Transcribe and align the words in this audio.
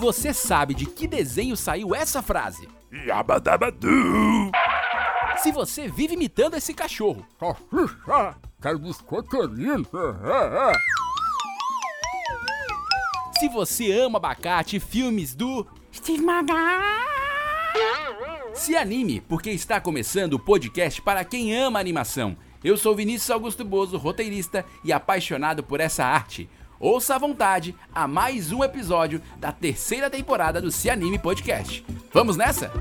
você 0.00 0.32
sabe 0.32 0.72
de 0.72 0.86
que 0.86 1.06
desenho 1.06 1.56
saiu 1.56 1.94
essa 1.94 2.22
frase. 2.22 2.66
Yabadabadu! 2.90 4.50
Se 5.36 5.52
você 5.52 5.86
vive 5.86 6.14
imitando 6.14 6.56
esse 6.56 6.72
cachorro. 6.72 7.24
Quero 8.60 8.78
biscoiteirinho! 8.78 9.86
Se 13.38 13.48
você 13.48 13.92
ama 13.92 14.16
abacate 14.16 14.76
e 14.76 14.80
filmes 14.80 15.34
do 15.34 15.66
Steve 15.92 16.22
Magal. 16.22 16.56
Se 18.54 18.74
anime, 18.76 19.20
porque 19.20 19.50
está 19.50 19.80
começando 19.80 20.34
o 20.34 20.38
podcast 20.38 21.00
para 21.02 21.24
quem 21.24 21.54
ama 21.56 21.78
animação. 21.78 22.36
Eu 22.64 22.76
sou 22.76 22.94
Vinícius 22.94 23.30
Augusto 23.30 23.64
Bozo, 23.64 23.96
roteirista 23.96 24.64
e 24.84 24.92
apaixonado 24.92 25.62
por 25.62 25.80
essa 25.80 26.04
arte. 26.04 26.48
Ouça 26.80 27.16
à 27.16 27.18
vontade 27.18 27.74
a 27.94 28.08
mais 28.08 28.52
um 28.52 28.64
episódio 28.64 29.20
da 29.38 29.52
terceira 29.52 30.08
temporada 30.08 30.62
do 30.62 30.70
Se 30.70 30.88
Anime 30.88 31.18
Podcast. 31.18 31.84
Vamos 32.10 32.38
nessa? 32.38 32.72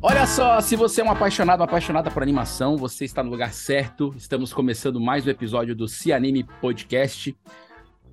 Olha 0.00 0.24
só, 0.24 0.60
se 0.60 0.76
você 0.76 1.00
é 1.00 1.04
um 1.04 1.10
apaixonado, 1.10 1.58
uma 1.58 1.66
apaixonada 1.66 2.12
por 2.12 2.22
animação, 2.22 2.76
você 2.76 3.04
está 3.04 3.24
no 3.24 3.30
lugar 3.30 3.52
certo. 3.52 4.14
Estamos 4.16 4.52
começando 4.52 5.00
mais 5.00 5.26
um 5.26 5.30
episódio 5.30 5.74
do 5.74 5.88
Se 5.88 6.12
Anime 6.12 6.44
Podcast. 6.60 7.36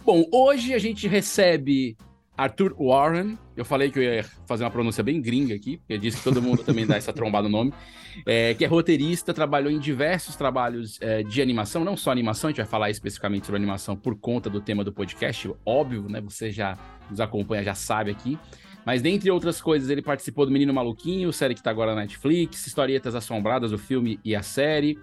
Bom, 0.04 0.26
hoje 0.32 0.73
a 0.73 0.80
gente 0.80 1.07
recebe 1.07 1.96
Arthur 2.38 2.75
Warren. 2.77 3.38
Eu 3.55 3.63
falei 3.63 3.89
que 3.89 3.99
eu 3.99 4.03
ia 4.03 4.25
fazer 4.45 4.63
uma 4.63 4.71
pronúncia 4.71 5.03
bem 5.03 5.21
gringa 5.21 5.55
aqui, 5.55 5.77
porque 5.77 5.98
disse 5.98 6.17
que 6.17 6.23
todo 6.23 6.41
mundo 6.41 6.63
também 6.63 6.85
dá 6.85 6.96
essa 6.96 7.13
trombada 7.13 7.48
no 7.48 7.57
nome. 7.57 7.73
É, 8.26 8.54
que 8.54 8.63
é 8.63 8.68
roteirista, 8.68 9.34
trabalhou 9.34 9.70
em 9.70 9.77
diversos 9.77 10.37
trabalhos 10.37 10.98
é, 11.01 11.21
de 11.21 11.41
animação, 11.41 11.84
não 11.84 11.98
só 11.98 12.12
animação, 12.12 12.48
a 12.48 12.51
gente 12.51 12.57
vai 12.60 12.65
falar 12.65 12.90
especificamente 12.90 13.45
sobre 13.45 13.57
animação 13.57 13.93
por 13.93 14.18
conta 14.18 14.49
do 14.49 14.62
tema 14.62 14.85
do 14.85 14.93
podcast, 14.93 15.54
óbvio, 15.65 16.07
né? 16.07 16.21
Você 16.21 16.49
já 16.49 16.77
nos 17.10 17.20
acompanha, 17.20 17.62
já 17.62 17.76
sabe 17.76 18.12
aqui. 18.12 18.40
Mas 18.85 19.01
dentre 19.01 19.29
outras 19.32 19.60
coisas, 19.60 19.90
ele 19.90 20.01
participou 20.01 20.45
do 20.45 20.51
Menino 20.51 20.73
Maluquinho, 20.73 21.34
série 21.34 21.55
que 21.55 21.60
está 21.60 21.71
agora 21.71 21.93
na 21.93 22.01
Netflix, 22.01 22.65
Historietas 22.67 23.15
Assombradas, 23.15 23.73
o 23.73 23.77
filme 23.77 24.17
e 24.23 24.34
a 24.34 24.41
série. 24.41 24.98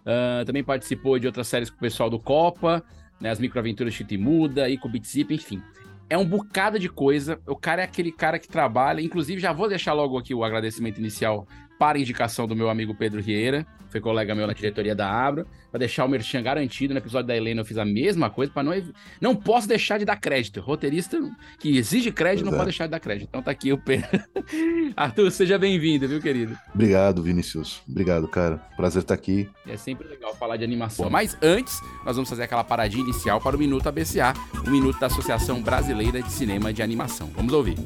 Uh, 0.00 0.44
também 0.46 0.64
participou 0.64 1.18
de 1.18 1.26
outras 1.26 1.46
séries 1.46 1.68
com 1.68 1.76
o 1.76 1.80
pessoal 1.80 2.08
do 2.08 2.18
Copa, 2.18 2.82
né, 3.20 3.30
as 3.30 3.38
Microaventuras 3.38 3.92
Chita 3.92 4.16
Muda, 4.16 4.68
Ico 4.68 4.88
Beat 4.88 5.04
Zip, 5.04 5.34
enfim. 5.34 5.62
É 6.08 6.16
um 6.16 6.24
bocado 6.24 6.78
de 6.78 6.88
coisa. 6.88 7.40
O 7.46 7.56
cara 7.56 7.82
é 7.82 7.84
aquele 7.84 8.12
cara 8.12 8.38
que 8.38 8.48
trabalha. 8.48 9.00
Inclusive, 9.00 9.40
já 9.40 9.52
vou 9.52 9.68
deixar 9.68 9.92
logo 9.92 10.16
aqui 10.16 10.34
o 10.34 10.44
agradecimento 10.44 10.98
inicial 10.98 11.46
para 11.78 11.98
indicação 11.98 12.46
do 12.46 12.56
meu 12.56 12.68
amigo 12.70 12.94
Pedro 12.94 13.20
Rieira, 13.20 13.66
foi 13.88 14.00
colega 14.00 14.34
meu 14.34 14.46
na 14.46 14.52
diretoria 14.52 14.94
da 14.94 15.10
Abra, 15.10 15.46
para 15.70 15.78
deixar 15.78 16.04
o 16.04 16.08
merchan 16.08 16.42
garantido. 16.42 16.92
No 16.92 16.98
episódio 16.98 17.28
da 17.28 17.36
Helena 17.36 17.60
eu 17.60 17.64
fiz 17.64 17.78
a 17.78 17.84
mesma 17.84 18.28
coisa, 18.28 18.52
para 18.52 18.62
não 18.62 18.72
não 19.20 19.34
posso 19.34 19.68
deixar 19.68 19.98
de 19.98 20.04
dar 20.04 20.16
crédito. 20.16 20.60
Roteirista 20.60 21.18
que 21.58 21.76
exige 21.76 22.10
crédito 22.10 22.44
não 22.44 22.50
Exato. 22.50 22.58
pode 22.58 22.70
deixar 22.70 22.86
de 22.86 22.90
dar 22.90 23.00
crédito. 23.00 23.28
Então 23.28 23.42
tá 23.42 23.50
aqui 23.50 23.72
o 23.72 23.78
Pedro. 23.78 24.08
Arthur, 24.96 25.30
seja 25.30 25.58
bem-vindo, 25.58 26.06
viu, 26.08 26.20
querido? 26.20 26.56
Obrigado, 26.74 27.22
Vinicius. 27.22 27.82
Obrigado, 27.88 28.28
cara. 28.28 28.58
Prazer 28.76 29.02
estar 29.02 29.14
aqui. 29.14 29.48
É 29.66 29.76
sempre 29.76 30.06
legal 30.08 30.34
falar 30.34 30.56
de 30.56 30.64
animação. 30.64 31.08
Mas 31.08 31.36
antes, 31.40 31.80
nós 32.04 32.16
vamos 32.16 32.28
fazer 32.28 32.42
aquela 32.42 32.64
paradinha 32.64 33.04
inicial 33.04 33.40
para 33.40 33.56
o 33.56 33.58
Minuto 33.58 33.88
ABCA, 33.88 34.34
o 34.66 34.70
Minuto 34.70 34.98
da 34.98 35.06
Associação 35.06 35.62
Brasileira 35.62 36.20
de 36.22 36.32
Cinema 36.32 36.72
de 36.72 36.82
Animação. 36.82 37.30
Vamos 37.34 37.52
ouvir. 37.52 37.76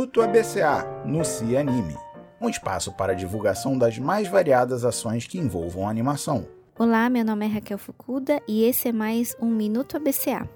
Minuto 0.00 0.22
ABCA 0.22 1.04
no 1.04 1.22
Se 1.22 1.54
Anime. 1.54 1.94
Um 2.40 2.48
espaço 2.48 2.90
para 2.90 3.14
divulgação 3.14 3.76
das 3.76 3.98
mais 3.98 4.26
variadas 4.26 4.82
ações 4.82 5.26
que 5.26 5.36
envolvam 5.36 5.86
animação. 5.86 6.48
Olá, 6.78 7.10
meu 7.10 7.22
nome 7.22 7.44
é 7.44 7.48
Raquel 7.50 7.76
Fukuda 7.76 8.40
e 8.48 8.64
esse 8.64 8.88
é 8.88 8.92
mais 8.92 9.36
um 9.38 9.50
Minuto 9.50 9.98
ABCA. 9.98 10.48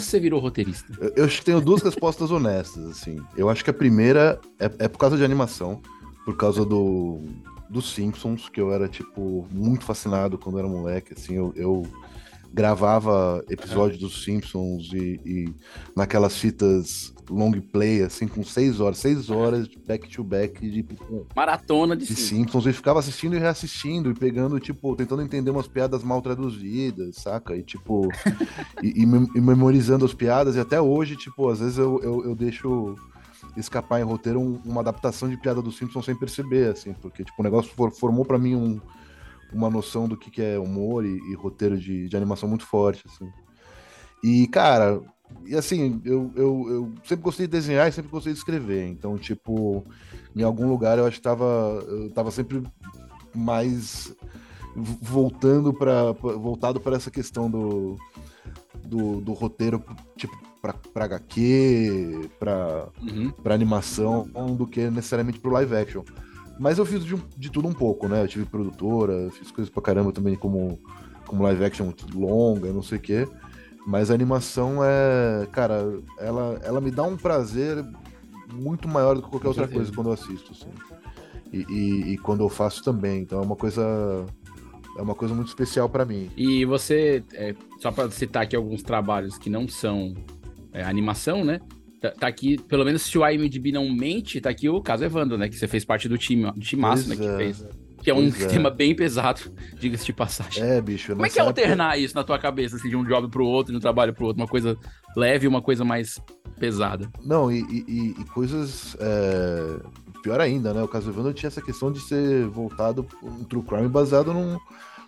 você 0.00 0.18
virou 0.20 0.40
roteirista? 0.40 0.92
Eu, 1.00 1.12
eu 1.16 1.24
acho 1.24 1.38
que 1.38 1.44
tenho 1.44 1.60
duas 1.60 1.82
respostas 1.82 2.30
honestas, 2.30 2.84
assim. 2.86 3.20
Eu 3.36 3.48
acho 3.48 3.62
que 3.62 3.70
a 3.70 3.74
primeira 3.74 4.40
é, 4.58 4.64
é 4.80 4.88
por 4.88 4.98
causa 4.98 5.16
de 5.16 5.24
animação, 5.24 5.80
por 6.24 6.36
causa 6.36 6.64
do 6.64 7.20
dos 7.68 7.92
Simpsons, 7.92 8.48
que 8.48 8.60
eu 8.60 8.72
era, 8.72 8.88
tipo, 8.88 9.48
muito 9.50 9.84
fascinado 9.84 10.38
quando 10.38 10.58
era 10.58 10.68
moleque, 10.68 11.14
assim, 11.14 11.34
eu, 11.34 11.52
eu 11.56 11.82
gravava 12.52 13.42
episódios 13.50 13.98
dos 13.98 14.22
Simpsons 14.22 14.92
e, 14.92 15.20
e, 15.24 15.54
naquelas 15.96 16.36
fitas 16.36 17.13
long 17.30 17.52
play, 17.52 18.02
assim, 18.02 18.26
com 18.26 18.44
seis 18.44 18.80
horas, 18.80 18.98
seis 18.98 19.30
horas 19.30 19.68
de 19.68 19.78
back 19.78 20.08
to 20.08 20.24
back 20.24 20.60
de 20.60 20.82
tipo, 20.82 21.26
maratona 21.34 21.96
de, 21.96 22.06
de 22.06 22.14
Simpsons. 22.14 22.66
E 22.66 22.72
ficava 22.72 22.98
assistindo 22.98 23.36
e 23.36 23.38
reassistindo 23.38 24.10
e 24.10 24.14
pegando, 24.14 24.58
tipo, 24.60 24.94
tentando 24.96 25.22
entender 25.22 25.50
umas 25.50 25.68
piadas 25.68 26.02
mal 26.02 26.20
traduzidas, 26.20 27.16
saca? 27.16 27.56
E 27.56 27.62
tipo, 27.62 28.08
e, 28.82 29.02
e, 29.02 29.40
memorizando 29.40 30.04
as 30.04 30.14
piadas. 30.14 30.56
E 30.56 30.60
até 30.60 30.80
hoje, 30.80 31.16
tipo, 31.16 31.48
às 31.48 31.60
vezes 31.60 31.78
eu, 31.78 32.00
eu, 32.02 32.24
eu 32.24 32.34
deixo 32.34 32.96
escapar 33.56 34.00
em 34.00 34.04
roteiro 34.04 34.40
um, 34.40 34.60
uma 34.64 34.80
adaptação 34.80 35.28
de 35.28 35.36
piada 35.36 35.62
dos 35.62 35.76
Simpsons 35.76 36.04
sem 36.04 36.16
perceber, 36.16 36.72
assim, 36.72 36.92
porque 36.94 37.22
tipo, 37.22 37.40
o 37.40 37.44
negócio 37.44 37.70
for, 37.74 37.92
formou 37.92 38.24
para 38.24 38.38
mim 38.38 38.54
um 38.54 38.80
uma 39.54 39.70
noção 39.70 40.08
do 40.08 40.16
que, 40.16 40.30
que 40.30 40.42
é 40.42 40.58
humor 40.58 41.06
e, 41.06 41.16
e 41.30 41.34
roteiro 41.34 41.78
de, 41.78 42.08
de, 42.08 42.16
animação 42.16 42.48
muito 42.48 42.66
forte, 42.66 43.04
assim. 43.06 43.30
E, 44.22 44.46
cara, 44.48 45.00
e 45.46 45.54
assim, 45.54 46.00
eu, 46.04 46.30
eu, 46.34 46.66
eu, 46.68 46.92
sempre 47.04 47.24
gostei 47.24 47.46
de 47.46 47.52
desenhar 47.52 47.88
e 47.88 47.92
sempre 47.92 48.10
gostei 48.10 48.32
de 48.32 48.38
escrever. 48.38 48.86
Então, 48.88 49.16
tipo, 49.18 49.84
em 50.34 50.42
algum 50.42 50.68
lugar 50.68 50.98
eu 50.98 51.06
acho 51.06 51.16
que 51.16 51.22
tava, 51.22 51.84
eu 51.88 52.10
tava 52.10 52.30
sempre 52.30 52.62
mais 53.34 54.14
voltando 54.76 55.72
para 55.72 56.12
voltado 56.12 56.80
para 56.80 56.96
essa 56.96 57.10
questão 57.10 57.50
do, 57.50 57.96
do, 58.84 59.20
do, 59.20 59.32
roteiro, 59.32 59.82
tipo, 60.16 60.36
para 60.60 61.04
HQ, 61.04 62.30
para 62.38 62.88
uhum. 63.02 63.32
animação, 63.50 64.28
do 64.56 64.66
que 64.66 64.90
necessariamente 64.90 65.38
pro 65.38 65.52
live 65.52 65.76
action. 65.76 66.02
Mas 66.58 66.78
eu 66.78 66.86
fiz 66.86 67.04
de, 67.04 67.16
de, 67.36 67.50
tudo 67.50 67.68
um 67.68 67.72
pouco, 67.72 68.08
né? 68.08 68.22
Eu 68.22 68.28
tive 68.28 68.44
produtora, 68.44 69.30
fiz 69.32 69.50
coisas 69.50 69.72
pra 69.72 69.82
caramba 69.82 70.12
também 70.12 70.36
como, 70.36 70.78
como 71.26 71.42
live 71.42 71.64
action 71.64 71.86
muito 71.86 72.18
longa, 72.18 72.72
não 72.72 72.82
sei 72.82 72.98
o 72.98 73.00
quê. 73.00 73.28
Mas 73.86 74.10
a 74.10 74.14
animação 74.14 74.78
é. 74.82 75.46
Cara, 75.52 76.00
ela, 76.18 76.60
ela 76.62 76.80
me 76.80 76.90
dá 76.90 77.02
um 77.02 77.16
prazer 77.16 77.84
muito 78.52 78.88
maior 78.88 79.14
do 79.14 79.22
que 79.22 79.28
qualquer 79.28 79.48
outra 79.48 79.68
coisa 79.68 79.92
quando 79.92 80.08
eu 80.08 80.14
assisto, 80.14 80.52
assim. 80.52 80.70
E, 81.52 81.64
e, 81.68 82.12
e, 82.12 82.18
quando 82.18 82.40
eu 82.42 82.48
faço 82.48 82.82
também. 82.82 83.20
Então 83.20 83.40
é 83.40 83.42
uma 83.42 83.56
coisa. 83.56 84.26
É 84.96 85.02
uma 85.02 85.14
coisa 85.14 85.34
muito 85.34 85.48
especial 85.48 85.88
para 85.88 86.04
mim. 86.04 86.30
E 86.36 86.64
você, 86.64 87.22
é, 87.32 87.54
só 87.80 87.90
para 87.90 88.10
citar 88.10 88.44
aqui 88.44 88.54
alguns 88.54 88.82
trabalhos 88.82 89.36
que 89.36 89.50
não 89.50 89.66
são 89.68 90.14
é, 90.72 90.82
animação, 90.84 91.44
né? 91.44 91.60
Tá, 92.00 92.10
tá, 92.12 92.26
aqui, 92.28 92.58
pelo 92.62 92.84
menos 92.84 93.02
se 93.02 93.18
o 93.18 93.26
IMDb 93.26 93.72
não 93.72 93.90
mente, 93.90 94.40
tá 94.40 94.50
aqui 94.50 94.68
o 94.68 94.80
caso 94.80 95.04
Evandro, 95.04 95.36
né? 95.36 95.48
Que 95.48 95.56
você 95.56 95.66
fez 95.66 95.84
parte 95.84 96.08
do 96.08 96.16
time, 96.16 96.50
do 96.52 96.78
massa, 96.78 97.08
né? 97.08 97.16
Que 97.16 97.26
é. 97.26 97.36
fez. 97.36 97.66
Que 98.04 98.10
é 98.10 98.14
um 98.14 98.30
pois 98.30 98.42
é. 98.42 98.46
tema 98.48 98.68
é. 98.68 98.72
bem 98.72 98.94
pesado, 98.94 99.40
diga-se 99.80 100.04
de 100.04 100.12
passagem. 100.12 100.62
É, 100.62 100.78
bicho. 100.78 101.12
Como 101.12 101.24
é 101.24 101.30
que 101.30 101.38
é 101.38 101.42
alternar 101.42 101.98
isso 101.98 102.14
na 102.14 102.22
tua 102.22 102.38
cabeça, 102.38 102.76
assim, 102.76 102.90
de 102.90 102.96
um 102.96 103.02
job 103.02 103.28
pro 103.28 103.46
outro, 103.46 103.72
de 103.72 103.78
um 103.78 103.80
trabalho 103.80 104.12
pro 104.12 104.26
outro? 104.26 104.42
Uma 104.42 104.48
coisa 104.48 104.76
leve 105.16 105.46
e 105.46 105.48
uma 105.48 105.62
coisa 105.62 105.86
mais 105.86 106.20
pesada. 106.60 107.10
Não, 107.24 107.50
e, 107.50 107.60
e, 107.62 108.14
e 108.20 108.24
coisas. 108.26 108.94
É... 109.00 109.80
Pior 110.22 110.38
ainda, 110.38 110.74
né? 110.74 110.82
O 110.82 110.88
caso 110.88 111.10
Evandro 111.10 111.32
tinha 111.32 111.48
essa 111.48 111.62
questão 111.62 111.90
de 111.90 112.00
ser 112.00 112.46
voltado 112.48 113.06
um 113.22 113.44
true 113.44 113.62
crime 113.62 113.88
baseado 113.88 114.32
num, 114.32 114.58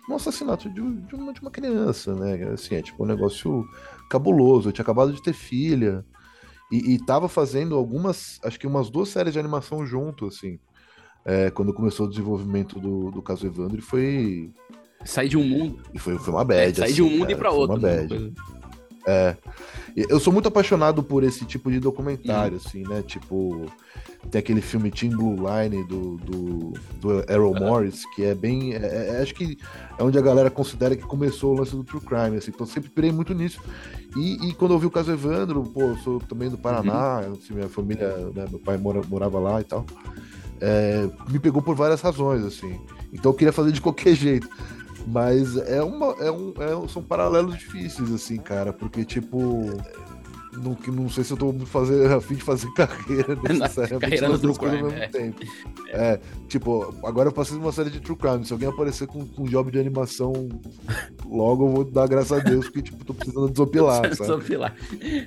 num 0.09 0.15
assassinato 0.15 0.67
de, 0.69 0.81
de, 0.81 1.15
uma, 1.15 1.33
de 1.33 1.41
uma 1.41 1.51
criança, 1.51 2.15
né? 2.15 2.49
Assim, 2.51 2.75
é 2.75 2.81
tipo 2.81 3.03
um 3.03 3.07
negócio 3.07 3.63
cabuloso. 4.09 4.69
Eu 4.69 4.73
tinha 4.73 4.83
acabado 4.83 5.13
de 5.13 5.21
ter 5.21 5.33
filha. 5.33 6.03
E, 6.71 6.93
e 6.93 7.05
tava 7.05 7.29
fazendo 7.29 7.75
algumas, 7.75 8.39
acho 8.43 8.59
que 8.59 8.67
umas 8.67 8.89
duas 8.89 9.09
séries 9.09 9.33
de 9.33 9.39
animação 9.39 9.85
junto, 9.85 10.25
assim. 10.25 10.59
É, 11.27 11.51
quando 11.51 11.73
começou 11.73 12.05
o 12.05 12.09
desenvolvimento 12.09 12.79
do, 12.79 13.11
do 13.11 13.21
caso 13.21 13.45
Evandro, 13.45 13.77
e 13.77 13.81
foi. 13.81 14.49
Sair 15.03 15.27
de 15.27 15.37
um 15.37 15.43
mundo. 15.43 15.79
E 15.93 15.99
foi, 15.99 16.17
foi 16.17 16.33
uma 16.33 16.45
bad. 16.45 16.71
É, 16.71 16.73
sair 16.73 16.85
assim, 16.85 16.93
de 16.93 17.01
um 17.01 17.09
mundo 17.09 17.19
cara, 17.19 17.31
e 17.33 17.35
pra 17.35 17.51
outro. 17.51 17.75
Uma 17.75 17.87
né? 17.87 17.97
bad. 17.97 18.33
É. 19.05 19.35
Eu 19.95 20.19
sou 20.19 20.31
muito 20.31 20.47
apaixonado 20.47 21.01
por 21.03 21.23
esse 21.23 21.43
tipo 21.43 21.71
de 21.71 21.79
documentário, 21.79 22.55
hum. 22.55 22.61
assim, 22.63 22.83
né? 22.83 23.01
Tipo, 23.01 23.65
tem 24.31 24.39
aquele 24.39 24.61
filme 24.61 24.89
Team 24.89 25.11
Blue 25.11 25.35
Line 25.35 25.83
do, 25.83 26.17
do, 26.17 26.73
do 26.99 27.31
Errol 27.31 27.53
uh 27.53 27.59
Morris, 27.59 28.03
que 28.15 28.23
é 28.23 28.33
bem. 28.33 28.73
É, 28.73 28.77
é, 28.77 29.09
é, 29.15 29.21
acho 29.21 29.33
que 29.33 29.57
é 29.97 30.03
onde 30.03 30.17
a 30.17 30.21
galera 30.21 30.49
considera 30.49 30.95
que 30.95 31.03
começou 31.03 31.53
o 31.53 31.57
lance 31.57 31.75
do 31.75 31.83
True 31.83 32.01
Crime, 32.01 32.37
assim. 32.37 32.51
Então 32.53 32.65
sempre 32.65 32.89
pirei 32.89 33.11
muito 33.11 33.33
nisso. 33.33 33.59
E, 34.15 34.49
e 34.49 34.53
quando 34.53 34.73
eu 34.73 34.79
vi 34.79 34.85
o 34.85 34.91
caso 34.91 35.11
Evandro, 35.11 35.63
pô, 35.63 35.81
eu 35.81 35.97
sou 35.97 36.19
também 36.19 36.49
do 36.49 36.57
Paraná, 36.57 37.21
uhum. 37.21 37.33
assim, 37.33 37.53
minha 37.53 37.67
família, 37.67 38.07
né, 38.33 38.45
meu 38.49 38.59
pai 38.59 38.77
mora, 38.77 39.01
morava 39.09 39.39
lá 39.39 39.59
e 39.59 39.63
tal. 39.65 39.85
É, 40.59 41.09
me 41.29 41.39
pegou 41.39 41.61
por 41.61 41.75
várias 41.75 42.01
razões, 42.01 42.43
assim. 42.43 42.79
Então 43.13 43.31
eu 43.31 43.35
queria 43.35 43.53
fazer 43.53 43.71
de 43.71 43.81
qualquer 43.81 44.13
jeito. 44.15 44.49
Mas 45.05 45.55
é 45.55 45.81
uma, 45.81 46.07
é 46.19 46.29
um, 46.29 46.53
é, 46.57 46.87
são 46.89 47.01
paralelos 47.01 47.57
difíceis, 47.57 48.11
assim, 48.11 48.37
cara, 48.37 48.73
porque, 48.73 49.05
tipo, 49.05 49.71
não, 50.61 50.77
não 50.93 51.09
sei 51.09 51.23
se 51.23 51.31
eu 51.31 51.37
tô 51.37 51.53
fazer, 51.65 52.11
a 52.11 52.21
fim 52.21 52.35
de 52.35 52.43
fazer 52.43 52.71
carreira 52.75 53.35
necessariamente. 53.35 53.99
carreira 53.99 54.29
no 54.29 54.39
True 54.39 54.55
Crime, 54.55 54.77
ao 54.77 54.83
mesmo 54.85 54.97
é. 54.97 55.07
tempo. 55.07 55.39
É, 55.89 56.19
tipo, 56.47 56.95
agora 57.03 57.29
eu 57.29 57.33
passei 57.33 57.57
uma 57.57 57.71
série 57.71 57.89
de 57.89 57.99
True 57.99 58.17
Crime. 58.17 58.45
Se 58.45 58.53
alguém 58.53 58.69
aparecer 58.69 59.07
com, 59.07 59.25
com 59.25 59.43
um 59.43 59.45
job 59.45 59.71
de 59.71 59.79
animação, 59.79 60.49
logo 61.25 61.65
eu 61.65 61.71
vou 61.71 61.83
dar 61.83 62.07
graças 62.07 62.31
a 62.31 62.41
Deus, 62.41 62.65
porque, 62.65 62.81
tipo, 62.81 63.03
tô 63.05 63.13
precisando 63.13 63.49
desopilar, 63.49 64.01
desopilar. 64.09 64.75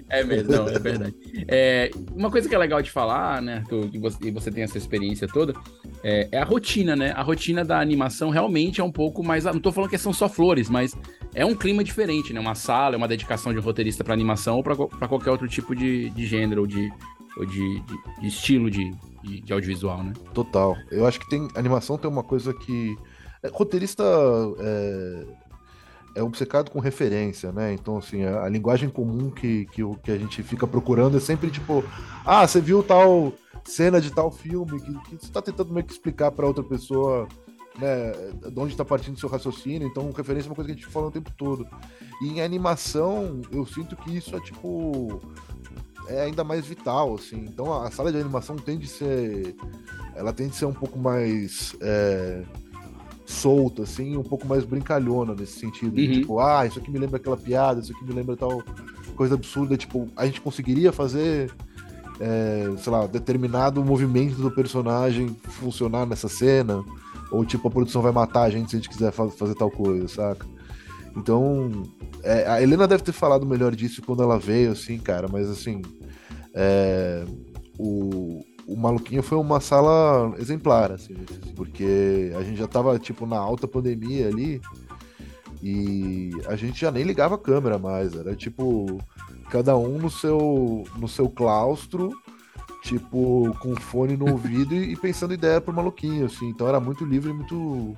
É 0.09 0.25
mesmo, 0.25 0.53
não, 0.53 0.69
é 0.69 0.79
verdade. 0.79 1.15
É, 1.49 1.91
uma 2.15 2.31
coisa 2.31 2.49
que 2.49 2.55
é 2.55 2.59
legal 2.59 2.83
de 2.83 2.91
falar, 2.91 3.41
né, 3.41 3.65
e 3.93 3.99
você, 3.99 4.31
você 4.31 4.51
tem 4.51 4.65
essa 4.65 4.79
experiência 4.79 5.27
toda, 5.27 5.55
é, 6.03 6.29
é, 6.33 6.39
a 6.39 6.45
rotina, 6.45 6.97
né? 6.97 7.13
A 7.15 7.23
rotina 7.23 7.65
da 7.65 7.79
animação 7.79 8.31
realmente 8.31 8.81
é 8.81 8.85
um 8.85 8.91
pouco 8.91 9.23
mais. 9.23 9.45
Não 9.45 9.61
tô 9.61 9.71
falando 9.71 9.91
que 9.91 9.99
são 9.99 10.13
só 10.13 10.29
flores, 10.29 10.71
mas 10.71 10.97
é 11.35 11.45
um 11.45 11.55
clima 11.55 11.85
diferente, 11.85 12.33
né? 12.33 12.41
Uma 12.41 12.55
sala, 12.55 12.95
é 12.95 12.99
uma 12.99 13.09
dedicação 13.09 13.53
de 13.53 13.59
roteirista 13.61 14.03
para 14.03 14.15
animação 14.15 14.57
ou 14.57 14.63
para 14.63 14.75
qualquer 14.77 15.20
outro 15.29 15.49
tipo 15.49 15.75
de, 15.75 16.11
de 16.11 16.27
gênero 16.27 16.63
ou 16.63 16.67
de, 16.67 16.91
ou 17.37 17.45
de, 17.45 17.81
de, 17.81 18.21
de 18.21 18.29
estilo 18.29 18.71
de, 18.71 18.91
de, 19.23 19.41
de, 19.41 19.53
audiovisual, 19.53 20.03
né? 20.03 20.13
Total. 20.33 20.77
Eu 20.91 21.07
acho 21.07 21.21
que 21.21 21.29
tem 21.29 21.49
animação 21.55 21.99
tem 21.99 22.11
uma 22.11 22.23
coisa 22.23 22.55
que 22.55 22.97
é, 23.43 23.49
roteirista 23.49 24.05
é, 24.59 25.27
é 26.17 26.23
obcecado 26.23 26.71
com 26.71 26.81
referência, 26.81 27.53
né? 27.53 27.73
Então 27.73 27.99
assim 27.99 28.25
a, 28.25 28.45
a 28.45 28.49
linguagem 28.49 28.89
comum 28.89 29.31
que, 29.31 29.67
que, 29.67 29.83
que 30.03 30.11
a 30.11 30.17
gente 30.17 30.43
fica 30.43 30.67
procurando 30.67 31.17
é 31.17 31.21
sempre 31.21 31.51
tipo, 31.51 31.85
ah, 32.25 32.47
você 32.47 32.61
viu 32.61 32.83
tal 32.83 33.33
cena 33.65 34.01
de 34.01 34.11
tal 34.11 34.31
filme 34.31 34.81
que, 34.81 34.93
que 34.93 35.11
você 35.17 35.27
está 35.27 35.43
tentando 35.43 35.73
meio 35.73 35.85
que 35.85 35.93
explicar 35.93 36.31
para 36.31 36.47
outra 36.47 36.65
pessoa 36.65 37.29
né, 37.79 38.13
de 38.51 38.59
onde 38.59 38.73
está 38.73 38.85
partindo 38.85 39.17
o 39.17 39.19
seu 39.19 39.29
raciocínio, 39.29 39.87
então 39.87 40.11
referência 40.11 40.49
é 40.49 40.51
uma 40.51 40.55
coisa 40.55 40.69
que 40.69 40.79
a 40.79 40.81
gente 40.81 40.93
fala 40.93 41.07
o 41.07 41.11
tempo 41.11 41.31
todo. 41.37 41.67
E 42.23 42.29
em 42.29 42.41
animação, 42.41 43.41
eu 43.51 43.65
sinto 43.67 43.97
que 43.97 44.17
isso 44.17 44.37
é 44.37 44.41
tipo 44.41 45.21
é 46.09 46.23
ainda 46.23 46.43
mais 46.43 46.67
vital, 46.67 47.15
assim. 47.15 47.45
Então 47.49 47.73
a 47.73 47.91
sala 47.91 48.11
de 48.11 48.19
animação 48.19 48.57
tende 48.57 48.87
a 48.87 48.89
ser 48.89 49.57
ela 50.15 50.33
tende 50.33 50.51
a 50.51 50.55
ser 50.55 50.67
um 50.67 50.73
pouco 50.73 50.99
mais 50.99 51.75
é, 51.81 52.43
solta, 53.25 53.85
assim, 53.85 54.17
um 54.17 54.23
pouco 54.23 54.47
mais 54.47 54.65
brincalhona 54.65 55.35
nesse 55.35 55.59
sentido. 55.61 55.97
Uhum. 55.97 56.13
tipo, 56.13 56.41
ah, 56.41 56.67
isso 56.67 56.79
aqui 56.79 56.91
me 56.91 56.99
lembra 56.99 57.17
aquela 57.17 57.37
piada, 57.37 57.81
isso 57.81 57.93
aqui 57.93 58.05
me 58.05 58.13
lembra 58.13 58.37
tal 58.37 58.63
coisa 59.17 59.35
absurda. 59.35 59.77
Tipo, 59.77 60.09
a 60.17 60.27
gente 60.27 60.41
conseguiria 60.41 60.93
fazer 60.93 61.51
é, 62.21 62.71
sei 62.77 62.93
lá, 62.93 63.07
determinado 63.07 63.83
movimento 63.83 64.37
do 64.37 64.51
personagem 64.51 65.35
funcionar 65.43 66.05
nessa 66.05 66.29
cena. 66.29 66.85
Ou 67.31 67.45
tipo, 67.45 67.69
a 67.69 67.71
produção 67.71 68.03
vai 68.03 68.13
matar 68.13 68.43
a 68.43 68.51
gente 68.51 68.71
se 68.71 68.77
a 68.77 68.79
gente 68.79 68.89
quiser 68.89 69.13
fazer 69.13 69.55
tal 69.55 69.71
coisa, 69.71 70.09
saca? 70.09 70.47
Então, 71.17 71.83
é, 72.23 72.47
a 72.47 72.63
Helena 72.63 72.87
deve 72.87 73.03
ter 73.03 73.13
falado 73.13 73.47
melhor 73.47 73.75
disso 73.75 74.03
quando 74.03 74.23
ela 74.23 74.39
veio, 74.39 74.73
assim, 74.73 74.99
cara, 74.99 75.29
mas 75.29 75.49
assim, 75.49 75.83
é, 76.55 77.25
o, 77.79 78.45
o 78.67 78.77
Maluquinho 78.77 79.23
foi 79.23 79.39
uma 79.39 79.61
sala 79.61 80.35
exemplar, 80.39 80.93
assim, 80.93 81.15
porque 81.57 82.33
a 82.37 82.43
gente 82.43 82.59
já 82.59 82.69
tava, 82.69 82.99
tipo, 82.99 83.27
na 83.27 83.39
alta 83.39 83.67
pandemia 83.67 84.29
ali 84.29 84.61
e 85.63 86.31
a 86.47 86.57
gente 86.57 86.81
já 86.81 86.91
nem 86.91 87.03
ligava 87.03 87.35
a 87.35 87.39
câmera 87.39 87.79
mais, 87.79 88.15
era 88.15 88.35
tipo, 88.35 88.99
cada 89.51 89.77
um 89.77 89.99
no 89.99 90.11
seu, 90.11 90.85
no 90.97 91.09
seu 91.09 91.29
claustro 91.29 92.11
tipo, 92.83 93.57
com 93.61 93.75
fone 93.77 94.17
no 94.17 94.31
ouvido 94.31 94.75
e, 94.75 94.97
pensando 94.97 95.35
ideia 95.35 95.61
pro 95.61 95.73
maluquinho, 95.75 96.27
assim. 96.27 96.49
Então 96.49 96.69
era 96.69 96.81
muito 96.81 97.05
livre 97.05 97.31
e 97.31 97.35
muito, 97.35 97.97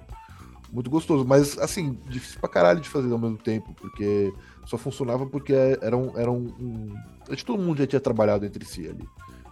muito 0.72 0.90
gostoso. 0.90 1.24
Mas, 1.24 1.58
assim, 1.58 1.98
difícil 2.08 2.40
pra 2.40 2.48
caralho 2.48 2.80
de 2.80 2.88
fazer 2.88 3.12
ao 3.12 3.18
mesmo 3.18 3.38
tempo, 3.38 3.74
porque 3.74 4.32
só 4.66 4.76
funcionava 4.78 5.26
porque 5.26 5.52
era 5.80 5.96
um. 5.96 6.18
Era 6.18 6.30
um, 6.30 6.46
um... 6.60 6.94
Acho 7.28 7.38
que 7.38 7.44
todo 7.44 7.62
mundo 7.62 7.78
já 7.78 7.86
tinha 7.86 8.00
trabalhado 8.00 8.44
entre 8.44 8.64
si 8.64 8.88
ali, 8.88 9.06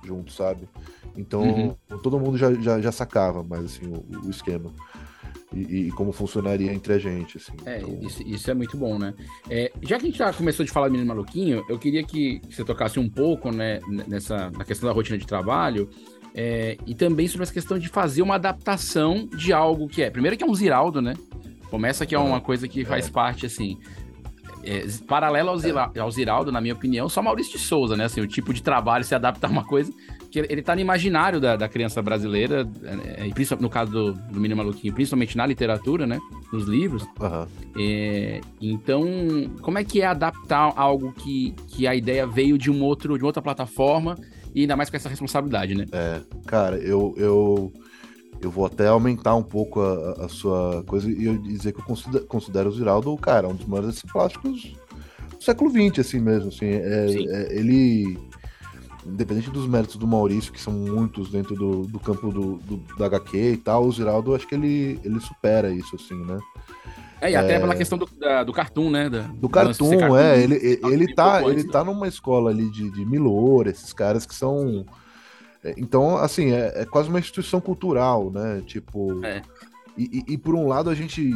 junto, 0.05 0.33
sabe? 0.33 0.69
Então 1.17 1.43
Uhum. 1.43 1.99
todo 2.03 2.19
mundo 2.21 2.37
já, 2.39 2.53
já, 2.55 2.81
já 2.81 2.93
sacava 2.93 3.43
mais 3.43 3.65
assim, 3.65 3.87
o, 3.87 4.27
o 4.27 4.31
esquema. 4.31 4.73
E, 5.53 5.89
e 5.89 5.91
como 5.93 6.13
funcionaria 6.13 6.73
entre 6.73 6.93
a 6.93 6.99
gente, 6.99 7.37
assim. 7.39 7.53
É, 7.67 7.79
Então, 7.81 7.99
isso, 8.03 8.23
isso 8.25 8.51
é 8.51 8.55
muito 8.55 8.77
bom, 8.77 8.99
né? 8.99 9.15
É, 9.49 9.73
já 9.83 9.99
que 9.99 10.05
a 10.05 10.09
gente 10.09 10.19
já 10.19 10.33
começou 10.33 10.65
de 10.65 10.71
falar 10.71 10.87
do 10.89 10.93
Menino 10.93 11.09
Maluquinho, 11.09 11.65
eu 11.69 11.77
queria 11.79 12.05
que 12.05 12.41
você 12.49 12.65
tocasse 12.65 13.01
um 13.01 13.09
pouco, 13.09 13.51
né, 13.51 13.81
nessa, 14.07 14.49
na 14.51 14.65
questão 14.65 14.89
da 14.89 14.95
rotina 14.95 15.19
de 15.19 15.27
trabalho, 15.27 15.91
é, 16.35 16.77
e 16.87 16.95
também 16.95 17.27
sobre 17.27 17.43
essa 17.43 17.53
questão 17.53 17.79
de 17.79 17.89
fazer 17.89 18.23
uma 18.23 18.37
adaptação 18.37 19.27
de 19.27 19.53
algo 19.53 19.89
que 19.89 20.03
é. 20.03 20.09
Primeiro 20.11 20.37
que 20.37 20.45
é 20.45 20.47
um 20.47 20.55
Ziraldo, 20.55 21.03
né? 21.03 21.15
Começa 21.69 22.07
que 22.07 22.15
é 22.15 22.19
uma 22.19 22.41
coisa 22.41 22.69
que 22.69 22.85
faz 22.85 23.09
parte, 23.09 23.45
assim. 23.47 23.77
é, 24.63 24.85
paralelo 25.09 25.49
ao, 25.49 25.59
Zira- 25.59 25.91
ao 25.99 26.11
Ziraldo, 26.13 26.53
na 26.53 26.61
minha 26.61 26.75
opinião, 26.75 27.09
só 27.09 27.21
Maurício 27.23 27.53
de 27.59 27.65
Souza, 27.65 27.97
né? 27.97 28.05
Assim, 28.05 28.21
o 28.21 28.27
tipo 28.29 28.55
de 28.55 28.63
trabalho 28.63 29.03
se 29.05 29.15
adapta 29.17 29.47
a 29.49 29.51
uma 29.51 29.65
coisa 29.65 29.93
que 30.31 30.39
ele, 30.39 30.63
tá 30.63 30.75
no 30.75 30.81
imaginário 30.81 31.41
da, 31.41 31.57
da 31.57 31.69
criança 31.69 32.01
brasileira, 32.01 32.69
é, 33.17 33.27
e 33.27 33.33
principalmente 33.35 33.63
no 33.63 33.71
caso 33.71 33.91
do, 33.91 34.13
do 34.13 34.41
Menino 34.41 34.57
Maluquinho, 34.57 34.95
principalmente 34.95 35.37
na 35.37 35.45
literatura, 35.47 36.07
né? 36.07 36.19
Nos 36.53 36.67
livros. 36.67 37.05
aham. 37.21 37.49
É, 37.79 38.41
então, 38.61 39.05
como 39.63 39.79
é 39.79 39.85
que 39.85 40.01
é 40.01 40.07
adaptar 40.07 40.73
algo 40.77 41.13
que, 41.13 41.55
que 41.69 41.87
a 41.87 41.95
ideia 41.95 42.27
veio 42.27 42.57
de 42.59 42.71
um 42.71 42.83
outro, 42.83 43.17
de 43.19 43.25
outra 43.25 43.43
plataforma 43.43 44.17
e 44.55 44.63
ainda 44.63 44.77
mais 44.77 44.89
com 44.91 44.97
essa 44.97 45.09
responsabilidade, 45.09 45.75
né? 45.75 45.87
É, 45.93 46.21
cara, 46.47 46.77
eu, 46.77 47.15
eu, 47.17 47.73
eu 48.41 48.51
vou 48.51 48.67
até 48.67 48.87
aumentar 48.89 49.35
um 49.37 49.43
pouco 49.43 49.81
a, 49.81 50.25
a- 50.25 50.29
sua 50.29 50.83
coisa 50.85 51.11
e 51.11 51.25
eu 51.25 51.39
dizer 51.39 51.73
que 51.73 51.81
eu 51.81 51.85
considero, 51.85 52.27
considero 52.27 52.69
o 52.69 52.73
Ziraldo, 52.73 53.17
cara, 53.17 53.49
um 53.49 53.55
dos 53.55 53.67
maiores 53.67 54.01
plásticos 54.03 54.75
do 55.37 55.43
século 55.43 55.71
XX, 55.71 56.01
assim 56.01 56.21
mesmo. 56.21 56.49
Assim, 56.49 56.67
é, 56.67 57.07
é- 57.29 57.57
ele, 57.59 58.19
independente 59.07 59.51
dos 59.51 59.67
méritos 59.67 59.97
do 59.97 60.07
Maurício, 60.07 60.53
que 60.53 60.61
são 60.61 60.73
muitos 60.73 61.31
dentro 61.31 61.55
do, 61.55 61.83
do 61.87 61.99
campo 61.99 62.31
do, 62.31 62.57
do, 62.59 62.77
da 62.97 63.07
HQ 63.07 63.37
e 63.53 63.57
tal, 63.57 63.85
o 63.87 63.93
Ziraldo, 63.93 64.35
acho 64.35 64.47
que 64.47 64.55
ele, 64.55 65.01
ele 65.05 65.21
supera 65.21 65.71
isso, 65.73 65.97
assim, 65.97 66.15
né? 66.25 66.39
É, 67.21 67.31
e 67.33 67.37
até 67.37 67.59
pela 67.61 67.75
questão 67.75 67.99
do, 67.99 68.07
da- 68.19 68.43
do 68.45 68.53
cartoon, 68.53 68.91
né? 68.91 69.11
Da, 69.11 69.21
Do 69.23 69.47
ser 69.49 69.53
cartoon, 69.53 70.17
é, 70.17 70.43
ele, 70.43 70.55
ele, 70.57 70.81
ele 70.85 71.07
tem 71.07 71.15
tá, 71.15 71.33
pouco 71.33 71.49
ele 71.51 71.53
antes, 71.61 71.65
né? 71.67 71.73
tá 71.73 71.85
numa 71.85 72.09
escola 72.09 72.51
ali 72.51 72.71
de, 72.71 72.91
de 72.91 73.05
Milor, 73.05 73.67
esses 73.67 73.93
caras 73.93 74.25
que 74.25 74.35
são. 74.35 74.87
é, 75.63 75.75
Então, 75.77 76.17
assim, 76.17 76.51
é, 76.53 76.83
é 76.83 76.85
quase 76.87 77.09
uma 77.11 77.19
instituição 77.19 77.61
cultural, 77.61 78.31
né? 78.31 78.63
Tipo. 78.67 79.23
É. 79.25 79.43
E, 79.99 80.25
e- 80.27 80.33
e 80.35 80.39
por 80.39 80.55
um 80.55 80.67
lado 80.67 80.89
a 80.89 80.95
gente. 80.95 81.31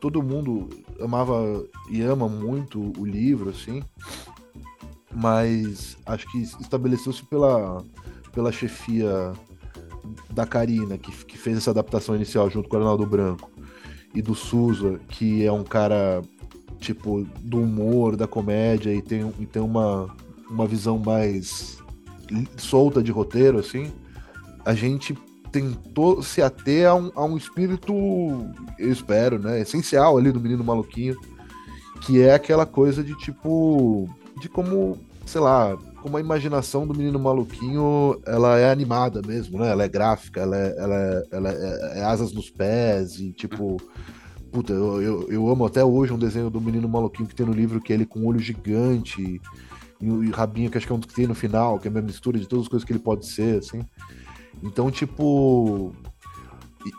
Todo 0.00 0.22
mundo 0.22 0.68
amava 1.00 1.64
e 1.90 2.00
ama 2.02 2.28
muito 2.28 2.92
o 2.98 3.04
livro, 3.04 3.50
assim. 3.50 3.82
Mas 5.14 5.96
acho 6.06 6.30
que 6.30 6.42
estabeleceu-se 6.42 7.24
pela, 7.24 7.82
pela 8.32 8.52
chefia 8.52 9.32
da 10.30 10.46
Karina, 10.46 10.98
que, 10.98 11.12
que 11.24 11.38
fez 11.38 11.56
essa 11.56 11.70
adaptação 11.70 12.14
inicial 12.14 12.48
junto 12.50 12.68
com 12.68 12.76
o 12.76 12.78
Arnaldo 12.78 13.06
Branco, 13.06 13.50
e 14.14 14.22
do 14.22 14.34
Souza, 14.34 14.98
que 15.08 15.44
é 15.44 15.52
um 15.52 15.64
cara, 15.64 16.22
tipo, 16.78 17.26
do 17.40 17.60
humor, 17.60 18.16
da 18.16 18.26
comédia, 18.26 18.92
e 18.92 19.02
tem, 19.02 19.32
e 19.38 19.46
tem 19.46 19.62
uma, 19.62 20.14
uma 20.50 20.66
visão 20.66 20.98
mais 20.98 21.78
solta 22.56 23.02
de 23.02 23.10
roteiro, 23.10 23.58
assim, 23.58 23.92
a 24.64 24.74
gente 24.74 25.16
tentou 25.50 26.22
se 26.22 26.42
ater 26.42 26.86
a 26.86 26.94
um, 26.94 27.10
a 27.14 27.24
um 27.24 27.36
espírito, 27.36 27.92
eu 28.78 28.92
espero, 28.92 29.38
né, 29.38 29.60
essencial 29.60 30.18
ali 30.18 30.30
do 30.30 30.40
Menino 30.40 30.62
Maluquinho, 30.62 31.16
que 32.02 32.20
é 32.20 32.34
aquela 32.34 32.66
coisa 32.66 33.02
de, 33.02 33.14
tipo, 33.16 34.08
de 34.40 34.48
como, 34.48 34.98
sei 35.26 35.40
lá, 35.40 35.76
como 36.02 36.16
a 36.16 36.20
imaginação 36.20 36.86
do 36.86 36.94
menino 36.94 37.18
maluquinho, 37.18 38.20
ela 38.26 38.58
é 38.58 38.70
animada 38.70 39.20
mesmo, 39.26 39.58
né? 39.58 39.70
Ela 39.70 39.84
é 39.84 39.88
gráfica, 39.88 40.40
ela 40.40 40.56
é, 40.56 40.74
ela 40.78 40.96
é, 40.96 41.22
ela 41.32 41.50
é- 41.50 41.98
é 42.00 42.04
asas 42.04 42.32
nos 42.32 42.50
pés 42.50 43.18
e 43.18 43.32
tipo. 43.32 43.76
Puta, 44.50 44.72
eu, 44.72 45.02
eu, 45.02 45.30
eu 45.30 45.48
amo 45.50 45.66
até 45.66 45.84
hoje 45.84 46.10
um 46.10 46.18
desenho 46.18 46.48
do 46.48 46.58
menino 46.58 46.88
maluquinho 46.88 47.28
que 47.28 47.34
tem 47.34 47.44
no 47.44 47.52
livro, 47.52 47.82
que 47.82 47.92
é 47.92 47.96
ele 47.96 48.06
com 48.06 48.20
um 48.20 48.26
olho 48.26 48.38
gigante 48.38 49.38
e, 50.00 50.10
o 50.10 50.30
rabinho, 50.30 50.70
que 50.70 50.78
acho 50.78 50.86
que 50.86 50.92
é 50.92 50.96
um 50.96 51.00
que 51.00 51.12
tem 51.12 51.26
no 51.26 51.34
final, 51.34 51.78
que 51.78 51.86
é 51.86 51.90
a 51.90 52.02
mistura 52.02 52.38
de 52.38 52.48
todas 52.48 52.64
as 52.64 52.68
coisas 52.68 52.86
que 52.86 52.92
ele 52.92 52.98
pode 52.98 53.26
ser, 53.26 53.58
assim. 53.58 53.82
Então, 54.62 54.90
tipo. 54.90 55.92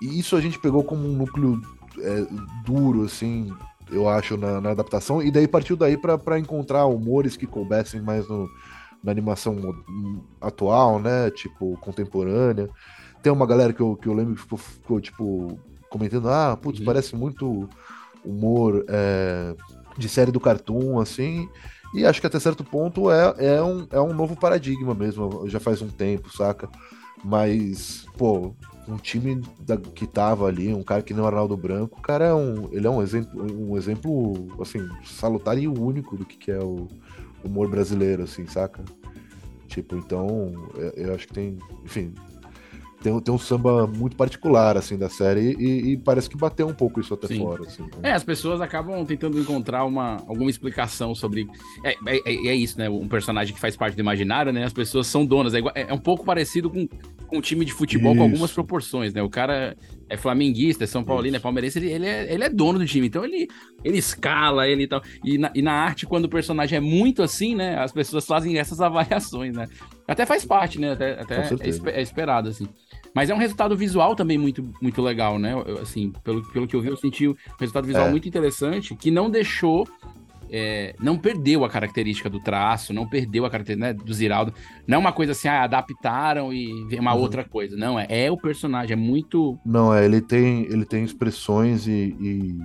Isso 0.01 0.36
a 0.36 0.41
gente 0.41 0.60
pegou 0.60 0.84
como 0.84 1.08
um 1.08 1.13
núcleo 1.15 1.60
é, 2.00 2.27
duro, 2.65 3.03
assim, 3.03 3.51
eu 3.91 4.08
acho, 4.08 4.38
na, 4.38 4.60
na 4.62 4.72
adaptação, 4.72 5.22
e 5.22 5.31
daí 5.31 5.48
partiu 5.48 5.75
daí 5.75 5.98
pra 5.98 6.17
pra 6.17 6.39
encontrar 6.39 6.86
humores 6.86 7.36
que 7.38 7.48
coubessem 7.48 8.01
mais 8.01 8.27
no, 8.27 8.48
na 9.03 9.12
animação 9.12 9.58
atual, 10.41 11.00
né? 11.00 11.29
Tipo, 11.31 11.77
contemporânea. 11.77 12.69
Tem 13.22 13.31
uma 13.31 13.46
galera 13.46 13.74
que 13.74 13.81
eu, 13.81 13.96
que 13.96 14.08
eu 14.08 14.13
lembro 14.13 14.36
que 14.36 14.41
ficou, 14.41 14.58
ficou, 14.58 15.01
tipo, 15.01 15.60
comentando, 15.89 16.29
ah, 16.29 16.58
putz, 16.62 16.79
Uhum. 16.79 16.86
parece 16.86 17.15
muito 17.15 17.67
humor 18.24 18.86
é, 18.88 19.55
de 19.98 20.08
série 20.08 20.31
do 20.31 20.39
cartoon, 20.39 21.00
assim. 21.00 21.50
E 21.93 22.05
acho 22.05 22.22
que 22.22 22.27
até 22.27 22.39
certo 22.39 22.63
ponto 22.63 23.10
é, 23.12 23.34
é, 23.38 23.63
um, 23.63 23.88
é 23.91 24.00
um 24.00 24.13
novo 24.13 24.36
paradigma 24.36 24.93
mesmo, 24.93 25.50
já 25.50 25.60
faz 25.60 25.81
um 25.81 25.88
tempo, 25.89 26.29
saca? 26.31 26.69
Mas, 27.24 28.05
pô, 28.17 28.53
um 28.91 28.98
time 28.98 29.41
da- 29.60 29.77
que 29.77 30.05
tava 30.08 30.46
ali, 30.48 30.74
um 30.74 30.84
cara 30.84 31.01
que 31.01 31.13
nem 31.13 31.24
o 31.24 31.25
Arnaldo 31.27 31.55
Branco, 31.55 32.00
o 32.00 32.01
cara 32.01 32.25
é 32.25 32.34
um, 32.34 32.69
ele 32.72 32.88
é 32.88 32.89
um 32.89 33.01
exemplo, 33.01 33.41
um 33.41 33.77
exemplo, 33.77 34.48
assim, 34.62 34.88
salutar 35.05 35.58
e 35.58 35.67
único 35.67 36.17
do 36.17 36.25
que, 36.25 36.38
que 36.38 36.51
é 36.51 36.60
o 36.60 36.88
humor 37.43 37.69
brasileiro, 37.69 38.24
assim, 38.24 38.46
saca? 38.48 38.84
Tipo, 39.67 39.96
então, 39.96 40.51
eu, 40.75 41.08
eu 41.08 41.15
acho 41.15 41.27
que 41.27 41.34
tem, 41.34 41.58
enfim, 41.86 42.13
tem, 43.01 43.12
um- 43.13 43.20
tem 43.20 43.34
um 43.34 43.38
samba 43.38 43.88
muito 43.88 44.15
particular, 44.15 44.77
assim, 44.77 44.98
da 44.98 45.10
série 45.10 45.56
e, 45.60 45.91
e 45.94 45.98
parece 45.98 46.29
que 46.29 46.38
bateu 46.38 46.68
um 46.68 46.74
pouco 46.74 47.00
isso 47.00 47.13
até 47.13 47.27
Sim. 47.27 47.39
fora, 47.39 47.63
assim. 47.63 47.84
né? 47.84 47.89
É, 48.03 48.12
as 48.13 48.24
pessoas 48.24 48.62
acabam 48.62 49.06
tentando 49.06 49.39
encontrar 49.39 49.86
uma, 49.86 50.18
alguma 50.27 50.50
explicação 50.50 51.13
sobre. 51.15 51.48
É, 51.84 51.91
é, 52.06 52.18
é- 52.25 52.48
é 52.50 52.56
isso, 52.56 52.77
né? 52.77 52.89
Um 52.89 53.08
personagem 53.08 53.53
que 53.53 53.60
faz 53.60 53.75
parte 53.77 53.96
do 53.96 54.01
imaginário, 54.01 54.51
né? 54.51 54.63
As 54.63 54.74
pessoas 54.74 55.08
são 55.08 55.25
donas. 55.25 55.53
É, 55.53 55.60
igual- 55.60 55.74
é- 55.75 55.88
é 55.89 55.94
um 55.94 55.98
pouco 56.00 56.25
parecido 56.25 56.70
com, 56.70 56.88
com 57.27 57.38
um 57.38 57.41
time 57.41 57.63
de 57.65 57.72
futebol 57.74 58.15
com 58.15 58.24
algumas 58.24 58.46
Isso. 58.50 58.56
proporções, 58.56 59.13
né? 59.13 59.22
O 59.22 59.29
cara 59.29 59.75
é 60.10 60.18
flamenguista, 60.18 60.84
é 60.84 60.88
São 60.88 61.04
Paulino, 61.04 61.38
é 61.38 61.39
palmeirense, 61.39 61.80
ele, 61.80 61.92
ele, 61.92 62.06
é, 62.08 62.34
ele 62.34 62.44
é 62.44 62.50
dono 62.50 62.80
do 62.80 62.86
time. 62.86 63.08
Então 63.08 63.24
ele, 63.24 63.48
ele 63.84 63.98
escala, 63.98 64.68
ele 64.68 64.84
e 64.84 64.88
tal. 64.88 65.01
E 65.24 65.38
na, 65.38 65.51
e 65.54 65.62
na 65.62 65.72
arte, 65.74 66.06
quando 66.06 66.25
o 66.25 66.30
personagem 66.30 66.78
é 66.78 66.82
muito 66.82 67.22
assim, 67.22 67.56
né? 67.56 67.78
As 67.78 67.92
pessoas 67.92 68.25
fazem 68.25 68.58
essas 68.58 68.82
avaliações, 68.82 69.56
né? 69.56 69.68
Até 70.08 70.25
faz 70.25 70.44
parte, 70.44 70.80
né? 70.80 70.94
Até, 70.94 71.22
até 71.22 71.36
é, 71.36 72.00
é 72.00 72.01
esperado, 72.01 72.50
assim. 72.50 72.68
Mas 73.13 73.30
é 73.30 73.34
um 73.34 73.38
resultado 73.38 73.75
visual 73.78 74.16
também 74.16 74.38
muito, 74.38 74.68
muito 74.82 75.01
legal, 75.01 75.38
né? 75.39 75.54
Eu, 75.54 75.80
assim, 75.82 76.12
pelo, 76.24 76.42
pelo 76.51 76.68
que 76.68 76.75
eu 76.75 76.82
vi, 76.82 76.89
eu 76.89 76.98
senti 76.98 77.28
um 77.28 77.36
resultado 77.60 77.86
visual 77.86 78.08
É. 78.08 78.12
muito 78.12 78.28
interessante, 78.28 78.96
que 78.96 79.12
não 79.12 79.30
deixou. 79.30 79.88
É, 80.51 80.96
não 81.00 81.18
perdeu 81.18 81.63
a 81.63 81.70
característica 81.70 82.29
do 82.29 82.39
traço, 82.39 82.94
não 82.94 83.08
perdeu 83.08 83.46
a 83.46 83.50
característica 83.50 83.94
né, 83.94 84.00
do 84.06 84.13
Ziraldo. 84.13 84.53
Não 84.88 84.96
é 84.96 85.00
uma 85.00 85.12
coisa 85.12 85.32
assim, 85.34 85.48
ah, 85.48 85.63
adaptaram 85.63 86.53
e 86.53 86.72
uma 87.00 87.13
Uhum. 87.13 87.22
outra 87.22 87.44
coisa. 87.44 87.75
Não, 87.77 88.00
é, 88.00 88.06
é 88.10 88.32
o 88.32 88.38
personagem, 88.38 88.94
é 88.94 88.96
muito. 88.96 89.58
Não, 89.65 89.94
é, 89.94 90.06
ele 90.06 90.22
tem, 90.22 90.63
ele 90.63 90.86
tem 90.86 91.03
expressões 91.03 91.88
e, 91.88 92.15
e- 92.20 92.60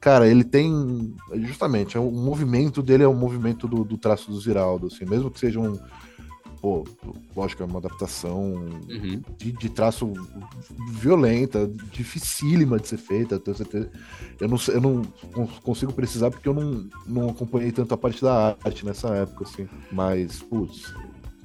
Cara, 0.00 0.26
ele 0.26 0.42
tem. 0.42 1.14
Justamente, 1.34 1.96
é 1.96 2.00
o 2.00 2.10
movimento 2.10 2.82
dele 2.82 3.04
é 3.04 3.08
o 3.08 3.14
movimento 3.14 3.68
do, 3.68 3.84
do 3.84 3.96
traço 3.96 4.32
do 4.32 4.40
Ziraldo, 4.40 4.88
assim, 4.88 5.04
mesmo 5.04 5.30
que 5.30 5.38
seja 5.38 5.60
um. 5.60 5.78
Pô, 6.62 6.84
lógico, 7.36 7.62
é 7.64 7.66
uma 7.66 7.80
adaptação 7.80 8.54
Uhum. 8.88 9.20
de, 9.36 9.50
de 9.50 9.68
traço 9.68 10.12
violenta, 10.90 11.68
dificílima 11.92 12.78
de 12.78 12.86
ser 12.86 12.98
feita, 12.98 13.38
tenho 13.38 13.56
certeza. 13.56 13.90
Eu 14.40 14.48
não, 14.48 14.56
eu 14.68 14.80
não 14.80 15.02
cons- 15.34 15.58
consigo 15.58 15.92
precisar 15.92 16.30
porque 16.30 16.48
eu 16.48 16.54
não, 16.54 16.88
não 17.06 17.28
acompanhei 17.30 17.72
tanto 17.72 17.92
a 17.92 17.96
parte 17.98 18.22
da 18.22 18.56
arte 18.64 18.86
nessa 18.86 19.08
época, 19.08 19.44
assim. 19.44 19.68
Mas, 19.90 20.40
putz, 20.40 20.94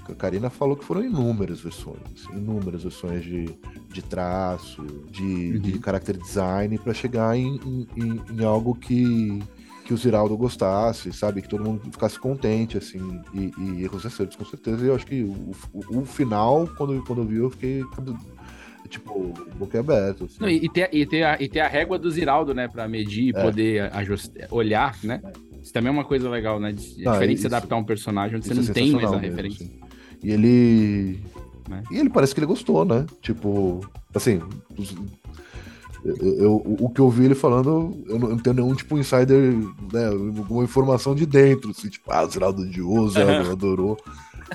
a 0.08 0.14
Karina 0.14 0.50
falou 0.52 0.76
que 0.78 0.86
foram 0.86 1.04
inúmeras 1.04 1.60
versões, 1.62 1.98
assim, 2.16 2.38
inúmeras 2.38 2.84
versões 2.84 3.24
de, 3.24 3.46
de 3.92 4.02
traço, 4.04 4.84
de, 5.10 5.24
Uhum. 5.54 5.60
de 5.60 5.80
character 5.84 6.16
design 6.16 6.78
para 6.78 6.94
chegar 6.94 7.36
em, 7.36 7.60
em- 7.96 8.22
em 8.32 8.44
algo 8.46 8.76
que 8.76 9.42
que 9.88 9.94
o 9.94 9.98
Ziraldo 9.98 10.36
gostasse, 10.36 11.14
sabe? 11.14 11.42
Que 11.42 11.48
todo 11.48 11.64
mundo 11.64 11.82
ficasse 11.90 12.20
contente, 12.20 12.78
assim, 12.78 13.22
e, 13.34 13.52
e 13.58 13.84
erros 13.86 14.06
acertos, 14.06 14.36
com 14.36 14.44
certeza. 14.44 14.84
E 14.86 14.90
eu 14.90 14.96
acho 14.96 15.06
que 15.08 15.24
o, 15.24 15.52
o, 15.74 16.00
o 16.02 16.06
final, 16.06 16.68
quando, 16.78 17.02
quando 17.06 17.22
eu 17.22 17.26
vi, 17.26 17.38
eu 17.38 17.50
fiquei, 17.50 17.84
tipo, 18.90 19.34
boca 19.58 19.80
aberta. 19.80 20.26
Assim. 20.26 20.36
Não, 20.42 20.50
e, 20.50 20.68
ter, 20.70 20.90
e, 20.94 21.06
ter 21.06 21.24
a, 21.24 21.38
e 21.42 21.48
ter 21.48 21.62
a 21.62 21.68
régua 21.70 21.98
do 21.98 22.12
Ziraldo, 22.12 22.54
né, 22.54 22.68
pra 22.68 22.88
medir 22.88 23.28
e 23.28 23.38
É. 23.38 23.42
poder 23.42 23.94
ajustar, 23.96 24.48
olhar, 24.52 24.96
né? 25.04 25.22
Isso 25.64 25.72
também 25.74 25.88
é 25.90 25.92
uma 25.92 26.06
coisa 26.06 26.30
legal, 26.30 26.60
né? 26.60 26.72
de- 26.74 27.06
É 27.06 27.08
Ah, 27.10 27.14
diferente 27.14 27.36
de 27.36 27.42
se 27.42 27.48
isso- 27.48 27.56
adaptar 27.56 27.76
a 27.76 27.80
um 27.80 27.84
personagem 27.84 28.38
onde 28.38 28.46
você 28.46 28.54
é 28.54 28.56
não 28.56 28.64
tem 28.66 28.92
mais 28.92 29.06
a 29.06 29.08
sensacional 29.08 29.22
mesmo, 29.22 29.36
referência. 29.36 29.66
assim. 29.66 29.80
E 30.24 30.32
ele. 30.32 31.20
Né? 31.70 31.84
E 31.92 31.98
ele 31.98 32.10
parece 32.10 32.34
que 32.34 32.40
ele 32.40 32.48
gostou, 32.48 32.86
né? 32.86 33.06
Tipo, 33.22 33.82
assim, 34.16 34.42
Eu, 36.06 36.16
eu- 36.38 36.78
o 36.80 36.90
que 36.90 37.02
eu 37.02 37.10
vi 37.10 37.26
ele 37.26 37.36
falando, 37.36 37.70
eu 38.08 38.18
não, 38.20 38.30
eu 38.30 38.36
não 38.36 38.38
tenho 38.38 38.56
nenhum 38.56 38.74
tipo 38.76 38.98
insider, 38.98 39.54
né, 39.92 40.08
alguma 40.08 40.64
informação 40.64 41.14
de 41.16 41.26
dentro, 41.26 41.72
assim, 41.72 41.90
tipo, 41.90 42.12
ah, 42.12 42.24
o 42.24 42.30
Zeraldo 42.30 42.62
odiou, 42.62 43.00
o 43.00 43.10
Zeraldo 43.10 43.52
adorou. 43.52 43.98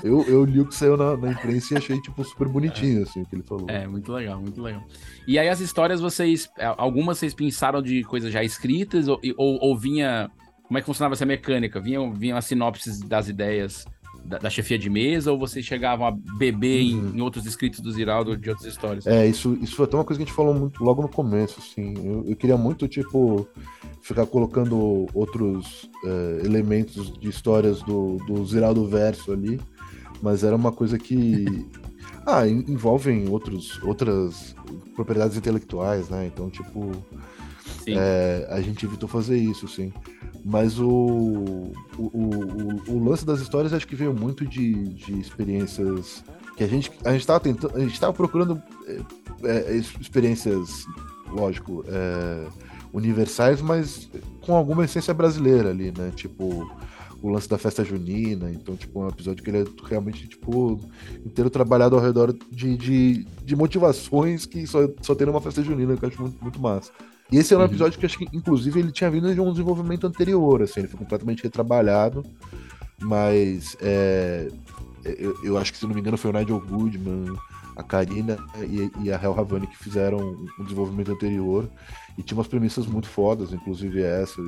Eu, 0.03 0.23
eu 0.23 0.43
li 0.43 0.59
o 0.59 0.65
que 0.65 0.73
saiu 0.73 0.97
na, 0.97 1.15
na 1.15 1.31
imprensa 1.31 1.73
e 1.73 1.77
achei, 1.77 2.01
tipo, 2.01 2.23
super 2.23 2.47
bonitinho, 2.47 3.03
assim, 3.03 3.21
o 3.21 3.25
que 3.27 3.35
ele 3.35 3.43
falou. 3.43 3.69
É, 3.69 3.85
muito 3.87 4.11
legal, 4.11 4.41
muito 4.41 4.59
legal. 4.59 4.81
E 5.27 5.37
aí 5.37 5.47
as 5.47 5.59
histórias, 5.59 6.01
vocês. 6.01 6.49
é, 6.57 6.65
Algumas 6.77 7.19
vocês 7.19 7.33
pensaram 7.33 7.79
de 7.81 8.03
coisas 8.03 8.33
já 8.33 8.43
escritas, 8.43 9.07
ou, 9.07 9.19
ou, 9.37 9.59
ou 9.61 9.77
vinha. 9.77 10.31
Como 10.63 10.77
é 10.79 10.81
que 10.81 10.87
funcionava 10.87 11.13
essa 11.13 11.25
mecânica? 11.27 11.79
Vinham, 11.79 12.11
vinham 12.11 12.35
as 12.37 12.45
sinopses 12.45 13.01
das 13.01 13.27
ideias 13.29 13.85
da, 14.23 14.37
da 14.37 14.49
chefia 14.49 14.77
de 14.79 14.89
mesa, 14.89 15.31
ou 15.31 15.37
vocês 15.37 15.65
chegavam 15.65 16.07
a 16.07 16.11
beber 16.37 16.81
em, 16.81 17.17
em 17.17 17.21
outros 17.21 17.45
escritos 17.45 17.79
do 17.81 17.91
Ziraldo 17.91 18.37
de 18.37 18.49
outras 18.49 18.67
histórias? 18.67 19.05
É, 19.05 19.27
isso, 19.27 19.57
isso 19.61 19.75
foi 19.75 19.85
até 19.85 19.95
uma 19.97 20.03
coisa 20.05 20.17
que 20.17 20.23
a 20.23 20.25
gente 20.27 20.35
falou 20.35 20.53
muito 20.53 20.83
logo 20.83 21.01
no 21.01 21.09
começo, 21.09 21.59
assim. 21.59 21.93
Eu, 22.03 22.25
eu 22.27 22.35
queria 22.35 22.57
muito, 22.57 22.87
tipo, 22.87 23.47
ficar 24.01 24.25
colocando 24.25 25.07
outros 25.13 25.89
é, 26.05 26.45
elementos 26.45 27.11
de 27.19 27.27
histórias 27.29 27.81
do, 27.83 28.17
do 28.27 28.45
Ziraldo 28.45 28.87
Verso 28.87 29.31
ali, 29.31 29.59
mas 30.21 30.43
era 30.43 30.55
uma 30.55 30.71
coisa 30.71 30.97
que. 30.97 31.45
Ah, 32.25 32.47
en- 32.47 32.63
envolvem 32.69 33.27
outros, 33.27 33.83
outras 33.83 34.55
propriedades 34.95 35.35
intelectuais, 35.35 36.07
né? 36.07 36.25
Então, 36.33 36.49
tipo, 36.49 36.91
é, 37.85 38.47
a 38.49 38.61
gente 38.61 38.85
evitou 38.85 39.09
fazer 39.09 39.37
isso, 39.37 39.67
sim. 39.67 39.91
Mas 40.45 40.77
o, 40.79 41.71
o, 41.97 42.03
o, 42.03 42.81
o- 42.95 43.03
lance 43.09 43.25
das 43.25 43.39
histórias 43.39 43.71
acho 43.73 43.87
que 43.87 43.95
veio 43.95 44.13
muito 44.13 44.45
de, 44.45 44.73
de 44.89 45.17
experiências 45.19 46.23
que 46.57 46.63
a 46.63 46.67
gente 46.67 46.91
a 47.05 47.11
gente 47.11 47.21
estava 47.21 47.39
tentando, 47.39 47.75
a 47.75 47.79
gente 47.79 47.93
estava 47.93 48.11
procurando 48.13 48.61
é, 48.85 48.99
é, 49.71 49.75
experiências, 49.77 50.85
lógico, 51.31 51.83
é, 51.87 52.47
universais, 52.93 53.61
mas 53.61 54.09
com 54.41 54.53
alguma 54.55 54.83
essência 54.85 55.13
brasileira 55.13 55.69
ali, 55.69 55.93
né? 55.97 56.11
Tipo 56.15 56.69
o 57.21 57.29
lance 57.29 57.47
da 57.47 57.57
festa 57.57 57.85
junina, 57.85 58.51
então 58.51 58.75
tipo 58.75 59.01
um 59.01 59.07
episódio 59.07 59.41
que 59.41 59.49
ele 59.49 59.59
é 59.59 59.65
realmente 59.87 60.27
tipo 60.27 60.77
inteiro 61.25 61.49
trabalhado 61.49 61.95
ao 61.95 62.01
redor 62.01 62.35
de, 62.51 62.75
de, 62.75 63.23
de 63.45 63.55
motivações 63.55 64.45
que 64.45 64.67
só, 64.67 64.79
só 65.01 65.15
tem 65.15 65.25
numa 65.25 65.39
festa 65.39 65.63
junina, 65.63 65.95
que 65.95 66.03
eu 66.03 66.09
acho 66.09 66.21
muito, 66.21 66.37
muito 66.43 66.59
massa. 66.61 66.91
E 67.33 67.37
esse 67.39 67.51
era 67.51 67.63
um 67.63 67.65
Uhum. 67.65 67.71
episódio 67.71 67.99
que 67.99 68.05
acho 68.05 68.17
que, 68.19 68.27
inclusive, 68.31 68.79
ele 68.79 68.91
tinha 68.91 69.09
vindo 69.09 69.33
de 69.33 69.41
um 69.41 69.51
desenvolvimento 69.51 70.05
anterior, 70.05 70.61
assim, 70.61 70.81
ele 70.81 70.87
foi 70.87 70.99
completamente 70.99 71.41
retrabalhado, 71.41 72.23
mas 73.01 73.75
é, 73.81 74.51
eu, 75.03 75.35
eu 75.43 75.57
acho 75.57 75.71
que, 75.71 75.79
se 75.79 75.87
não 75.87 75.95
me 75.95 75.99
engano, 75.99 76.15
foi 76.15 76.29
o 76.29 76.33
Nigel 76.33 76.59
Goodman, 76.59 77.35
a 77.75 77.81
Karina 77.81 78.37
e, 78.61 78.91
e 79.01 79.11
a 79.11 79.19
Hel 79.19 79.33
Havani 79.39 79.65
que 79.65 79.77
fizeram 79.79 80.19
um 80.59 80.63
desenvolvimento 80.63 81.11
anterior, 81.11 81.67
e 82.19 82.21
tinha 82.21 82.37
umas 82.37 82.45
premissas 82.47 82.85
muito 82.85 83.07
fodas, 83.07 83.51
inclusive 83.51 83.99
essa, 84.03 84.39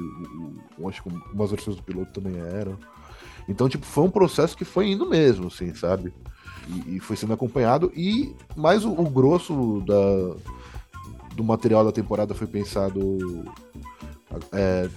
acho 0.88 1.02
que 1.02 1.10
umas 1.34 1.50
versões 1.50 1.76
do 1.76 1.82
piloto 1.82 2.22
também 2.22 2.40
eram. 2.40 2.78
Então, 3.50 3.68
tipo, 3.68 3.84
foi 3.84 4.04
um 4.04 4.12
processo 4.12 4.56
que 4.56 4.64
foi 4.64 4.92
indo 4.92 5.10
mesmo, 5.10 5.48
assim, 5.48 5.74
sabe? 5.74 6.14
E, 6.70 6.98
e 6.98 7.00
foi 7.00 7.16
sendo 7.16 7.34
acompanhado, 7.34 7.92
e 7.96 8.36
mais 8.56 8.86
o, 8.86 8.92
o 8.92 9.10
grosso 9.10 9.82
da, 9.88 10.36
do 11.36 11.44
material 11.44 11.84
da 11.84 11.92
temporada 11.92 12.34
foi 12.34 12.48
pensado 12.48 13.46
é, 14.54 14.90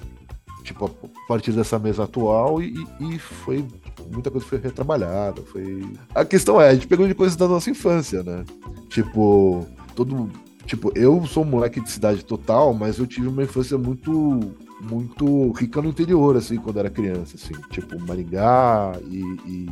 tipo 0.62 0.86
a 0.86 1.28
partir 1.28 1.52
dessa 1.52 1.78
mesa 1.78 2.04
atual 2.04 2.62
e, 2.62 2.74
e 3.00 3.18
foi 3.18 3.66
muita 4.10 4.30
coisa 4.30 4.46
foi 4.46 4.58
retrabalhada 4.58 5.42
foi 5.42 5.84
a 6.14 6.24
questão 6.24 6.60
é 6.60 6.68
a 6.68 6.74
gente 6.74 6.86
pegou 6.86 7.06
de 7.06 7.14
coisas 7.14 7.36
da 7.36 7.48
nossa 7.48 7.70
infância 7.70 8.22
né? 8.22 8.44
Tipo 8.88 9.66
todo 9.94 10.30
tipo 10.66 10.92
eu 10.94 11.26
sou 11.26 11.42
um 11.42 11.46
moleque 11.46 11.80
de 11.80 11.90
cidade 11.90 12.24
total 12.24 12.72
mas 12.72 12.98
eu 12.98 13.06
tive 13.06 13.28
uma 13.28 13.42
infância 13.42 13.76
muito 13.76 14.40
muito 14.80 15.50
rica 15.52 15.82
no 15.82 15.88
interior 15.88 16.36
assim 16.36 16.56
quando 16.56 16.78
era 16.78 16.88
criança 16.90 17.36
assim 17.36 17.54
tipo 17.70 17.98
Maringá 18.06 18.92
e, 19.10 19.20
e- 19.46 19.70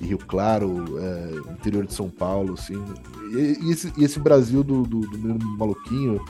e 0.00 0.06
Rio 0.06 0.18
Claro 0.18 0.84
é, 0.98 1.52
interior 1.52 1.84
de 1.86 1.94
São 1.94 2.08
Paulo 2.10 2.54
assim 2.54 2.74
e, 3.32 3.58
e 3.66 3.72
esse, 3.72 3.92
esse 3.98 4.20
Brasil 4.20 4.62
do, 4.62 4.82
do, 4.82 5.00
do 5.00 5.18
menino 5.18 5.56
maluquinho 5.58 6.20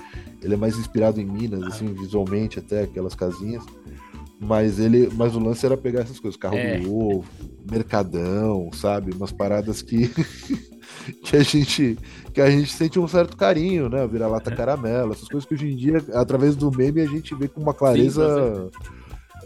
ele 0.43 0.55
é 0.55 0.57
mais 0.57 0.79
inspirado 0.79 1.21
em 1.21 1.25
Minas, 1.25 1.63
assim, 1.65 1.93
visualmente 1.93 2.59
até, 2.59 2.83
aquelas 2.83 3.15
casinhas. 3.17 3.65
Mas 4.39 4.79
ele. 4.79 5.09
Mas 5.17 5.35
o 5.35 5.41
lance 5.41 5.65
era 5.67 5.77
pegar 5.77 6.03
essas 6.03 6.21
coisas, 6.21 6.39
carro 6.39 6.55
É. 6.57 6.79
do 6.79 6.95
ovo, 6.95 7.25
mercadão, 7.69 8.71
sabe? 8.73 9.13
Umas 9.13 9.33
paradas 9.33 9.83
que. 9.83 10.09
que 11.25 11.37
a 11.37 11.43
gente. 11.43 11.99
Que 12.33 12.41
a 12.41 12.51
gente 12.51 12.71
sente 12.73 12.99
um 12.99 13.09
certo 13.09 13.37
carinho, 13.37 13.89
né? 13.89 14.07
Vira-lata 14.07 14.55
caramelo, 14.55 15.13
essas 15.13 15.29
coisas 15.29 15.49
que 15.49 15.55
hoje 15.55 15.69
em 15.73 15.77
dia, 15.77 16.05
através 16.15 16.55
do 16.57 16.71
meme, 16.71 17.01
a 17.01 17.07
gente 17.07 17.35
vê 17.35 17.49
com 17.49 17.61
uma 17.61 17.73
clareza. 17.75 18.71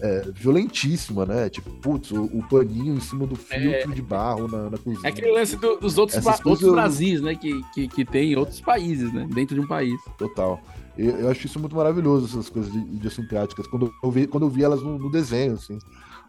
é, 0.02 0.22
violentíssima, 0.34 1.26
né? 1.26 1.48
Tipo, 1.50 1.70
putz, 1.72 2.10
o, 2.10 2.24
o 2.24 2.42
paninho 2.48 2.94
em 2.96 3.00
cima 3.00 3.26
do 3.26 3.36
filtro 3.36 3.92
de 3.94 4.00
barro 4.02 4.48
na, 4.48 4.70
na 4.70 4.78
cozinha. 4.78 5.02
É 5.04 5.08
aquele 5.08 5.30
lance 5.30 5.56
do- 5.56 5.76
dos 5.78 5.98
outros, 5.98 6.18
coisas 6.22 6.40
outros 6.46 6.62
eu- 6.68 6.72
Brasis, 6.72 7.20
né? 7.20 7.34
Que, 7.34 7.62
que, 7.74 7.86
que 7.88 8.04
tem 8.04 8.32
em 8.32 8.36
outros 8.36 8.60
países, 8.62 9.12
né? 9.12 9.28
Dentro 9.30 9.54
de 9.54 9.60
um 9.60 9.66
país. 9.68 9.94
Total. 10.16 10.58
Eu, 10.96 11.10
eu 11.18 11.30
acho 11.30 11.46
isso 11.46 11.60
muito 11.60 11.76
maravilhoso, 11.76 12.26
essas 12.26 12.48
coisas 12.48 12.72
de- 12.72 12.78
idiosincráticas. 12.78 13.66
Quando 13.66 13.92
eu 14.02 14.10
vi, 14.10 14.26
quando 14.26 14.44
eu 14.46 14.50
vi 14.50 14.64
elas 14.64 14.82
no, 14.82 14.98
no 14.98 15.10
desenho, 15.10 15.52
assim. 15.54 15.78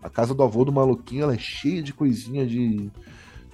A 0.04 0.10
casa 0.10 0.34
do 0.34 0.44
avô 0.44 0.66
do 0.66 0.72
maluquinho, 0.72 1.24
ela 1.24 1.34
é 1.36 1.38
cheia 1.38 1.82
de 1.82 1.94
coisinha 1.94 2.46
de, 2.46 2.92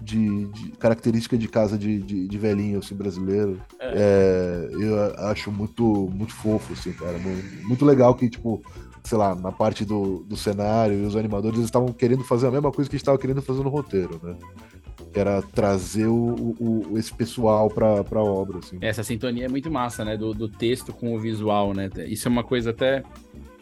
de, 0.01 0.45
de 0.47 0.71
característica 0.73 1.37
de 1.37 1.47
casa 1.47 1.77
de, 1.77 1.99
de, 2.01 2.27
de 2.27 2.37
velhinho, 2.37 2.79
assim, 2.79 2.95
brasileiro. 2.95 3.59
É, 3.79 4.69
eu 4.71 5.27
acho 5.29 5.51
muito, 5.51 5.83
muito 6.13 6.33
fofo, 6.33 6.73
assim, 6.73 6.91
cara. 6.93 7.17
Muito, 7.17 7.67
muito 7.67 7.85
legal 7.85 8.13
que, 8.15 8.29
tipo, 8.29 8.61
sei 9.03 9.17
lá, 9.17 9.33
na 9.35 9.51
parte 9.51 9.83
do, 9.85 10.23
do 10.27 10.35
cenário 10.37 10.99
e 11.01 11.05
os 11.05 11.15
animadores 11.15 11.59
estavam 11.59 11.91
querendo 11.93 12.23
fazer 12.23 12.47
a 12.47 12.51
mesma 12.51 12.71
coisa 12.71 12.89
que 12.89 12.95
a 12.95 12.97
gente 12.97 13.03
estava 13.03 13.17
querendo 13.17 13.41
fazer 13.41 13.63
no 13.63 13.69
roteiro, 13.69 14.19
né? 14.23 14.35
Que 15.13 15.19
era 15.19 15.41
trazer 15.41 16.07
o, 16.07 16.55
o- 16.59 16.97
esse 16.97 17.13
pessoal 17.13 17.69
pra, 17.69 18.03
pra 18.03 18.21
obra, 18.21 18.59
assim. 18.59 18.77
Essa 18.81 19.03
sintonia 19.03 19.45
é 19.45 19.49
muito 19.49 19.71
massa, 19.71 20.03
né? 20.05 20.17
Do, 20.17 20.33
do 20.33 20.47
texto 20.49 20.91
com 20.93 21.15
o 21.15 21.19
visual, 21.19 21.73
né? 21.73 21.89
Isso 22.07 22.27
é 22.27 22.31
uma 22.31 22.43
coisa 22.43 22.69
até 22.71 23.01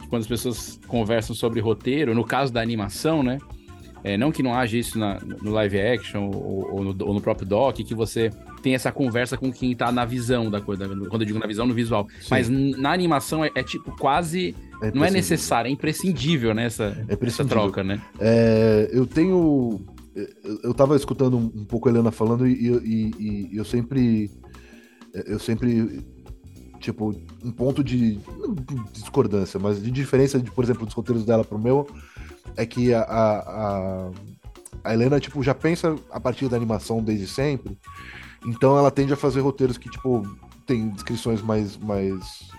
que 0.02 0.08
quando 0.10 0.24
as 0.24 0.28
pessoas 0.28 0.80
conversam 0.88 1.36
sobre 1.36 1.60
roteiro, 1.60 2.14
no 2.16 2.26
caso 2.26 2.52
da 2.52 2.62
animação, 2.62 3.22
né? 3.24 3.38
É, 4.06 4.16
não 4.18 4.32
que 4.32 4.44
não 4.44 4.54
haja 4.54 4.78
isso 4.78 5.00
na- 5.00 5.20
no 5.42 5.52
live 5.52 5.80
action 5.82 6.30
ou, 6.30 6.74
ou 6.76 6.84
no, 6.84 6.96
ou 7.08 7.14
no 7.14 7.20
próprio 7.20 7.48
doc, 7.48 7.76
que 7.78 7.96
você 7.96 8.30
tem 8.62 8.76
essa 8.76 8.92
conversa 8.92 9.36
com 9.36 9.52
quem 9.52 9.76
tá 9.76 9.92
na 9.92 10.06
visão 10.06 10.50
da 10.52 10.62
coisa. 10.62 10.88
Quando 10.88 11.24
eu 11.24 11.26
digo 11.26 11.40
na 11.40 11.48
visão, 11.48 11.66
no 11.66 11.74
visual. 11.74 12.08
Mas 12.30 12.48
n- 12.48 12.76
na 12.78 12.92
animação 12.92 13.44
é, 13.44 13.50
é 13.56 13.64
tipo 13.64 13.92
quase. 13.98 14.56
Não 14.94 15.04
é 15.04 15.10
necessário, 15.10 15.68
é 15.70 15.72
imprescindível, 15.72 16.54
né? 16.54 16.66
Essa, 16.66 16.96
É 17.10 17.18
essa 17.26 17.44
troca, 17.46 17.84
né? 17.84 18.00
É, 18.20 18.90
eu 18.94 19.08
tenho. 19.08 19.82
Eu, 20.64 20.74
tava 20.74 20.96
escutando 20.96 21.36
um, 21.38 21.66
pouco 21.66 21.90
a 21.90 21.92
Helena 21.92 22.12
falando 22.12 22.48
e, 22.48 22.54
e- 22.54 23.12
e- 23.20 23.58
eu 23.58 23.66
sempre. 23.66 24.30
Eu 25.26 25.40
sempre. 25.40 26.06
Tipo, 26.80 27.16
um 27.44 27.52
ponto 27.52 27.84
de. 27.84 28.16
de 28.18 28.76
discordância, 28.94 29.60
mas 29.60 29.82
de 29.82 29.90
diferença, 29.90 30.40
de, 30.40 30.52
por 30.52 30.64
exemplo, 30.64 30.86
dos 30.86 30.94
roteiros 30.94 31.26
dela 31.26 31.44
pro 31.44 31.58
meu, 31.58 31.88
é 32.56 32.66
que 32.66 32.94
a, 32.94 33.02
a, 33.02 34.12
a, 34.84 34.94
Helena, 34.94 35.20
tipo, 35.20 35.44
já 35.44 35.54
pensa 35.54 35.96
a 36.12 36.20
partir 36.20 36.48
da 36.48 36.58
animação 36.58 37.04
desde 37.04 37.28
sempre. 37.28 37.78
Então 38.46 38.78
ela 38.78 38.92
tende 38.92 39.14
a 39.14 39.18
fazer 39.18 39.42
roteiros 39.42 39.78
que, 39.78 39.90
tipo, 39.90 40.24
tem 40.66 40.90
descrições 40.90 41.42
mais. 41.42 41.78
mais 41.78 42.54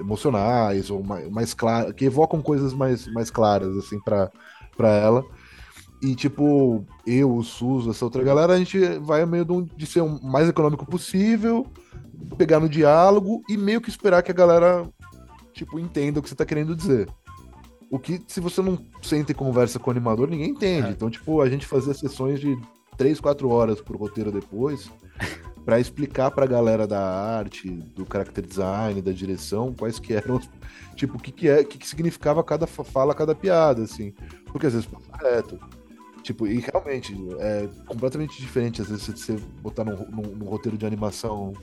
emocionais 0.00 0.90
ou 0.90 1.02
mais, 1.02 1.28
mais 1.28 1.52
claras, 1.52 1.92
que 1.92 2.04
evocam 2.04 2.40
coisas 2.40 2.72
mais, 2.72 3.12
mais 3.12 3.30
claras, 3.30 3.76
assim, 3.78 3.98
pra, 3.98 4.30
pra 4.76 4.90
ela. 4.90 5.24
E, 6.02 6.14
tipo, 6.14 6.86
eu, 7.06 7.36
o 7.36 7.42
SUS, 7.42 7.86
essa 7.88 8.04
outra 8.04 8.22
galera, 8.22 8.54
a 8.54 8.58
gente 8.58 8.78
vai 9.00 9.26
meio 9.26 9.44
de, 9.44 9.76
de 9.76 9.86
ser 9.86 10.00
o 10.00 10.22
mais 10.22 10.48
econômico 10.48 10.86
possível, 10.86 11.66
pegar 12.38 12.58
no 12.58 12.68
diálogo 12.68 13.42
e 13.48 13.56
meio 13.56 13.80
que 13.80 13.90
esperar 13.90 14.22
que 14.22 14.30
a 14.30 14.34
galera, 14.34 14.88
tipo, 15.52 15.78
entenda 15.78 16.18
o 16.18 16.22
que 16.22 16.28
você 16.28 16.34
tá 16.34 16.46
querendo 16.46 16.74
dizer. 16.74 17.06
O 17.90 17.98
que, 17.98 18.22
se 18.28 18.40
você 18.40 18.62
não 18.62 18.78
senta 19.02 19.32
e 19.32 19.34
conversa 19.34 19.78
com 19.78 19.90
o 19.90 19.92
animador, 19.92 20.28
ninguém 20.28 20.50
entende. 20.50 20.88
É. 20.88 20.90
Então, 20.90 21.10
tipo, 21.10 21.40
a 21.40 21.48
gente 21.50 21.66
fazia 21.66 21.92
sessões 21.92 22.38
de 22.40 22.56
3, 22.96 23.20
4 23.20 23.48
horas 23.48 23.80
pro 23.80 23.98
roteiro 23.98 24.30
depois, 24.30 24.90
pra 25.64 25.80
explicar 25.80 26.30
pra 26.30 26.46
galera 26.46 26.86
da 26.86 27.00
arte, 27.00 27.68
do 27.68 28.06
character 28.10 28.46
design, 28.46 29.02
da 29.02 29.10
direção, 29.12 29.74
quais 29.76 29.98
que 29.98 30.12
eram, 30.14 30.36
os- 30.36 30.48
tipo, 30.94 31.16
o 31.16 31.20
que 31.20 31.32
que 31.32 31.48
é, 31.48 31.60
o 31.60 31.64
que 31.66 31.78
que 31.78 31.88
significava 31.88 32.42
cada 32.44 32.66
fa- 32.66 32.84
fala, 32.84 33.14
cada 33.14 33.34
piada, 33.34 33.82
assim. 33.82 34.14
Porque 34.46 34.66
às 34.66 34.72
vezes 34.72 34.86
passa 34.88 35.10
reto. 35.28 35.58
Tipo, 36.22 36.46
e 36.46 36.58
realmente 36.60 37.16
é 37.40 37.68
completamente 37.86 38.40
diferente, 38.40 38.82
às 38.82 38.88
vezes, 38.88 39.06
você 39.06 39.36
botar 39.62 39.84
num, 39.84 39.96
num- 40.10 40.36
num 40.36 40.46
roteiro 40.46 40.76
de 40.78 40.86
animação 40.86 41.54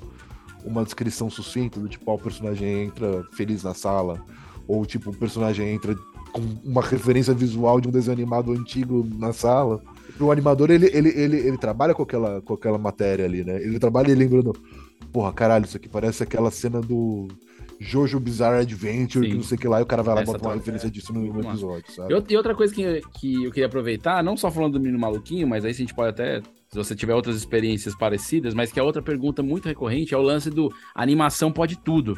uma 0.66 0.84
descrição 0.84 1.30
sucinta 1.30 1.80
do 1.80 1.88
tipo, 1.88 2.10
ah, 2.12 2.16
o 2.16 2.20
personagem 2.20 2.84
entra 2.86 3.24
feliz 3.34 3.63
na 3.63 3.74
sala, 3.74 4.22
ou 4.68 4.86
tipo, 4.86 5.12
o 5.12 5.16
personagem 5.16 5.70
entra 5.70 5.96
com 6.32 6.42
uma 6.63 6.82
referência 6.82 7.34
visual 7.34 7.80
de 7.82 7.88
um 7.88 7.92
desenho 7.92 8.13
animado 8.18 8.52
antigo 8.52 9.08
na 9.18 9.34
sala. 9.34 9.82
O 10.20 10.32
animador, 10.32 10.72
ele, 10.72 10.88
ele, 10.94 11.10
ele, 11.10 11.38
ele 11.38 11.58
trabalha 11.58 11.94
com 11.94 12.04
aquela, 12.04 12.42
com 12.42 12.54
aquela 12.54 12.78
matéria 12.78 13.26
ali, 13.26 13.44
né? 13.44 13.62
Ele 13.62 13.78
trabalha 13.80 14.16
lembrando, 14.16 14.54
porra, 15.12 15.32
caralho, 15.32 15.66
isso 15.66 15.78
aqui 15.78 15.88
parece 15.88 16.24
aquela 16.24 16.50
cena 16.50 16.82
do 16.82 17.28
Jojo 17.80 18.20
Bizarre 18.20 18.62
Adventure, 18.62 19.24
Sim. 19.26 19.32
que 19.32 19.36
não 19.38 19.44
sei 19.44 19.58
o 19.58 19.62
que 19.62 19.68
lá, 19.68 19.80
e 19.80 19.84
o 19.84 19.86
cara 19.86 20.02
vai 20.02 20.16
lá 20.16 20.22
e 20.24 20.26
bota 20.26 20.48
uma 20.48 20.56
referência 20.56 20.88
é, 20.88 20.90
disso 20.90 21.13
no, 21.13 21.22
no 21.32 21.40
episódio, 21.42 21.92
sabe? 21.94 22.12
outra- 22.13 22.34
E 22.34 22.38
outra 22.38 22.56
coisa 22.56 22.74
que, 22.74 23.02
que 23.20 23.44
eu 23.44 23.52
queria 23.52 23.68
aproveitar, 23.68 24.24
não 24.24 24.36
só 24.36 24.50
falando 24.50 24.74
do 24.74 24.80
menino 24.80 24.98
maluquinho, 24.98 25.48
mas 25.48 25.63
aí 25.63 25.70
a 25.70 25.74
gente 25.76 25.94
pode 25.94 26.10
até, 26.10 26.42
se 26.42 26.76
você 26.76 26.96
tiver 26.96 27.13
outras 27.13 27.36
experiências 27.36 27.96
parecidas, 27.96 28.56
mas 28.56 28.72
que 28.72 28.80
a 28.80 28.84
outra 28.84 29.04
pergunta 29.04 29.44
muito 29.44 29.68
recorrente 29.68 30.16
é 30.16 30.18
o 30.18 30.22
lance 30.24 30.50
do 30.50 30.74
animação 30.96 31.52
pode 31.52 31.78
tudo. 31.78 32.16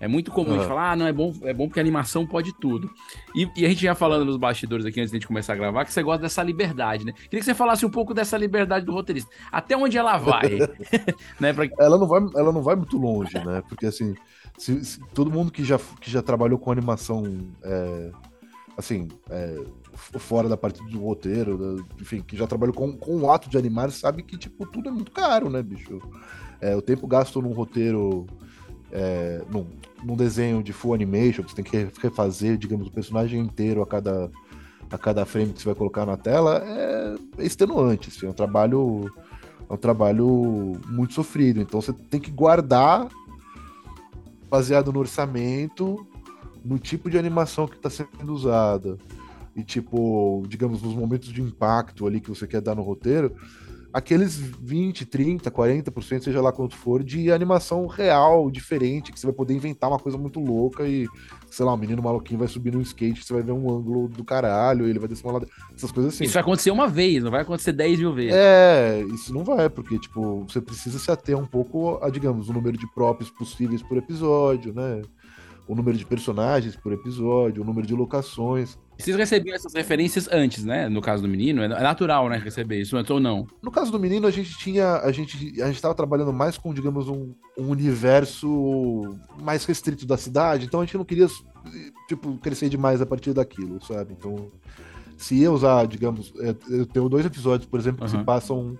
É 0.00 0.08
muito 0.08 0.30
comum 0.30 0.54
a 0.54 0.58
gente 0.58 0.66
falar, 0.66 0.92
ah, 0.92 0.96
não, 0.96 1.06
é 1.06 1.12
bom, 1.12 1.32
é 1.42 1.52
bom 1.52 1.66
porque 1.68 1.78
a 1.78 1.82
animação 1.82 2.26
pode 2.26 2.52
tudo. 2.58 2.90
E, 3.34 3.46
e 3.54 3.66
a 3.66 3.68
gente 3.68 3.82
já 3.82 3.94
falando 3.94 4.24
nos 4.24 4.38
bastidores 4.38 4.86
aqui 4.86 4.98
antes 4.98 5.10
de 5.10 5.16
a 5.16 5.20
gente 5.20 5.26
começar 5.28 5.52
a 5.52 5.56
gravar, 5.56 5.84
que 5.84 5.92
você 5.92 6.02
gosta 6.02 6.22
dessa 6.22 6.42
liberdade, 6.42 7.04
né? 7.04 7.12
Queria 7.12 7.38
que 7.40 7.44
você 7.44 7.54
falasse 7.54 7.84
um 7.84 7.90
pouco 7.90 8.14
dessa 8.14 8.38
liberdade 8.38 8.86
do 8.86 8.92
roteirista. 8.92 9.30
Até 9.52 9.76
onde 9.76 9.98
ela 9.98 10.16
vai? 10.16 10.58
né? 11.38 11.52
Pra... 11.52 11.68
Ela 11.78 11.98
não 11.98 12.06
vai, 12.06 12.20
ela 12.34 12.50
não 12.50 12.62
vai 12.62 12.76
muito 12.76 12.96
longe, 12.96 13.34
né? 13.44 13.62
Porque 13.68 13.84
assim, 13.84 14.14
se- 14.56 14.82
se 14.84 15.00
todo 15.12 15.30
mundo 15.30 15.52
que 15.52 15.62
já, 15.62 15.78
que 16.00 16.10
já 16.10 16.22
trabalhou 16.22 16.58
com 16.58 16.72
animação, 16.72 17.24
é, 17.62 18.10
assim, 18.78 19.06
é, 19.28 19.54
fora 19.92 20.48
da 20.48 20.56
parte 20.56 20.82
do 20.90 20.98
roteiro, 20.98 21.58
da- 21.58 21.84
enfim, 22.00 22.22
que 22.22 22.38
já 22.38 22.46
trabalhou 22.46 22.74
com, 22.74 22.96
com 22.96 23.18
o 23.20 23.30
ato 23.30 23.50
de 23.50 23.58
animar, 23.58 23.90
sabe 23.90 24.22
que, 24.22 24.38
tipo, 24.38 24.64
tudo 24.66 24.88
é 24.88 24.92
muito 24.92 25.12
caro, 25.12 25.50
né, 25.50 25.62
bicho? 25.62 26.00
É, 26.58 26.74
o 26.74 26.80
tempo 26.82 27.06
gasto 27.06 27.40
num 27.42 27.52
roteiro, 27.52 28.26
é, 28.92 29.42
num, 29.50 29.66
num 30.02 30.16
desenho 30.16 30.62
de 30.62 30.72
full 30.72 30.94
animation, 30.94 31.42
que 31.42 31.50
você 31.50 31.62
tem 31.62 31.64
que 31.64 32.00
refazer, 32.00 32.56
digamos, 32.56 32.88
o 32.88 32.92
personagem 32.92 33.40
inteiro 33.40 33.82
a 33.82 33.86
cada, 33.86 34.30
a 34.90 34.98
cada 34.98 35.24
frame 35.24 35.52
que 35.52 35.60
você 35.60 35.66
vai 35.66 35.74
colocar 35.74 36.04
na 36.06 36.16
tela, 36.16 36.62
é, 36.64 37.14
é 37.38 37.44
extenuante, 37.44 38.08
assim, 38.08 38.26
é 38.26 38.30
um 38.30 38.34
trabalho 38.34 39.10
é 39.68 39.72
um 39.72 39.76
trabalho 39.76 40.80
muito 40.88 41.14
sofrido. 41.14 41.60
Então 41.60 41.80
você 41.80 41.92
tem 41.92 42.20
que 42.20 42.30
guardar 42.30 43.08
baseado 44.50 44.92
no 44.92 44.98
orçamento, 44.98 46.04
no 46.64 46.76
tipo 46.76 47.08
de 47.08 47.16
animação 47.16 47.68
que 47.68 47.76
está 47.76 47.88
sendo 47.88 48.32
usada. 48.32 48.98
E 49.54 49.62
tipo, 49.62 50.44
digamos, 50.48 50.82
nos 50.82 50.94
momentos 50.94 51.32
de 51.32 51.40
impacto 51.40 52.04
ali 52.04 52.20
que 52.20 52.28
você 52.28 52.48
quer 52.48 52.60
dar 52.60 52.74
no 52.74 52.82
roteiro, 52.82 53.36
aqueles 53.92 54.36
20, 54.36 55.06
30, 55.06 55.50
40%, 55.50 56.22
seja 56.22 56.40
lá 56.40 56.52
quanto 56.52 56.76
for, 56.76 57.02
de 57.02 57.30
animação 57.30 57.86
real, 57.86 58.50
diferente, 58.50 59.12
que 59.12 59.18
você 59.18 59.26
vai 59.26 59.34
poder 59.34 59.54
inventar 59.54 59.90
uma 59.90 59.98
coisa 59.98 60.16
muito 60.16 60.38
louca 60.40 60.86
e, 60.86 61.06
sei 61.50 61.64
lá, 61.64 61.74
o 61.74 61.76
menino 61.76 62.02
maluquinho 62.02 62.38
vai 62.38 62.48
subir 62.48 62.72
num 62.72 62.80
skate, 62.80 63.24
você 63.24 63.32
vai 63.32 63.42
ver 63.42 63.52
um 63.52 63.70
ângulo 63.70 64.08
do 64.08 64.24
caralho, 64.24 64.86
ele 64.86 64.98
vai 64.98 65.08
descer 65.08 65.26
uma 65.26 65.34
ladeira, 65.34 65.54
essas 65.74 65.90
coisas 65.90 66.14
assim. 66.14 66.24
Isso 66.24 66.34
vai 66.34 66.42
acontecer 66.42 66.70
uma 66.70 66.88
vez, 66.88 67.22
não 67.22 67.30
vai 67.30 67.42
acontecer 67.42 67.72
10 67.72 67.98
mil 67.98 68.14
vezes. 68.14 68.34
É, 68.34 69.02
isso 69.12 69.32
não 69.34 69.44
vai, 69.44 69.68
porque, 69.68 69.98
tipo, 69.98 70.44
você 70.48 70.60
precisa 70.60 70.98
se 70.98 71.10
ater 71.10 71.36
um 71.36 71.46
pouco 71.46 71.98
a, 72.02 72.10
digamos, 72.10 72.48
o 72.48 72.52
número 72.52 72.76
de 72.76 72.86
props 72.92 73.30
possíveis 73.30 73.82
por 73.82 73.96
episódio, 73.96 74.72
né? 74.72 75.02
O 75.66 75.74
número 75.74 75.96
de 75.96 76.04
personagens 76.04 76.74
por 76.74 76.92
episódio, 76.92 77.62
o 77.62 77.66
número 77.66 77.86
de 77.86 77.94
locações. 77.94 78.76
Vocês 79.00 79.16
recebiam 79.16 79.54
essas 79.54 79.72
referências 79.74 80.28
antes, 80.30 80.64
né? 80.64 80.88
No 80.88 81.00
caso 81.00 81.22
do 81.22 81.28
menino, 81.28 81.62
é 81.62 81.66
é 81.66 81.82
natural, 81.82 82.28
né? 82.28 82.36
Receber 82.36 82.80
isso 82.80 82.96
antes 82.96 83.10
ou 83.10 83.20
não. 83.20 83.46
No 83.62 83.70
caso 83.70 83.90
do 83.90 83.98
menino, 83.98 84.26
a 84.26 84.30
gente 84.30 84.56
tinha. 84.58 84.96
A 84.98 85.12
gente 85.12 85.60
a 85.60 85.66
gente 85.66 85.76
estava 85.76 85.94
trabalhando 85.94 86.32
mais 86.32 86.56
com, 86.58 86.72
digamos, 86.72 87.08
um, 87.08 87.32
um 87.56 87.68
universo 87.68 89.16
mais 89.42 89.64
restrito 89.64 90.06
da 90.06 90.16
cidade, 90.16 90.66
então 90.66 90.80
a 90.80 90.84
gente 90.84 90.96
não 90.96 91.04
queria, 91.04 91.26
tipo, 92.08 92.36
crescer 92.38 92.68
demais 92.68 93.00
a 93.00 93.06
partir 93.06 93.32
daquilo, 93.32 93.82
sabe? 93.84 94.14
Então, 94.18 94.50
se 95.16 95.34
ia 95.34 95.52
usar, 95.52 95.86
digamos, 95.86 96.32
é, 96.40 96.54
eu 96.68 96.86
tenho 96.86 97.08
dois 97.08 97.26
episódios, 97.26 97.68
por 97.68 97.78
exemplo, 97.78 98.04
que 98.06 98.10
Aham. 98.10 98.20
se 98.20 98.24
passam 98.24 98.78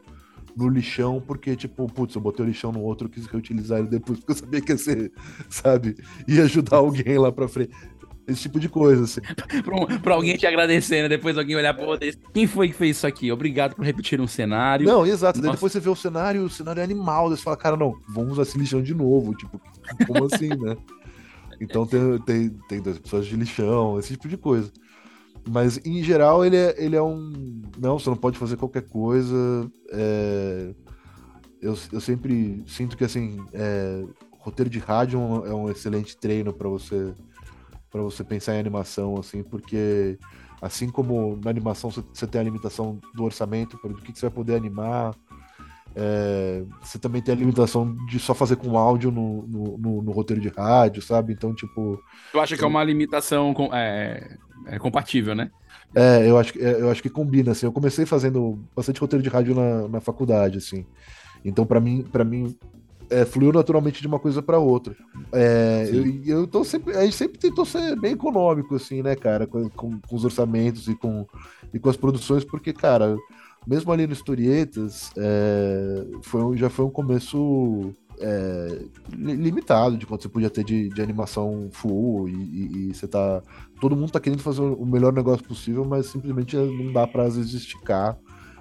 no 0.57 0.69
lixão, 0.69 1.21
porque, 1.21 1.55
tipo, 1.57 1.87
putz, 1.87 2.15
eu 2.15 2.21
botei 2.21 2.45
o 2.45 2.49
lixão 2.49 2.73
no 2.73 2.81
outro, 2.81 3.07
eu 3.07 3.11
quis 3.11 3.27
reutilizar 3.27 3.79
ele 3.79 3.89
depois, 3.89 4.19
porque 4.19 4.33
eu 4.33 4.37
sabia 4.37 4.61
que 4.61 4.73
ia 4.73 4.79
ser, 4.79 5.13
sabe? 5.49 5.97
Ia 6.27 6.45
ajudar 6.45 6.79
alguém 6.79 7.19
lá 7.19 7.31
pra 7.31 7.49
frente. 7.49 7.73
Esse 8.31 8.43
tipo 8.43 8.61
de 8.61 8.69
coisa, 8.69 9.05
assim. 9.05 9.21
pra, 9.65 9.77
um- 9.77 9.99
pra 10.01 10.15
alguém 10.15 10.37
te 10.37 10.47
agradecer, 10.47 11.03
né? 11.03 11.09
Depois 11.09 11.37
alguém 11.37 11.57
olhar 11.57 11.75
pra 11.75 11.85
você. 11.87 12.13
Quem 12.33 12.47
foi 12.47 12.69
que 12.69 12.75
fez 12.75 12.97
isso 12.97 13.07
aqui? 13.07 13.31
Obrigado 13.33 13.75
por 13.75 13.85
repetir 13.85 14.21
um 14.21 14.27
cenário. 14.27 14.87
Não, 14.87 15.05
exato. 15.07 15.41
Daí 15.41 15.51
depois 15.53 15.73
você 15.73 15.81
vê 15.81 15.89
o 15.89 15.97
cenário, 15.97 16.45
o 16.45 16.51
cenário 16.51 16.81
é 16.81 16.85
animal. 16.85 17.29
Você 17.31 17.43
fala, 17.43 17.57
cara, 17.57 17.77
não, 17.77 17.95
vamos 18.09 18.33
usar 18.33 18.43
esse 18.43 18.59
lixão 18.59 18.83
de 18.83 18.95
novo. 18.95 19.35
Tipo, 19.35 19.61
como 20.07 20.25
assim, 20.27 20.49
né? 20.61 20.77
Então 21.61 21.87
tem, 21.87 22.19
tem, 22.21 22.49
tem 22.69 22.81
dois 22.81 22.97
episódios 22.97 23.29
de 23.29 23.37
lixão, 23.37 23.99
esse 23.99 24.13
tipo 24.15 24.29
de 24.29 24.37
coisa. 24.37 24.71
Mas 25.49 25.79
em 25.85 26.03
geral 26.03 26.45
ele 26.45 26.57
é, 26.57 26.75
ele 26.79 26.97
é 26.97 27.03
um. 27.03 27.63
Não, 27.79 27.99
você 27.99 28.09
não 28.11 28.17
pode 28.17 28.39
fazer 28.39 28.57
qualquer 28.57 28.83
coisa. 28.83 29.35
é, 29.91 30.75
Eu, 31.61 31.77
eu 31.93 32.01
sempre 32.01 32.63
sinto 32.67 32.97
que 32.97 33.05
assim, 33.05 33.45
é, 33.53 34.05
roteiro 34.39 34.71
de 34.71 34.79
rádio 34.79 35.19
é 35.19 35.23
um, 35.23 35.47
é 35.47 35.55
um 35.55 35.71
excelente 35.71 36.17
treino 36.17 36.53
para 36.53 36.69
você 36.69 37.13
para 37.91 38.03
você 38.03 38.23
pensar 38.25 38.55
em 38.55 38.61
animação, 38.61 39.17
assim, 39.19 39.43
porque 39.43 40.19
assim 40.63 40.89
como 40.91 41.39
na 41.43 41.51
animação 41.51 41.91
você, 41.91 42.27
tem 42.27 42.41
a 42.41 42.45
limitação 42.45 42.99
do 43.15 43.25
orçamento, 43.25 43.79
para 43.79 43.91
do 43.91 43.97
que, 44.03 44.13
que 44.13 44.19
você 44.19 44.27
vai 44.27 44.35
poder 44.35 44.57
animar, 44.57 45.15
é, 45.97 46.63
você 46.83 46.99
também 46.99 47.21
tem 47.23 47.35
a 47.35 47.39
limitação 47.39 47.97
de 48.07 48.19
só 48.19 48.35
fazer 48.35 48.57
com 48.57 48.79
áudio 48.79 49.11
no, 49.11 49.43
no, 49.47 49.79
no- 49.79 50.03
no 50.03 50.13
roteiro 50.13 50.41
de 50.41 50.49
rádio, 50.49 51.03
sabe? 51.03 51.33
Então, 51.33 51.55
tipo, 51.55 52.01
Tu 52.33 52.39
acha 52.41 52.57
que 52.57 52.63
é 52.63 52.67
uma 52.67 52.85
limitação 52.85 53.53
com- 53.53 53.75
é, 53.75 54.37
é 54.67 54.79
compatível, 54.79 55.35
né? 55.35 55.51
É, 55.95 56.29
eu 56.29 56.39
acho, 56.39 56.53
que- 56.53 56.61
é, 56.61 56.81
eu 56.81 56.91
acho 56.91 57.03
que 57.03 57.11
combina, 57.11 57.53
assim. 57.53 57.67
Eu 57.67 57.73
comecei 57.73 58.07
fazendo 58.07 58.59
bastante 58.77 59.01
roteiro 59.01 59.23
de 59.23 59.29
rádio 59.29 59.55
na, 59.55 59.89
na 59.89 60.01
faculdade, 60.01 60.59
assim. 60.59 60.87
Então, 61.45 61.67
pra 61.67 61.81
mim, 61.81 62.03
para 62.03 62.25
mim 62.25 62.57
é, 63.11 63.25
fluiu 63.25 63.53
naturalmente 63.53 64.01
de 64.01 64.07
uma 64.07 64.19
coisa 64.19 64.41
pra 64.41 64.59
outra. 64.59 64.97
É, 65.33 65.89
eu, 65.93 66.39
eu 66.41 66.47
tô 66.47 66.65
sempre, 66.65 66.97
a 66.97 67.03
gente 67.05 67.17
sempre 67.17 67.39
tentou 67.39 67.65
ser 67.65 67.99
bem 68.01 68.13
econômico, 68.13 68.75
assim, 68.77 69.03
né, 69.03 69.15
cara, 69.17 69.47
com, 69.47 69.69
com- 69.71 70.01
com 70.01 70.17
os 70.17 70.25
orçamentos 70.25 70.89
e 70.89 70.95
com, 70.95 71.27
e 71.75 71.79
com 71.79 71.89
as 71.91 71.97
produções, 71.97 72.45
porque, 72.45 72.73
cara, 72.73 73.17
mesmo 73.67 73.93
ali 73.93 74.07
no 74.07 74.13
Historietas, 74.13 75.11
é, 75.17 76.07
foi, 76.23 76.43
um- 76.43 76.57
já 76.57 76.71
foi 76.71 76.85
um 76.85 76.91
começo 76.91 77.93
é, 78.23 78.83
li- 79.17 79.35
limitado 79.37 79.97
de 79.97 80.05
quanto 80.07 80.23
você 80.23 80.29
podia 80.29 80.51
ter 80.51 80.63
de, 80.63 80.89
de 80.91 81.01
animação 81.03 81.69
full 81.73 82.29
e, 82.29 82.33
e- 82.35 82.89
e 82.91 82.95
você 82.95 83.09
tá. 83.09 83.43
Todo 83.81 83.97
mundo 83.97 84.11
tá 84.13 84.21
querendo 84.21 84.43
fazer 84.43 84.61
o 84.61 84.85
melhor 84.85 85.11
negócio 85.13 85.43
possível, 85.43 85.87
mas 85.87 86.07
simplesmente 86.07 86.55
não 86.55 86.93
dá 86.93 87.07
pra 87.07 87.23
às 87.25 87.37
vezes 87.37 87.55
esticar 87.55 88.19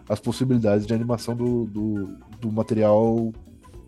as 0.08 0.18
possibilidades 0.20 0.88
de 0.88 0.94
animação 0.94 1.36
do, 1.36 1.66
do, 1.66 2.10
do 2.40 2.52
material 2.52 3.34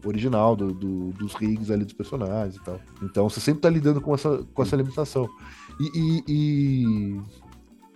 original, 0.05 0.55
do, 0.55 0.73
do- 0.73 1.09
dos 1.13 1.33
rigs 1.35 1.69
ali 1.71 1.83
dos 1.85 1.93
personagens 1.93 2.55
e 2.55 2.63
tal. 2.63 2.79
Então 3.03 3.29
você 3.29 3.39
sempre 3.39 3.61
tá 3.61 3.69
lidando 3.69 4.01
com 4.01 4.13
essa, 4.13 4.43
com 4.53 4.61
essa 4.63 4.75
limitação. 4.75 5.29
E, 5.79 5.91
e- 5.99 6.23
e 6.27 7.21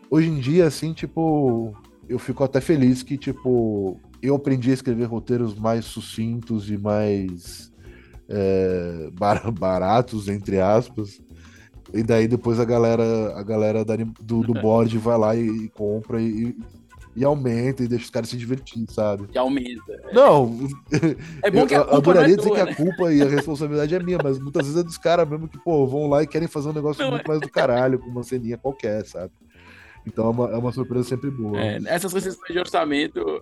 hoje 0.10 0.30
em 0.30 0.40
dia, 0.40 0.68
assim, 0.68 0.94
tipo, 0.94 1.74
eu 2.08 2.20
fico 2.20 2.44
até 2.44 2.62
feliz 2.62 3.04
que, 3.04 3.18
tipo, 3.18 4.00
eu 4.22 4.36
aprendi 4.36 4.72
a 4.72 4.74
escrever 4.74 5.06
roteiros 5.06 5.56
mais 5.56 5.86
sucintos 5.86 6.70
e 6.70 6.78
mais 6.78 7.72
é, 8.30 9.10
bar- 9.14 9.52
baratos, 9.54 10.28
entre 10.28 10.60
aspas. 10.60 11.22
E 11.94 12.02
daí 12.02 12.28
depois 12.28 12.60
a 12.60 12.66
galera, 12.66 13.38
a 13.38 13.44
galera 13.44 13.86
do, 13.86 14.42
do 14.42 14.54
board 14.54 14.98
vai 14.98 15.18
lá 15.18 15.36
e, 15.36 15.46
e 15.66 15.70
compra 15.70 16.20
e, 16.22 16.58
e 17.16 17.24
aumenta 17.24 17.84
e 17.84 17.88
deixa 17.88 18.06
os 18.06 18.10
caras 18.10 18.30
se 18.30 18.38
divertir, 18.38 18.86
sabe? 18.90 19.28
Que 19.28 19.38
aumenta. 19.38 19.82
Não, 20.12 20.58
É 21.42 21.50
bom 21.50 21.60
eu, 21.62 21.68
que 21.68 21.74
a 21.76 21.78
eu 21.78 21.84
culpa 21.86 21.92
não 21.92 21.96
é 21.96 21.98
adoraria 21.98 22.36
dizer 22.36 22.50
tua, 22.50 22.58
que 22.58 22.64
né? 22.66 22.72
a 22.72 22.76
culpa 22.76 23.14
e 23.14 23.22
a 23.22 23.30
responsabilidade 23.30 23.96
é 23.96 24.00
minha, 24.00 24.20
mas 24.22 24.38
muitas 24.40 24.66
vezes 24.66 24.80
é 24.80 24.84
dos 24.84 24.98
caras 24.98 25.28
mesmo 25.28 25.48
que, 25.48 25.58
pô, 25.58 25.88
vão 25.88 26.08
lá 26.10 26.24
e 26.24 26.28
querem 26.28 26.48
fazer 26.48 26.70
um 26.70 26.74
negócio 26.74 27.04
Não, 27.04 27.12
muito 27.12 27.28
mais 27.28 27.40
do 27.42 27.50
caralho, 27.50 28.00
com 28.00 28.10
uma 28.10 28.24
ceninha 28.24 28.58
qualquer, 28.58 29.06
sabe? 29.06 29.32
Então 30.06 30.26
é 30.26 30.30
uma, 30.30 30.50
é 30.52 30.58
uma 30.58 30.72
surpresa 30.72 31.08
sempre 31.10 31.32
boa. 31.32 31.58
É, 31.60 31.80
essas 31.86 32.12
restrições 32.14 32.52
de 32.52 32.60
orçamento, 32.60 33.42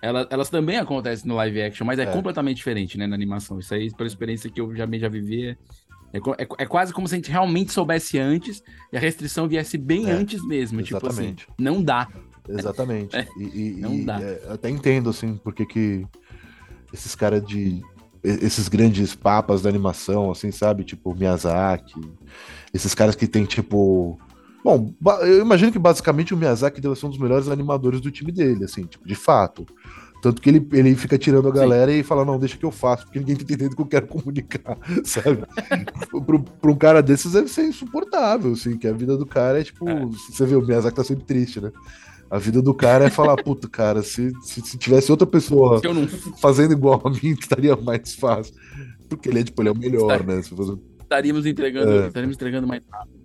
elas, 0.00 0.26
elas 0.30 0.48
também 0.50 0.76
acontecem 0.76 1.26
no 1.26 1.34
live 1.36 1.62
action, 1.62 1.86
mas 1.86 1.98
é, 1.98 2.02
É. 2.02 2.06
completamente 2.06 2.58
diferente, 2.58 2.96
né, 2.98 3.06
na 3.06 3.14
animação. 3.16 3.58
Isso 3.58 3.74
aí, 3.74 3.92
pela 3.94 4.06
experiência 4.06 4.50
que 4.50 4.60
eu 4.60 4.74
já, 4.76 4.86
já 4.86 5.08
vivi, 5.08 5.48
é, 5.48 6.18
é, 6.18 6.18
é- 6.42 6.48
é 6.58 6.66
quase 6.66 6.92
como 6.92 7.08
se 7.08 7.14
a 7.14 7.18
gente 7.18 7.30
realmente 7.30 7.72
soubesse 7.72 8.18
antes 8.18 8.62
e 8.92 8.96
a 8.96 9.00
restrição 9.00 9.48
viesse 9.48 9.76
bem 9.76 10.08
É, 10.08 10.12
antes 10.12 10.46
mesmo. 10.46 10.82
Tipo 10.82 11.04
assim, 11.06 11.34
exatamente. 11.34 11.46
não 11.58 11.82
dá. 11.82 12.06
Exatamente. 12.48 13.16
É, 13.16 13.26
e, 13.36 13.42
e- 13.44 14.04
e, 14.04 14.10
é, 14.10 14.42
até 14.52 14.68
entendo, 14.70 15.10
assim, 15.10 15.38
porque 15.42 15.66
que 15.66 16.06
esses 16.92 17.14
caras 17.14 17.44
de. 17.44 17.82
Esses 18.22 18.68
grandes 18.68 19.14
papas 19.14 19.62
da 19.62 19.68
animação, 19.68 20.30
assim, 20.30 20.50
sabe? 20.50 20.82
Tipo, 20.82 21.14
Miyazaki. 21.14 22.00
Esses 22.74 22.94
caras 22.94 23.14
que 23.14 23.26
tem, 23.28 23.44
tipo. 23.44 24.18
Bom, 24.64 24.92
eu 25.22 25.40
imagino 25.40 25.70
que 25.70 25.78
basicamente 25.78 26.34
o 26.34 26.36
Miyazaki 26.36 26.80
deve 26.80 26.96
ser 26.96 27.06
um 27.06 27.10
dos 27.10 27.18
melhores 27.18 27.48
animadores 27.48 28.00
do 28.00 28.10
time 28.10 28.32
dele, 28.32 28.64
assim, 28.64 28.84
tipo, 28.84 29.06
de 29.06 29.14
fato. 29.14 29.64
Tanto 30.20 30.42
que 30.42 30.50
ele, 30.50 30.68
ele 30.72 30.96
fica 30.96 31.16
tirando 31.16 31.48
a 31.48 31.52
Sim. 31.52 31.58
galera 31.58 31.92
e 31.92 32.02
fala, 32.02 32.24
não, 32.24 32.40
deixa 32.40 32.56
que 32.58 32.64
eu 32.64 32.72
faço, 32.72 33.04
porque 33.04 33.20
ninguém 33.20 33.36
tá 33.36 33.44
entendendo 33.44 33.72
o 33.72 33.76
que 33.76 33.82
eu 33.82 33.86
quero 33.86 34.08
comunicar, 34.08 34.76
sabe? 35.04 35.44
pro 36.26 36.72
um 36.72 36.76
cara 36.76 37.00
desses 37.00 37.32
deve 37.32 37.46
ser 37.48 37.66
insuportável, 37.66 38.52
assim, 38.52 38.76
que 38.76 38.88
a 38.88 38.92
vida 38.92 39.16
do 39.16 39.24
cara 39.24 39.60
é 39.60 39.64
tipo. 39.64 39.88
É. 39.88 40.06
Você 40.06 40.44
vê, 40.44 40.56
o 40.56 40.66
Miyazaki 40.66 40.96
tá 40.96 41.04
sempre 41.04 41.24
triste, 41.24 41.60
né? 41.60 41.70
A 42.30 42.38
vida 42.38 42.60
do 42.60 42.74
cara 42.74 43.06
é 43.06 43.10
falar, 43.10 43.36
puta, 43.36 43.68
cara, 43.68 44.02
se, 44.02 44.32
se, 44.42 44.60
se 44.60 44.76
tivesse 44.76 45.10
outra 45.10 45.26
pessoa 45.26 45.80
não. 45.82 46.06
fazendo 46.40 46.72
igual 46.72 47.00
a 47.04 47.10
mim, 47.10 47.30
estaria 47.38 47.74
mais 47.76 48.14
fácil. 48.14 48.54
Porque 49.08 49.28
ele 49.28 49.40
é, 49.40 49.44
tipo, 49.44 49.62
ele 49.62 49.70
é 49.70 49.72
o 49.72 49.78
melhor, 49.78 50.24
né? 50.24 50.42
Se 50.42 50.50
fosse... 50.50 50.78
Estaríamos 51.00 51.46
entregando, 51.46 51.90
É. 51.90 52.06
estaríamos 52.08 52.36
entregando 52.36 52.66
mais 52.66 52.82
rápido. 52.90 53.18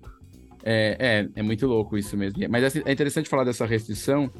É, 0.63 0.97
é, 1.35 1.39
é 1.39 1.43
muito 1.43 1.67
louco 1.67 1.97
isso 1.97 2.15
mesmo. 2.15 2.39
Mas 2.49 2.75
é 2.77 2.91
interessante 2.91 3.27
falar 3.27 3.43
dessa 3.43 3.65
restrição, 3.65 4.31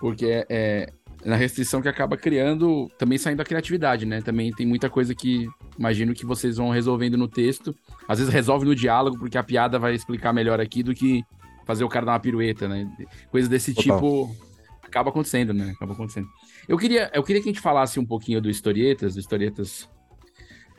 porque 0.00 0.24
é, 0.24 0.46
é 0.48 0.92
na 1.26 1.34
restrição 1.34 1.82
que 1.82 1.88
acaba 1.88 2.16
criando, 2.16 2.88
também 2.96 3.18
saindo 3.18 3.42
a 3.42 3.44
criatividade, 3.44 4.06
né? 4.06 4.22
Também 4.22 4.52
tem 4.52 4.64
muita 4.64 4.88
coisa 4.88 5.14
que 5.14 5.48
imagino 5.76 6.14
que 6.14 6.24
vocês 6.24 6.56
vão 6.56 6.70
resolvendo 6.70 7.18
no 7.18 7.26
texto. 7.26 7.74
Às 8.08 8.20
vezes 8.20 8.32
resolve 8.32 8.64
no 8.64 8.74
diálogo, 8.74 9.18
porque 9.18 9.36
a 9.36 9.42
piada 9.42 9.78
vai 9.78 9.94
explicar 9.94 10.32
melhor 10.32 10.60
aqui 10.60 10.82
do 10.82 10.94
que 10.94 11.24
fazer 11.66 11.84
o 11.84 11.88
cara 11.88 12.06
dar 12.06 12.12
uma 12.12 12.20
pirueta, 12.20 12.66
né? 12.66 12.88
Coisa 13.30 13.48
desse 13.48 13.74
Total. 13.74 13.98
tipo 13.98 14.36
acaba 14.82 15.10
acontecendo, 15.10 15.52
né? 15.52 15.72
Acaba 15.72 15.92
acontecendo. 15.92 16.28
Eu 16.66 16.78
queria, 16.78 17.10
eu 17.12 17.22
queria 17.22 17.42
que 17.42 17.48
a 17.48 17.52
gente 17.52 17.60
falasse 17.60 18.00
um 18.00 18.06
pouquinho 18.06 18.40
do 18.40 18.48
Historietas, 18.48 19.14
do 19.14 19.20
Historietas, 19.20 19.88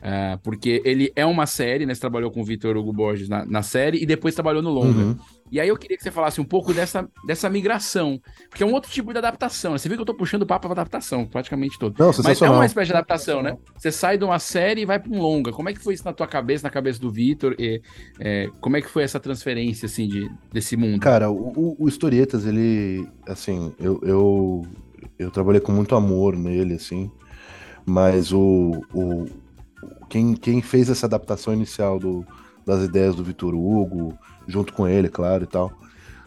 ah, 0.02 0.40
porque 0.44 0.82
ele 0.86 1.12
é 1.16 1.26
uma 1.26 1.46
série, 1.46 1.86
né? 1.86 1.94
Você 1.94 2.02
trabalhou 2.02 2.30
com 2.32 2.42
o 2.42 2.46
Vitor 2.46 2.78
Hugo 2.78 2.94
Borges 2.94 3.28
na, 3.30 3.46
na 3.46 3.62
série 3.64 4.02
e 4.02 4.06
depois 4.06 4.36
trabalhou 4.36 4.62
no 4.62 4.70
longa. 4.70 5.00
Uhum. 5.00 5.18
E 5.50 5.60
aí 5.62 5.70
eu 5.70 5.78
queria 5.78 5.96
que 5.96 6.04
você 6.04 6.12
falasse 6.12 6.42
um 6.42 6.44
pouco 6.44 6.74
dessa, 6.74 7.08
dessa 7.26 7.50
migração, 7.50 8.20
porque 8.50 8.62
é 8.62 8.66
um 8.66 8.74
outro 8.74 8.92
tipo 8.92 9.14
de 9.14 9.18
adaptação. 9.18 9.72
né? 9.72 9.78
Você 9.78 9.88
viu 9.88 9.98
que 9.98 10.02
eu 10.02 10.06
tô 10.06 10.14
puxando 10.14 10.42
o 10.42 10.46
papo 10.46 10.68
pra 10.68 10.74
adaptação, 10.74 11.26
praticamente 11.26 11.80
todo. 11.80 11.96
Não, 11.98 12.12
Mas 12.24 12.42
é 12.42 12.50
uma 12.50 12.66
espécie 12.66 12.88
de 12.88 12.94
adaptação, 12.94 13.42
né? 13.42 13.58
Você 13.78 13.90
sai 13.92 14.18
de 14.18 14.26
uma 14.26 14.40
série 14.40 14.82
e 14.82 14.86
vai 14.86 15.00
pra 15.00 15.10
um 15.12 15.22
longa. 15.22 15.52
Como 15.54 15.70
é 15.70 15.74
que 15.74 15.80
foi 15.80 15.94
isso 15.94 16.04
na 16.04 16.12
tua 16.12 16.28
cabeça, 16.28 16.64
na 16.68 16.70
cabeça 16.70 17.00
do 17.00 17.10
Vitor? 17.10 17.56
É, 18.20 18.50
como 18.60 18.76
é 18.76 18.82
que 18.82 18.90
foi 18.90 19.04
essa 19.04 19.20
transferência, 19.22 19.86
assim, 19.86 20.08
de, 20.08 20.30
desse 20.52 20.76
mundo? 20.76 21.00
Cara, 21.00 21.32
o, 21.32 21.54
o- 21.56 21.76
o 21.80 21.88
Historietas, 21.88 22.46
ele, 22.46 23.08
assim, 23.26 23.74
eu, 23.80 24.02
eu, 24.04 24.66
eu 25.18 25.32
trabalhei 25.32 25.62
com 25.62 25.72
muito 25.72 25.96
amor 25.96 26.36
nele, 26.36 26.74
assim, 26.74 27.10
mas 27.86 28.34
o, 28.34 28.84
o 28.94 29.26
quem, 30.10 30.34
quem 30.34 30.62
fez 30.62 30.90
essa 30.90 31.06
adaptação 31.06 31.54
inicial 31.54 32.00
do, 32.00 32.26
das 32.66 32.84
ideias 32.84 33.16
do 33.16 33.24
Vitor 33.24 33.54
Hugo, 33.54 34.18
junto 34.48 34.74
com 34.74 34.88
ele, 34.88 35.10
claro, 35.10 35.44
e 35.44 35.48
tal, 35.48 35.72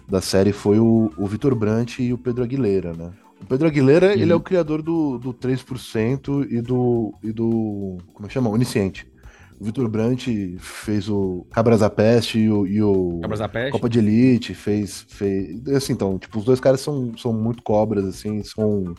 da 0.08 0.20
série 0.20 0.52
foi 0.52 0.78
o, 0.78 1.12
o 1.16 1.26
Vitor 1.26 1.54
Brant 1.54 1.98
e 1.98 2.12
o 2.12 2.18
Pedro 2.18 2.42
Aguilera, 2.42 2.92
né? 2.92 3.12
O 3.40 3.46
Pedro 3.46 3.66
Aguilera, 3.66 4.12
ele 4.12 4.32
é 4.32 4.34
o 4.34 4.40
criador 4.40 4.82
do, 4.82 5.18
do 5.18 5.32
3% 5.32 6.46
e 6.50 6.60
do, 6.60 7.14
e 7.22 7.32
do, 7.32 7.96
como 8.12 8.26
é 8.26 8.28
que 8.28 8.34
chama? 8.34 8.50
Onisciente. 8.50 9.10
O 9.58 9.64
Vitor 9.64 9.88
Brant 9.88 10.26
fez 10.58 11.08
o 11.08 11.46
Cabras 11.50 11.80
da 11.80 11.90
Peste 11.90 12.38
e 12.38 12.50
o, 12.50 12.66
e 12.66 12.82
o 12.82 13.20
Cabras 13.20 13.40
da 13.40 13.48
Peste? 13.48 13.72
Copa 13.72 13.88
de 13.88 13.98
Elite, 13.98 14.54
fez, 14.54 15.06
fez. 15.08 15.66
Assim, 15.68 15.92
então, 15.92 16.18
tipo, 16.18 16.38
os 16.38 16.44
dois 16.44 16.60
caras 16.60 16.80
são, 16.80 17.16
são 17.16 17.32
muito 17.32 17.62
cobras, 17.62 18.04
assim, 18.04 18.42
são 18.42 18.94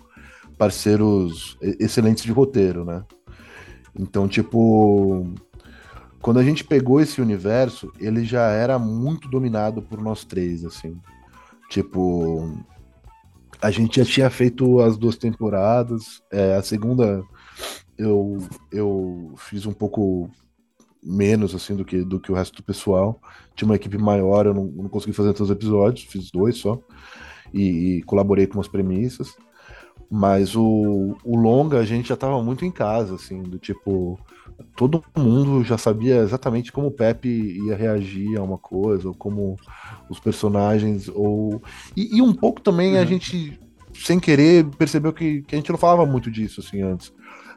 parceiros 0.57 1.57
excelentes 1.79 2.23
de 2.23 2.31
roteiro, 2.31 2.85
né? 2.85 3.03
Então, 3.97 4.27
tipo, 4.27 5.27
quando 6.21 6.39
a 6.39 6.43
gente 6.43 6.63
pegou 6.63 7.01
esse 7.01 7.21
universo, 7.21 7.91
ele 7.99 8.23
já 8.23 8.49
era 8.49 8.77
muito 8.80 9.27
dominado 9.30 9.82
por 9.82 10.01
nós 10.01 10.23
três, 10.23 10.63
assim. 10.63 10.99
Tipo, 11.69 12.58
a 13.62 13.71
gente 13.71 13.99
já 13.99 14.06
tinha 14.06 14.30
feito 14.30 14.80
as 14.80 14.97
duas 14.97 15.15
temporadas, 15.15 16.21
é, 16.32 16.56
a 16.56 16.62
segunda 16.62 17.23
eu, 17.97 18.39
eu 18.71 19.34
fiz 19.38 19.65
um 19.65 19.73
pouco 19.73 20.30
menos 21.04 21.54
assim 21.56 21.75
do 21.75 21.86
que, 21.86 22.04
do 22.04 22.19
que 22.19 22.32
o 22.32 22.36
resto 22.36 22.58
do 22.58 22.63
pessoal. 22.63 23.19
Tinha 23.56 23.67
uma 23.67 23.75
equipe 23.75 23.97
maior, 23.97 24.45
eu 24.45 24.54
não, 24.54 24.65
não 24.65 24.89
consegui 24.89 25.13
fazer 25.13 25.34
todos 25.34 25.49
os 25.49 25.56
episódios, 25.56 26.06
fiz 26.06 26.32
dois 26.32 26.58
só. 26.58 26.80
E, 27.54 27.97
e 27.97 28.04
colaborei 28.04 28.47
com 28.47 28.60
as 28.60 28.67
premissas. 28.67 29.36
Mas 30.13 30.56
o, 30.58 31.15
o 31.24 31.38
longa 31.38 31.80
a 31.80 31.86
gente 31.86 32.10
já 32.10 32.17
tava 32.17 32.43
muito 32.43 32.65
em 32.65 32.71
casa, 32.71 33.15
assim, 33.15 33.41
do 33.41 33.58
tipo, 33.58 34.19
todo 34.76 35.02
mundo 35.17 35.63
já 35.63 35.78
sabia 35.78 36.17
exatamente 36.17 36.69
como 36.69 36.88
o 36.88 36.91
Pepe 36.91 37.30
ia 37.65 37.78
reagir 37.78 38.38
a 38.38 38.43
uma 38.43 38.58
coisa, 38.58 39.08
ou 39.08 39.13
como 39.15 39.56
os 40.10 40.19
personagens, 40.19 41.08
ou. 41.08 41.62
E, 41.95 42.17
e 42.17 42.21
um 42.21 42.34
pouco 42.34 42.60
também 42.60 42.97
a 42.97 43.02
Uhum. 43.02 43.08
gente, 43.08 43.58
sem 43.95 44.19
querer, 44.19 44.65
percebeu 44.78 45.13
que, 45.13 45.43
que 45.43 45.56
a 45.56 45.58
gente 45.58 45.71
não 45.71 45.78
falava 45.78 46.06
muito 46.06 46.30
disso, 46.30 46.60
assim, 46.60 46.82
antes. 46.82 47.13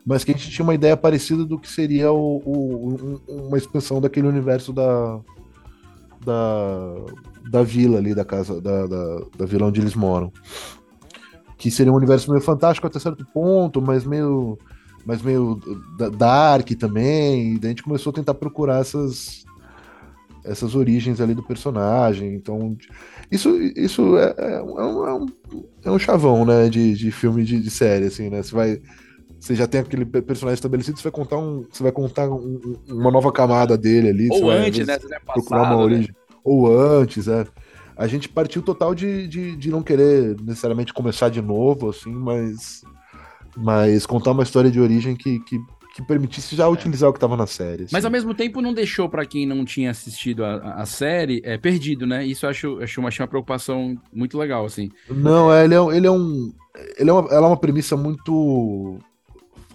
Mas 0.07 0.23
que 0.23 0.31
a 0.31 0.35
gente 0.37 0.49
tinha 0.51 0.63
uma 0.65 0.75
ideia 0.77 0.97
parecida 0.97 1.45
do 1.45 1.59
que 1.59 1.69
seria 1.69 2.13
o, 2.13 2.37
o- 2.45 3.21
um- 3.29 3.47
uma 3.49 3.59
expansão 3.59 4.01
daquele 4.01 4.29
universo 4.29 4.73
da. 4.73 5.21
Da, 6.25 6.95
da 7.51 7.63
vila 7.63 7.99
ali, 7.99 8.15
da 8.15 8.25
casa, 8.25 8.59
da, 8.61 8.87
da, 8.87 9.21
da 9.37 9.45
vila 9.45 9.67
onde 9.67 9.81
eles 9.81 9.95
moram 9.95 10.33
que 11.57 11.71
seria 11.71 11.93
um 11.93 11.97
universo 11.97 12.31
meio 12.31 12.43
fantástico 12.43 12.87
até 12.87 12.99
certo 12.99 13.25
ponto, 13.33 13.81
mas 13.81 14.05
meio, 14.05 14.59
mas 15.05 15.23
meio 15.23 15.61
da- 15.99 16.09
dark 16.09 16.69
também. 16.73 17.55
E 17.55 17.59
daí 17.59 17.69
a 17.69 17.71
gente 17.71 17.83
começou 17.83 18.11
a 18.11 18.15
tentar 18.15 18.35
procurar 18.35 18.81
essas, 18.81 19.45
essas 20.45 20.75
origens 20.75 21.21
ali 21.21 21.35
do 21.35 21.43
personagem. 21.43 22.35
Então, 22.35 22.77
isso, 23.31 23.57
isso 23.77 24.17
é, 24.19 24.35
é 24.57 24.63
um, 24.63 24.79
é 25.09 25.15
um- 25.15 25.27
é 25.85 25.91
um 25.91 25.99
chavão, 25.99 26.45
né, 26.45 26.69
de, 26.69 26.95
de 26.95 27.11
filme 27.11 27.45
de, 27.45 27.61
de 27.61 27.71
série, 27.71 28.07
assim, 28.07 28.29
né? 28.29 28.43
Você 28.43 28.55
vai. 28.55 28.81
Você 29.41 29.55
já 29.55 29.67
tem 29.67 29.83
aquele 29.83 30.07
pe- 30.07 30.23
personagem 30.23 30.55
estabelecido, 30.55 30.97
você 30.97 31.03
vai 31.03 31.13
contar, 31.13 31.37
um, 31.37 31.67
você 31.71 31.83
vai 31.83 31.93
contar 31.93 32.31
um- 32.31 32.59
um- 32.89 32.95
uma 32.95 33.11
nova 33.11 33.31
camada 33.31 33.77
dele 33.77 34.09
ali. 34.09 34.29
Ou 34.33 34.47
vai, 34.47 34.69
antes, 34.69 34.87
vezes, 34.87 35.05
né? 35.05 35.19
Vai 35.27 35.35
procurar 35.35 35.63
uma 35.65 35.77
né? 35.77 35.83
origem. 35.83 36.15
Ou 36.43 36.67
antes, 36.81 37.29
é. 37.29 37.47
A 37.97 38.07
gente 38.07 38.29
partiu 38.29 38.61
total 38.63 38.95
de, 38.95 39.27
de, 39.29 39.57
de 39.57 39.71
não 39.71 39.83
querer 39.83 40.37
necessariamente 40.41 40.93
começar 40.93 41.29
de 41.29 41.41
novo, 41.41 41.91
assim, 41.91 42.13
mas. 42.13 42.83
Mas 43.57 44.05
contar 44.05 44.33
uma 44.33 44.43
história 44.43 44.69
de 44.69 44.81
origem 44.81 45.15
que, 45.15 45.39
que, 45.41 45.61
que 45.95 46.03
permitisse 46.03 46.57
já 46.57 46.67
utilizar 46.67 47.09
o 47.09 47.13
que 47.13 47.19
estava 47.19 47.37
na 47.37 47.47
série. 47.47 47.85
Mas 47.85 47.95
assim. 47.95 48.07
ao 48.07 48.11
mesmo 48.11 48.35
tempo 48.35 48.61
não 48.61 48.75
deixou 48.75 49.09
pra 49.09 49.25
quem 49.25 49.47
não 49.47 49.65
tinha 49.65 49.93
assistido 49.93 50.45
a, 50.45 50.57
a- 50.75 50.87
série 50.87 51.41
é, 51.45 51.57
perdido, 51.57 52.05
né? 52.05 52.27
Isso 52.27 52.47
eu 52.47 52.51
acho, 52.51 52.83
acho 52.83 52.99
uma, 52.99 53.09
achei 53.09 53.23
uma 53.23 53.29
preocupação 53.29 53.97
muito 54.13 54.37
legal, 54.37 54.65
assim. 54.65 54.91
Não, 55.09 55.53
é, 55.53 55.65
ele, 55.65 55.75
é, 55.75 55.97
ele 55.97 56.07
é 56.07 56.11
um. 56.11 56.53
Ele 56.99 57.11
é 57.11 57.13
uma, 57.13 57.29
ela 57.31 57.47
é 57.47 57.51
uma 57.51 57.57
premissa 57.57 57.97
muito 57.97 58.99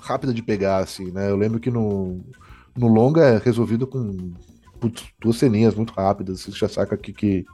rápida 0.02 0.34
de 0.34 0.44
pegar, 0.44 0.80
assim, 0.80 1.10
né? 1.12 1.30
Eu 1.30 1.38
lembro 1.38 1.58
que 1.58 1.72
no, 1.72 2.20
no 2.78 2.88
longa 2.90 3.22
é 3.22 3.38
resolvido 3.38 3.88
com 3.88 4.34
putz, 4.80 5.06
duas 5.22 5.38
ceninhas 5.38 5.74
muito 5.74 5.94
rápidas. 5.94 6.42
Você 6.42 6.52
já 6.52 6.68
saca 6.68 6.98
que, 6.98 7.14
que, 7.14 7.46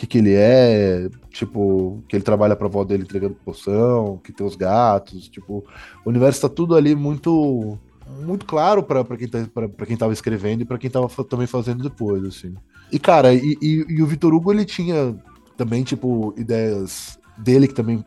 que, 0.00 0.06
que 0.06 0.18
ele 0.18 0.32
é, 0.34 1.10
tipo, 1.28 2.02
que 2.08 2.16
ele 2.16 2.24
trabalha 2.24 2.56
pra 2.56 2.66
avó 2.66 2.82
dele 2.84 3.02
entregando 3.02 3.34
poção, 3.44 4.18
que 4.24 4.32
tem 4.32 4.46
os 4.46 4.56
gatos, 4.56 5.28
tipo, 5.28 5.62
o 6.04 6.08
universo 6.08 6.40
tá 6.40 6.48
tudo 6.48 6.74
ali 6.74 6.94
muito 6.94 7.78
muito 8.22 8.44
claro 8.44 8.82
pra 8.82 9.04
quem, 9.16 9.28
tá, 9.28 9.38
quem 9.86 9.96
tava 9.96 10.12
escrevendo 10.12 10.62
e 10.62 10.64
pra 10.64 10.78
quem 10.78 10.90
tava 10.90 11.08
também 11.24 11.46
fazendo 11.46 11.82
depois, 11.82 12.24
assim. 12.24 12.54
E, 12.90 12.98
cara, 12.98 13.32
e, 13.32 13.56
e, 13.62 13.84
e 13.88 14.02
o 14.02 14.06
Vitor 14.06 14.34
Hugo, 14.34 14.50
ele 14.50 14.64
tinha 14.64 15.14
também, 15.56 15.84
tipo, 15.84 16.34
ideias 16.36 17.18
dele 17.38 17.68
que 17.68 17.74
também 17.74 18.04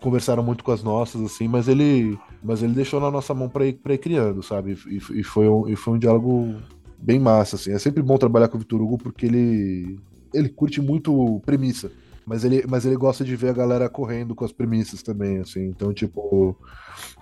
conversaram 0.00 0.42
muito 0.42 0.64
com 0.64 0.72
as 0.72 0.82
nossas, 0.82 1.20
assim, 1.20 1.46
mas 1.46 1.68
ele, 1.68 2.18
mas 2.42 2.62
ele 2.62 2.72
deixou 2.72 2.98
na 2.98 3.10
nossa 3.10 3.34
mão 3.34 3.48
pra 3.48 3.66
ir, 3.66 3.78
ir 3.88 3.98
criando, 3.98 4.42
sabe? 4.42 4.76
E, 4.88 5.20
e 5.20 5.22
foi 5.22 5.48
um, 5.48 5.68
e 5.68 5.76
foi 5.76 5.94
um 5.94 5.98
diálogo 5.98 6.56
bem 6.98 7.20
massa, 7.20 7.56
assim. 7.56 7.72
É 7.72 7.78
sempre 7.78 8.02
bom 8.02 8.16
trabalhar 8.18 8.48
com 8.48 8.56
o 8.56 8.60
Vitor 8.60 8.80
Hugo 8.80 8.98
porque 8.98 9.26
ele, 9.26 9.98
ele 10.32 10.48
curte 10.48 10.80
muito 10.80 11.40
premissa. 11.44 11.90
Mas 12.26 12.44
ele, 12.44 12.64
mas 12.68 12.84
ele 12.84 12.96
gosta 12.96 13.24
de 13.24 13.36
ver 13.36 13.50
a 13.50 13.52
galera 13.52 13.88
correndo 13.88 14.34
com 14.34 14.44
as 14.44 14.50
premissas 14.50 15.00
também, 15.00 15.38
assim. 15.38 15.66
Então, 15.66 15.94
tipo, 15.94 16.56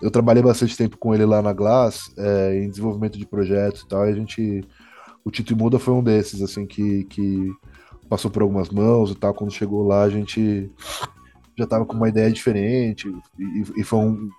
eu 0.01 0.11
trabalhei 0.11 0.43
bastante 0.43 0.75
tempo 0.75 0.97
com 0.97 1.15
ele 1.15 1.27
lá 1.27 1.43
na 1.43 1.53
Glass, 1.53 2.11
é, 2.17 2.59
em 2.65 2.71
desenvolvimento 2.71 3.19
de 3.19 3.27
projetos 3.27 3.83
e 3.83 3.89
tal, 3.89 4.07
e 4.07 4.11
a 4.11 4.15
gente. 4.15 4.65
O 5.23 5.31
Tito 5.31 5.57
Muda 5.57 5.79
foi 5.79 5.93
um 5.95 6.03
desses, 6.03 6.43
assim, 6.43 6.67
que, 6.67 7.05
que 7.05 7.51
passou 8.09 8.31
por 8.31 8.43
algumas 8.43 8.69
mãos 8.71 9.11
e 9.11 9.15
tal. 9.15 9.35
Quando 9.35 9.53
chegou 9.53 9.87
lá, 9.87 10.03
a 10.03 10.11
gente 10.11 10.71
já 11.57 11.67
tava 11.67 11.85
com 11.85 11.95
uma 11.95 12.09
ideia 12.09 12.31
diferente, 12.31 13.09
e, 13.39 13.81
e 13.81 13.85
foi 13.85 13.99
um, 14.01 14.31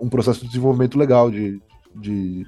um 0.00 0.08
processo 0.08 0.40
de 0.40 0.48
desenvolvimento 0.48 0.98
legal, 0.98 1.30
de, 1.30 1.60
de, 1.94 2.46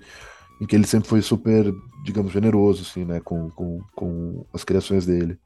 em 0.61 0.67
que 0.67 0.77
ele 0.77 0.87
sempre 0.87 1.09
foi 1.09 1.23
super, 1.23 1.75
digamos, 2.05 2.33
generoso, 2.33 2.83
assim, 2.83 3.05
né, 3.05 3.21
com, 3.21 3.51
com, 3.51 3.81
com 3.95 4.45
as 4.53 4.63
criações 4.63 5.07
dele. 5.07 5.39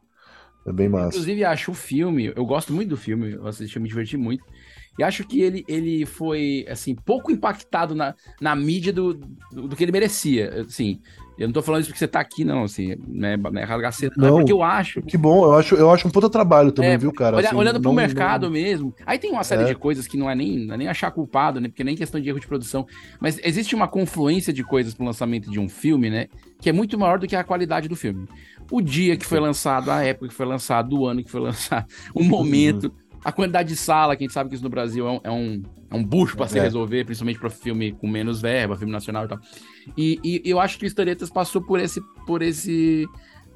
É 0.67 0.73
bem 0.73 0.89
massa. 0.89 1.09
Inclusive, 1.09 1.45
acho 1.45 1.71
o 1.71 1.75
filme, 1.75 2.33
eu 2.35 2.45
gosto 2.45 2.73
muito 2.73 2.91
do 2.91 2.97
filme, 2.97 3.33
eu 3.33 3.47
assisti, 3.47 3.77
eu 3.77 3.83
me 3.83 3.89
diverti 3.89 4.17
muito. 4.17 4.45
E 4.99 5.03
acho 5.03 5.25
que 5.25 5.41
ele, 5.41 5.65
ele 5.67 6.05
foi, 6.05 6.67
assim, 6.69 6.95
pouco 6.95 7.31
impactado 7.31 7.95
na, 7.95 8.15
na 8.41 8.55
mídia 8.55 8.93
do, 8.93 9.15
do, 9.15 9.69
do 9.69 9.77
que 9.77 9.85
ele 9.85 9.93
merecia. 9.93 10.63
Assim, 10.63 11.01
eu 11.41 11.49
não 11.49 11.53
tô 11.53 11.63
falando 11.63 11.81
isso 11.81 11.91
porque 11.91 11.99
você 11.99 12.07
tá 12.07 12.21
aqui, 12.21 12.45
não, 12.45 12.65
assim, 12.65 12.95
né, 13.09 13.37
né 13.37 13.91
cedo, 13.93 14.13
não. 14.17 14.27
é 14.27 14.31
Não. 14.31 14.37
porque 14.39 14.53
eu 14.53 14.63
acho. 14.63 15.01
Que 15.03 15.17
bom, 15.17 15.45
eu 15.45 15.55
acho, 15.55 15.75
eu 15.75 15.91
acho 15.91 16.07
um 16.07 16.11
puta 16.11 16.29
trabalho 16.29 16.71
também, 16.71 16.91
É, 16.93 16.99
viu, 16.99 17.13
cara? 17.13 17.37
olha- 17.37 17.47
Assim, 17.49 17.57
olhando 17.57 17.81
pro 17.81 17.89
não- 17.91 17.95
mercado 17.97 18.45
não- 18.47 18.53
mesmo. 18.53 18.95
Aí 19.07 19.19
tem 19.19 19.31
uma 19.33 19.43
série 19.43 19.63
É. 19.63 19.67
de 19.67 19.75
coisas 19.75 20.07
que 20.07 20.17
não 20.19 20.29
é 20.31 20.35
nem, 20.35 20.59
não 20.67 20.75
é 20.75 20.77
nem 20.79 20.89
achar 20.89 21.11
culpado, 21.11 21.61
né? 21.61 21.69
Porque 21.69 21.83
nem 21.83 21.97
questão 21.97 22.21
de 22.21 22.29
erro 22.29 22.39
de 22.39 22.47
produção. 22.47 22.87
Mas 23.19 23.41
existe 23.43 23.75
uma 23.75 23.89
confluência 23.89 24.53
de 24.53 24.63
coisas 24.63 24.95
pro 24.95 25.05
lançamento 25.05 25.51
de 25.51 25.59
um 25.59 25.69
filme, 25.69 26.11
né? 26.11 26.27
Que 26.61 26.69
é 26.69 26.73
muito 26.73 26.99
maior 26.99 27.19
do 27.19 27.27
que 27.27 27.35
a 27.35 27.43
qualidade 27.43 27.89
do 27.89 27.97
filme. 27.97 28.29
O 28.71 28.81
dia 28.83 29.17
que 29.17 29.25
foi 29.27 29.41
lançado, 29.41 29.91
a 29.91 30.05
época 30.05 30.29
que 30.29 30.35
foi 30.35 30.47
lançado, 30.47 30.99
o 30.99 31.07
ano 31.07 31.25
que 31.25 31.31
foi 31.31 31.41
lançado, 31.41 31.87
o 32.15 32.23
momento. 32.23 32.93
a 33.25 33.31
quantidade 33.33 33.69
de 33.69 33.77
sala, 33.77 34.17
que 34.17 34.25
a 34.25 34.27
gente 34.27 34.33
sabe 34.33 34.49
que 34.49 34.55
isso 34.55 34.65
no 34.65 34.71
Brasil 34.71 35.07
é 35.07 35.11
um, 35.13 35.21
é 35.25 35.31
um, 35.31 35.63
é 35.91 35.95
um 35.97 36.05
bucho 36.05 36.37
para 36.37 36.47
se 36.47 36.59
É. 36.59 36.63
resolver, 36.63 37.05
principalmente 37.05 37.39
para 37.41 37.51
filme 37.51 37.93
com 37.93 38.07
menos 38.09 38.41
verba, 38.41 38.77
filme 38.77 38.93
nacional 38.93 39.25
e 39.25 39.29
tal. 39.29 39.39
E, 39.97 40.21
e 40.23 40.43
eu 40.51 40.61
acho 40.61 40.79
que 40.79 40.85
o 40.85 40.87
Historietas 40.87 41.31
passou 41.31 41.61
por 41.63 41.81
esse, 41.81 42.01
por 42.27 42.43
esse, 42.43 43.07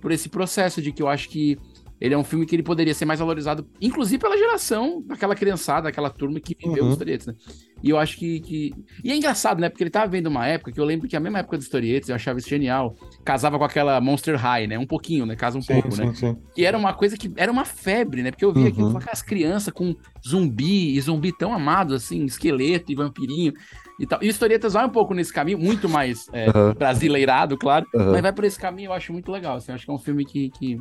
por 0.00 0.10
esse 0.10 0.28
processo 0.28 0.82
de 0.82 0.92
que 0.92 1.02
eu 1.02 1.08
acho 1.08 1.28
que 1.28 1.56
ele 2.00 2.14
é 2.14 2.18
um 2.18 2.24
filme 2.24 2.44
que 2.44 2.54
ele 2.54 2.62
poderia 2.62 2.92
ser 2.94 3.04
mais 3.04 3.20
valorizado, 3.20 3.66
inclusive 3.80 4.18
pela 4.20 4.36
geração 4.36 5.02
daquela 5.06 5.34
criançada, 5.34 5.82
daquela 5.82 6.10
turma 6.10 6.40
que 6.40 6.54
viveu 6.58 6.82
Uhum. 6.82 6.88
os 6.88 6.94
Historietas, 6.94 7.26
né? 7.28 7.34
E 7.82 7.90
eu 7.90 7.98
acho 7.98 8.16
que, 8.16 8.40
que. 8.40 8.74
E 9.04 9.12
é 9.12 9.16
engraçado, 9.16 9.60
né? 9.60 9.68
Porque 9.68 9.82
ele 9.82 9.90
tava 9.90 10.06
vendo 10.10 10.26
uma 10.28 10.46
época 10.46 10.72
que 10.72 10.80
eu 10.80 10.84
lembro 10.84 11.06
que 11.08 11.16
a 11.16 11.20
mesma 11.20 11.40
época 11.40 11.56
dos 11.58 11.66
Historietas, 11.66 12.08
eu 12.08 12.14
achava 12.14 12.38
isso 12.38 12.48
genial. 12.48 12.94
Casava 13.24 13.58
com 13.58 13.64
aquela 13.64 14.00
Monster 14.00 14.36
High, 14.36 14.66
né? 14.66 14.78
Um 14.78 14.86
pouquinho, 14.86 15.26
né? 15.26 15.36
Casa 15.36 15.58
um 15.58 15.62
Sim, 15.62 15.82
pouco, 15.82 15.96
né? 15.96 16.06
sim, 16.06 16.14
sim. 16.14 16.36
Que 16.54 16.64
era 16.64 16.78
uma 16.78 16.94
coisa 16.94 17.16
que 17.16 17.30
era 17.36 17.52
uma 17.52 17.64
febre, 17.66 18.22
né? 18.22 18.30
Porque 18.30 18.44
eu 18.44 18.52
via 18.54 18.68
aquilo, 18.68 18.84
Uhum. 18.84 18.88
falava, 18.92 19.04
"Cara, 19.06 19.12
as 19.14 19.22
crianças 19.22 19.72
com 19.72 19.94
zumbi, 20.26 20.96
e 20.96 21.00
zumbi 21.00 21.30
tão 21.30 21.52
amado, 21.52 21.94
assim, 21.94 22.24
esqueleto 22.24 22.90
e 22.90 22.94
vampirinho 22.94 23.52
e 24.00 24.06
tal. 24.06 24.18
E 24.22 24.28
o 24.28 24.30
Historietas 24.30 24.72
vai 24.72 24.86
um 24.86 24.90
pouco 24.90 25.12
nesse 25.12 25.32
caminho, 25.32 25.58
muito 25.58 25.86
mais 25.88 26.26
é, 26.32 26.48
Aham, 26.48 26.74
brasileirado, 26.74 27.58
claro, 27.58 27.86
aham. 27.94 28.12
mas 28.12 28.22
vai 28.22 28.32
por 28.32 28.44
esse 28.44 28.58
caminho, 28.58 28.88
eu 28.88 28.92
acho 28.94 29.12
muito 29.12 29.30
legal. 29.30 29.56
Assim, 29.56 29.72
eu 29.72 29.74
acho 29.76 29.84
que 29.84 29.90
é 29.90 29.94
um 29.94 29.98
filme 29.98 30.24
que, 30.24 30.48
que 30.50 30.80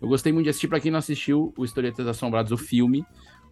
eu 0.00 0.08
gostei 0.08 0.32
muito 0.32 0.44
de 0.44 0.50
assistir. 0.50 0.68
Pra 0.68 0.80
quem 0.80 0.90
não 0.90 0.98
assistiu, 0.98 1.52
o 1.56 1.64
Historietas 1.64 2.06
Assombrados, 2.06 2.52
o 2.52 2.56
filme, 2.56 3.04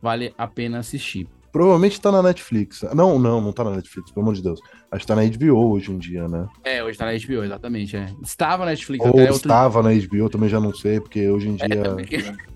vale 0.03 0.33
a 0.37 0.47
pena 0.47 0.79
assistir. 0.79 1.27
Provavelmente 1.53 1.99
tá 1.99 2.13
na 2.13 2.23
Netflix. 2.23 2.83
Não, 2.95 3.19
não, 3.19 3.41
não 3.41 3.51
tá 3.51 3.65
na 3.65 3.71
Netflix, 3.71 4.11
pelo 4.11 4.25
amor 4.27 4.35
de 4.35 4.43
Deus. 4.43 4.61
Acho 4.91 5.01
que 5.01 5.07
tá 5.07 5.17
na 5.17 5.25
HBO 5.25 5.71
hoje 5.73 5.91
em 5.91 5.97
dia, 5.97 6.29
né? 6.29 6.47
É, 6.63 6.85
hoje 6.85 6.99
tá 6.99 7.07
na 7.07 7.13
HBO, 7.13 7.45
exatamente. 7.45 7.97
É. 7.97 8.13
Estava 8.23 8.67
na 8.67 8.73
Netflix 8.73 9.03
Ou 9.07 9.19
estava 9.21 9.83
na 9.83 9.89
HBO, 9.95 10.29
também 10.29 10.51
já 10.51 10.61
não 10.61 10.75
sei, 10.75 11.01
porque 11.01 11.27
hoje 11.31 11.49
em 11.49 11.57
É, 11.61 11.67
dia 11.69 11.83
também. 11.83 12.07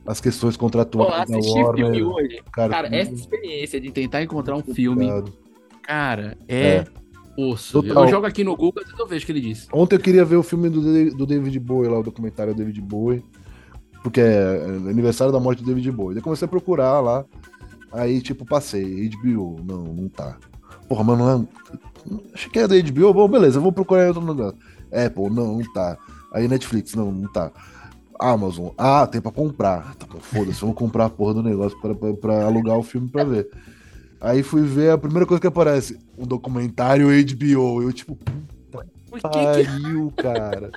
as 0.07 0.21
questões 0.21 0.55
Pô, 0.55 0.61
contratuais 0.67 1.31
da 1.31 1.39
assisti 1.39 1.51
filme 1.55 1.83
Warner, 1.83 2.07
hoje. 2.09 2.43
cara, 2.53 2.69
Cara, 2.71 2.95
essa 2.95 3.15
experiência 3.15 3.81
de 3.81 3.91
tentar 3.91 4.23
encontrar 4.23 4.55
um 4.57 4.63
filme, 4.63 5.09
cara, 5.83 6.37
é, 6.47 6.67
É. 6.69 6.85
osso. 7.39 7.83
Total. 7.83 8.05
Eu 8.05 8.11
jogo 8.11 8.27
aqui 8.27 8.45
no 8.45 8.55
Google, 8.55 8.83
às 8.83 8.85
vezes 8.85 9.01
eu 9.01 9.07
vejo 9.07 9.23
o 9.23 9.27
que 9.27 9.33
ele 9.33 9.41
disse. 9.41 9.67
Ontem 9.73 9.97
eu 9.97 10.01
queria 10.01 10.27
ver 10.27 10.37
o 10.37 10.43
filme 10.43 10.69
do, 10.69 11.15
do 11.17 11.25
David 11.25 11.59
Bowie 11.59 11.89
lá, 11.89 11.99
o 11.99 12.03
documentário 12.03 12.53
do 12.53 12.59
David 12.59 12.81
Bowie, 12.83 13.25
porque 14.03 14.21
é 14.21 14.65
aniversário 14.89 15.33
da 15.33 15.41
morte 15.41 15.63
do 15.63 15.67
David 15.67 15.91
Bowie. 15.91 16.15
Daí 16.15 16.23
comecei 16.23 16.47
a 16.47 16.49
procurar 16.49 17.01
lá, 17.01 17.25
aí 17.93 18.21
tipo, 18.21 18.45
passei, 18.45 19.09
HBO, 19.09 19.61
não, 19.65 19.85
não 19.85 20.09
tá. 20.09 20.37
Porra, 20.89 21.05
mas 21.05 21.19
não 21.19 21.31
é... 21.31 21.61
Achei 22.35 22.51
que 22.51 22.59
era 22.59 22.69
da 22.69 22.81
HBO, 22.81 23.13
bom, 23.13 23.29
beleza, 23.29 23.59
eu 23.59 23.63
vou 23.63 23.73
procurar 23.73 24.05
em 24.05 24.09
outro 24.09 24.23
lugar. 24.23 24.53
Apple, 24.93 25.31
não, 25.31 25.59
não 25.59 25.73
tá. 25.73 25.99
Aí 26.33 26.49
Netflix, 26.49 26.95
não, 26.95 27.13
não 27.13 27.31
tá. 27.31 27.53
Amazon, 28.19 28.69
ah, 28.77 29.07
tem 29.07 29.21
pra 29.21 29.33
comprar. 29.33 29.95
Tá 29.97 30.07
bom, 30.07 30.19
foda-se, 30.21 30.61
vamos 30.61 30.77
comprar 30.77 31.07
a 31.07 31.11
porra 31.11 31.35
do 31.35 31.43
negócio 31.43 31.79
pra, 31.81 31.95
pra, 31.95 32.13
pra 32.15 32.45
alugar 32.45 32.77
o 32.77 32.83
filme 32.83 33.09
pra 33.09 33.25
ver. 33.25 33.49
Aí 34.21 34.43
fui 34.43 34.63
ver, 34.63 34.91
a 34.91 34.99
primeira 34.99 35.27
coisa 35.27 35.41
que 35.41 35.47
aparece, 35.47 35.99
um 36.19 36.27
documentário 36.27 37.09
HBO. 37.09 37.83
Eu, 37.83 37.93
tipo, 37.93 38.19
Por 39.11 39.21
que 39.21 39.29
que... 39.29 39.65
pariu, 39.65 40.13
cara. 40.17 40.71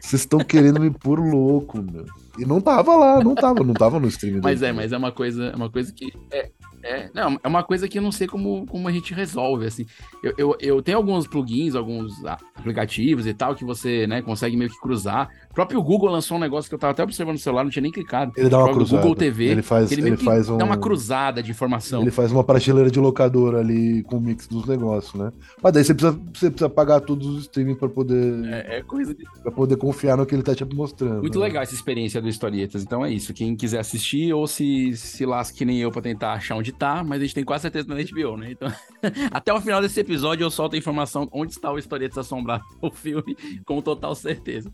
Vocês 0.00 0.22
estão 0.22 0.38
querendo 0.40 0.80
me 0.80 0.90
pôr 0.90 1.18
louco, 1.18 1.82
meu. 1.82 2.06
E 2.38 2.44
não 2.44 2.60
tava 2.60 2.96
lá, 2.96 3.22
não 3.22 3.34
tava, 3.34 3.64
não 3.64 3.74
tava 3.74 3.98
no 3.98 4.08
stream. 4.08 4.40
Mas 4.42 4.62
é, 4.62 4.72
mas 4.72 4.92
é 4.92 4.96
uma 4.96 5.12
coisa, 5.12 5.46
é 5.46 5.56
uma 5.56 5.70
coisa 5.70 5.92
que. 5.92 6.12
É, 6.30 6.50
é, 6.82 7.10
não, 7.14 7.38
é 7.42 7.48
uma 7.48 7.62
coisa 7.62 7.88
que 7.88 7.98
eu 7.98 8.02
não 8.02 8.12
sei 8.12 8.26
como, 8.26 8.66
como 8.66 8.88
a 8.88 8.92
gente 8.92 9.12
resolve, 9.14 9.66
assim. 9.66 9.86
Eu, 10.22 10.34
eu, 10.36 10.56
eu 10.60 10.82
tenho 10.82 10.98
alguns 10.98 11.26
plugins, 11.26 11.74
alguns 11.74 12.12
aplicativos 12.24 13.26
e 13.26 13.34
tal, 13.34 13.54
que 13.54 13.64
você, 13.64 14.06
né, 14.06 14.22
consegue 14.22 14.56
meio 14.56 14.70
que 14.70 14.80
cruzar. 14.80 15.28
O 15.50 15.54
próprio 15.54 15.82
Google 15.82 16.10
lançou 16.10 16.36
um 16.36 16.40
negócio 16.40 16.68
que 16.68 16.74
eu 16.74 16.78
tava 16.78 16.92
até 16.92 17.02
observando 17.02 17.34
no 17.34 17.38
celular, 17.38 17.64
não 17.64 17.70
tinha 17.70 17.82
nem 17.82 17.92
clicado. 17.92 18.32
Ele 18.36 18.48
dá 18.48 18.58
uma 18.58 18.72
cruzada. 18.72 19.02
Google 19.02 19.16
TV, 19.16 19.44
Ele 19.46 19.62
faz, 19.62 19.92
ele 19.92 20.06
ele 20.06 20.16
faz 20.16 20.48
um. 20.48 20.56
dá 20.56 20.64
uma 20.64 20.76
cruzada 20.76 21.42
de 21.42 21.50
informação. 21.50 22.02
Ele 22.02 22.10
faz 22.10 22.32
uma 22.32 22.44
prateleira 22.44 22.90
de 22.90 22.98
locadora 22.98 23.58
ali 23.60 24.02
com 24.04 24.16
o 24.16 24.20
mix 24.20 24.46
dos 24.46 24.66
negócios, 24.66 25.14
né? 25.14 25.32
Mas 25.62 25.72
daí 25.72 25.84
você 25.84 25.94
precisa, 25.94 26.20
você 26.32 26.50
precisa 26.50 26.70
pagar 26.70 27.00
todos 27.00 27.26
os 27.26 27.42
streaming 27.42 27.74
pra 27.74 27.88
poder, 27.88 28.44
É, 28.46 28.78
é 28.78 28.82
coisa 28.82 29.14
de... 29.14 29.24
pra 29.42 29.52
poder 29.52 29.76
confiar 29.76 30.16
no 30.16 30.26
que 30.26 30.34
ele 30.34 30.42
tá 30.42 30.54
te 30.54 30.64
mostrando. 30.64 31.20
Muito 31.20 31.38
né? 31.38 31.44
legal 31.44 31.62
essa 31.62 31.74
experiência 31.74 32.20
do 32.20 32.28
Historietas. 32.28 32.82
Então 32.82 33.04
é 33.04 33.12
isso. 33.12 33.34
Quem 33.34 33.56
quiser 33.56 33.80
assistir, 33.80 34.32
ou 34.32 34.46
se, 34.46 34.96
se 34.96 35.26
lasque 35.26 35.58
que 35.58 35.64
nem 35.64 35.78
eu 35.78 35.90
pra 35.90 36.00
tentar 36.00 36.32
achar 36.32 36.56
onde 36.56 36.69
tá, 36.72 37.02
mas 37.04 37.20
a 37.20 37.24
gente 37.24 37.34
tem 37.34 37.44
quase 37.44 37.62
certeza 37.62 37.86
na 37.88 37.94
HBO, 37.96 38.36
né? 38.36 38.52
Então, 38.52 38.72
até 39.30 39.52
o 39.52 39.60
final 39.60 39.80
desse 39.80 39.98
episódio 40.00 40.44
eu 40.44 40.50
solto 40.50 40.74
a 40.74 40.78
informação 40.78 41.28
onde 41.32 41.52
está 41.52 41.72
o 41.72 41.78
Historietas 41.78 42.18
Assombrado, 42.18 42.64
o 42.80 42.90
filme, 42.90 43.36
com 43.64 43.80
total 43.80 44.14
certeza. 44.14 44.70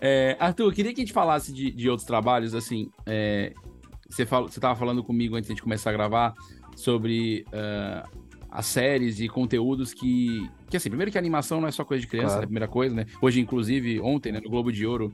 É, 0.00 0.36
Arthur, 0.38 0.64
eu 0.68 0.72
queria 0.72 0.92
que 0.94 1.00
a 1.00 1.04
gente 1.04 1.12
falasse 1.12 1.52
de, 1.52 1.70
de 1.70 1.88
outros 1.90 2.06
trabalhos, 2.06 2.54
assim. 2.54 2.90
é, 3.06 3.52
você, 4.08 4.24
fala, 4.26 4.48
você 4.48 4.60
tava 4.60 4.76
falando 4.76 5.02
comigo 5.02 5.36
antes 5.36 5.52
de 5.54 5.62
começar 5.62 5.90
a 5.90 5.92
gravar 5.92 6.34
sobre 6.76 7.44
ah, 7.52 8.06
as 8.50 8.66
séries 8.66 9.18
e 9.20 9.28
conteúdos 9.28 9.92
que. 9.92 10.48
Que 10.68 10.76
assim, 10.76 10.88
primeiro 10.88 11.10
que 11.10 11.18
a 11.18 11.20
animação 11.20 11.60
não 11.60 11.68
é 11.68 11.72
só 11.72 11.84
coisa 11.84 12.00
de 12.00 12.06
criança, 12.06 12.28
Claro. 12.28 12.40
né? 12.42 12.46
Primeira 12.46 12.68
coisa, 12.68 12.94
né? 12.94 13.06
Hoje, 13.20 13.40
inclusive, 13.40 14.00
ontem, 14.00 14.32
né, 14.32 14.40
no 14.40 14.50
Globo 14.50 14.70
de 14.72 14.86
Ouro, 14.86 15.12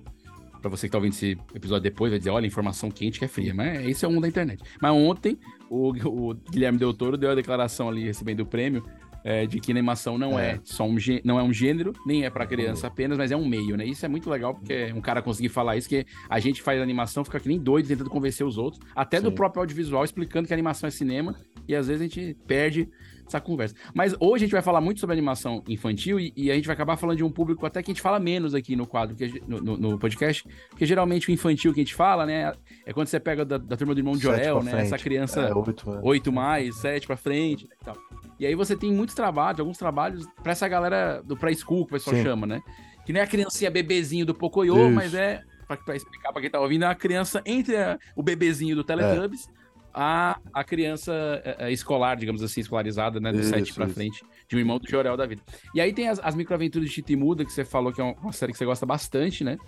Pra 0.60 0.68
você 0.68 0.86
que 0.86 0.92
tá 0.92 0.98
ouvindo 0.98 1.14
esse 1.14 1.38
episódio 1.54 1.82
depois, 1.84 2.10
vai 2.10 2.18
dizer, 2.18 2.28
olha, 2.30 2.46
informação 2.46 2.90
quente 2.90 3.18
que 3.18 3.24
é 3.24 3.28
fria. 3.28 3.54
Mas 3.54 3.82
isso 3.86 4.04
é 4.04 4.08
um 4.08 4.20
da 4.20 4.28
internet. 4.28 4.62
Mas 4.80 4.92
ontem, 4.92 5.38
o, 5.70 5.90
o 6.30 6.34
Guilherme 6.34 6.78
Del 6.78 6.92
Toro 6.92 7.16
deu 7.16 7.30
a 7.30 7.34
declaração 7.34 7.88
ali, 7.88 8.04
recebendo 8.04 8.40
o 8.40 8.46
prêmio, 8.46 8.84
é, 9.22 9.46
de 9.46 9.60
que 9.60 9.70
animação 9.70 10.16
não 10.18 10.38
é, 10.38 10.52
É. 10.52 10.60
só 10.64 10.84
um 10.86 10.96
não 11.24 11.38
é 11.38 11.42
um 11.42 11.52
gênero, 11.52 11.92
nem 12.06 12.24
é 12.24 12.30
pra 12.30 12.46
criança 12.46 12.86
apenas, 12.86 13.18
mas 13.18 13.30
é 13.30 13.36
um 13.36 13.46
meio, 13.46 13.76
né? 13.76 13.84
Isso 13.84 14.04
é 14.04 14.08
muito 14.08 14.28
legal, 14.30 14.54
porque 14.54 14.90
um 14.94 15.00
cara 15.00 15.20
conseguir 15.20 15.50
falar 15.50 15.76
isso, 15.76 15.88
que 15.88 16.06
a 16.28 16.40
gente 16.40 16.62
faz 16.62 16.80
animação, 16.80 17.22
fica 17.24 17.38
que 17.38 17.46
nem 17.48 17.58
doido 17.58 17.86
tentando 17.86 18.08
convencer 18.10 18.46
os 18.46 18.56
outros, 18.58 18.82
até 18.96 19.20
do 19.20 19.28
Sim. 19.28 19.34
próprio 19.34 19.60
audiovisual, 19.60 20.04
explicando 20.04 20.48
que 20.48 20.54
animação 20.54 20.88
é 20.88 20.90
cinema, 20.90 21.36
e 21.68 21.74
às 21.74 21.86
vezes 21.86 22.00
a 22.00 22.04
gente 22.04 22.36
perde 22.46 22.88
essa 23.30 23.40
conversa. 23.40 23.74
Mas 23.94 24.14
hoje 24.20 24.44
a 24.44 24.46
gente 24.46 24.52
vai 24.52 24.62
falar 24.62 24.80
muito 24.80 25.00
sobre 25.00 25.14
animação 25.14 25.62
infantil 25.68 26.18
e, 26.20 26.32
e 26.36 26.50
a 26.50 26.54
gente 26.54 26.66
vai 26.66 26.74
acabar 26.74 26.96
falando 26.96 27.16
de 27.16 27.24
um 27.24 27.30
público 27.30 27.64
até 27.64 27.82
que 27.82 27.90
a 27.90 27.94
gente 27.94 28.02
fala 28.02 28.18
menos 28.20 28.54
aqui 28.54 28.74
no 28.76 28.86
quadro, 28.86 29.14
que, 29.16 29.42
no, 29.46 29.60
no- 29.60 29.76
no 29.76 29.98
podcast, 29.98 30.46
porque 30.68 30.84
geralmente 30.86 31.28
o 31.28 31.32
infantil 31.32 31.72
que 31.72 31.80
a 31.80 31.84
gente 31.84 31.94
fala, 31.94 32.26
né, 32.26 32.52
é 32.84 32.92
quando 32.92 33.06
você 33.08 33.18
pega 33.20 33.44
da, 33.44 33.56
da 33.58 33.76
turma 33.76 33.94
do 33.94 34.00
irmão 34.00 34.14
de 34.14 34.20
Sete 34.22 34.36
Joel, 34.44 34.54
pra 34.56 34.64
né, 34.64 34.70
frente. 34.72 34.86
essa 34.86 34.98
criança 34.98 35.40
É, 35.42 35.54
oito, 35.54 35.90
né? 35.90 36.00
8 36.02 36.32
mais, 36.32 36.76
7 36.76 37.06
pra 37.06 37.16
frente 37.16 37.64
e 37.80 37.84
tal. 37.84 37.96
E 38.38 38.46
aí 38.46 38.54
você 38.54 38.74
tem 38.76 38.92
muitos 38.92 39.14
trabalhos, 39.14 39.60
alguns 39.60 39.76
trabalhos 39.78 40.26
pra 40.42 40.52
essa 40.52 40.66
galera 40.66 41.22
do 41.24 41.36
pré-school, 41.36 41.84
que 41.86 41.92
o 41.92 41.94
pessoal 41.96 42.16
Sim. 42.16 42.22
chama, 42.22 42.46
né? 42.46 42.60
Que 43.04 43.12
nem 43.12 43.20
a 43.22 43.26
criancinha 43.26 43.70
bebezinho 43.70 44.24
do 44.26 44.34
Pocoyo, 44.34 44.74
Isso. 44.86 44.90
mas 44.94 45.14
é, 45.14 45.42
pra, 45.66 45.76
pra 45.76 45.96
explicar 45.96 46.32
pra 46.32 46.40
quem 46.40 46.50
tá 46.50 46.60
ouvindo, 46.60 46.84
é 46.84 46.88
a 46.88 46.94
criança 46.94 47.42
entre 47.44 47.76
a- 47.76 47.98
o 48.16 48.22
bebezinho 48.22 48.74
do 48.76 48.82
Teletubbies 48.84 49.48
a, 49.94 50.38
a 50.52 50.64
criança 50.64 51.12
é, 51.44 51.66
é, 51.68 51.72
escolar, 51.72 52.16
digamos 52.16 52.42
assim, 52.42 52.60
escolarizada, 52.60 53.18
né? 53.20 53.32
Do 53.32 53.42
7 53.42 53.66
Isso, 53.68 53.74
pra 53.74 53.86
isso. 53.86 53.94
frente, 53.94 54.24
de 54.48 54.56
um 54.56 54.58
irmão 54.58 54.78
do 54.78 54.88
Jorel 54.88 55.16
da 55.16 55.26
vida. 55.26 55.42
E 55.74 55.80
aí 55.80 55.92
tem 55.92 56.08
as, 56.08 56.18
as 56.20 56.34
microaventuras 56.34 56.88
de 56.88 56.94
Tita 56.94 57.12
e 57.12 57.16
Muda, 57.16 57.44
que 57.44 57.52
você 57.52 57.64
falou 57.64 57.92
que 57.92 58.00
é 58.00 58.04
uma 58.04 58.32
série 58.32 58.52
que 58.52 58.58
você 58.58 58.64
gosta 58.64 58.86
bastante, 58.86 59.42
né? 59.44 59.58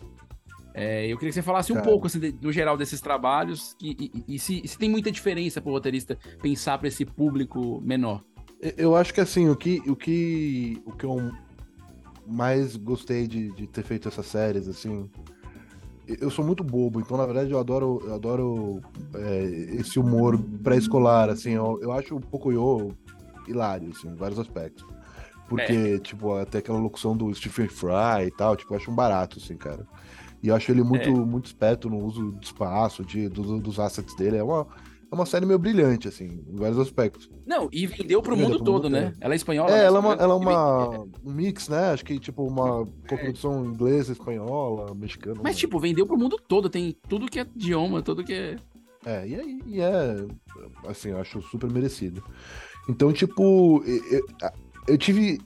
É, 0.74 1.06
eu 1.06 1.18
queria 1.18 1.30
que 1.30 1.34
você 1.34 1.42
falasse 1.42 1.70
um 1.70 1.76
Cara. 1.76 1.86
pouco, 1.86 2.06
assim, 2.06 2.18
de- 2.18 2.34
no 2.40 2.50
geral, 2.50 2.76
desses 2.78 3.00
trabalhos 3.00 3.76
e, 3.80 4.10
e- 4.26 4.34
e 4.36 4.38
se, 4.38 4.66
se 4.66 4.78
tem 4.78 4.88
muita 4.88 5.10
diferença 5.12 5.60
pro 5.60 5.70
roteirista 5.72 6.16
pensar 6.40 6.78
pra 6.78 6.88
esse 6.88 7.04
público 7.04 7.80
menor. 7.82 8.22
Eu 8.76 8.96
acho 8.96 9.12
que 9.12 9.20
assim, 9.20 9.48
o 9.48 9.56
que, 9.56 9.82
o 9.86 9.94
que, 9.96 10.80
o 10.86 10.92
que 10.92 11.04
eu 11.04 11.30
mais 12.26 12.76
gostei 12.76 13.26
de, 13.26 13.52
de 13.52 13.66
ter 13.66 13.82
feito 13.82 14.08
essas 14.08 14.24
séries, 14.26 14.66
assim. 14.68 15.10
Eu 16.06 16.30
sou 16.30 16.44
muito 16.44 16.64
bobo, 16.64 17.00
então 17.00 17.16
na 17.16 17.24
verdade 17.26 17.50
eu 17.50 17.58
adoro, 17.58 18.02
eu 18.04 18.14
adoro 18.14 18.80
é, 19.14 19.44
esse 19.78 19.98
humor 19.98 20.38
pré-escolar, 20.62 21.28
assim. 21.30 21.50
Eu, 21.50 21.78
eu 21.80 21.92
acho 21.92 22.16
o 22.16 22.20
Pocoyo 22.20 22.96
hilário, 23.46 23.90
assim, 23.90 24.08
em 24.08 24.14
vários 24.14 24.38
aspectos. 24.38 24.84
Porque, 25.48 25.98
tipo, 26.00 26.34
até 26.36 26.58
aquela 26.58 26.78
locução 26.78 27.16
do 27.16 27.32
Stephen 27.34 27.68
Fry 27.68 28.26
e 28.26 28.30
tal, 28.30 28.56
tipo, 28.56 28.72
eu 28.72 28.78
acho 28.78 28.90
um 28.90 28.94
barato, 28.94 29.38
assim, 29.38 29.56
cara. 29.56 29.86
E 30.42 30.48
eu 30.48 30.56
acho 30.56 30.72
ele 30.72 30.82
muito, 30.82 31.10
muito 31.26 31.46
esperto 31.46 31.88
no 31.90 31.98
uso 31.98 32.32
de 32.32 32.46
espaço, 32.46 33.04
de, 33.04 33.28
do- 33.28 33.60
dos 33.60 33.78
assets 33.78 34.16
dele. 34.16 34.38
É 34.38 34.42
uma, 34.42 34.66
é 35.12 35.14
uma 35.14 35.26
série 35.26 35.44
meio 35.44 35.58
brilhante, 35.58 36.08
assim, 36.08 36.42
em 36.48 36.56
vários 36.56 36.78
aspectos. 36.78 37.30
Não, 37.46 37.68
e 37.70 37.86
vendeu 37.86 38.22
pro 38.22 38.34
mundo 38.34 38.56
pro 38.56 38.58
mundo 38.58 38.64
todo, 38.64 38.88
né? 38.88 39.10
todo. 39.10 39.18
Ela 39.20 39.34
é 39.34 39.36
espanhola. 39.36 39.70
É, 39.70 39.74
né? 39.74 39.84
ela 39.84 39.98
é 39.98 40.00
uma, 40.00 40.12
ela 40.14 40.34
é 40.34 40.36
engano. 40.38 40.40
uma 40.40 40.98
um 41.22 41.32
mix, 41.34 41.68
né? 41.68 41.90
Acho 41.92 42.02
que 42.02 42.18
tipo 42.18 42.42
uma 42.42 42.86
coprodução 43.06 43.66
inglesa, 43.66 44.12
espanhola, 44.12 44.94
mexicana. 44.94 45.40
Mas, 45.44 45.54
né? 45.54 45.60
tipo, 45.60 45.78
vendeu 45.78 46.06
pro 46.06 46.16
mundo 46.16 46.40
todo. 46.48 46.70
Tem 46.70 46.96
tudo 47.06 47.26
que 47.30 47.38
é 47.38 47.46
idioma, 47.54 48.00
tudo 48.00 48.24
que 48.24 48.32
é. 48.32 48.56
É, 49.04 49.28
e, 49.28 49.34
é- 49.34 49.44
e 49.66 49.80
é 49.80 50.26
assim, 50.88 51.10
eu 51.10 51.20
acho 51.20 51.42
super 51.42 51.70
merecido. 51.70 52.24
Então, 52.88 53.12
tipo, 53.12 53.82
eu, 53.84 54.24
eu- 54.88 54.96
tive 54.96 55.38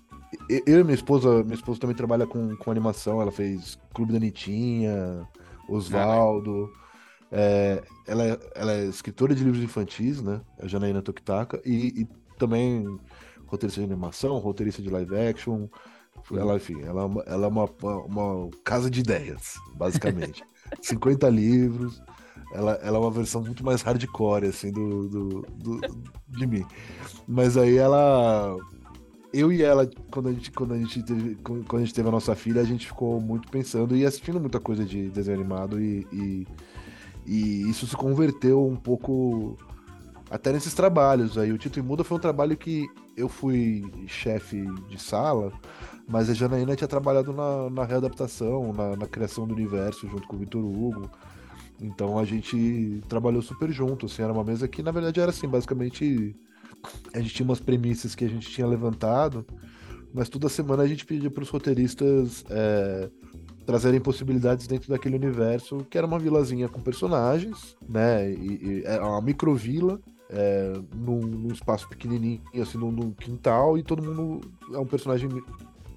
eu 0.49 0.81
e 0.81 0.85
minha 0.85 0.95
esposa, 0.95 1.43
minha 1.43 1.55
esposa 1.55 1.81
também 1.81 1.97
trabalha 1.97 2.25
com, 2.27 2.55
com 2.57 2.71
animação, 2.71 3.21
ela 3.21 3.33
fez 3.33 3.77
Clube 3.93 4.13
da 4.13 4.21
Nitinha, 4.21 5.27
Osvaldo. 5.69 6.71
É, 7.31 7.83
ela, 8.07 8.25
é, 8.25 8.39
ela 8.55 8.73
é 8.73 8.85
escritora 8.87 9.35
de 9.35 9.45
livros 9.45 9.63
infantis, 9.63 10.23
né? 10.23 10.41
A 10.61 10.67
Janaína 10.67 11.03
Tokitaka, 11.03 11.61
e, 11.65 12.03
e 12.03 12.09
também 12.39 12.99
roteirista 13.47 13.81
de 13.81 13.87
animação, 13.87 14.39
roteirista 14.39 14.83
de 14.83 14.91
live 14.91 15.17
action. 15.17 15.69
Ela, 16.33 16.57
enfim, 16.57 16.83
ela, 16.83 17.03
é 17.03 17.05
uma- 17.05 17.23
ela 17.27 17.47
é 17.47 17.49
uma, 17.49 17.65
uma 18.07 18.51
casa 18.65 18.91
de 18.91 19.01
ideias, 19.01 19.55
basicamente. 19.75 20.43
50 20.83 21.29
livros. 21.29 22.03
ela, 22.53 22.73
ela 22.83 22.97
é 22.97 23.01
uma 23.01 23.11
versão 23.11 23.43
muito 23.43 23.65
mais 23.65 23.83
hardcore, 23.83 24.47
assim, 24.47 24.73
do, 24.73 25.09
do, 25.09 25.43
do 25.43 25.81
de 26.29 26.47
mim. 26.47 26.65
Mas 27.29 27.57
aí 27.57 27.77
ela. 27.77 28.57
Eu 29.33 29.53
e 29.53 29.63
ela, 29.63 29.89
quando 30.11 30.29
a, 30.29 30.33
gente, 30.33 30.51
quando, 30.51 30.73
a 30.73 30.79
gente 30.79 31.03
teve, 31.03 31.35
quando 31.45 31.77
a 31.77 31.81
gente 31.81 31.93
teve 31.95 32.09
a 32.09 32.13
nossa 32.13 32.35
filha, 32.35 32.61
a 32.63 32.65
gente 32.65 32.87
ficou 32.87 33.21
muito 33.21 33.49
pensando 33.51 33.95
e 33.95 34.07
assistindo 34.07 34.41
muita 34.41 34.59
coisa 34.59 34.85
de 34.85 35.11
desenho 35.11 35.39
animado 35.39 35.79
e, 35.81 36.07
e, 36.13 36.47
e 37.27 37.69
isso 37.69 37.87
se 37.87 37.97
converteu 37.97 38.67
um 38.67 38.77
pouco 38.77 39.59
até 40.31 40.53
nesses 40.53 40.75
trabalhos. 40.75 41.37
Aí 41.37 41.53
o 41.53 41.59
Tito 41.59 41.79
e 41.79 41.83
Muda 41.83 42.05
foi 42.05 42.17
um 42.17 42.21
trabalho 42.21 42.57
que 42.57 42.87
eu 43.17 43.29
fui 43.29 43.85
chefe 44.07 44.65
de 44.89 45.01
sala, 45.01 45.53
mas 46.09 46.31
a 46.31 46.35
Janaína 46.35 46.77
tinha 46.77 46.89
trabalhado 46.89 47.33
na, 47.33 47.71
na 47.71 47.85
readaptação, 47.85 48.73
na, 48.73 48.97
na 48.97 49.07
criação 49.07 49.47
do 49.47 49.55
universo 49.55 50.09
junto 50.09 50.27
com 50.29 50.37
o 50.37 50.39
Vitor 50.39 50.65
Hugo. 50.65 51.11
Então 51.81 52.19
a 52.19 52.25
gente 52.25 53.03
trabalhou 53.09 53.43
super 53.43 53.71
junto, 53.71 54.07
assim, 54.07 54.23
era 54.23 54.33
uma 54.33 54.45
mesa 54.45 54.67
que 54.69 54.83
na 54.83 54.91
verdade 54.91 55.21
era 55.21 55.31
assim, 55.31 55.49
basicamente 55.49 56.35
a 57.13 57.21
gente 57.21 57.35
tinha 57.35 57.45
umas 57.45 57.61
premissas 57.61 58.15
que 58.15 58.25
a 58.25 58.29
gente 58.29 58.49
tinha 58.49 58.67
levantado, 58.67 59.45
mas 60.15 60.29
toda 60.29 60.49
semana 60.49 60.85
a 60.85 60.87
gente 60.87 61.05
pedia 61.05 61.31
para 61.31 61.43
os 61.43 61.51
roteiristas 61.51 62.45
é, 62.49 63.11
trazerem 63.67 64.01
possibilidades 64.01 64.67
dentro 64.67 64.89
daquele 64.89 65.17
universo, 65.17 65.85
que 65.91 65.99
era 65.99 66.07
uma 66.07 66.19
vilazinha 66.19 66.69
com 66.69 66.81
personagens, 66.81 67.77
né, 67.87 68.31
e, 68.31 68.61
e 68.63 68.83
é 68.85 69.01
uma 69.01 69.21
microvila, 69.21 70.01
é, 70.31 70.73
num, 70.95 71.21
num, 71.21 71.53
espaço 71.53 71.89
pequenininho, 71.89 72.41
assim, 72.63 72.79
num, 72.79 72.91
num, 72.91 73.11
quintal, 73.13 73.77
e 73.77 73.83
todo 73.83 74.03
mundo 74.03 74.41
é 74.73 74.79
um 74.79 74.87
personagem 74.87 75.29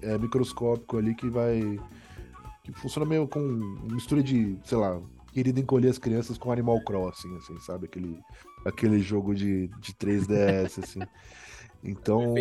é, 0.02 0.18
microscópico 0.18 0.98
ali 0.98 1.14
que 1.14 1.28
vai. 1.28 1.80
que 2.62 2.72
funciona 2.72 3.06
meio 3.06 3.26
com 3.26 3.40
mistura 3.90 4.22
de, 4.22 4.56
sei 4.64 4.78
lá, 4.78 5.00
querido 5.32 5.60
encolher 5.60 5.88
as 5.88 5.98
crianças 5.98 6.38
com 6.38 6.52
Animal 6.52 6.80
Crossing, 6.84 7.36
assim, 7.36 7.58
sabe? 7.60 7.86
Aquele, 7.86 8.20
aquele 8.64 9.00
jogo 9.00 9.34
de, 9.34 9.68
de 9.80 9.92
3DS, 9.94 10.82
assim. 10.82 11.00
Então, 11.82 12.34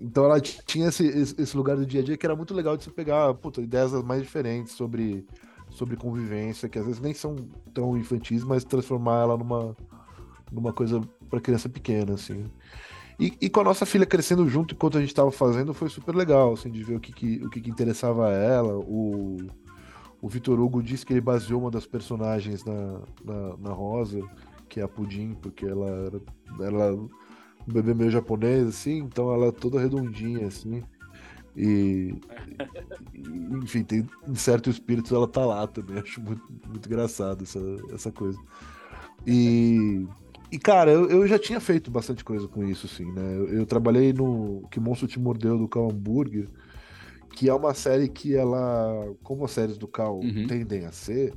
então 0.00 0.24
ela 0.24 0.40
tinha 0.40 0.88
esse, 0.88 1.06
esse 1.06 1.56
lugar 1.56 1.76
do 1.76 1.84
dia 1.84 2.00
a 2.00 2.04
dia 2.04 2.16
que 2.16 2.24
era 2.24 2.36
muito 2.36 2.54
legal 2.54 2.76
de 2.76 2.84
se 2.84 2.90
pegar 2.90 3.34
puta, 3.34 3.60
ideias 3.60 3.92
mais 4.04 4.22
diferentes 4.22 4.74
sobre, 4.74 5.26
sobre 5.70 5.96
convivência, 5.96 6.68
que 6.68 6.78
às 6.78 6.86
vezes 6.86 7.00
nem 7.00 7.12
são 7.12 7.36
tão 7.74 7.96
infantis, 7.96 8.44
mas 8.44 8.64
transformar 8.64 9.22
ela 9.22 9.36
numa, 9.36 9.76
numa 10.52 10.72
coisa 10.72 11.00
para 11.28 11.40
criança 11.40 11.68
pequena, 11.68 12.14
assim. 12.14 12.44
E, 13.18 13.36
e, 13.40 13.50
com 13.50 13.60
a 13.60 13.64
nossa 13.64 13.84
filha 13.84 14.06
crescendo 14.06 14.48
junto 14.48 14.74
enquanto 14.74 14.96
a 14.96 15.00
gente 15.00 15.10
estava 15.10 15.32
fazendo, 15.32 15.74
foi 15.74 15.88
super 15.88 16.14
legal, 16.14 16.52
assim, 16.52 16.70
de 16.70 16.84
ver 16.84 16.96
o 16.96 17.00
que, 17.00 17.12
que 17.12 17.44
o 17.44 17.50
que, 17.50 17.60
que, 17.60 17.70
interessava 17.70 18.28
a 18.28 18.32
ela. 18.32 18.78
O, 18.78 19.38
o 20.22 20.28
Vitor 20.28 20.60
Hugo 20.60 20.80
disse 20.80 21.04
que 21.04 21.12
ele 21.12 21.20
baseou 21.20 21.62
uma 21.62 21.70
das 21.70 21.84
personagens 21.84 22.64
na, 22.64 23.00
na, 23.24 23.56
na 23.56 23.72
Rosa, 23.72 24.20
que 24.68 24.78
é 24.78 24.84
a 24.84 24.88
Pudim, 24.88 25.34
porque 25.34 25.66
ela 25.66 25.88
era, 25.88 26.20
ela 26.60 27.08
um 27.68 27.72
bebê 27.72 27.94
meio 27.94 28.10
japonês, 28.10 28.66
assim, 28.68 28.98
então 28.98 29.32
ela 29.32 29.46
é 29.46 29.52
toda 29.52 29.80
redondinha, 29.80 30.46
assim. 30.46 30.82
E, 31.56 32.14
enfim, 33.62 33.82
tem 33.82 34.08
em 34.26 34.34
certo 34.34 34.70
espírito 34.70 35.14
ela 35.14 35.26
tá 35.26 35.44
lá 35.44 35.66
também. 35.66 35.98
Acho 36.02 36.20
muito, 36.20 36.42
muito 36.68 36.86
engraçado 36.86 37.42
essa, 37.42 37.60
essa 37.92 38.12
coisa. 38.12 38.38
E 39.26 40.06
e, 40.50 40.58
cara, 40.58 40.90
eu, 40.90 41.08
eu 41.10 41.26
já 41.26 41.38
tinha 41.38 41.60
feito 41.60 41.90
bastante 41.90 42.24
coisa 42.24 42.48
com 42.48 42.64
isso, 42.64 42.86
assim, 42.86 43.10
né? 43.12 43.36
Eu, 43.36 43.48
eu 43.48 43.66
trabalhei 43.66 44.12
no 44.12 44.66
Que 44.70 44.80
Monstro 44.80 45.06
Te 45.06 45.20
Mordeu 45.20 45.58
do 45.58 45.68
Cal 45.68 45.90
Hambúrguer, 45.90 46.48
que 47.34 47.50
é 47.50 47.54
uma 47.54 47.74
série 47.74 48.08
que 48.08 48.34
ela, 48.34 49.14
como 49.22 49.44
as 49.44 49.50
séries 49.50 49.76
do 49.76 49.86
Cal 49.86 50.20
uhum. 50.20 50.46
tendem 50.46 50.86
a 50.86 50.92
ser, 50.92 51.34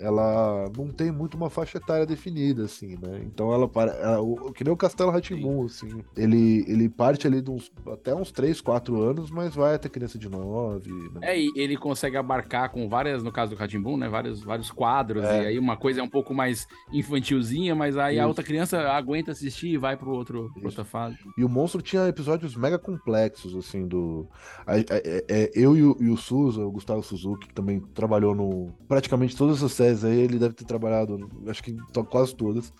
ela 0.00 0.70
não 0.76 0.88
tem 0.88 1.10
muito 1.10 1.36
uma 1.36 1.50
faixa 1.50 1.78
etária 1.78 2.06
definida, 2.06 2.64
assim, 2.64 2.96
né? 3.00 3.20
Então 3.24 3.52
ela, 3.52 3.70
ela 3.74 4.52
que 4.52 4.64
nem 4.64 4.72
o 4.72 4.76
Castelo 4.76 5.10
Ratimun, 5.10 5.66
assim, 5.66 6.02
ele, 6.16 6.64
ele 6.68 6.88
parte 6.88 7.26
ali 7.26 7.42
de 7.42 7.50
uns, 7.50 7.70
até 7.86 8.14
uns 8.14 8.30
3, 8.30 8.60
4 8.60 9.00
anos, 9.00 9.30
mas 9.30 9.54
vai 9.54 9.74
até 9.74 9.88
criança 9.88 10.18
de 10.18 10.28
9. 10.28 10.90
Né? 10.90 11.20
É, 11.22 11.38
e 11.38 11.52
ele 11.56 11.76
consegue 11.76 12.16
abarcar 12.16 12.70
com 12.70 12.88
várias, 12.88 13.22
no 13.22 13.32
caso 13.32 13.54
do 13.54 13.58
Ratimbun, 13.58 13.96
né? 13.96 14.08
Vários, 14.08 14.42
vários 14.42 14.70
quadros, 14.70 15.24
é. 15.24 15.42
e 15.42 15.46
aí 15.46 15.58
uma 15.58 15.76
coisa 15.76 16.00
é 16.00 16.02
um 16.02 16.08
pouco 16.08 16.32
mais 16.32 16.66
infantilzinha, 16.92 17.74
mas 17.74 17.96
aí 17.96 18.16
Isso. 18.16 18.24
a 18.24 18.26
outra 18.26 18.44
criança 18.44 18.78
aguenta 18.90 19.32
assistir 19.32 19.68
e 19.68 19.78
vai 19.78 19.96
pro 19.96 20.10
outro, 20.10 20.50
pro 20.54 20.66
outra 20.66 20.84
fase. 20.84 21.18
E 21.36 21.44
o 21.44 21.48
Monstro 21.48 21.82
tinha 21.82 22.06
episódios 22.06 22.54
mega 22.56 22.78
complexos, 22.78 23.54
assim, 23.56 23.86
do... 23.86 24.28
A, 24.66 24.74
a, 24.74 24.76
a, 24.76 24.82
é, 25.28 25.50
eu 25.54 25.76
e 25.76 25.82
o, 25.82 25.96
e 26.00 26.08
o 26.08 26.16
Suza, 26.16 26.64
o 26.64 26.70
Gustavo 26.70 27.02
Suzuki, 27.02 27.48
que 27.48 27.54
também 27.54 27.80
trabalhou 27.94 28.34
no... 28.34 28.72
praticamente 28.86 29.36
todas 29.36 29.58
essas 29.58 29.72
séries 29.72 29.87
séries 29.96 30.04
aí 30.04 30.18
ele 30.20 30.38
deve 30.38 30.54
ter 30.54 30.64
trabalhado, 30.64 31.28
acho 31.46 31.62
que 31.62 31.76
quase 32.08 32.34
todas. 32.34 32.72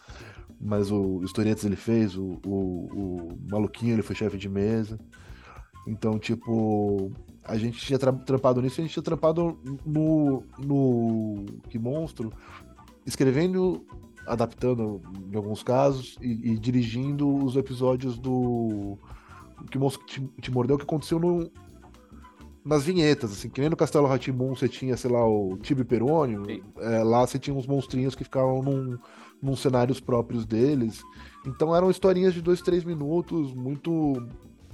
Mas 0.61 0.91
o 0.91 1.23
Historietas 1.23 1.65
ele 1.65 1.77
fez, 1.77 2.17
o, 2.17 2.41
o, 2.45 2.51
o 2.51 3.39
Maluquinho 3.49 3.95
ele 3.95 4.03
foi 4.03 4.17
chefe 4.17 4.37
de 4.37 4.49
mesa. 4.49 4.99
Então, 5.87 6.19
tipo, 6.19 7.13
a 7.45 7.57
gente 7.57 7.79
tinha 7.79 7.99
tra 7.99 8.13
trampado 8.13 8.61
nisso, 8.61 8.81
a 8.81 8.85
gente 8.85 8.93
tinha 8.93 9.03
trampado 9.03 9.59
no, 9.87 10.43
no 10.59 11.47
Que 11.71 11.79
Monstro, 11.79 12.33
escrevendo, 13.07 13.87
adaptando 14.27 15.01
em 15.33 15.37
alguns 15.37 15.63
casos, 15.63 16.19
e, 16.21 16.53
e 16.53 16.59
dirigindo 16.59 17.33
os 17.43 17.57
episódios 17.57 18.19
do 18.19 18.99
Que 19.71 19.79
Monstro 19.79 20.05
te, 20.07 20.21
te 20.41 20.51
Mordeu, 20.51 20.77
que 20.77 20.85
aconteceu 20.85 21.19
no, 21.19 21.51
nas 22.69 22.85
vinhetas, 22.85 23.33
assim, 23.33 23.49
que 23.49 23.63
nem 23.63 23.71
no 23.71 23.77
Castelo 23.77 24.07
Ratimbun 24.07 24.55
você 24.55 24.69
tinha, 24.69 24.95
sei 24.95 25.11
lá, 25.11 25.27
o 25.27 25.57
Tibi 25.57 25.85
Perônio, 25.85 26.45
é, 26.77 27.03
lá 27.03 27.27
você 27.27 27.39
tinha 27.39 27.57
uns 27.57 27.67
monstrinhos 27.67 28.15
que 28.15 28.23
ficavam 28.23 28.63
num, 28.63 28.99
num 29.41 29.57
cenários 29.57 30.01
próprios 30.01 30.45
deles. 30.45 31.03
Então 31.47 31.75
eram 31.75 31.91
historinhas 31.91 32.35
de 32.35 32.43
dois, 32.43 32.61
três 32.61 32.85
minutos, 32.85 33.55
muito 33.55 34.23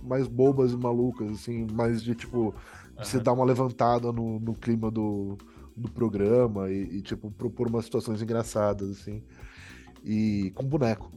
mais 0.02 0.26
bobas 0.26 0.72
e 0.72 0.76
malucas, 0.76 1.30
assim, 1.30 1.68
mais 1.72 2.02
de 2.02 2.16
tipo, 2.16 2.46
uhum. 2.46 2.52
você 2.98 3.20
dar 3.20 3.32
uma 3.32 3.44
levantada 3.44 4.10
no, 4.10 4.40
no 4.40 4.54
clima 4.54 4.90
do, 4.90 5.38
do 5.76 5.88
programa 5.88 6.68
e, 6.72 6.96
e, 6.96 7.00
tipo, 7.00 7.30
propor 7.30 7.68
umas 7.68 7.84
situações 7.84 8.20
engraçadas, 8.20 8.90
assim. 8.90 9.22
E 10.04 10.50
com 10.56 10.64
boneco 10.64 11.12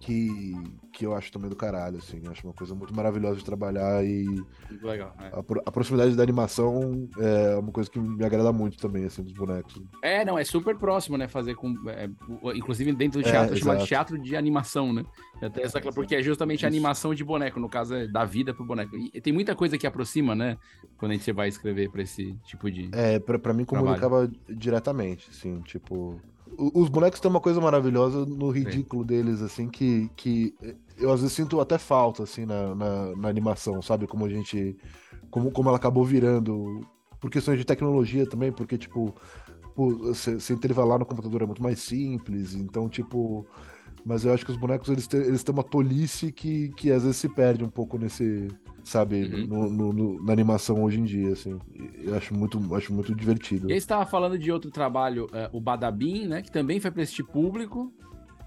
que, 0.00 0.54
que 1.02 1.06
eu 1.06 1.14
acho 1.14 1.32
também 1.32 1.50
do 1.50 1.56
caralho, 1.56 1.98
assim. 1.98 2.22
Acho 2.30 2.46
uma 2.46 2.52
coisa 2.52 2.74
muito 2.76 2.94
maravilhosa 2.94 3.36
de 3.36 3.44
trabalhar 3.44 4.04
e. 4.04 4.24
Muito 4.70 4.86
legal. 4.86 5.12
É. 5.18 5.26
A, 5.26 5.38
a, 5.66 5.72
proximidade 5.72 6.14
da 6.14 6.22
animação 6.22 7.08
é 7.18 7.56
uma 7.56 7.72
coisa 7.72 7.90
que 7.90 7.98
me 7.98 8.24
agrada 8.24 8.52
muito 8.52 8.78
também, 8.78 9.04
assim, 9.04 9.22
dos 9.22 9.32
bonecos. 9.32 9.82
É, 10.00 10.24
não, 10.24 10.38
é 10.38 10.44
super 10.44 10.76
próximo, 10.78 11.18
né? 11.18 11.26
Fazer 11.26 11.56
com. 11.56 11.74
É, 11.88 12.08
inclusive 12.54 12.92
dentro 12.92 13.20
do 13.20 13.28
é, 13.28 13.30
teatro, 13.32 13.54
é, 13.54 13.58
chamado 13.58 13.78
de 13.80 13.86
teatro 13.86 14.18
de 14.18 14.36
animação, 14.36 14.92
né? 14.92 15.04
Até 15.42 15.62
essa, 15.62 15.80
porque 15.80 16.14
é 16.14 16.22
justamente 16.22 16.58
Isso. 16.58 16.66
a 16.66 16.68
animação 16.68 17.12
de 17.12 17.24
boneco, 17.24 17.58
no 17.58 17.68
caso, 17.68 17.94
é 17.94 18.06
da 18.06 18.24
vida 18.24 18.54
pro 18.54 18.64
boneco. 18.64 18.96
E 18.96 19.20
tem 19.20 19.32
muita 19.32 19.56
coisa 19.56 19.76
que 19.76 19.86
aproxima, 19.86 20.36
né? 20.36 20.56
Quando 20.96 21.10
a 21.10 21.14
gente 21.14 21.32
vai 21.32 21.48
escrever 21.48 21.90
pra 21.90 22.02
esse 22.02 22.32
tipo 22.44 22.70
de. 22.70 22.90
É, 22.92 23.18
pra, 23.18 23.40
pra 23.40 23.52
mim 23.52 23.64
comunicava 23.64 24.28
trabalho. 24.28 24.56
diretamente, 24.56 25.28
assim, 25.30 25.60
tipo 25.62 26.20
os 26.58 26.88
bonecos 26.88 27.20
têm 27.20 27.30
uma 27.30 27.40
coisa 27.40 27.60
maravilhosa 27.60 28.26
no 28.26 28.50
ridículo 28.50 29.02
Sim. 29.02 29.06
deles, 29.06 29.42
assim, 29.42 29.68
que, 29.68 30.10
que 30.16 30.54
eu 30.98 31.12
às 31.12 31.20
vezes 31.20 31.34
sinto 31.34 31.60
até 31.60 31.78
falta, 31.78 32.22
assim, 32.22 32.44
na, 32.44 32.74
na, 32.74 33.16
na, 33.16 33.28
animação, 33.28 33.80
sabe? 33.82 34.06
Como 34.06 34.24
a 34.24 34.28
gente. 34.28 34.76
Como, 35.30 35.50
como 35.50 35.68
ela 35.68 35.78
acabou 35.78 36.04
virando. 36.04 36.80
Por 37.20 37.30
questões 37.30 37.58
de 37.58 37.64
tecnologia 37.64 38.26
também, 38.26 38.50
porque, 38.50 38.76
tipo, 38.76 39.14
você 39.76 40.52
intervalar 40.52 40.98
no 40.98 41.06
computador 41.06 41.42
é 41.42 41.46
muito 41.46 41.62
mais 41.62 41.80
simples, 41.80 42.54
então, 42.54 42.88
tipo. 42.88 43.46
Mas 44.04 44.24
eu 44.24 44.32
acho 44.34 44.44
que 44.44 44.50
os 44.50 44.56
bonecos 44.56 44.88
eles 44.88 45.06
têm, 45.06 45.20
eles 45.20 45.44
têm 45.44 45.52
uma 45.52 45.62
tolice 45.62 46.32
que, 46.32 46.70
que 46.70 46.90
às 46.90 47.04
vezes 47.04 47.18
se 47.18 47.28
perde 47.28 47.62
um 47.62 47.68
pouco 47.68 47.96
nesse, 47.96 48.48
sabe, 48.82 49.22
uhum. 49.22 49.46
no, 49.46 49.70
no, 49.70 49.92
no, 49.92 50.24
na 50.24 50.32
animação 50.32 50.82
hoje 50.82 50.98
em 50.98 51.04
dia, 51.04 51.32
assim. 51.32 51.58
Eu 52.02 52.16
acho 52.16 52.34
muito, 52.34 52.74
acho 52.74 52.92
muito 52.92 53.14
divertido. 53.14 53.68
E 53.70 53.72
aí 53.72 53.78
estava 53.78 54.04
falando 54.04 54.38
de 54.38 54.50
outro 54.50 54.70
trabalho, 54.70 55.26
uh, 55.26 55.56
o 55.56 55.60
Badabim, 55.60 56.26
né, 56.26 56.42
que 56.42 56.50
também 56.50 56.80
foi 56.80 56.90
para 56.90 57.02
este 57.02 57.22
público, 57.22 57.92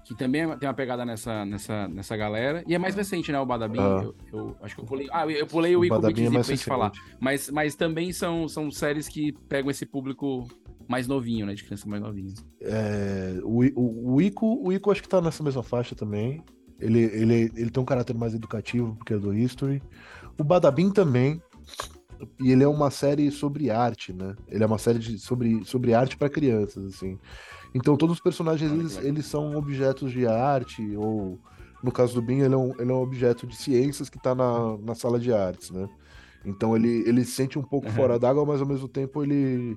que 0.06 0.14
também 0.14 0.42
é, 0.42 0.56
tem 0.56 0.68
uma 0.68 0.74
pegada 0.74 1.04
nessa, 1.04 1.44
nessa, 1.44 1.88
nessa 1.88 2.16
galera. 2.16 2.62
E 2.66 2.74
é 2.74 2.78
mais 2.78 2.94
recente, 2.94 3.32
né, 3.32 3.40
o 3.40 3.44
Badabim. 3.44 3.80
Ah. 3.80 4.02
Eu, 4.04 4.14
eu, 4.32 4.56
acho 4.62 4.76
que 4.76 4.80
eu 4.80 4.84
pulei. 4.84 5.08
Ah, 5.10 5.26
eu 5.26 5.46
pulei 5.46 5.74
o, 5.74 5.80
o 5.80 5.84
Ico 5.84 6.00
Bit 6.00 6.26
é 6.26 6.30
pra 6.30 6.42
gente 6.42 6.64
falar. 6.64 6.92
Mas, 7.18 7.50
mas 7.50 7.74
também 7.74 8.12
são, 8.12 8.48
são 8.48 8.70
séries 8.70 9.08
que 9.08 9.32
pegam 9.48 9.68
esse 9.68 9.84
público 9.84 10.46
mais 10.86 11.08
novinho, 11.08 11.44
né? 11.44 11.54
De 11.54 11.64
criança 11.64 11.88
mais 11.88 12.00
novinha. 12.00 12.32
É, 12.60 13.40
o, 13.42 13.64
o, 13.74 14.14
o, 14.14 14.22
Ico, 14.22 14.60
o 14.64 14.72
Ico 14.72 14.92
acho 14.92 15.02
que 15.02 15.08
tá 15.08 15.20
nessa 15.20 15.42
mesma 15.42 15.62
faixa 15.62 15.96
também. 15.96 16.44
Ele, 16.78 17.00
ele, 17.00 17.52
ele 17.56 17.70
tem 17.70 17.82
um 17.82 17.86
caráter 17.86 18.14
mais 18.16 18.32
educativo, 18.32 18.94
porque 18.94 19.14
é 19.14 19.18
do 19.18 19.34
History. 19.34 19.82
O 20.38 20.44
Badabim 20.44 20.90
também. 20.90 21.42
E 22.40 22.52
ele 22.52 22.62
é 22.62 22.68
uma 22.68 22.90
série 22.90 23.30
sobre 23.30 23.70
arte, 23.70 24.12
né? 24.12 24.36
Ele 24.48 24.62
é 24.62 24.66
uma 24.66 24.78
série 24.78 25.00
de, 25.00 25.18
sobre, 25.18 25.64
sobre 25.64 25.94
arte 25.94 26.16
para 26.16 26.30
crianças, 26.30 26.94
assim. 26.94 27.18
Então 27.76 27.94
todos 27.94 28.16
os 28.16 28.22
personagens, 28.22 28.72
eles, 28.72 28.96
eles 28.96 29.26
são 29.26 29.54
objetos 29.54 30.10
de 30.10 30.26
arte, 30.26 30.96
ou 30.96 31.38
no 31.82 31.92
caso 31.92 32.14
do 32.14 32.22
Bin, 32.22 32.38
ele 32.38 32.54
é 32.54 32.56
um, 32.56 32.72
ele 32.80 32.90
é 32.90 32.94
um 32.94 33.02
objeto 33.02 33.46
de 33.46 33.54
ciências 33.54 34.08
que 34.08 34.16
está 34.16 34.34
na, 34.34 34.78
na 34.78 34.94
sala 34.94 35.20
de 35.20 35.30
artes, 35.30 35.70
né? 35.70 35.86
Então 36.42 36.74
ele, 36.74 37.06
ele 37.06 37.22
se 37.22 37.32
sente 37.32 37.58
um 37.58 37.62
pouco 37.62 37.86
uhum. 37.88 37.92
fora 37.92 38.18
d'água, 38.18 38.46
mas 38.46 38.62
ao 38.62 38.66
mesmo 38.66 38.88
tempo 38.88 39.22
ele, 39.22 39.76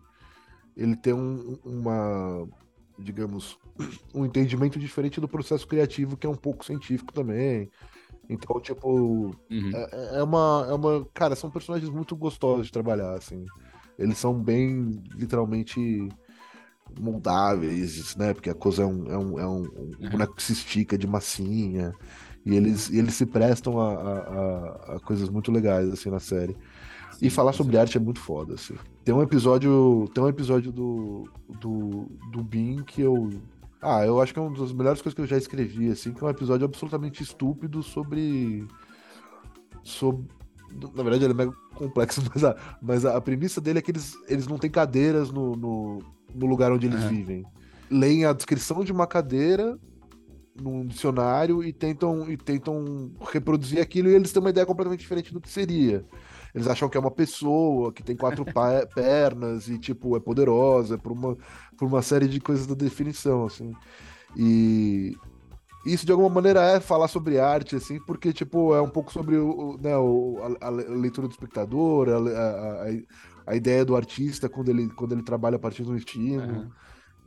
ele 0.78 0.96
tem 0.96 1.12
um, 1.12 1.58
uma, 1.66 2.48
digamos, 2.98 3.60
um 4.16 4.26
entendimento 4.26 4.80
diferente 4.80 5.20
do 5.20 5.28
processo 5.28 5.68
criativo, 5.68 6.16
que 6.16 6.26
é 6.26 6.30
um 6.30 6.36
pouco 6.36 6.64
científico 6.64 7.12
também. 7.12 7.70
Então, 8.30 8.62
tipo, 8.62 9.36
Uhum. 9.52 9.72
é, 9.74 10.20
é 10.20 10.24
uma, 10.24 10.68
é 10.70 10.74
uma. 10.74 11.06
Cara, 11.14 11.36
são 11.36 11.52
personagens 11.52 11.90
muito 11.90 12.16
gostosos 12.16 12.68
de 12.68 12.72
trabalhar, 12.72 13.14
assim. 13.16 13.46
Eles 13.98 14.18
são 14.18 14.34
bem, 14.34 15.02
literalmente, 15.16 16.08
moldáveis, 16.98 18.16
né? 18.16 18.34
Porque 18.34 18.50
a 18.50 18.56
coisa 18.56 18.84
é 18.84 18.86
um, 18.86 19.06
é 19.12 19.18
um, 19.18 19.40
é 19.40 19.48
um, 19.48 19.64
um 19.64 19.96
Uhum. 20.00 20.10
boneco 20.10 20.36
que 20.36 20.44
se 20.44 20.54
estica 20.54 20.98
de 20.98 21.08
massinha. 21.08 21.94
E 22.46 22.56
eles, 22.56 22.90
e 22.90 22.98
eles 22.98 23.16
se 23.16 23.26
prestam 23.26 23.80
a, 23.80 23.94
a, 23.94 24.96
a- 24.96 25.00
coisas 25.02 25.30
muito 25.30 25.52
legais, 25.52 25.90
assim, 25.90 26.10
na 26.10 26.20
série. 26.20 26.56
E 27.22 27.30
Sim, 27.30 27.30
falar 27.30 27.54
com 27.54 27.58
sobre 27.58 27.78
arte 27.78 27.98
é 27.98 28.00
muito 28.00 28.20
foda, 28.20 28.56
assim. 28.56 28.76
Tem 29.04 29.14
um 29.14 29.22
episódio. 29.22 30.10
Tem 30.14 30.24
um 30.24 30.28
episódio 30.30 30.72
do. 30.72 31.30
do, 31.60 32.08
do 32.32 32.44
Bean 32.44 32.84
que 32.84 33.02
eu. 33.02 33.30
Ah, 33.82 34.06
eu 34.06 34.22
acho 34.22 34.34
que 34.34 34.40
é 34.40 34.42
uma 34.42 34.58
das 34.58 34.72
melhores 34.74 35.02
coisas 35.02 35.14
que 35.16 35.22
eu 35.22 35.28
já 35.28 35.38
escrevi, 35.38 35.90
assim, 35.90 36.14
que 36.14 36.24
é 36.24 36.28
um 36.28 36.30
episódio 36.30 36.66
absolutamente 36.66 37.24
estúpido 37.24 37.82
sobre. 37.84 38.66
sobre. 39.84 40.28
Na 40.96 41.04
verdade, 41.04 41.24
ele 41.24 41.34
é 41.34 41.36
mega 41.36 41.52
complexo, 41.76 42.22
mas 42.34 42.44
a, 42.44 42.56
mas 42.82 43.06
a, 43.06 43.20
premissa 43.20 43.60
dele 43.60 43.80
é 43.80 43.82
que 43.82 43.92
eles, 43.92 44.14
eles 44.28 44.48
não 44.48 44.58
têm 44.58 44.70
cadeiras 44.70 45.32
no, 45.32 45.56
no, 45.56 46.00
no 46.34 46.46
lugar 46.46 46.72
onde 46.72 46.88
eles 46.88 47.02
Aham. 47.02 47.10
vivem. 47.10 47.46
Leem 47.90 48.26
a 48.26 48.34
descrição 48.34 48.84
de 48.84 48.92
uma 48.92 49.08
cadeira 49.08 49.78
num 50.62 50.86
dicionário 50.86 51.64
e 51.64 51.72
tentam, 51.72 52.30
e 52.30 52.38
tentam 52.38 53.12
reproduzir 53.32 53.82
aquilo 53.82 54.10
e 54.10 54.16
eles 54.16 54.32
têm 54.32 54.42
uma 54.42 54.50
ideia 54.50 54.66
completamente 54.66 55.00
diferente 55.00 55.34
do 55.34 55.42
que 55.42 55.50
seria. 55.50 56.06
Eles 56.54 56.68
acham 56.68 56.90
que 56.90 56.98
é 56.98 57.00
uma 57.00 57.12
pessoa 57.12 57.94
que 57.94 58.04
tem 58.04 58.16
quatro 58.16 58.46
pernas 58.94 59.70
e, 59.70 59.78
tipo, 59.78 60.16
é 60.16 60.20
poderosa 60.20 60.98
por 60.98 61.12
uma, 61.12 61.38
por 61.78 61.88
uma 61.88 62.02
série 62.02 62.28
de 62.28 62.40
coisas 62.40 62.68
da 62.68 62.76
definição, 62.76 63.46
assim. 63.46 63.72
E 64.36 65.16
isso, 65.84 66.06
de 66.06 66.12
alguma 66.12 66.30
maneira, 66.30 66.62
é 66.62 66.80
falar 66.80 67.08
sobre 67.08 67.40
arte, 67.40 67.76
assim, 67.76 68.00
porque, 68.00 68.34
tipo, 68.34 68.74
é 68.76 68.82
um 68.82 68.90
pouco 68.90 69.12
sobre 69.12 69.38
o, 69.38 69.78
né, 69.82 69.96
o- 69.98 70.40
a, 70.62 70.68
a 70.68 70.70
leitura 70.70 71.28
do 71.28 71.32
espectador, 71.32 72.10
a, 72.10 72.18
a, 72.18 72.84
a- 72.90 73.54
ideia 73.56 73.84
do 73.86 73.96
artista 73.96 74.50
quando 74.50 74.70
ele, 74.70 74.90
quando 74.90 75.14
ele 75.14 75.24
trabalha 75.24 75.56
a 75.56 75.60
partir 75.60 75.84
um 75.92 75.96
estímulo. 75.96 76.42
Aham. 76.42 76.70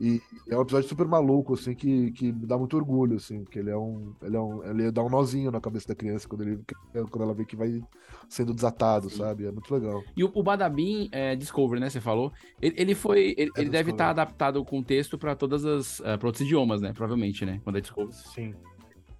E 0.01 0.21
é 0.49 0.57
um 0.57 0.61
episódio 0.61 0.89
super 0.89 1.07
maluco, 1.07 1.53
assim, 1.53 1.73
que, 1.73 2.11
que 2.11 2.31
me 2.31 2.45
dá 2.45 2.57
muito 2.57 2.75
orgulho, 2.75 3.17
assim, 3.17 3.45
que 3.45 3.59
ele 3.59 3.69
é 3.69 3.77
um. 3.77 4.13
Ele, 4.21 4.35
é 4.35 4.39
um, 4.39 4.63
ele 4.63 4.91
dá 4.91 5.03
um 5.03 5.09
nozinho 5.09 5.51
na 5.51 5.61
cabeça 5.61 5.87
da 5.87 5.95
criança 5.95 6.27
quando, 6.27 6.41
ele, 6.41 6.59
quando 6.91 7.21
ela 7.21 7.33
vê 7.33 7.45
que 7.45 7.55
vai 7.55 7.81
sendo 8.27 8.53
desatado, 8.53 9.09
Sim. 9.09 9.17
sabe? 9.17 9.45
É 9.45 9.51
muito 9.51 9.73
legal. 9.73 10.03
E 10.17 10.23
o, 10.23 10.31
o 10.33 10.43
Badabim 10.43 11.09
é 11.11 11.35
Discovery, 11.35 11.79
né? 11.79 11.89
Você 11.89 12.01
falou. 12.01 12.33
Ele, 12.61 12.75
ele 12.77 12.95
foi. 12.95 13.33
Ele, 13.37 13.51
É 13.55 13.61
ele 13.61 13.69
deve 13.69 13.91
estar 13.91 14.09
adaptado 14.09 14.63
com 14.65 14.81
texto 14.83 15.17
para 15.17 15.35
todas 15.35 15.63
as. 15.63 15.99
Uh, 15.99 16.17
para 16.17 16.27
outros 16.27 16.41
idiomas, 16.41 16.81
né? 16.81 16.91
Provavelmente, 16.91 17.45
né? 17.45 17.61
Quando 17.63 17.77
é 17.77 17.81
Discovery. 17.81 18.13
Sim. 18.33 18.53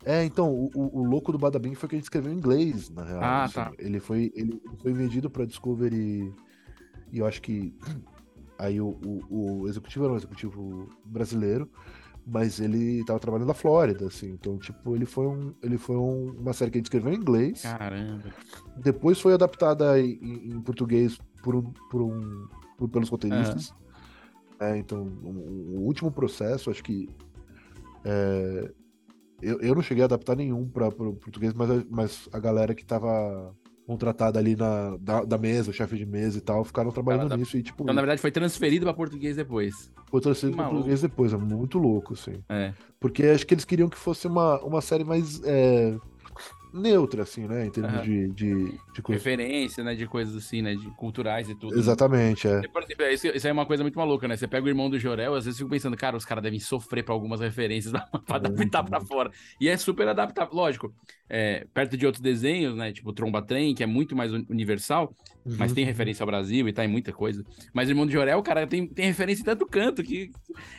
É, 0.05 0.25
então, 0.25 0.51
o, 0.51 0.69
o, 0.75 0.99
o 0.99 1.03
louco 1.05 1.31
do 1.31 1.37
Badabim 1.37 1.75
foi 1.75 1.87
que 1.87 1.95
ele 1.95 2.03
escreveu 2.03 2.33
em 2.33 2.35
inglês, 2.35 2.89
na 2.89 3.05
real. 3.05 3.19
Ah, 3.21 3.43
assim. 3.43 3.53
tá. 3.53 3.71
Ele 3.79 3.99
foi, 3.99 4.33
ele 4.35 4.61
foi 4.81 4.91
vendido 4.91 5.29
pra 5.29 5.45
Discovery 5.45 6.33
e 7.09 7.19
eu 7.19 7.25
acho 7.25 7.41
que 7.41 7.73
aí 8.63 8.79
o, 8.81 8.97
o, 9.29 9.61
o 9.61 9.67
executivo 9.67 10.05
era 10.05 10.13
um 10.13 10.17
executivo 10.17 10.89
brasileiro, 11.05 11.69
mas 12.25 12.59
ele 12.59 13.03
tava 13.05 13.19
trabalhando 13.19 13.47
na 13.47 13.53
Flórida, 13.53 14.07
assim. 14.07 14.29
Então, 14.31 14.57
tipo, 14.57 14.95
ele 14.95 15.05
foi, 15.05 15.27
um, 15.27 15.53
ele 15.61 15.77
foi 15.77 15.97
um- 15.97 16.31
uma 16.39 16.53
série 16.53 16.71
que 16.71 16.77
ele 16.77 16.85
escreveu 16.85 17.11
em 17.13 17.17
inglês. 17.17 17.63
Caramba. 17.63 18.23
Depois 18.77 19.19
foi 19.19 19.33
adaptada 19.33 19.99
em, 19.99 20.13
em- 20.53 20.61
português 20.61 21.17
por 21.43 21.55
um, 21.55 21.63
por 21.89 22.01
um, 22.01 22.47
por- 22.77 22.87
pelos 22.89 23.09
roteiristas. 23.09 23.73
É, 24.59 24.77
então, 24.77 25.03
o, 25.23 25.79
o 25.79 25.81
último 25.81 26.11
processo, 26.11 26.69
acho 26.71 26.81
que. 26.83 27.09
é, 28.05 28.71
eu, 29.41 29.59
eu 29.59 29.75
não 29.75 29.81
cheguei 29.81 30.03
a 30.03 30.05
adaptar 30.05 30.37
nenhum 30.37 30.65
para 30.69 30.87
o 30.87 31.15
português, 31.15 31.53
mas, 31.53 31.69
a- 31.69 31.83
mas 31.89 32.29
a 32.31 32.39
galera 32.39 32.73
que 32.73 32.85
tava 32.85 33.53
contratada 33.85 34.39
ali 34.39 34.55
na, 34.55 34.97
da, 34.97 35.23
da 35.23 35.37
mesa, 35.37 35.69
o 35.71 35.73
chefe 35.73 35.97
de 35.97 36.05
mesa 36.05 36.37
e 36.37 36.41
tal, 36.41 36.63
ficaram 36.63 36.91
trabalhando 36.91 37.35
nisso. 37.35 37.57
E, 37.57 37.63
tipo, 37.63 37.83
Então, 37.83 37.93
na 37.93 38.01
verdade, 38.01 38.21
foi 38.21 38.31
transferido 38.31 38.85
para 38.85 38.93
português 38.93 39.35
depois. 39.35 39.91
foi 40.05 40.51
que 40.51 40.55
para 40.55 40.69
português 40.69 41.01
depois. 41.01 41.33
É 41.33 41.37
muito 41.37 41.77
louco, 41.77 42.13
assim. 42.13 42.43
É. 42.49 42.73
Porque 42.99 43.23
acho 43.25 43.45
que 43.45 43.53
eles 43.53 43.65
queriam 43.65 43.89
que 43.89 43.97
fosse 43.97 44.27
uma, 44.27 44.59
uma 44.61 44.81
série 44.81 45.03
mais 45.03 45.41
é, 45.43 45.97
neutra, 46.73 47.23
assim, 47.23 47.47
né? 47.47 47.67
Em 47.67 47.69
termos 47.71 47.93
Aham. 47.93 48.01
de, 48.03 48.29
de, 48.31 48.79
de 48.93 49.01
coisa. 49.01 49.19
Referência, 49.19 49.83
né? 49.83 49.93
De 49.95 50.07
coisas 50.07 50.35
assim, 50.35 50.61
né? 50.61 50.73
De 50.75 50.89
culturais 50.95 51.47
e 51.49 51.55
tudo. 51.55 51.77
Exatamente, 51.77 52.47
é. 52.47 52.67
Por 52.67 52.81
exemplo, 52.83 53.05
isso, 53.05 53.27
isso 53.27 53.45
aí 53.47 53.49
é 53.51 53.53
uma 53.53 53.65
coisa 53.65 53.83
muito 53.83 53.97
maluca, 53.97 54.27
né? 54.27 54.35
Você 54.35 54.47
pega 54.47 54.65
o 54.65 54.69
irmão 54.69 54.89
do 54.89 54.97
Jorel, 54.97 55.35
às 55.35 55.45
vezes 55.45 55.59
eu 55.59 55.65
fico 55.65 55.69
pensando, 55.75 55.95
cara, 55.95 56.17
os 56.17 56.25
caras 56.25 56.43
devem 56.43 56.59
sofrer 56.59 57.03
pra 57.03 57.13
algumas 57.13 57.39
referências 57.39 57.93
pra 58.25 58.37
adaptar 58.37 58.83
pra 58.83 58.99
fora. 58.99 59.29
E 59.61 59.69
é 59.69 59.77
super 59.77 60.07
adaptável, 60.07 60.53
lógico. 60.55 60.93
é, 61.29 61.65
perto 61.73 61.95
de 61.95 62.05
outros 62.05 62.21
desenhos, 62.21 62.75
né? 62.75 62.91
Tipo 62.91 63.13
Tromba 63.13 63.41
Trem, 63.41 63.73
que 63.75 63.83
é 63.83 63.87
muito 63.87 64.15
mais 64.15 64.31
uni- 64.33 64.45
universal, 64.49 65.15
mas 65.45 65.71
Uhum. 65.71 65.75
tem 65.75 65.85
referência 65.85 66.23
ao 66.23 66.27
Brasil 66.27 66.67
e 66.67 66.73
tá 66.73 66.83
em 66.85 66.87
muita 66.87 67.11
coisa. 67.13 67.43
Mas 67.73 67.87
o 67.87 67.91
irmão 67.91 68.05
do 68.05 68.11
Jorel, 68.11 68.41
cara, 68.41 68.65
tem, 68.65 68.87
tem 68.87 69.05
referência 69.05 69.41
em 69.41 69.45
tanto 69.45 69.65
canto 69.65 70.01
que, 70.03 70.29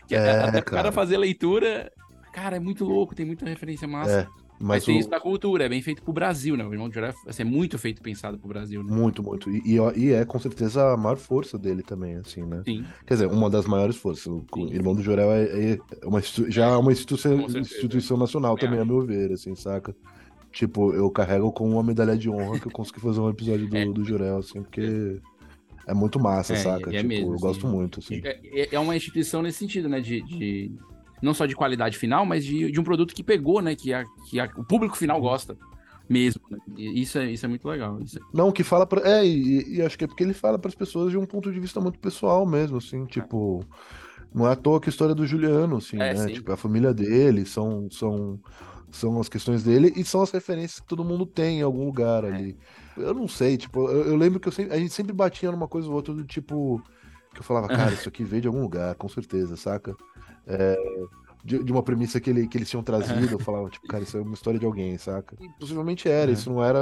que 0.08 0.14
É, 0.14 0.30
até 0.30 0.58
o 0.60 0.62
cara 0.62 0.62
cara. 0.62 0.92
fazer 0.92 1.16
leitura. 1.18 1.90
Cara, 2.32 2.56
é 2.56 2.60
muito 2.60 2.84
louco, 2.84 3.14
tem 3.14 3.24
muita 3.24 3.44
referência 3.46 3.86
massa. 3.86 4.20
É, 4.22 4.43
mas 4.58 4.68
mas 4.68 4.84
tem 4.84 4.96
o- 4.96 5.00
isso 5.00 5.10
na 5.10 5.20
cultura, 5.20 5.64
é 5.64 5.68
bem 5.68 5.82
feito 5.82 6.02
pro 6.02 6.12
Brasil, 6.12 6.56
né? 6.56 6.64
O 6.64 6.72
irmão 6.72 6.88
do 6.88 6.94
Jorel 6.94 7.12
assim, 7.26 7.42
é 7.42 7.44
muito 7.44 7.78
feito 7.78 8.00
pensado 8.02 8.38
pro 8.38 8.48
Brasil, 8.48 8.82
né? 8.82 8.92
Muito, 8.94 9.22
muito. 9.22 9.50
E, 9.50 9.76
e- 9.96 10.12
é 10.12 10.24
com 10.24 10.38
certeza 10.38 10.92
a 10.92 10.96
maior 10.96 11.16
força 11.16 11.58
dele 11.58 11.82
também, 11.82 12.16
assim, 12.16 12.42
né? 12.44 12.62
Sim. 12.64 12.84
Quer 13.06 13.14
dizer, 13.14 13.26
uma 13.26 13.50
das 13.50 13.66
maiores 13.66 13.96
forças. 13.96 14.26
O 14.26 14.44
Sim. 14.54 14.72
irmão 14.72 14.94
do 14.94 15.02
Jorel 15.02 15.30
é, 15.32 15.72
é 15.72 15.78
uma, 16.06 16.20
já 16.48 16.66
é 16.66 16.76
uma 16.76 16.92
instituição, 16.92 17.40
instituição 17.58 18.16
nacional 18.16 18.56
Também 18.56 18.78
também, 18.78 18.82
a 18.82 18.84
meu 18.98 19.04
ver, 19.06 19.32
assim, 19.32 19.54
saca? 19.54 19.94
Tipo, 20.52 20.92
eu 20.94 21.10
carrego 21.10 21.50
com 21.50 21.68
uma 21.68 21.82
medalha 21.82 22.16
de 22.16 22.30
honra 22.30 22.60
que 22.60 22.66
eu 22.68 22.72
consegui 22.72 23.00
fazer 23.00 23.18
um 23.20 23.28
episódio 23.28 23.66
do, 23.66 23.76
É. 23.76 23.84
do 23.86 24.04
Jorel, 24.04 24.38
assim, 24.38 24.62
porque 24.62 25.20
é 25.86 25.92
muito 25.92 26.20
massa, 26.20 26.52
É, 26.54 26.56
saca? 26.56 26.90
é 26.90 26.98
tipo, 26.98 27.08
mesmo, 27.08 27.26
eu 27.30 27.34
assim. 27.34 27.40
gosto 27.42 27.66
muito, 27.66 27.98
assim. 27.98 28.20
É, 28.22 28.38
é- 28.62 28.68
é 28.76 28.78
uma 28.78 28.96
instituição 28.96 29.42
nesse 29.42 29.58
sentido, 29.58 29.88
né? 29.88 30.00
De, 30.00 30.22
de- 30.22 30.70
não 31.24 31.34
só 31.34 31.46
de 31.46 31.56
qualidade 31.56 31.96
final, 31.98 32.24
mas 32.26 32.44
de, 32.44 32.70
de 32.70 32.78
um 32.80 32.84
produto 32.84 33.14
que 33.14 33.22
pegou, 33.24 33.60
né? 33.60 33.74
Que, 33.74 33.92
a- 33.92 34.04
que 34.28 34.38
a- 34.38 34.50
o 34.56 34.64
público 34.64 34.96
final 34.96 35.20
gosta 35.20 35.56
mesmo. 36.08 36.42
né? 36.50 36.58
Isso 36.76 37.18
é, 37.18 37.30
isso 37.30 37.44
é 37.46 37.48
muito 37.48 37.66
legal. 37.66 37.98
É- 38.00 38.20
Não, 38.32 38.52
que 38.52 38.62
fala 38.62 38.86
pra. 38.86 39.00
É, 39.08 39.26
e, 39.26 39.76
e 39.76 39.82
acho 39.82 39.96
que 39.98 40.04
é 40.04 40.06
porque 40.06 40.22
ele 40.22 40.34
fala 40.34 40.58
pras 40.58 40.74
pessoas 40.74 41.10
de 41.10 41.18
um 41.18 41.26
ponto 41.26 41.50
de 41.52 41.58
vista 41.58 41.80
muito 41.80 41.98
pessoal 41.98 42.44
mesmo, 42.46 42.76
assim, 42.76 43.04
tipo. 43.06 43.64
Não 44.34 44.48
é 44.48 44.52
à 44.52 44.56
toa 44.56 44.80
que 44.80 44.88
a 44.88 44.90
história 44.90 45.14
do 45.14 45.24
Juliano, 45.26 45.76
assim, 45.76 45.96
É, 45.96 46.12
né? 46.12 46.26
sim. 46.26 46.32
Tipo, 46.34 46.50
a 46.52 46.56
família 46.56 46.92
dele, 46.92 47.46
são, 47.46 47.88
são, 47.88 48.40
são 48.90 49.20
as 49.20 49.28
questões 49.28 49.62
dele 49.62 49.92
e 49.94 50.04
são 50.04 50.22
as 50.22 50.32
referências 50.32 50.80
que 50.80 50.86
todo 50.88 51.04
mundo 51.04 51.24
tem 51.24 51.60
em 51.60 51.62
algum 51.62 51.84
lugar 51.86 52.24
ali. 52.24 52.56
Eu 52.96 53.14
não 53.14 53.28
sei, 53.28 53.56
tipo, 53.56 53.88
eu, 53.88 54.06
eu 54.08 54.16
lembro 54.16 54.40
que 54.40 54.48
eu 54.48 54.52
sempre- 54.52 54.74
a 54.74 54.78
gente 54.78 54.92
sempre 54.92 55.12
batia 55.12 55.52
numa 55.52 55.68
coisa 55.68 55.88
ou 55.88 55.94
outra 55.94 56.12
do 56.12 56.24
tipo. 56.24 56.82
Que 57.32 57.38
eu 57.40 57.44
falava, 57.44 57.68
cara, 57.92 57.92
isso 57.94 58.08
aqui 58.08 58.24
veio 58.24 58.42
de 58.42 58.48
algum 58.48 58.60
lugar, 58.62 58.96
com 58.96 59.08
certeza, 59.08 59.56
saca? 59.56 59.96
É, 60.46 60.76
de, 61.44 61.62
de 61.62 61.72
uma 61.72 61.82
premissa 61.82 62.18
que, 62.20 62.30
ele, 62.30 62.48
que 62.48 62.56
eles 62.58 62.70
tinham 62.70 62.82
trazido, 62.82 63.26
eu 63.32 63.38
falava, 63.38 63.68
tipo, 63.68 63.86
cara, 63.86 64.02
isso 64.02 64.16
é 64.16 64.20
uma 64.22 64.34
história 64.34 64.58
de 64.58 64.64
alguém, 64.66 64.96
saca? 64.96 65.36
E 65.40 65.48
possivelmente 65.58 66.08
era, 66.08 66.28
Uhum. 66.28 66.32
isso 66.32 66.50
não 66.50 66.64
era. 66.64 66.80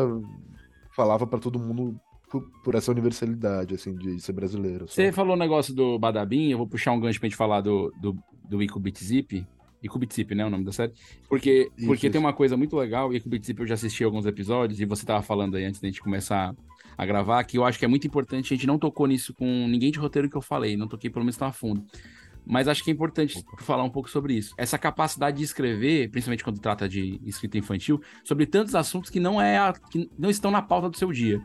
Falava 0.95 1.27
pra 1.27 1.39
todo 1.39 1.59
mundo 1.59 1.99
por, 2.31 2.43
por 2.63 2.75
essa 2.75 2.91
universalidade, 2.91 3.75
assim, 3.75 3.95
de 3.95 4.21
ser 4.21 4.33
brasileiro. 4.33 4.87
Você 4.89 5.05
sabe? 5.05 5.17
falou 5.17 5.35
o 5.35 5.39
negócio 5.39 5.75
do 5.75 5.99
Badabim, 5.99 6.51
eu 6.51 6.59
vou 6.59 6.67
puxar 6.67 6.93
um 6.93 7.01
gancho 7.01 7.19
pra 7.19 7.29
gente 7.29 7.37
falar 7.37 7.61
do, 7.61 7.93
do, 8.01 8.17
do 8.49 8.63
Ico 8.63 8.79
Bitzip. 8.79 9.47
Ico 9.83 9.99
Bitzip, 9.99 10.35
né? 10.35 10.47
O 10.47 10.51
nome 10.51 10.65
da 10.65 10.71
série. 10.71 10.93
Porque, 11.29 11.71
Isso, 11.77 11.87
porque 11.87 12.09
tem 12.09 12.19
isso. 12.21 12.27
uma 12.27 12.33
coisa 12.33 12.57
muito 12.57 12.77
legal, 12.77 13.13
Ico 13.13 13.29
Bitzip 13.29 13.61
eu 13.61 13.67
já 13.67 13.75
assisti 13.75 14.05
alguns 14.05 14.27
episódios, 14.27 14.81
e 14.81 14.85
você 14.85 15.05
tava 15.05 15.23
falando 15.23 15.57
aí 15.57 15.65
antes 15.65 15.81
da 15.81 15.89
gente 15.89 16.01
começar 16.01 16.55
a 16.97 17.07
gravar, 17.07 17.43
que 17.45 17.57
eu 17.59 17.65
acho 17.65 17.79
que 17.79 17.85
é 17.85 17.89
muito 17.89 18.07
importante, 18.07 18.53
a 18.53 18.57
gente 18.57 18.67
não 18.67 18.79
tocou 18.79 19.07
nisso 19.07 19.33
com 19.35 19.67
ninguém 19.67 19.91
de 19.91 19.99
roteiro 19.99 20.29
que 20.31 20.37
eu 20.37 20.43
falei, 20.43 20.77
não 20.77 20.87
toquei 20.87 21.09
pelo 21.11 21.25
menos 21.25 21.37
tão 21.37 21.49
a 21.49 21.53
fundo. 21.53 21.83
Mas 22.45 22.67
acho 22.67 22.83
que 22.83 22.91
é 22.91 22.93
importante 22.93 23.43
falar 23.61 23.85
um 23.85 23.91
pouco 23.91 24.11
sobre 24.11 24.35
isso. 24.35 24.55
Essa 24.59 24.77
capacidade 24.77 25.39
de 25.39 25.45
escrever, 25.45 26.11
principalmente 26.11 26.43
quando 26.43 26.59
trata 26.59 26.89
de 26.89 27.21
escrita 27.25 27.57
infantil, 27.57 28.01
sobre 28.25 28.47
tantos 28.47 28.75
assuntos 28.75 29.11
que 29.11 29.21
não, 29.21 29.41
é 29.41 29.59
a- 29.59 29.73
que 29.73 30.11
não 30.19 30.29
estão 30.29 30.51
na 30.51 30.61
pauta 30.61 30.91
do 30.91 30.97
seu 30.97 31.13
dia. 31.13 31.41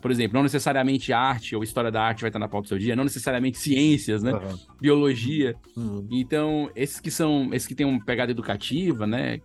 Por 0.00 0.10
exemplo, 0.10 0.36
não 0.36 0.44
necessariamente 0.44 1.12
arte 1.12 1.56
ou 1.56 1.62
história 1.62 1.90
da 1.90 2.00
arte 2.02 2.20
vai 2.20 2.28
estar 2.28 2.38
na 2.38 2.48
pauta 2.48 2.66
do 2.66 2.68
seu 2.68 2.78
dia, 2.78 2.94
não 2.94 3.04
necessariamente 3.04 3.58
ciências, 3.58 4.22
né? 4.22 4.30
Aham. 4.32 4.56
Biologia. 4.80 5.56
Hum. 5.76 6.06
Então, 6.10 6.70
esses 6.76 7.00
que 7.00 7.10
são, 7.10 7.50
esses 7.52 7.66
que 7.66 7.74
têm 7.74 7.84
uma 7.84 8.02
pegada 8.04 8.30
educativa, 8.30 9.06
né? 9.06 9.40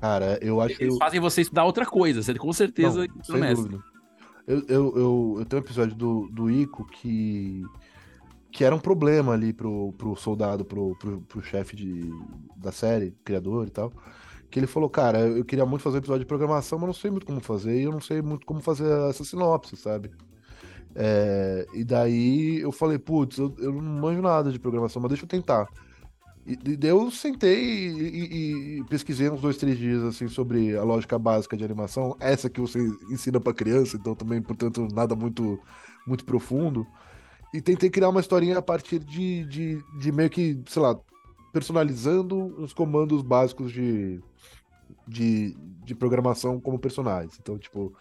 Cara, 0.00 0.38
eu 0.40 0.60
acho 0.60 0.76
que. 0.76 0.84
Eles 0.84 0.94
eu- 0.94 0.98
fazem 0.98 1.20
você 1.20 1.42
estudar 1.42 1.64
outra 1.64 1.84
coisa, 1.84 2.22
você 2.22 2.32
com 2.34 2.52
certeza 2.52 3.00
Não, 3.06 3.20
isso 3.20 3.32
sem 3.32 3.54
dúvida. 3.54 3.84
Eu, 4.46 4.58
eu, 4.68 4.96
eu, 4.96 5.36
eu 5.40 5.44
tenho 5.44 5.60
um 5.60 5.64
episódio 5.64 5.94
do, 5.94 6.28
do 6.32 6.50
Ico 6.50 6.84
que, 6.86 7.62
que 8.52 8.64
era 8.64 8.74
um 8.74 8.80
problema 8.80 9.32
ali 9.32 9.52
pro, 9.52 9.92
pro 9.94 10.16
soldado, 10.16 10.64
pro, 10.64 10.96
pro, 10.96 11.22
pro 11.22 11.42
chefe 11.42 11.76
de, 11.76 12.10
da 12.56 12.72
série, 12.72 13.12
criador 13.24 13.66
e 13.68 13.70
tal. 13.70 13.92
Que 14.50 14.58
ele 14.60 14.66
falou, 14.66 14.90
cara, 14.90 15.20
eu 15.20 15.44
queria 15.44 15.66
muito 15.66 15.82
fazer 15.82 15.96
um 15.96 16.00
episódio 16.00 16.20
de 16.20 16.26
programação, 16.26 16.78
mas 16.78 16.86
não 16.88 16.94
sei 16.94 17.10
muito 17.10 17.26
como 17.26 17.40
fazer, 17.40 17.78
e 17.80 17.84
eu 17.84 17.92
não 17.92 18.00
sei 18.00 18.22
muito 18.22 18.46
como 18.46 18.60
fazer 18.60 18.90
essa 19.10 19.24
sinopse, 19.24 19.76
sabe? 19.76 20.10
É, 20.94 21.66
e 21.74 21.84
daí 21.84 22.60
eu 22.60 22.72
falei, 22.72 22.98
putz, 22.98 23.38
eu, 23.38 23.54
eu 23.58 23.72
não 23.72 23.82
manjo 24.00 24.22
nada 24.22 24.50
de 24.52 24.58
programação, 24.58 25.00
mas 25.02 25.10
deixa 25.10 25.24
eu 25.24 25.28
tentar. 25.28 25.68
E, 26.46 26.52
e 26.54 26.76
daí 26.76 26.90
eu 26.90 27.10
sentei 27.10 27.88
e, 27.90 28.78
e- 28.78 28.80
e 28.80 28.84
pesquisei 28.84 29.28
uns 29.30 29.40
dois, 29.40 29.56
três 29.58 29.78
dias, 29.78 30.02
assim, 30.02 30.28
sobre 30.28 30.76
a 30.76 30.82
lógica 30.84 31.18
básica 31.18 31.56
de 31.56 31.64
animação. 31.64 32.16
Essa 32.20 32.48
que 32.50 32.60
você 32.60 32.78
ensina 33.10 33.40
pra 33.40 33.54
criança, 33.54 33.96
então 33.96 34.14
também, 34.14 34.40
portanto, 34.42 34.88
nada 34.92 35.14
muito, 35.14 35.60
muito 36.06 36.24
profundo. 36.24 36.86
E 37.52 37.60
tentei 37.60 37.90
criar 37.90 38.08
uma 38.10 38.20
historinha 38.20 38.58
a 38.58 38.62
partir 38.62 39.00
de, 39.00 39.44
de, 39.46 39.82
de 39.98 40.12
meio 40.12 40.30
que, 40.30 40.60
sei 40.68 40.80
lá, 40.82 40.98
personalizando 41.52 42.36
os 42.62 42.72
comandos 42.72 43.22
básicos 43.22 43.72
de, 43.72 44.20
de, 45.06 45.56
de 45.84 45.94
programação 45.94 46.60
como 46.60 46.78
personagens. 46.78 47.36
Então, 47.40 47.58
tipo, 47.58 47.92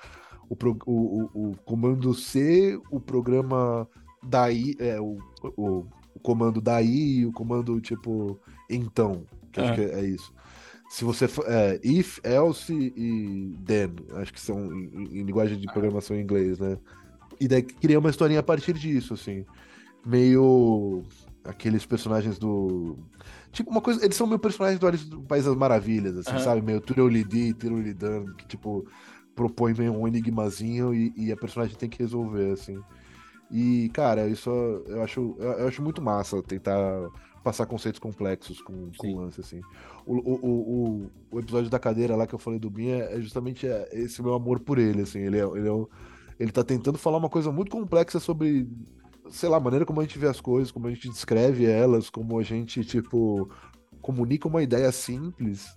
o, 0.48 0.56
pro- 0.56 0.78
o, 0.86 1.30
o, 1.34 1.50
o 1.52 1.56
comando 1.66 2.14
C, 2.14 2.80
o 2.92 3.00
programa 3.00 3.88
daí, 4.24 4.76
é, 4.80 5.00
o, 5.02 5.18
o, 5.58 5.86
o 6.14 6.20
comando 6.22 6.62
daí, 6.62 7.26
o 7.26 7.32
comando 7.32 7.80
tipo 7.82 8.40
então, 8.70 9.24
que 9.52 9.60
acho 9.60 9.72
Ah. 9.72 9.76
que 9.76 9.82
é, 9.82 10.00
é 10.00 10.06
isso. 10.06 10.32
Se 10.92 11.04
você 11.04 11.26
é, 11.46 11.80
if, 11.84 12.20
else 12.24 12.74
e 12.74 13.56
then, 13.66 13.96
acho 14.16 14.34
que 14.34 14.40
são 14.42 14.72
em, 14.74 14.86
em- 14.86 15.20
em 15.20 15.24
linguagem 15.24 15.58
de 15.60 15.66
programação 15.68 16.16
em 16.16 16.22
inglês, 16.22 16.60
né? 16.60 16.78
E 17.40 17.48
daí 17.48 17.64
criei 17.64 17.98
uma 17.98 18.10
historinha 18.10 18.40
a 18.42 18.44
partir 18.44 18.74
disso, 18.74 19.14
assim, 19.14 19.46
meio 20.06 21.06
aqueles 21.44 21.86
personagens 21.86 22.40
do 22.40 22.98
Tipo, 23.52 23.72
uma 23.72 23.82
coisa. 23.82 24.04
Eles 24.06 24.18
são 24.18 24.28
meio 24.28 24.40
personagens 24.40 24.80
do 24.80 24.88
Alice 24.88 25.06
do 25.10 25.24
País 25.24 25.46
das 25.46 25.56
Maravilhas, 25.56 26.18
assim, 26.18 26.38
Aham. 26.38 26.40
sabe? 26.40 26.62
Meio 26.62 26.82
Turulidi, 26.82 27.54
Turulidan, 27.56 28.32
que, 28.38 28.48
tipo, 28.48 28.86
propõe 29.36 29.74
meio 29.74 29.94
um 29.94 30.08
enigmazinho 30.08 30.94
e, 30.94 31.14
e 31.18 31.32
a 31.32 31.38
personagem 31.38 31.76
tem 31.78 31.90
que 31.90 32.00
resolver, 32.00 32.52
assim. 32.54 32.86
E, 33.50 33.90
cara, 33.94 34.28
isso 34.28 34.50
eu 34.88 35.02
acho, 35.04 35.36
eu 35.40 35.68
acho 35.68 35.82
muito 35.82 36.02
massa 36.02 36.42
tentar 36.44 37.12
passar 37.44 37.66
conceitos 37.66 38.00
complexos 38.00 38.62
com, 38.62 38.94
com 38.94 39.08
Sim. 39.08 39.16
lance, 39.18 39.42
assim. 39.42 39.66
O, 40.06 40.16
o, 40.18 41.06
o, 41.08 41.12
o- 41.32 41.40
episódio 41.40 41.70
da 41.70 41.80
cadeira 41.80 42.16
lá 42.16 42.28
que 42.28 42.36
eu 42.36 42.40
falei 42.40 42.60
do 42.60 42.70
Bin 42.70 42.90
é 42.90 43.16
é 43.18 43.22
justamente 43.22 43.68
é, 43.68 43.90
esse 43.94 44.22
meu 44.22 44.34
amor 44.34 44.60
por 44.60 44.78
ele, 44.78 45.02
assim. 45.02 45.20
Ele, 45.20 45.40
é, 45.40 45.44
ele, 45.44 45.68
é, 45.68 45.72
ele 46.40 46.52
tá 46.52 46.64
tentando 46.64 46.98
falar 46.98 47.18
uma 47.18 47.30
coisa 47.30 47.52
muito 47.52 47.70
complexa 47.70 48.20
sobre, 48.20 48.68
sei 49.30 49.50
lá, 49.50 49.58
a 49.58 49.60
maneira 49.60 49.86
como 49.86 50.00
a 50.00 50.04
gente 50.04 50.18
vê 50.18 50.28
as 50.28 50.40
coisas, 50.40 50.72
como 50.72 50.88
a 50.88 50.90
gente 50.90 51.10
descreve 51.10 51.66
elas, 51.66 52.10
como 52.10 52.40
a 52.40 52.44
gente, 52.44 52.84
tipo, 52.86 53.50
comunica 54.02 54.48
uma 54.48 54.64
ideia 54.64 54.92
simples 54.92 55.68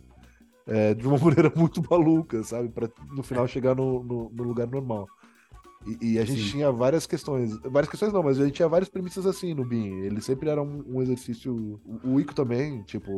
é, 0.66 0.94
de 0.94 1.06
uma 1.06 1.18
maneira 1.20 1.52
muito 1.54 1.82
maluca, 1.90 2.42
sabe? 2.44 2.68
Pra 2.68 2.88
no 3.10 3.22
final 3.22 3.48
chegar 3.48 3.74
no, 3.74 4.04
no, 4.04 4.30
no 4.30 4.42
lugar 4.44 4.68
normal. 4.68 5.08
E, 5.84 6.12
e 6.12 6.18
a 6.18 6.24
gente 6.24 6.42
Sim. 6.42 6.50
tinha 6.50 6.70
várias 6.70 7.06
questões. 7.06 7.58
Várias 7.64 7.90
questões 7.90 8.12
não, 8.12 8.22
mas 8.22 8.38
a 8.38 8.44
gente 8.44 8.54
tinha 8.54 8.68
várias 8.68 8.88
premissas 8.88 9.26
assim 9.26 9.52
no 9.52 9.64
BIM. 9.64 10.02
Ele 10.02 10.20
sempre 10.20 10.48
era 10.48 10.62
um, 10.62 10.84
um 10.86 11.02
exercício. 11.02 11.80
O 12.04 12.20
Ico 12.20 12.34
também, 12.34 12.82
tipo, 12.84 13.10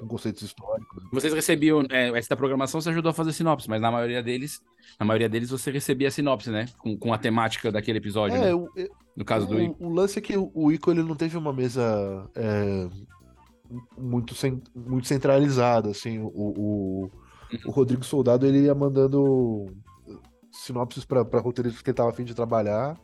com 0.00 0.06
conceitos 0.08 0.42
históricos. 0.42 1.04
Vocês 1.12 1.32
recebiam, 1.32 1.82
é, 1.90 2.08
essa 2.18 2.36
programação 2.36 2.80
você 2.80 2.90
ajudou 2.90 3.10
a 3.10 3.14
fazer 3.14 3.32
sinopse, 3.32 3.68
mas 3.68 3.80
na 3.80 3.90
maioria 3.90 4.22
deles, 4.22 4.60
na 4.98 5.06
maioria 5.06 5.28
deles 5.28 5.50
você 5.50 5.70
recebia 5.70 6.08
a 6.08 6.10
sinopse, 6.10 6.50
né? 6.50 6.66
Com, 6.78 6.96
com 6.96 7.12
a 7.12 7.18
temática 7.18 7.72
daquele 7.72 7.98
episódio, 7.98 8.36
É, 8.36 8.40
né? 8.46 8.54
o, 8.54 8.68
No 9.16 9.24
caso 9.24 9.46
do 9.46 9.60
Ico. 9.60 9.84
o, 9.84 9.88
o 9.88 9.92
lance 9.94 10.18
é 10.18 10.22
que 10.22 10.36
o, 10.36 10.50
o 10.54 10.70
Ico 10.70 10.90
ele 10.90 11.02
não 11.02 11.14
teve 11.16 11.36
uma 11.36 11.52
mesa 11.52 12.28
é, 12.34 12.88
muito, 13.96 14.34
muito 14.74 15.06
centralizada, 15.06 15.90
assim. 15.90 16.18
O, 16.18 16.30
o, 16.34 17.10
o 17.64 17.70
Rodrigo 17.70 18.04
Soldado 18.04 18.46
ele 18.46 18.64
ia 18.64 18.74
mandando 18.74 19.66
sinopses 20.52 21.04
para 21.04 21.22
roteiristas 21.40 21.82
que 21.82 21.90
ele 21.90 21.96
tava 21.96 22.10
a 22.10 22.12
fim 22.12 22.24
de 22.24 22.34
trabalhar 22.34 22.98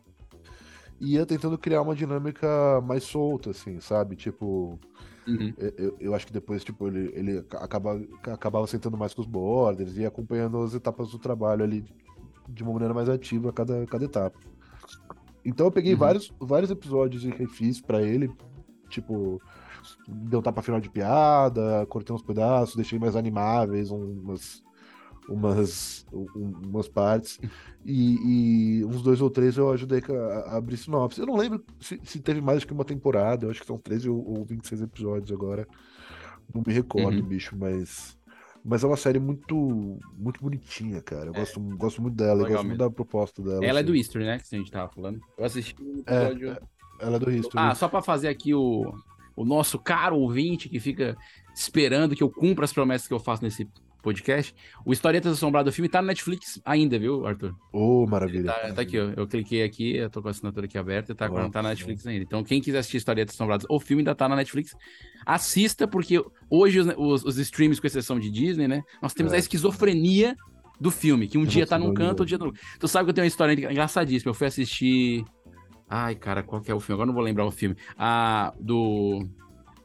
e 1.00 1.14
ia 1.14 1.26
tentando 1.26 1.58
criar 1.58 1.82
uma 1.82 1.94
dinâmica 1.94 2.80
mais 2.82 3.02
solta, 3.04 3.50
assim, 3.50 3.80
sabe? 3.80 4.14
Tipo, 4.16 4.78
Uhum. 5.26 5.54
eu, 5.76 5.96
eu- 6.00 6.14
acho 6.14 6.26
que 6.26 6.32
depois, 6.32 6.64
tipo, 6.64 6.86
ele, 6.88 7.12
ele 7.14 7.38
acaba, 7.52 8.00
acabava 8.24 8.66
sentando 8.66 8.96
mais 8.96 9.14
com 9.14 9.20
os 9.22 9.26
borders 9.26 9.96
e 9.96 10.04
acompanhando 10.04 10.58
as 10.62 10.74
etapas 10.74 11.10
do 11.10 11.18
trabalho 11.18 11.62
ali 11.62 11.84
de 12.48 12.62
uma 12.62 12.72
maneira 12.72 12.92
mais 12.92 13.08
ativa 13.08 13.50
a 13.50 13.52
cada, 13.52 13.86
cada 13.86 14.04
etapa. 14.04 14.36
Então 15.44 15.66
eu 15.66 15.72
peguei 15.72 15.92
Uhum. 15.92 15.98
vários, 15.98 16.32
vários 16.40 16.70
episódios 16.70 17.24
e 17.24 17.30
refiz 17.30 17.80
pra 17.80 18.02
ele, 18.02 18.30
tipo, 18.88 19.40
deu 20.08 20.42
tapa 20.42 20.62
final 20.62 20.80
de 20.80 20.90
piada, 20.90 21.86
cortei 21.86 22.14
uns 22.14 22.22
pedaços, 22.22 22.76
deixei 22.76 22.98
mais 22.98 23.16
animáveis, 23.16 23.90
umas, 23.90 24.62
umas, 25.28 26.04
um- 26.12 26.52
umas 26.68 26.88
partes, 26.88 27.38
e, 27.84 28.80
e 28.80 28.84
uns 28.84 29.02
dois 29.02 29.20
ou 29.20 29.30
três 29.30 29.56
eu 29.56 29.70
ajudei 29.70 30.02
a, 30.08 30.52
a 30.52 30.56
abrir 30.56 30.76
sinopse. 30.76 31.20
Eu 31.20 31.26
não 31.26 31.36
lembro 31.36 31.64
se, 31.80 32.00
se 32.04 32.20
teve 32.20 32.40
mais 32.40 32.60
do 32.60 32.66
que 32.66 32.72
uma 32.72 32.84
temporada, 32.84 33.46
eu 33.46 33.50
acho 33.50 33.60
que 33.60 33.66
são 33.66 33.78
13 33.78 34.08
ou, 34.08 34.38
ou 34.38 34.44
26 34.44 34.82
episódios 34.82 35.30
agora. 35.32 35.66
Não 36.54 36.62
me 36.66 36.72
recordo, 36.72 37.22
Uhum. 37.22 37.28
bicho, 37.28 37.56
mas. 37.56 38.18
Mas 38.64 38.84
é 38.84 38.86
uma 38.86 38.96
série 38.96 39.18
muito, 39.18 39.98
muito 40.16 40.40
bonitinha, 40.40 41.02
cara. 41.02 41.26
Eu 41.26 41.34
gosto, 41.34 41.58
gosto 41.76 42.00
muito 42.00 42.14
dela, 42.14 42.42
eu 42.42 42.46
gosto 42.46 42.64
muito 42.64 42.78
mesmo. 42.78 42.78
da 42.78 42.90
proposta 42.90 43.42
dela. 43.42 43.64
Ela 43.64 43.80
é 43.80 43.82
assim. 43.82 43.90
do 43.90 43.96
History, 43.96 44.24
né? 44.24 44.38
Que 44.38 44.54
a 44.54 44.58
gente 44.58 44.70
tava 44.70 44.88
falando. 44.92 45.20
Eu 45.36 45.44
assisti 45.44 45.74
o 45.82 45.98
É, 46.06 46.26
episódio. 46.26 46.56
Ela 47.00 47.16
é 47.16 47.18
do 47.18 47.30
History. 47.32 47.58
Ah, 47.58 47.74
só 47.74 47.88
pra 47.88 48.00
fazer 48.00 48.28
aqui 48.28 48.54
o, 48.54 48.94
o 49.34 49.44
nosso 49.44 49.80
caro 49.80 50.16
ouvinte 50.16 50.68
que 50.68 50.78
fica 50.78 51.16
esperando 51.52 52.14
que 52.14 52.22
eu 52.22 52.30
cumpra 52.30 52.64
as 52.64 52.72
promessas 52.72 53.08
que 53.08 53.14
eu 53.14 53.18
faço 53.18 53.42
nesse 53.42 53.68
podcast. 54.02 54.54
O 54.84 54.92
Historietas 54.92 55.32
Assombradas 55.32 55.72
do 55.72 55.74
filme 55.74 55.88
tá 55.88 56.02
no 56.02 56.08
Netflix 56.08 56.60
ainda, 56.64 56.98
viu, 56.98 57.26
Arthur? 57.26 57.54
Ô, 57.72 58.06
maravilha. 58.06 58.52
Tá, 58.52 58.72
tá 58.74 58.82
aqui, 58.82 58.98
ó. 58.98 59.12
Eu 59.16 59.26
cliquei 59.26 59.62
aqui, 59.62 59.96
eu 59.96 60.10
tô 60.10 60.20
com 60.20 60.28
a 60.28 60.30
assinatura 60.32 60.66
aqui 60.66 60.76
aberta 60.76 61.12
e 61.12 61.14
tá, 61.14 61.28
Ó, 61.30 61.48
tá 61.48 61.62
na 61.62 61.70
Netflix 61.70 62.06
ainda. 62.06 62.24
Então, 62.24 62.42
quem 62.44 62.60
quiser 62.60 62.78
assistir 62.80 62.98
Historietas 62.98 63.34
Assombradas, 63.34 63.64
o 63.70 63.78
filme 63.80 64.00
ainda 64.00 64.14
tá 64.14 64.28
na 64.28 64.36
Netflix. 64.36 64.74
Assista, 65.24 65.86
porque 65.86 66.22
hoje 66.50 66.80
os, 66.80 66.88
os, 66.96 67.24
os 67.24 67.38
streams, 67.38 67.80
com 67.80 67.86
exceção 67.86 68.18
de 68.18 68.30
Disney, 68.30 68.66
né? 68.68 68.82
Nós 69.00 69.14
temos 69.14 69.32
É. 69.32 69.36
a 69.36 69.38
esquizofrenia 69.38 70.36
do 70.80 70.90
filme, 70.90 71.28
que 71.28 71.38
um 71.38 71.42
Eu 71.42 71.46
dia 71.46 71.66
tá 71.66 71.78
num 71.78 71.94
canto, 71.94 72.08
outro 72.20 72.26
dia 72.26 72.38
no 72.38 72.52
Tu 72.80 72.88
sabe 72.88 73.04
que 73.04 73.10
eu 73.10 73.14
tenho 73.14 73.24
uma 73.24 73.28
história 73.28 73.52
engraçadíssima. 73.70 74.30
Eu 74.30 74.34
fui 74.34 74.48
assistir. 74.48 75.24
Ai, 75.88 76.14
cara, 76.16 76.42
qual 76.42 76.60
que 76.60 76.70
é 76.70 76.74
o 76.74 76.80
filme? 76.80 76.94
Agora 76.94 77.06
não 77.06 77.14
vou 77.14 77.22
lembrar 77.22 77.44
o 77.46 77.50
filme. 77.52 77.76
Ah, 77.96 78.52
do. 78.58 79.24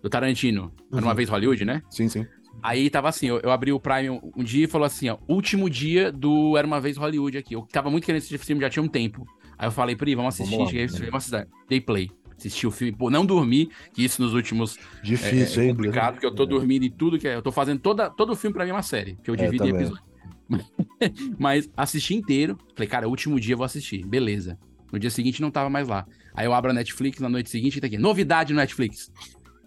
Do 0.01 0.09
Tarantino. 0.09 0.72
Era 0.91 1.01
uma 1.01 1.09
Uhum. 1.11 1.15
vez 1.15 1.28
Hollywood, 1.30 1.65
né? 1.65 1.82
Sim, 1.89 2.07
sim. 2.07 2.26
Aí 2.62 2.89
tava 2.89 3.10
assim, 3.10 3.28
eu, 3.28 3.39
eu 3.39 3.51
abri 3.51 3.72
o 3.72 3.80
Prime 3.80 4.10
um, 4.10 4.32
um 4.38 4.43
dia 4.43 4.66
e 4.66 4.68
falou 4.68 4.86
assim, 4.86 5.10
ó, 5.10 5.18
último 5.28 5.70
dia 5.70 6.12
do 6.12 6.58
Era 6.58 6.66
Uma 6.68 6.82
Vez 6.82 6.97
Hollywood 6.97 7.38
aqui. 7.38 7.53
Eu 7.55 7.62
tava 7.72 7.89
muito 7.89 8.05
querendo 8.05 8.18
assistir 8.20 8.36
esse 8.36 8.45
filme, 8.45 8.62
já 8.62 8.70
tinha 8.70 8.84
um 8.84 8.88
tempo. 8.88 9.26
Aí 9.58 9.68
eu 9.68 9.72
falei, 9.72 9.95
Pri, 9.95 10.16
vamos 10.16 10.34
assistir, 10.36 10.51
Vamos 10.55 10.66
lá. 10.74 10.80
cheguei, 10.88 11.10
vamos 11.10 11.16
assistir. 11.34 11.47
Dei 11.70 11.82
play. 11.82 12.10
Assisti 12.38 12.68
o 12.68 12.72
filme, 12.72 12.95
pô, 12.95 13.10
não 13.10 13.26
dormi, 13.26 13.70
que 13.93 14.03
isso 14.03 14.22
nos 14.22 14.34
últimos 14.36 14.78
é, 14.78 15.01
Difícil, 15.01 15.64
é 15.64 15.66
hein? 15.66 15.72
complicado, 15.76 16.14
porque 16.14 16.26
eu 16.28 16.36
tô 16.36 16.43
É. 16.43 16.45
dormindo 16.45 16.84
em 16.86 16.91
tudo 16.91 17.18
que 17.18 17.28
é. 17.28 17.36
Eu 17.36 17.41
tô 17.41 17.51
fazendo 17.51 17.80
toda, 17.80 18.10
todo 18.12 18.32
o 18.34 18.36
filme 18.36 18.53
pra 18.53 18.64
mim 18.64 18.70
é 18.70 18.74
uma 18.74 18.84
série, 18.84 19.18
que 19.24 19.30
eu 19.32 19.34
É, 19.34 19.38
divido 19.38 19.66
em 19.66 19.72
também. 19.72 19.82
episódios. 19.88 20.08
Mas 21.38 21.70
assisti 21.76 22.14
inteiro. 22.16 22.58
Falei, 22.76 22.88
cara, 22.88 23.08
último 23.10 23.39
dia 23.39 23.53
eu 23.53 23.58
vou 23.58 23.66
assistir. 23.66 24.05
Beleza. 24.05 24.58
No 24.91 24.99
dia 24.99 25.10
seguinte 25.10 25.41
não 25.41 25.51
tava 25.51 25.70
mais 25.70 25.88
lá. 25.88 26.05
Aí 26.34 26.45
eu 26.45 26.53
abro 26.53 26.72
a 26.72 26.74
Netflix 26.74 27.20
na 27.20 27.28
noite 27.28 27.49
seguinte 27.49 27.78
e 27.78 27.82
tá 27.82 27.88
aqui. 27.88 27.97
Novidade 27.97 28.53
no 28.53 28.60
Netflix. 28.60 29.12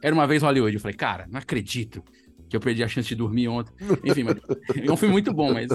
Era 0.02 0.14
uma 0.14 0.26
vez 0.26 0.42
Hollywood. 0.42 0.74
Eu 0.74 0.80
falei, 0.80 0.96
cara, 0.96 1.26
não 1.30 1.38
acredito 1.38 2.02
que 2.50 2.56
eu 2.56 2.60
perdi 2.60 2.82
a 2.84 2.88
chance 2.88 3.08
de 3.08 3.14
dormir 3.14 3.48
ontem. 3.48 3.72
Enfim, 4.04 4.24
mas, 4.24 4.36
é 4.86 4.92
um 4.92 4.96
filme 4.96 5.12
muito 5.12 5.32
bom, 5.32 5.54
mas 5.54 5.68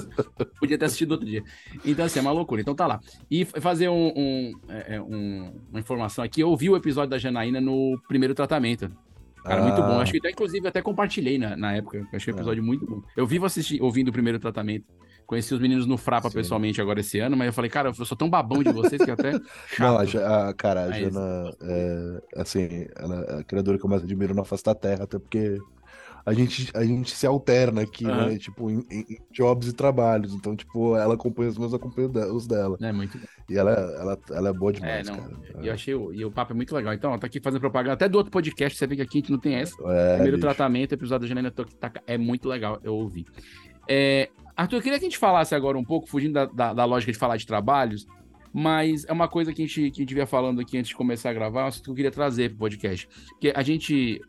podia 0.60 0.76
ter 0.78 0.84
assistido 0.84 1.12
outro 1.12 1.26
dia. 1.26 1.42
Então, 1.84 2.04
assim, 2.04 2.18
é 2.18 2.22
uma 2.22 2.30
loucura. 2.30 2.60
Então 2.60 2.74
tá 2.74 2.86
lá. 2.86 3.00
E 3.30 3.44
fazer 3.46 3.88
um, 3.88 4.12
um- 4.14 4.52
é, 4.68 4.96
é, 4.96 5.00
um- 5.02 5.52
uma 5.70 5.80
informação 5.80 6.22
aqui. 6.22 6.40
Eu 6.42 6.50
ouvi 6.50 6.68
o 6.70 6.76
episódio 6.76 7.10
da 7.10 7.18
Janaína 7.18 7.60
no 7.60 7.98
primeiro 8.06 8.34
tratamento. 8.34 8.90
Cara, 9.44 9.62
muito 9.62 9.76
bom. 9.80 9.98
Ah. 9.98 10.02
Acho 10.02 10.12
que 10.12 10.18
até, 10.18 10.30
inclusive, 10.30 10.68
até 10.68 10.82
compartilhei 10.82 11.38
na, 11.38 11.56
na 11.56 11.72
época. 11.74 12.06
Achei 12.12 12.32
o 12.32 12.36
episódio 12.36 12.62
muito 12.62 12.84
bom. 12.84 13.00
Eu 13.16 13.26
vivo 13.26 13.46
assisti, 13.46 13.80
ouvindo 13.80 14.08
o 14.08 14.12
primeiro 14.12 14.38
tratamento. 14.38 14.84
Conheci 15.24 15.52
os 15.54 15.60
meninos 15.60 15.86
no 15.86 15.96
Frapa 15.96 16.28
Sim. 16.30 16.36
pessoalmente 16.36 16.80
agora 16.80 17.00
esse 17.00 17.18
ano, 17.18 17.36
mas 17.36 17.48
eu 17.48 17.52
falei, 17.52 17.68
cara, 17.68 17.88
eu 17.88 18.04
sou 18.04 18.16
tão 18.16 18.30
babão 18.30 18.62
de 18.62 18.70
vocês 18.72 19.02
que 19.04 19.10
até. 19.10 19.32
Não, 19.78 19.96
chato. 19.96 20.00
a, 20.00 20.04
Ja- 20.04 20.48
a- 20.50 20.54
cara, 20.54 20.84
a 20.84 20.92
Jana, 20.92 21.50
é, 21.62 22.22
assim, 22.36 22.86
ela 22.96 23.24
é 23.28 23.40
a 23.40 23.44
criadora 23.44 23.76
que 23.78 23.84
eu 23.84 23.90
mais 23.90 24.04
admiro 24.04 24.34
na 24.34 24.44
face 24.44 24.62
da 24.62 24.74
Terra, 24.74 25.02
até 25.04 25.18
porque 25.18 25.58
a 26.26 26.32
gente, 26.34 26.70
a 26.74 26.84
gente 26.84 27.12
se 27.12 27.24
alterna 27.26 27.82
aqui, 27.82 28.04
Aham. 28.04 28.26
né? 28.30 28.38
Tipo, 28.38 28.68
em, 28.68 28.84
em- 28.90 29.04
jobs 29.32 29.68
e 29.68 29.72
trabalhos. 29.72 30.34
Então, 30.34 30.56
tipo, 30.56 30.96
ela 30.96 31.14
acompanha 31.14 31.48
os 31.50 31.56
meus, 31.56 31.70
eu 31.72 31.76
acompanho 31.76 32.08
de- 32.08 32.18
os 32.26 32.46
dela. 32.48 32.76
É 32.82 32.90
muito. 32.92 33.16
E 33.48 33.56
ela, 33.56 33.70
ela, 33.70 34.18
ela 34.32 34.48
é 34.48 34.52
boa 34.52 34.72
É, 34.72 34.74
demais, 34.74 35.08
não. 35.08 35.16
cara. 35.16 35.32
E 35.62 35.68
eu 35.68 35.72
achei 35.72 35.94
o, 35.94 36.12
e 36.12 36.24
o 36.24 36.30
papo 36.32 36.52
é 36.52 36.56
muito 36.56 36.74
legal. 36.74 36.92
Então, 36.92 37.12
ó, 37.12 37.16
tá 37.18 37.28
aqui 37.28 37.40
fazendo 37.40 37.60
propaganda 37.60 37.94
até 37.94 38.08
do 38.08 38.18
outro 38.18 38.32
podcast. 38.32 38.76
Você 38.76 38.86
vê 38.88 38.96
que 38.96 39.02
aqui 39.02 39.18
a 39.18 39.20
gente 39.20 39.30
não 39.30 39.38
tem 39.38 39.54
essa. 39.54 39.74
É, 39.86 40.14
Primeiro 40.14 40.36
bicho. 40.36 40.46
tratamento, 40.48 40.92
episódio 40.92 41.22
da 41.22 41.28
Janaína 41.28 41.50
Tokitaka 41.52 42.02
é 42.06 42.18
muito 42.18 42.48
legal, 42.48 42.80
eu 42.82 42.94
ouvi. 42.94 43.24
É, 43.88 44.28
Arthur, 44.56 44.76
eu 44.78 44.82
queria 44.82 44.98
que 44.98 45.04
a 45.04 45.08
gente 45.08 45.18
falasse 45.18 45.54
agora 45.54 45.78
um 45.78 45.84
pouco, 45.84 46.08
fugindo 46.08 46.32
da, 46.32 46.46
da, 46.46 46.74
da 46.74 46.84
lógica 46.84 47.12
de 47.12 47.18
falar 47.18 47.36
de 47.36 47.46
trabalhos, 47.46 48.04
mas 48.52 49.04
é 49.06 49.12
uma 49.12 49.28
coisa 49.28 49.52
que 49.52 49.62
a 49.62 49.66
gente, 49.66 49.90
que 49.92 50.00
a 50.00 50.02
gente 50.02 50.14
vinha 50.14 50.26
falando 50.26 50.60
aqui 50.60 50.78
antes 50.78 50.88
de 50.88 50.96
começar 50.96 51.30
a 51.30 51.32
gravar, 51.34 51.70
que 51.70 51.88
eu 51.88 51.94
queria 51.94 52.10
trazer 52.10 52.48
pro 52.50 52.58
podcast. 52.58 53.06
Porque 53.28 53.52
a 53.54 53.62
gente 53.62 54.20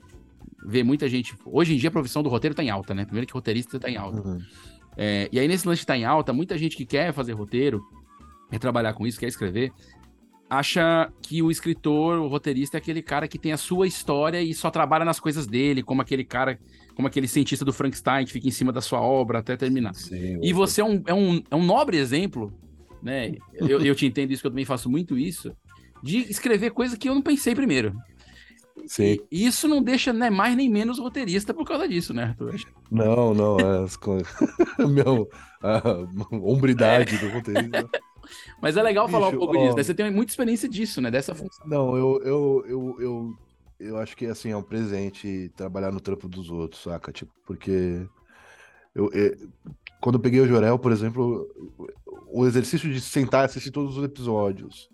vê 0.65 0.83
muita 0.83 1.07
gente. 1.07 1.35
Hoje 1.45 1.73
em 1.73 1.77
dia 1.77 1.89
a 1.89 1.91
profissão 1.91 2.23
do 2.23 2.29
roteiro 2.29 2.55
tá 2.55 2.63
em 2.63 2.69
alta, 2.69 2.93
né? 2.93 3.05
Primeiro 3.05 3.27
que 3.27 3.33
roteirista 3.33 3.79
tá 3.79 3.89
em 3.89 3.97
alta. 3.97 4.27
Uhum. 4.27 4.39
É, 4.97 5.29
e 5.31 5.39
aí, 5.39 5.47
nesse 5.47 5.67
lance 5.67 5.81
de 5.81 5.85
tá 5.85 5.95
em 5.95 6.05
alta, 6.05 6.33
muita 6.33 6.57
gente 6.57 6.75
que 6.75 6.85
quer 6.85 7.13
fazer 7.13 7.33
roteiro, 7.33 7.83
quer 8.49 8.57
trabalhar 8.57 8.93
com 8.93 9.05
isso, 9.05 9.19
quer 9.19 9.27
escrever, 9.27 9.71
acha 10.49 11.11
que 11.21 11.41
o 11.43 11.51
escritor, 11.51 12.19
o 12.19 12.27
roteirista 12.27 12.77
é 12.77 12.79
aquele 12.79 13.01
cara 13.01 13.27
que 13.27 13.37
tem 13.37 13.51
a 13.51 13.57
sua 13.57 13.85
história 13.85 14.41
e 14.41 14.53
só 14.53 14.71
trabalha 14.71 15.05
nas 15.05 15.19
coisas 15.19 15.45
dele, 15.45 15.83
como 15.83 16.01
aquele 16.01 16.23
cara, 16.23 16.57
como 16.95 17.07
aquele 17.07 17.27
cientista 17.27 17.63
do 17.63 17.73
Frankenstein 17.73 18.25
que 18.25 18.31
fica 18.31 18.47
em 18.47 18.51
cima 18.51 18.71
da 18.71 18.81
sua 18.81 19.01
obra 19.01 19.39
até 19.39 19.55
terminar. 19.55 19.93
Sim, 19.93 20.39
E 20.41 20.51
você 20.51 20.81
é 20.81 20.85
um, 20.85 21.03
é 21.05 21.13
um, 21.13 21.43
é 21.51 21.55
um 21.55 21.63
nobre 21.63 21.97
exemplo, 21.97 22.51
né? 23.03 23.35
Eu, 23.53 23.81
eu 23.81 23.93
te 23.93 24.05
entendo 24.05 24.31
isso, 24.31 24.41
que 24.41 24.47
eu 24.47 24.51
também 24.51 24.65
faço 24.65 24.89
muito 24.89 25.17
isso, 25.17 25.55
de 26.01 26.19
escrever 26.19 26.71
coisa 26.71 26.97
que 26.97 27.09
eu 27.09 27.13
não 27.13 27.21
pensei 27.21 27.53
primeiro. 27.53 27.93
Sim. 28.87 29.19
E 29.31 29.45
isso 29.45 29.67
não 29.67 29.81
deixa 29.81 30.13
né, 30.13 30.29
mais 30.29 30.55
nem 30.55 30.69
menos 30.69 30.97
roteirista 30.99 31.53
por 31.53 31.65
causa 31.65 31.87
disso, 31.87 32.13
né, 32.13 32.23
Arthur? 32.23 32.55
Não, 32.89 33.33
não, 33.33 33.59
é 33.59 33.83
as 33.83 33.97
coisas. 33.97 34.27
Meu, 34.79 35.29
a 35.61 35.81
hombridade 36.31 37.17
do 37.17 37.29
roteirista. 37.29 37.89
Mas 38.61 38.75
é 38.75 38.83
legal 38.83 39.07
falar 39.07 39.27
um 39.27 39.31
Bicho, 39.31 39.39
pouco 39.39 39.57
ó. 39.57 39.63
disso, 39.63 39.77
né? 39.77 39.83
Você 39.83 39.93
tem 39.93 40.11
muita 40.11 40.31
experiência 40.31 40.67
disso, 40.67 41.01
né? 41.01 41.09
Dessa 41.09 41.33
função. 41.33 41.65
Não, 41.65 41.95
eu, 41.95 42.21
eu, 42.23 42.65
eu, 42.67 42.97
eu, 42.99 43.37
eu 43.79 43.97
acho 43.97 44.17
que 44.17 44.25
assim, 44.25 44.51
é 44.51 44.57
um 44.57 44.63
presente 44.63 45.51
trabalhar 45.55 45.91
no 45.91 46.01
trampo 46.01 46.27
dos 46.27 46.49
outros, 46.49 46.83
saca? 46.83 47.11
Tipo, 47.11 47.31
porque 47.45 48.05
eu, 48.93 49.09
é, 49.13 49.37
quando 50.01 50.15
eu 50.15 50.21
peguei 50.21 50.41
o 50.41 50.47
Jorel, 50.47 50.77
por 50.77 50.91
exemplo, 50.91 51.47
o 52.27 52.45
exercício 52.45 52.91
de 52.91 52.99
sentar 52.99 53.43
e 53.43 53.45
assistir 53.45 53.71
todos 53.71 53.97
os 53.97 54.03
episódios, 54.03 54.89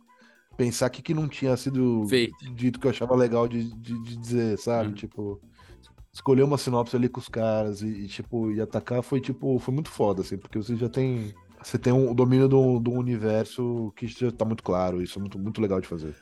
pensar 0.57 0.89
que 0.89 1.01
que 1.01 1.13
não 1.13 1.27
tinha 1.27 1.55
sido 1.57 2.05
Feito. 2.07 2.35
dito 2.53 2.79
que 2.79 2.87
eu 2.87 2.91
achava 2.91 3.15
legal 3.15 3.47
de, 3.47 3.63
de, 3.75 4.01
de 4.03 4.17
dizer, 4.17 4.57
sabe? 4.57 4.89
Uhum. 4.89 4.95
Tipo, 4.95 5.41
escolher 6.13 6.43
uma 6.43 6.57
sinopse 6.57 6.95
ali 6.95 7.09
com 7.09 7.19
os 7.19 7.27
caras 7.27 7.81
e, 7.81 7.87
e, 7.87 8.07
tipo, 8.07 8.51
e 8.51 8.61
atacar 8.61 9.01
foi, 9.01 9.19
tipo, 9.19 9.57
foi 9.59 9.73
muito 9.73 9.89
foda, 9.89 10.21
assim, 10.21 10.37
porque 10.37 10.57
você 10.57 10.75
já 10.75 10.87
tem. 10.87 11.33
Você 11.61 11.77
tem 11.77 11.93
um 11.93 12.13
domínio 12.13 12.47
do, 12.49 12.77
do 12.77 12.91
universo 12.91 13.93
que 13.95 14.05
já 14.05 14.29
tá 14.29 14.43
muito 14.43 14.61
claro, 14.61 15.01
isso 15.01 15.17
é 15.17 15.21
muito, 15.21 15.39
muito 15.39 15.61
legal 15.61 15.79
de 15.79 15.87
fazer. 15.87 16.13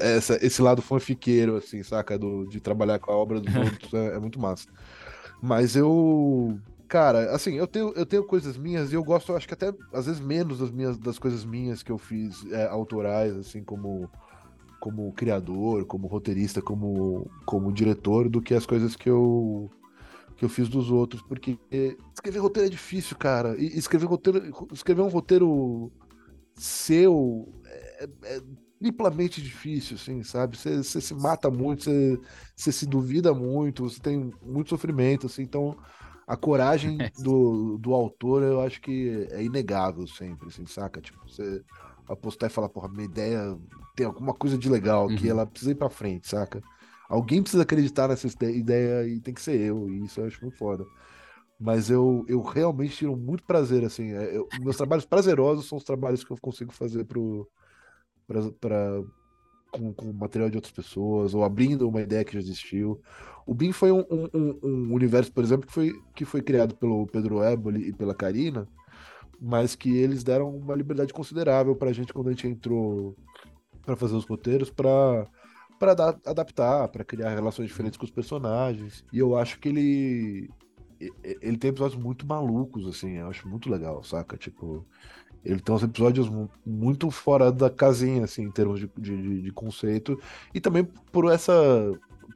Essa, 0.00 0.38
esse 0.44 0.60
lado 0.60 0.82
fanfiqueiro, 0.82 1.56
assim, 1.56 1.82
saca? 1.82 2.18
Do, 2.18 2.46
de 2.46 2.60
trabalhar 2.60 2.98
com 2.98 3.10
a 3.10 3.16
obra 3.16 3.40
dos 3.40 3.54
outros 3.56 3.94
é, 3.94 4.16
é 4.16 4.18
muito 4.18 4.38
massa. 4.38 4.68
Mas 5.40 5.74
eu. 5.74 6.58
Cara, 6.92 7.34
assim, 7.34 7.54
eu 7.54 7.66
tenho, 7.66 7.90
eu 7.96 8.04
tenho 8.04 8.22
coisas 8.22 8.54
minhas 8.58 8.92
e 8.92 8.96
eu 8.96 9.02
gosto, 9.02 9.32
acho 9.32 9.48
que 9.48 9.54
até 9.54 9.72
às 9.94 10.04
vezes 10.04 10.20
menos 10.20 10.58
das 10.58 10.70
minhas 10.70 10.98
das 10.98 11.18
coisas 11.18 11.42
minhas 11.42 11.82
que 11.82 11.90
eu 11.90 11.96
fiz 11.96 12.44
é, 12.52 12.66
autorais, 12.66 13.34
assim, 13.34 13.64
como 13.64 14.10
como 14.78 15.10
criador, 15.14 15.86
como 15.86 16.06
roteirista, 16.06 16.60
como 16.60 17.30
como 17.46 17.72
diretor, 17.72 18.28
do 18.28 18.42
que 18.42 18.52
as 18.52 18.66
coisas 18.66 18.94
que 18.94 19.08
eu 19.08 19.70
que 20.36 20.44
eu 20.44 20.50
fiz 20.50 20.68
dos 20.68 20.90
outros, 20.90 21.22
porque 21.22 21.58
escrever 22.12 22.40
roteiro 22.40 22.66
é 22.66 22.70
difícil, 22.70 23.16
cara. 23.16 23.56
E 23.58 23.68
escrever 23.68 24.04
roteiro, 24.04 24.68
escrever 24.70 25.00
um 25.00 25.08
roteiro 25.08 25.90
seu 26.54 27.48
é, 27.64 28.08
é 28.24 28.42
triplamente 28.78 29.40
difícil, 29.40 29.96
assim, 29.96 30.22
sabe? 30.22 30.58
Você 30.58 30.82
se 30.82 31.14
mata 31.14 31.50
muito, 31.50 31.90
você 32.54 32.70
se 32.70 32.84
duvida 32.84 33.32
muito, 33.32 33.88
você 33.88 33.98
tem 33.98 34.30
muito 34.42 34.68
sofrimento, 34.68 35.24
assim, 35.24 35.40
então 35.42 35.74
a 36.26 36.36
coragem 36.36 37.10
do, 37.18 37.78
do 37.78 37.92
autor 37.94 38.42
eu 38.42 38.60
acho 38.60 38.80
que 38.80 39.26
é 39.30 39.42
inegável 39.42 40.06
sempre, 40.06 40.48
assim, 40.48 40.66
saca? 40.66 41.00
Tipo, 41.00 41.18
você 41.28 41.62
apostar 42.08 42.50
e 42.50 42.52
falar, 42.52 42.68
porra, 42.68 42.88
minha 42.88 43.04
ideia 43.04 43.58
tem 43.96 44.06
alguma 44.06 44.34
coisa 44.34 44.56
de 44.58 44.68
legal 44.68 45.10
que 45.10 45.24
Uhum. 45.24 45.30
ela 45.30 45.46
precisa 45.46 45.72
ir 45.72 45.76
pra 45.76 45.90
frente, 45.90 46.28
saca? 46.28 46.62
Alguém 47.08 47.42
precisa 47.42 47.62
acreditar 47.62 48.08
nessa 48.08 48.26
ide- 48.26 48.56
ideia 48.58 49.06
e 49.06 49.20
tem 49.20 49.34
que 49.34 49.42
ser 49.42 49.60
eu, 49.60 49.88
e 49.90 50.04
isso 50.04 50.20
eu 50.20 50.26
acho 50.26 50.40
muito 50.42 50.56
foda. 50.56 50.84
Mas 51.58 51.90
eu, 51.90 52.24
eu 52.28 52.40
realmente 52.42 52.96
tiro 52.96 53.16
muito 53.16 53.44
prazer, 53.44 53.84
assim. 53.84 54.12
é, 54.12 54.36
eu- 54.36 54.48
meus 54.52 54.76
trabalhos 54.76 55.04
prazerosos 55.04 55.66
são 55.68 55.78
os 55.78 55.84
trabalhos 55.84 56.24
que 56.24 56.32
eu 56.32 56.38
consigo 56.40 56.72
fazer 56.72 57.04
pro, 57.04 57.48
pra, 58.26 58.50
pra- 58.52 59.02
com, 59.72 59.92
com 59.92 60.12
material 60.12 60.48
de 60.50 60.56
outras 60.56 60.72
pessoas, 60.72 61.34
ou 61.34 61.42
abrindo 61.42 61.88
uma 61.88 62.00
ideia 62.02 62.24
que 62.24 62.34
já 62.34 62.38
existiu. 62.38 63.00
O 63.46 63.54
BIM 63.54 63.72
foi 63.72 63.90
um, 63.90 64.04
um- 64.10 64.58
um- 64.62 64.94
universo, 64.94 65.32
por 65.32 65.42
exemplo, 65.42 65.66
que 65.66 65.72
foi, 65.72 65.92
que 66.14 66.24
foi 66.24 66.42
criado 66.42 66.76
pelo 66.76 67.06
Pedro 67.06 67.42
Eboli 67.42 67.88
e 67.88 67.92
pela 67.92 68.14
Karina, 68.14 68.68
mas 69.40 69.74
que 69.74 69.96
eles 69.96 70.22
deram 70.22 70.54
uma 70.56 70.74
liberdade 70.76 71.12
considerável 71.12 71.74
pra 71.74 71.92
gente 71.92 72.12
quando 72.12 72.28
a 72.28 72.30
gente 72.32 72.46
entrou 72.46 73.16
pra 73.84 73.96
fazer 73.96 74.14
os 74.14 74.24
roteiros, 74.24 74.70
pra 74.70 75.26
para 75.78 75.92
adaptar, 76.24 76.86
pra 76.86 77.02
criar 77.02 77.30
relações 77.30 77.66
diferentes 77.66 77.96
com 77.98 78.04
os 78.04 78.10
personagens. 78.12 79.04
E 79.12 79.18
eu 79.18 79.36
acho 79.36 79.58
que 79.58 79.68
ele 79.68 80.48
ele 81.40 81.56
tem 81.58 81.70
episódios 81.70 82.00
muito 82.00 82.24
malucos 82.24 82.86
assim, 82.86 83.14
eu 83.16 83.26
acho 83.26 83.48
muito 83.48 83.68
legal, 83.68 84.00
saca? 84.04 84.36
Tipo, 84.36 84.86
ele 85.44 85.60
tem 85.60 85.74
uns 85.74 85.82
episódios 85.82 86.28
mu- 86.28 86.50
muito 86.64 87.10
fora 87.10 87.50
da 87.52 87.68
casinha 87.70 88.24
assim, 88.24 88.42
em 88.44 88.50
termos 88.50 88.80
de, 88.80 88.90
de, 88.98 89.16
de- 89.22 89.42
de 89.42 89.52
conceito 89.52 90.18
e 90.54 90.60
também 90.60 90.84
por 91.10 91.30
essa 91.30 91.52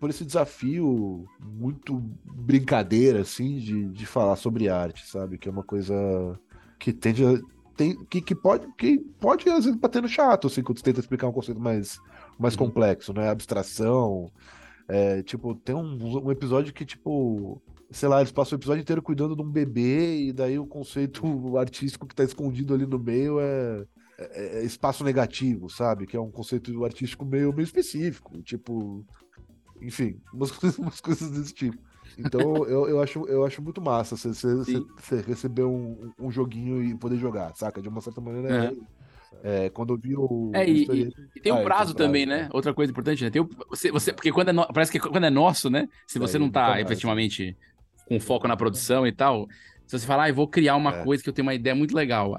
por 0.01 0.11
esse 0.11 0.25
desafio 0.25 1.25
muito 1.41 2.03
brincadeira 2.25 3.21
assim 3.23 3.59
de, 3.59 3.89
de 3.91 4.07
falar 4.07 4.37
sobre 4.37 4.69
arte, 4.69 5.07
sabe? 5.07 5.39
Que 5.39 5.49
é 5.49 5.53
uma 5.53 5.65
coisa 5.65 5.95
que 6.79 6.93
tende 6.93 7.25
a 7.25 7.39
tem, 7.77 8.05
que, 8.07 8.23
que 8.23 8.35
pode 8.35 8.67
que 8.77 8.99
pode 9.21 9.49
às 9.51 9.65
vezes 9.65 9.79
bater 9.79 10.01
no 10.03 10.09
chato 10.09 10.47
assim 10.47 10.63
quando 10.63 10.79
você 10.79 10.85
tenta 10.85 11.01
explicar 11.01 11.29
um 11.29 11.33
conceito 11.33 11.61
mais 11.61 12.01
mais 12.39 12.55
Uhum. 12.55 12.57
complexo, 12.57 13.13
né? 13.15 13.29
Abstração, 13.31 14.31
é, 14.89 15.23
tipo, 15.23 15.55
tem 15.57 15.75
um, 15.75 15.97
um 16.27 16.31
episódio 16.31 16.73
que, 16.75 16.85
tipo, 16.85 17.61
sei 17.91 18.09
lá, 18.09 18.21
eles 18.21 18.33
passam 18.33 18.57
o 18.57 18.61
episódio 18.61 18.81
inteiro 18.83 19.03
cuidando 19.03 19.37
de 19.37 19.43
um 19.43 19.51
bebê, 19.51 20.27
e 20.29 20.33
daí 20.33 20.59
o 20.59 20.67
conceito 20.67 21.23
artístico 21.59 22.07
que 22.07 22.15
tá 22.15 22.25
escondido 22.25 22.75
ali 22.75 22.87
no 22.87 22.99
meio 22.99 23.39
é, 23.41 23.85
é- 24.19 24.59
é 24.61 24.65
espaço 24.65 25.05
negativo, 25.05 25.69
sabe? 25.71 26.07
Que 26.07 26.17
é 26.17 26.21
um 26.21 26.31
conceito 26.31 26.85
artístico 26.85 27.25
meio, 27.25 27.53
meio 27.53 27.65
específico, 27.65 28.43
tipo, 28.43 29.05
enfim, 29.81 30.19
umas, 30.33 30.51
coisas- 30.53 30.79
umas 30.79 31.01
coisas 31.01 31.31
desse 31.31 31.53
tipo. 31.55 31.79
Então 32.19 32.41
eu, 32.67 32.89
eu, 32.89 33.01
acho, 33.01 33.27
eu 33.27 33.45
acho 33.45 33.63
muito 33.63 33.81
massa 33.81 34.17
você, 34.17 34.49
receber 35.27 35.65
um, 35.65 36.11
um 36.19 36.31
joguinho 36.31 36.83
e 36.83 36.95
poder 36.97 37.17
jogar, 37.19 37.55
saca? 37.55 37.81
De 37.83 37.89
uma 37.89 38.01
certa 38.01 38.21
maneira. 38.21 38.49
é- 38.67 38.71
Uhum. 38.71 38.87
é, 39.43 39.71
quando 39.71 39.93
eu 39.93 39.99
vi 39.99 40.17
o. 40.17 40.51
É, 40.55 40.67
e- 40.67 40.81
historieta- 40.81 41.21
E 41.35 41.41
tem 41.41 41.53
Ah, 41.53 41.57
um 41.57 41.59
é, 41.59 41.65
prazo 41.65 41.95
tem 41.95 42.07
também, 42.07 42.27
prazo, 42.27 42.43
né? 42.45 42.49
Outra 42.53 42.73
coisa 42.73 42.91
importante, 42.91 43.23
né? 43.23 43.29
Tem 43.31 43.43
o- 43.43 43.49
você, 43.69 43.91
você, 43.91 44.13
porque 44.13 44.33
quando 44.33 44.49
é 44.49 44.53
no- 44.53 44.67
parece 44.73 44.91
que 44.91 44.99
quando 44.99 45.25
é 45.25 45.31
nosso, 45.31 45.69
né? 45.69 45.87
Se 46.07 46.19
você 46.19 46.39
não 46.39 46.49
tá 46.49 46.81
efetivamente 46.81 47.55
com 48.07 48.19
foco 48.21 48.49
na 48.49 48.57
produção 48.57 49.07
e 49.07 49.13
tal, 49.13 49.47
se 49.87 49.99
você 49.99 50.07
falar, 50.07 50.25
ah, 50.25 50.29
eu 50.31 50.35
vou 50.35 50.49
criar 50.49 50.77
uma 50.77 50.95
É. 50.97 51.05
coisa 51.05 51.23
que 51.23 51.29
eu 51.29 51.33
tenho 51.35 51.47
uma 51.47 51.55
ideia 51.55 51.75
muito 51.75 51.95
legal. 51.95 52.35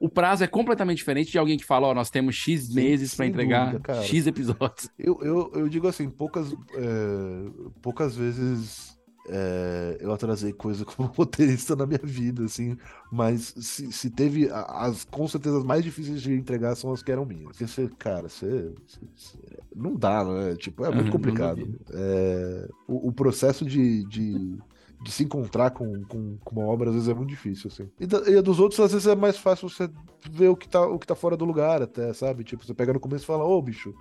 O 0.00 0.08
prazo 0.08 0.42
é 0.42 0.48
completamente 0.48 0.98
diferente 0.98 1.30
de 1.30 1.38
alguém 1.38 1.56
que 1.56 1.64
fala, 1.64 1.86
ó, 1.86 1.94
nós 1.94 2.10
temos 2.10 2.34
X 2.34 2.68
meses 2.74 3.14
pra 3.14 3.24
sem 3.24 3.30
entregar 3.30 3.72
dúvida. 3.72 4.02
X 4.02 4.26
episódios. 4.26 4.88
Eu, 4.98 5.18
eu, 5.22 5.52
eu 5.54 5.68
digo 5.68 5.86
assim, 5.86 6.10
poucas, 6.10 6.52
é, 6.74 7.50
poucas 7.80 8.16
vezes 8.16 8.98
é, 9.28 9.98
eu 10.00 10.12
atrasei 10.12 10.52
coisa 10.52 10.84
como 10.86 11.08
roteirista 11.08 11.76
na 11.76 11.86
minha 11.86 12.00
vida, 12.02 12.44
assim, 12.44 12.76
mas 13.12 13.54
se, 13.56 13.92
se 13.92 14.10
teve 14.10 14.48
as 14.50 15.04
com 15.04 15.28
certeza 15.28 15.58
as 15.58 15.64
mais 15.64 15.84
difíceis 15.84 16.20
de 16.20 16.32
entregar 16.34 16.74
são 16.74 16.92
as 16.92 17.00
que 17.00 17.12
eram 17.12 17.24
minhas. 17.24 17.44
Porque 17.44 17.68
você, 17.68 17.88
cara, 17.96 18.28
você, 18.28 18.74
você- 18.84 19.38
não 19.76 19.94
dá, 19.94 20.24
né? 20.24 20.56
Tipo, 20.56 20.84
é 20.84 20.90
muito 20.90 21.04
não 21.04 21.12
complicado. 21.12 21.78
É, 21.92 22.68
o, 22.88 23.08
o 23.08 23.12
processo 23.12 23.64
de, 23.64 24.04
de, 24.08 24.58
de 25.02 25.10
se 25.10 25.24
encontrar 25.24 25.70
com, 25.70 26.04
com, 26.04 26.36
com 26.38 26.60
uma 26.60 26.66
obra 26.68 26.88
às 26.90 26.94
vezes 26.94 27.08
é 27.08 27.14
muito 27.14 27.28
difícil, 27.30 27.68
assim. 27.72 27.88
E, 27.98 28.06
da- 28.06 28.22
e 28.30 28.36
a 28.36 28.40
dos 28.40 28.60
outros, 28.60 28.78
às 28.80 28.92
vezes, 28.92 29.06
é 29.06 29.16
mais 29.16 29.36
fácil 29.36 29.68
você 29.68 29.90
ver 30.30 30.48
o 30.48 30.56
que 30.56 30.68
tá, 30.68 30.86
o 30.86 30.98
que 30.98 31.06
tá 31.06 31.14
fora 31.14 31.36
do 31.36 31.44
lugar, 31.44 31.82
até, 31.82 32.12
sabe? 32.12 32.44
Tipo, 32.44 32.64
você 32.64 32.72
pega 32.72 32.92
no 32.92 33.00
começo 33.00 33.24
e 33.24 33.26
fala, 33.26 33.44
ô, 33.44 33.60
bicho, 33.60 33.92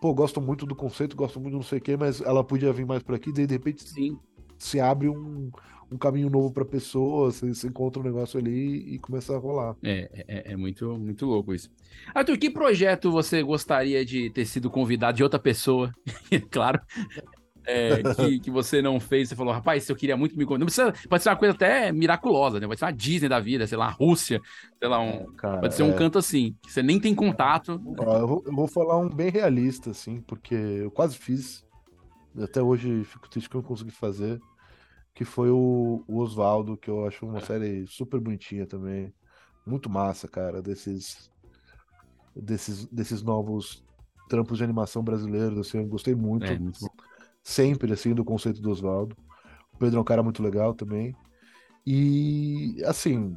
pô, 0.00 0.14
gosto 0.14 0.40
muito 0.40 0.64
do 0.66 0.74
conceito, 0.74 1.14
gosto 1.14 1.38
muito 1.38 1.52
do 1.52 1.56
não 1.58 1.62
sei 1.62 1.78
o 1.78 1.82
quê, 1.82 1.96
mas 1.96 2.20
ela 2.20 2.42
podia 2.42 2.72
vir 2.72 2.86
mais 2.86 3.02
por 3.02 3.14
aqui, 3.14 3.30
daí 3.32 3.46
de 3.46 3.54
repente 3.54 3.88
Sim. 3.88 4.18
se 4.58 4.80
abre 4.80 5.08
um, 5.08 5.50
um 5.90 5.98
caminho 5.98 6.30
novo 6.30 6.50
pra 6.50 6.64
pessoa, 6.64 7.30
você, 7.30 7.48
você 7.54 7.68
encontra 7.68 8.00
um 8.00 8.04
negócio 8.04 8.38
ali 8.40 8.94
e 8.94 8.98
começa 8.98 9.34
a 9.34 9.38
rolar. 9.38 9.76
É, 9.82 10.24
é, 10.26 10.52
é 10.52 10.56
muito, 10.56 10.96
muito 10.98 11.26
louco 11.26 11.54
isso. 11.54 11.70
Arthur, 12.14 12.38
que 12.38 12.48
projeto 12.50 13.12
você 13.12 13.42
gostaria 13.42 14.04
de 14.04 14.30
ter 14.30 14.46
sido 14.46 14.70
convidado 14.70 15.16
de 15.18 15.22
outra 15.22 15.38
pessoa? 15.38 15.92
claro. 16.50 16.80
É, 17.66 18.02
que, 18.14 18.40
que 18.40 18.50
você 18.50 18.82
não 18.82 18.98
fez, 18.98 19.28
você 19.28 19.36
falou, 19.36 19.52
rapaz, 19.52 19.88
eu 19.88 19.96
queria 19.96 20.16
muito 20.16 20.36
me 20.36 20.44
convidar. 20.44 20.64
Precisa, 20.64 20.94
pode 21.08 21.22
ser 21.22 21.28
uma 21.28 21.36
coisa 21.36 21.54
até 21.54 21.92
miraculosa, 21.92 22.58
né? 22.58 22.66
Pode 22.66 22.78
ser 22.78 22.86
uma 22.86 22.92
Disney 22.92 23.28
da 23.28 23.40
vida, 23.40 23.66
sei 23.66 23.78
lá, 23.78 23.86
a 23.86 23.90
Rússia, 23.90 24.40
sei 24.78 24.88
lá, 24.88 25.00
um, 25.00 25.26
Cara, 25.34 25.60
pode 25.60 25.74
ser 25.74 25.82
um 25.82 25.92
é, 25.92 25.96
canto 25.96 26.18
assim, 26.18 26.56
que 26.62 26.72
você 26.72 26.82
nem 26.82 26.98
tem 27.00 27.14
contato. 27.14 27.80
eu, 27.98 28.26
vou, 28.26 28.42
eu 28.46 28.52
vou 28.52 28.66
falar 28.66 28.98
um 28.98 29.08
bem 29.08 29.30
realista, 29.30 29.90
assim, 29.90 30.20
porque 30.20 30.54
eu 30.54 30.90
quase 30.90 31.16
fiz, 31.16 31.64
até 32.40 32.62
hoje 32.62 33.04
fico 33.04 33.28
triste 33.28 33.48
que 33.48 33.56
eu 33.56 33.62
não 33.62 33.68
consegui 33.68 33.92
fazer, 33.92 34.40
que 35.14 35.24
foi 35.24 35.50
o, 35.50 36.02
o 36.06 36.18
Oswaldo, 36.18 36.76
que 36.76 36.90
eu 36.90 37.06
acho 37.06 37.26
uma 37.26 37.40
série 37.40 37.86
super 37.86 38.18
bonitinha 38.18 38.66
também, 38.66 39.12
muito 39.66 39.88
massa, 39.88 40.26
cara, 40.26 40.60
desses, 40.60 41.30
desses, 42.34 42.86
desses 42.86 43.22
novos 43.22 43.84
trampos 44.28 44.58
de 44.58 44.64
animação 44.64 45.02
brasileiros, 45.02 45.58
assim, 45.58 45.78
eu 45.78 45.86
gostei 45.86 46.14
muito. 46.14 46.46
É, 46.46 46.58
muito. 46.58 46.78
Sempre 47.42 47.92
assim 47.92 48.14
do 48.14 48.24
conceito 48.24 48.60
do 48.60 48.70
Oswaldo. 48.70 49.16
O 49.72 49.76
Pedro 49.78 49.98
é 49.98 50.00
um 50.00 50.04
cara 50.04 50.22
muito 50.22 50.42
legal 50.42 50.74
também. 50.74 51.14
E 51.86 52.82
assim, 52.86 53.36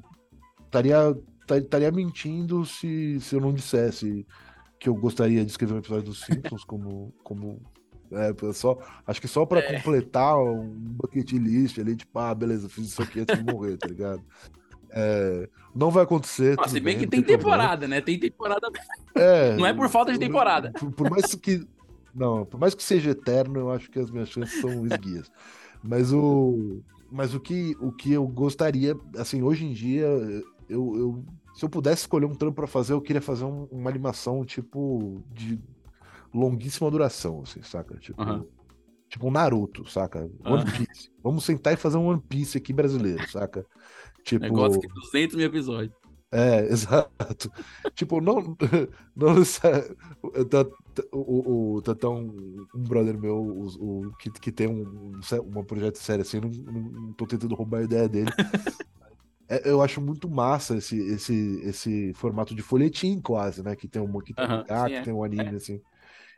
estaria 0.65 1.15
estaria 1.49 1.91
mentindo 1.91 2.65
se, 2.65 3.19
se 3.19 3.35
eu 3.35 3.41
não 3.41 3.53
dissesse 3.53 4.25
que 4.79 4.89
eu 4.89 4.95
gostaria 4.95 5.43
de 5.45 5.51
escrever 5.51 5.73
um 5.73 5.79
episódio 5.79 6.05
dos 6.05 6.21
Simpsons 6.21 6.63
como. 6.65 7.13
como 7.23 7.61
é, 8.11 8.53
só, 8.53 8.77
acho 9.07 9.19
que 9.19 9.27
só 9.27 9.45
pra 9.47 9.59
É. 9.59 9.77
completar 9.77 10.37
um 10.37 10.69
bucket 10.77 11.31
list 11.33 11.79
ali, 11.79 11.95
tipo, 11.95 12.17
ah, 12.19 12.35
beleza, 12.35 12.69
fiz 12.69 12.85
isso 12.85 13.01
aqui 13.01 13.21
antes 13.21 13.35
de 13.35 13.51
morrer, 13.51 13.77
tá 13.77 13.87
ligado? 13.87 14.21
É, 14.91 15.49
não 15.75 15.89
vai 15.89 16.03
acontecer. 16.03 16.55
Nossa, 16.55 16.69
se 16.69 16.79
bem 16.79 16.95
bem, 16.95 16.99
que 16.99 17.07
tem 17.09 17.21
problema. 17.21 17.39
temporada, 17.43 17.87
né? 17.87 18.01
Tem 18.01 18.19
temporada. 18.19 18.67
É, 19.15 19.55
Não 19.57 19.65
é 19.65 19.73
por 19.73 19.89
falta 19.89 20.13
de 20.13 20.19
temporada. 20.19 20.71
Por, 20.73 20.91
por 20.91 21.09
mais 21.09 21.33
que. 21.33 21.67
Não, 22.15 22.45
por 22.45 22.59
mais 22.59 22.73
que 22.73 22.81
seja 22.81 23.11
eterno, 23.11 23.59
eu 23.59 23.71
acho 23.71 23.91
que 23.91 23.99
as 23.99 24.09
minhas 24.09 24.29
chances 24.29 24.61
são 24.61 24.85
esguias. 24.87 25.29
Mas 25.83 26.13
o. 26.13 26.81
Mas 27.11 27.33
o 27.35 27.39
que, 27.39 27.75
o 27.79 27.91
que 27.91 28.11
eu 28.13 28.25
gostaria, 28.27 28.95
assim, 29.17 29.41
hoje 29.43 29.65
em 29.65 29.73
dia, 29.73 30.07
eu, 30.67 30.97
eu 30.97 31.25
se 31.53 31.63
eu 31.63 31.69
pudesse 31.69 32.01
escolher 32.01 32.25
um 32.25 32.33
trampo 32.35 32.55
pra 32.55 32.67
fazer, 32.67 32.93
eu 32.93 33.01
queria 33.01 33.21
fazer 33.21 33.45
um- 33.45 33.65
uma 33.71 33.89
animação, 33.89 34.43
tipo, 34.43 35.21
de 35.33 35.61
longuíssima 36.33 36.89
duração, 36.91 37.41
assim, 37.43 37.61
saca? 37.61 37.95
Tipo, 37.97 38.21
Aham. 38.21 38.45
tipo 39.07 39.27
um 39.27 39.31
Naruto, 39.31 39.89
saca? 39.89 40.29
One 40.43 40.65
Piece. 40.65 41.09
Vamos 41.23 41.45
sentar 41.45 41.73
e 41.73 41.77
fazer 41.77 41.97
um 41.97 42.07
One 42.07 42.21
Piece 42.27 42.57
aqui 42.57 42.73
brasileiro, 42.73 43.29
saca? 43.29 43.65
Tipo, 44.23 44.43
Negócio 44.43 44.81
que 44.81 44.87
200 44.87 45.35
mil 45.37 45.45
episódios. 45.45 45.95
é, 46.31 46.65
exato. 46.73 47.51
tipo, 47.93 48.19
não. 48.19 48.57
não 49.15 49.35
tá- 50.49 50.65
o, 51.11 51.75
o, 51.77 51.81
tá 51.81 52.09
um, 52.09 52.65
um 52.75 52.83
brother 52.83 53.17
meu 53.19 53.37
o, 53.37 53.67
o- 54.07 54.11
que, 54.17 54.29
que 54.31 54.51
tem 54.51 54.67
um, 54.67 54.81
um, 54.83 55.59
um 55.59 55.63
projeto 55.63 55.97
sério 55.97 56.21
assim, 56.21 56.39
não, 56.39 56.49
não, 56.49 57.13
tô 57.13 57.25
tentando 57.25 57.55
roubar 57.55 57.79
a 57.79 57.83
ideia 57.83 58.07
dele. 58.09 58.31
É, 59.47 59.69
eu 59.69 59.79
acho 59.79 60.01
muito 60.01 60.27
massa 60.27 60.75
esse, 60.77 60.97
esse, 60.97 61.61
esse 61.63 62.13
formato 62.15 62.55
de 62.55 62.63
folhetim, 62.63 63.21
quase, 63.21 63.61
né? 63.61 63.75
Que 63.75 63.87
tem 63.87 64.01
um, 64.01 64.19
que 64.19 64.33
tem 64.33 64.43
um 64.43 64.49
Aham, 64.49 64.57
mangá, 64.61 64.85
sim, 64.85 64.89
que 64.95 64.99
é. 64.99 65.01
tem 65.03 65.13
um 65.13 65.23
anime, 65.23 65.55
assim. 65.55 65.79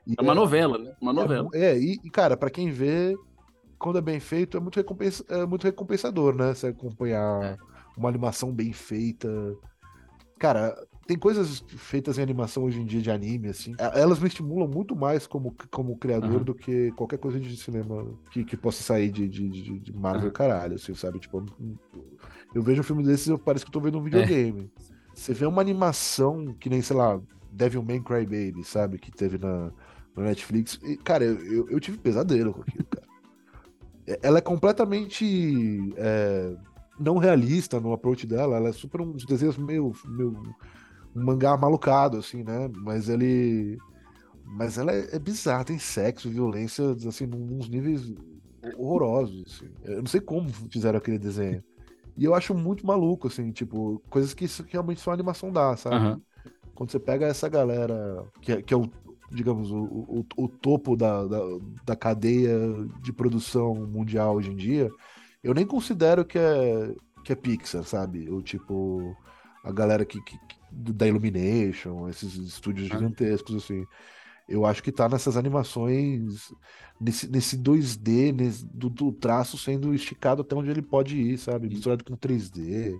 E 0.05 0.13
É 0.17 0.21
uma 0.21 0.35
novela, 0.35 0.77
né? 0.77 0.93
Uma 1.01 1.11
é 1.11 1.15
novela. 1.15 1.49
É, 1.53 1.77
e, 1.77 1.97
cara, 2.11 2.35
pra 2.35 2.49
quem 2.49 2.69
vê, 2.69 3.15
quando 3.79 3.97
é 3.97 4.01
bem 4.01 4.19
feito, 4.19 4.57
é 4.57 4.59
muito, 4.59 4.75
recompensa, 4.75 5.23
é 5.29 5.45
muito 5.45 5.63
recompensador, 5.63 6.35
né? 6.35 6.53
Você 6.53 6.67
acompanhar 6.67 7.43
É. 7.43 7.57
uma 7.95 8.09
animação 8.09 8.51
bem 8.53 8.73
feita. 8.73 9.29
Cara, 10.37 10.75
tem 11.07 11.17
coisas 11.17 11.63
feitas 11.67 12.17
em 12.17 12.21
animação 12.21 12.63
hoje 12.63 12.81
em 12.81 12.85
dia 12.85 13.01
de 13.01 13.09
anime, 13.09 13.47
assim. 13.49 13.71
e- 13.73 13.99
Elas 13.99 14.19
me 14.19 14.27
estimulam 14.27 14.67
muito 14.69 14.95
mais 14.95 15.25
como, 15.25 15.55
como 15.71 15.97
criador 15.97 16.35
Aham. 16.35 16.43
do 16.43 16.53
que 16.55 16.91
qualquer 16.91 17.17
coisa 17.17 17.39
de 17.39 17.55
cinema 17.57 18.05
que, 18.31 18.43
que 18.43 18.57
possa 18.57 18.83
sair 18.83 19.09
de, 19.09 19.27
de, 19.27 19.49
de, 19.49 19.79
de 19.79 19.93
Marvel, 19.93 20.23
Aham. 20.25 20.31
caralho, 20.31 20.75
assim, 20.75 20.93
sabe? 20.93 21.19
Tipo, 21.19 21.45
eu 22.53 22.61
vejo 22.61 22.81
um 22.81 22.83
filme 22.83 23.03
desses 23.03 23.27
e 23.27 23.37
parece 23.37 23.63
que 23.65 23.69
eu 23.69 23.73
tô 23.73 23.79
É. 23.79 23.83
vendo 23.83 23.99
um 23.99 24.03
videogame. 24.03 24.69
Você 25.15 25.33
vê 25.33 25.45
uma 25.45 25.61
animação 25.61 26.53
que 26.59 26.69
nem, 26.69 26.81
sei 26.81 26.95
lá, 26.95 27.19
Devilman 27.51 28.03
Crybaby, 28.03 28.63
sabe? 28.63 28.99
Que 28.99 29.11
teve 29.11 29.37
na, 29.37 29.71
no 30.15 30.23
Netflix. 30.23 30.77
E, 30.83 30.97
cara, 30.97 31.23
eu, 31.23 31.39
eu, 31.39 31.69
eu 31.69 31.79
tive 31.79 31.97
pesadelo 31.97 32.53
com 32.53 32.61
aquilo, 32.61 32.85
cara. 32.85 33.07
É- 34.05 34.19
Ela 34.21 34.37
é 34.37 34.41
completamente 34.41 35.93
é, 35.97 36.55
não 36.99 37.17
realista 37.17 37.79
no 37.79 37.93
approach 37.93 38.27
dela. 38.27 38.57
Ela 38.57 38.69
é 38.69 38.73
super 38.73 39.01
uns 39.01 39.25
desenhos 39.25 39.57
meio, 39.57 39.91
meio 40.05 40.33
um 41.17 41.23
mangá 41.25 41.57
malucado, 41.57 42.17
assim, 42.17 42.43
né? 42.43 42.69
Mas 42.77 43.09
ele. 43.09 43.77
Mas 44.45 44.77
ela 44.77 44.91
é, 44.93 45.15
é 45.15 45.19
bizarra, 45.19 45.65
tem 45.65 45.79
sexo, 45.79 46.29
violência, 46.29 46.83
assim, 47.07 47.25
nos 47.27 47.69
níveis 47.69 48.13
horrorosos. 48.77 49.43
assim. 49.47 49.71
Eu 49.83 49.99
não 49.99 50.07
sei 50.07 50.21
como 50.21 50.49
fizeram 50.71 50.97
aquele 50.97 51.19
desenho. 51.19 51.63
E 52.17 52.25
eu 52.25 52.33
acho 52.35 52.53
muito 52.53 52.85
maluco, 52.85 53.27
assim, 53.27 53.51
tipo, 53.51 54.01
coisas 54.09 54.33
que 54.33 54.47
que 54.47 54.73
realmente 54.73 55.01
só 55.01 55.11
a 55.11 55.13
animação 55.13 55.51
dá, 55.51 55.75
sabe? 55.77 55.95
Aham. 55.95 56.21
Quando 56.75 56.91
você 56.91 56.99
pega 56.99 57.25
essa 57.27 57.49
galera, 57.49 58.25
que 58.41 58.51
é, 58.53 58.61
que 58.61 58.73
é 58.73 58.77
o, 58.77 58.89
digamos, 59.31 59.71
o, 59.71 59.83
o, 59.83 60.25
o 60.37 60.47
topo 60.47 60.95
da, 60.95 61.25
da, 61.25 61.39
da 61.85 61.95
cadeia 61.95 62.57
de 63.01 63.11
produção 63.13 63.75
mundial 63.75 64.35
hoje 64.35 64.51
em 64.51 64.55
dia, 64.55 64.89
eu 65.43 65.53
nem 65.53 65.65
considero 65.65 66.25
que 66.25 66.37
é, 66.37 66.95
que 67.23 67.33
é 67.33 67.35
Pixar, 67.35 67.83
sabe? 67.83 68.29
Ou 68.29 68.41
tipo, 68.41 69.15
a 69.63 69.71
galera 69.71 70.05
que- 70.05 70.21
que- 70.21 70.37
da 70.71 71.07
Illumination, 71.07 72.07
esses 72.09 72.35
estúdios 72.35 72.89
Ah. 72.91 72.95
gigantescos, 72.95 73.55
assim. 73.55 73.85
Eu 74.47 74.65
acho 74.65 74.81
que 74.81 74.91
tá 74.91 75.09
nessas 75.09 75.35
animações, 75.35 76.53
nesse, 76.99 77.29
nesse 77.29 77.57
2D, 77.57 78.31
nesse- 78.31 78.65
do, 78.65 78.89
do 78.89 79.11
traço 79.11 79.57
sendo 79.57 79.93
esticado 79.93 80.41
até 80.41 80.55
onde 80.55 80.69
ele 80.69 80.81
pode 80.81 81.17
ir, 81.17 81.37
sabe? 81.37 81.67
Misturado 81.67 82.03
com 82.03 82.15
3D. 82.15 82.97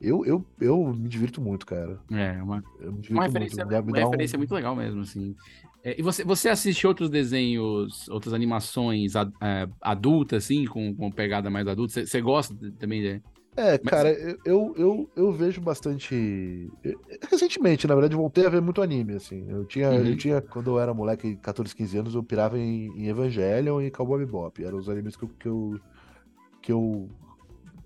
Eu, 0.00 0.24
eu, 0.26 0.44
eu 0.60 0.92
me 0.92 1.08
divirto 1.08 1.40
muito, 1.40 1.64
cara. 1.64 1.98
É, 2.10 2.42
uma, 2.42 2.60
divirto 2.60 3.12
uma 3.12 3.20
muito. 3.22 3.32
referência, 3.32 3.64
me 3.64 3.74
uma 3.74 3.82
dá 3.82 4.00
um- 4.00 4.04
referência 4.10 4.36
muito 4.38 4.54
legal 4.54 4.76
mesmo, 4.76 5.00
assim. 5.00 5.34
É, 5.82 5.98
e 5.98 6.02
você, 6.02 6.24
você 6.24 6.48
assiste 6.48 6.86
outros 6.86 7.08
desenhos, 7.08 8.08
outras 8.08 8.34
animações 8.34 9.16
a- 9.16 9.30
é, 9.40 9.66
adultas, 9.80 10.44
assim, 10.44 10.66
com, 10.66 10.94
com 10.94 11.10
pegada 11.10 11.48
mais 11.48 11.66
adulta? 11.66 12.04
Você- 12.04 12.20
gosta 12.20 12.54
também 12.78 13.00
de... 13.00 13.22
É, 13.56 13.78
cara, 13.78 14.10
eu, 14.44 14.74
eu, 14.76 15.10
eu, 15.14 15.32
vejo 15.32 15.60
bastante. 15.60 16.14
eu- 16.82 16.98
Recentemente, 17.30 17.86
na 17.86 17.94
verdade, 17.94 18.16
voltei 18.16 18.44
a 18.46 18.48
ver 18.48 18.60
muito 18.60 18.82
anime, 18.82 19.14
assim. 19.14 19.48
Eu 19.48 19.64
tinha, 19.64 19.88
Uhum. 19.90 20.06
eu 20.08 20.16
tinha 20.16 20.40
quando 20.42 20.70
eu 20.72 20.80
era 20.80 20.92
moleque, 20.92 21.36
14, 21.36 21.74
15 21.74 21.96
anos, 21.96 22.14
eu 22.14 22.22
pirava 22.24 22.58
em, 22.58 22.86
em 22.98 23.06
Evangelion 23.08 23.80
e 23.80 23.90
Cowboy 23.90 24.18
Bebop. 24.18 24.64
Eram 24.64 24.78
os 24.78 24.88
animes 24.88 25.16
que 25.16 25.24
eu, 25.24 25.28
que 25.38 25.48
eu, 25.48 25.80
que 26.62 26.72
eu 26.72 27.08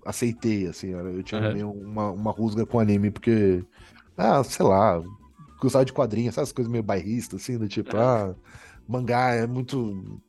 aceitei, 0.05 0.67
assim. 0.67 0.89
Eu 0.89 1.23
tinha 1.23 1.41
Aham. 1.41 1.53
meio 1.53 1.71
uma, 1.71 2.11
uma 2.11 2.31
rusga 2.31 2.65
com 2.65 2.79
anime, 2.79 3.11
porque, 3.11 3.63
ah, 4.17 4.43
sei 4.43 4.65
lá, 4.65 5.01
gostava 5.61 5.85
de 5.85 5.93
quadrinhos, 5.93 6.37
essas 6.37 6.51
coisas 6.51 6.71
meio 6.71 6.83
bairristas, 6.83 7.41
assim, 7.43 7.57
do 7.57 7.67
tipo, 7.67 7.97
ah, 7.97 8.35
mangá 8.87 9.31
é 9.35 9.45
muito 9.47 10.21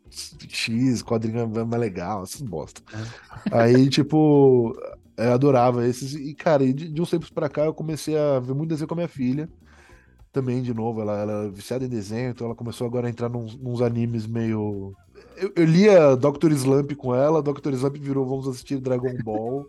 X, 0.49 1.03
quadrinho 1.03 1.41
é 1.41 1.64
mais 1.64 1.80
legal, 1.80 2.22
essas 2.24 2.43
bosta. 2.43 2.82
Aí, 3.51 3.88
tipo, 3.88 4.74
eu 5.29 5.33
adorava 5.33 5.87
esses. 5.87 6.14
E, 6.14 6.35
cara, 6.35 6.64
de, 6.73 6.89
de 6.91 7.03
uns 7.03 7.11
tempos 7.11 7.31
pra 7.31 7.49
cá 7.49 7.64
eu 7.64 7.75
comecei 7.75 8.16
a 8.18 8.39
ver 8.41 8.55
muito 8.55 8.71
desenho 8.71 8.89
com 8.89 8.95
a 8.95 8.97
minha 8.97 9.09
filha. 9.09 9.49
Também, 10.33 10.62
de 10.62 10.73
novo, 10.73 11.01
ela, 11.01 11.18
ela 11.18 11.33
é 11.47 11.51
viciada 11.51 11.85
em 11.85 11.89
desenho, 11.89 12.31
então 12.31 12.47
ela 12.47 12.55
começou 12.55 12.87
agora 12.87 13.09
a 13.09 13.11
entrar 13.11 13.29
nos, 13.29 13.57
nos 13.57 13.83
animes 13.83 14.27
meio. 14.27 14.95
Eu, 15.37 15.53
eu 15.57 15.64
lia 15.64 16.16
Dr. 16.16 16.53
Slump 16.53 16.93
com 16.95 17.14
ela, 17.14 17.43
Dr. 17.43 17.73
Slump 17.75 17.97
virou 17.99 18.27
Vamos 18.27 18.47
assistir 18.47 18.79
Dragon 18.81 19.12
Ball. 19.25 19.66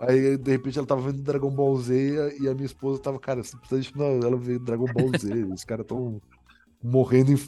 Aí, 0.00 0.36
de 0.36 0.50
repente, 0.50 0.78
ela 0.78 0.86
tava 0.86 1.02
vendo 1.02 1.22
Dragon 1.22 1.50
Ball 1.50 1.76
Z 1.76 2.38
e 2.40 2.48
a 2.48 2.54
minha 2.54 2.66
esposa 2.66 3.00
tava, 3.00 3.20
cara, 3.20 3.44
você 3.44 3.56
precisa 3.56 3.80
deixar 3.80 4.26
ela 4.26 4.36
ver 4.36 4.58
Dragon 4.58 4.86
Ball 4.86 5.10
Z. 5.16 5.44
Os 5.54 5.62
caras 5.64 5.86
tão 5.86 6.20
morrendo 6.82 7.32
em- 7.32 7.38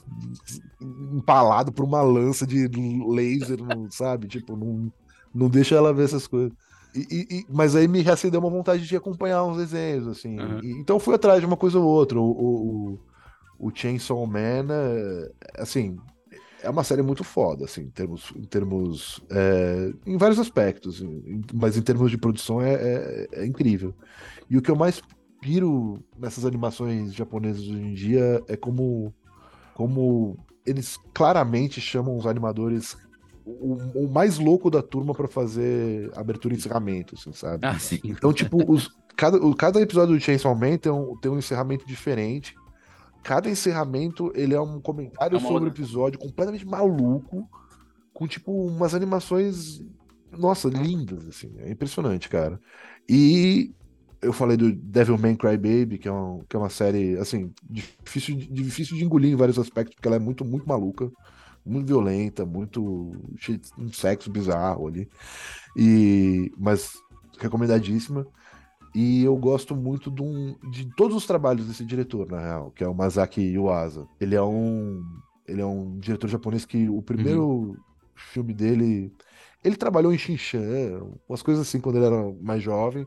empalado 1.17 1.73
por 1.73 1.85
uma 1.85 2.03
lança 2.03 2.47
de 2.47 2.69
laser, 3.09 3.59
não, 3.63 3.91
sabe? 3.91 4.29
Tipo, 4.29 4.57
não, 4.57 4.93
não 5.35 5.49
deixa 5.49 5.75
ela 5.75 5.93
ver 5.93 6.05
essas 6.05 6.27
coisas. 6.27 6.53
E- 6.95 7.27
e- 7.31 7.47
mas 7.49 7.75
aí 7.75 7.89
me 7.89 8.01
reacendeu 8.03 8.41
uma 8.41 8.51
vontade 8.51 8.87
de 8.87 8.97
acompanhar 8.97 9.45
uns 9.45 9.57
desenhos, 9.57 10.07
assim. 10.09 10.39
Aham. 10.39 10.61
E- 10.63 10.73
então 10.81 10.99
fui 11.01 11.15
atrás 11.15 11.41
de 11.41 11.47
uma 11.47 11.57
coisa 11.57 11.79
ou 11.79 11.87
outra. 11.87 12.19
O, 12.21 12.25
o, 12.31 12.99
o, 13.59 13.69
o 13.69 13.73
Chainsaw 13.75 14.27
Man, 14.27 14.67
é, 14.71 15.33
assim, 15.59 15.97
é 16.63 16.69
uma 16.71 16.85
série 16.85 17.03
muito 17.03 17.25
foda, 17.25 17.65
assim, 17.65 17.83
em 17.83 17.91
termos, 17.91 18.33
em 18.37 18.45
termos, 18.45 19.21
é, 19.31 19.93
em 20.07 20.17
vários 20.17 20.39
aspectos, 20.39 21.01
em- 21.01 21.43
mas 21.55 21.77
em 21.77 21.83
termos 21.83 22.11
de 22.11 22.19
produção 22.19 22.61
é, 22.61 22.75
é, 22.75 23.29
é 23.33 23.47
incrível. 23.47 23.95
E 24.51 24.57
o 24.59 24.63
que 24.63 24.71
eu 24.71 24.77
mais 24.77 25.03
piro 25.41 25.99
nessas 26.19 26.45
animações 26.45 27.13
japonesas 27.15 27.63
hoje 27.63 27.73
em 27.83 27.95
dia 27.95 28.43
é 28.47 28.57
como, 28.57 29.13
como 29.75 30.37
eles 30.65 30.99
claramente 31.13 31.81
chamam 31.81 32.17
os 32.17 32.27
animadores 32.27 32.97
o, 33.45 34.05
o 34.07 34.13
mais 34.13 34.39
louco 34.39 34.71
da 34.71 34.83
turma 34.83 35.15
pra 35.15 35.29
fazer 35.29 36.11
abertura 36.17 36.55
e 36.55 36.57
encerramento, 36.59 37.15
assim, 37.15 37.33
sabe? 37.33 37.67
Ah, 37.67 37.79
sim. 37.79 38.01
Então, 38.05 38.33
tipo, 38.33 38.71
os, 38.73 38.91
cada, 39.17 39.37
o- 39.39 39.55
cada 39.55 39.81
episódio 39.81 40.15
do 40.15 40.21
Chainsaw 40.21 40.55
Man 40.55 40.77
tem 40.79 40.93
um, 40.93 41.17
tem 41.19 41.31
um 41.31 41.39
encerramento 41.39 41.87
diferente. 41.87 42.55
Cada 43.23 43.49
encerramento, 43.49 44.33
ele 44.35 44.55
é 44.55 44.61
um 44.61 44.81
comentário 44.81 45.37
É 45.37 45.41
sobre 45.41 45.69
o 45.69 45.73
episódio 45.73 46.19
completamente 46.19 46.67
maluco, 46.67 47.49
com, 48.13 48.27
tipo, 48.27 48.53
umas 48.67 48.95
animações, 48.95 49.81
nossa, 50.31 50.69
lindas, 50.69 51.27
assim. 51.29 51.53
É 51.59 51.71
impressionante, 51.71 52.29
cara. 52.29 52.61
E 53.09 53.73
eu 54.21 54.33
falei 54.33 54.57
do 54.57 54.73
Devilman 54.73 55.37
Crybaby, 55.37 55.99
que 55.99 56.09
é, 56.09 56.13
um, 56.13 56.45
que 56.49 56.57
é 56.57 56.59
uma 56.59 56.71
série, 56.71 57.17
assim, 57.19 57.53
difícil, 57.69 58.37
difícil 58.37 58.97
de 58.97 59.05
engolir 59.05 59.33
em 59.33 59.37
vários 59.37 59.59
aspectos, 59.59 59.95
porque 59.95 60.07
ela 60.09 60.17
é 60.17 60.21
muito, 60.21 60.45
muito 60.45 60.67
maluca, 60.69 61.11
muito 61.65 61.87
violenta, 61.87 62.45
muito 62.47 62.83
um 63.79 63.93
sexo 63.93 64.31
bizarro 64.31 64.89
ali. 64.89 65.09
E, 65.77 66.53
mas 66.59 66.93
recomendadíssima. 67.39 68.27
E 68.95 69.25
eu 69.25 69.37
gosto 69.37 69.75
muito 69.75 70.11
de, 70.11 70.23
um- 70.23 70.57
de 70.71 70.91
todos 70.97 71.17
os 71.17 71.27
trabalhos 71.27 71.67
desse 71.67 71.85
diretor, 71.85 72.29
na 72.31 72.41
real, 72.41 72.71
que 72.73 72.85
é 72.85 72.89
o 72.89 72.95
Masaki 72.95 73.41
Yuasa. 73.41 74.07
Ele 74.21 74.35
é 74.35 74.43
um, 74.43 75.03
ele 75.47 75.61
é 75.63 75.67
um 75.67 75.99
diretor 75.99 76.29
japonês 76.29 76.65
que 76.67 76.89
o 76.89 77.03
primeiro 77.03 77.77
filme 78.15 78.53
dele. 78.55 79.13
Ele 79.65 79.77
trabalhou 79.77 80.13
em 80.13 80.19
Shinchan, 80.19 81.01
umas 81.29 81.43
coisas 81.43 81.67
assim, 81.67 81.81
quando 81.81 81.97
ele 81.97 82.07
era 82.07 82.33
mais 82.43 82.63
jovem. 82.63 83.07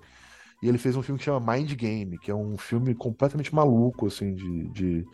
E 0.62 0.68
ele 0.68 0.78
fez 0.78 0.96
um 0.96 1.04
filme 1.04 1.20
que 1.20 1.26
chama 1.26 1.54
Mind 1.54 1.74
Game, 1.74 2.18
que 2.18 2.32
é 2.32 2.36
um 2.36 2.58
filme 2.58 2.96
completamente 2.96 3.54
maluco, 3.54 4.08
assim, 4.08 4.34
de, 4.36 4.70
de, 4.70 5.06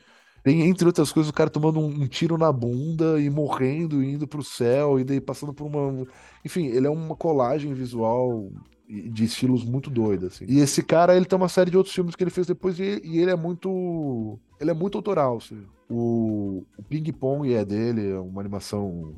Tem, 0.44 0.62
entre 0.64 0.88
outras 0.88 1.12
coisas, 1.12 1.30
o 1.30 1.34
cara 1.34 1.50
tomando 1.50 1.80
um, 1.80 1.86
um 1.86 2.08
tiro 2.08 2.38
na 2.38 2.52
bunda 2.52 3.20
e 3.22 3.30
morrendo, 3.30 4.02
e 4.04 4.14
indo 4.14 4.28
pro 4.28 4.44
céu, 4.44 5.00
e 5.00 5.04
daí 5.04 5.22
passando 5.22 5.54
por 5.54 5.66
uma. 5.66 6.06
Enfim, 6.44 6.66
ele 6.66 6.88
é 6.88 6.90
uma 6.90 7.16
colagem 7.16 7.74
visual 7.74 8.50
de 8.90 9.24
estilos 9.24 9.64
muito 9.64 9.90
doida, 9.90 10.28
assim. 10.28 10.46
E 10.48 10.60
esse 10.60 10.84
cara, 10.84 11.16
ele 11.16 11.26
tem 11.26 11.38
uma 11.38 11.48
série 11.48 11.70
de 11.72 11.78
outros 11.78 11.94
filmes 11.96 12.16
que 12.16 12.24
ele 12.24 12.32
fez 12.32 12.48
depois, 12.48 12.80
e, 12.80 13.02
e 13.04 13.20
ele 13.20 13.32
é 13.32 13.36
muito. 13.36 14.40
Ele 14.60 14.72
é 14.72 14.74
muito 14.74 14.98
autoral, 14.98 15.38
assim. 15.38 15.62
O, 15.90 16.64
o 16.78 16.84
Ping 16.84 17.12
Pong 17.12 17.54
é 17.54 17.64
dele, 17.64 18.12
é 18.12 18.20
uma 18.20 18.42
animação 18.42 19.14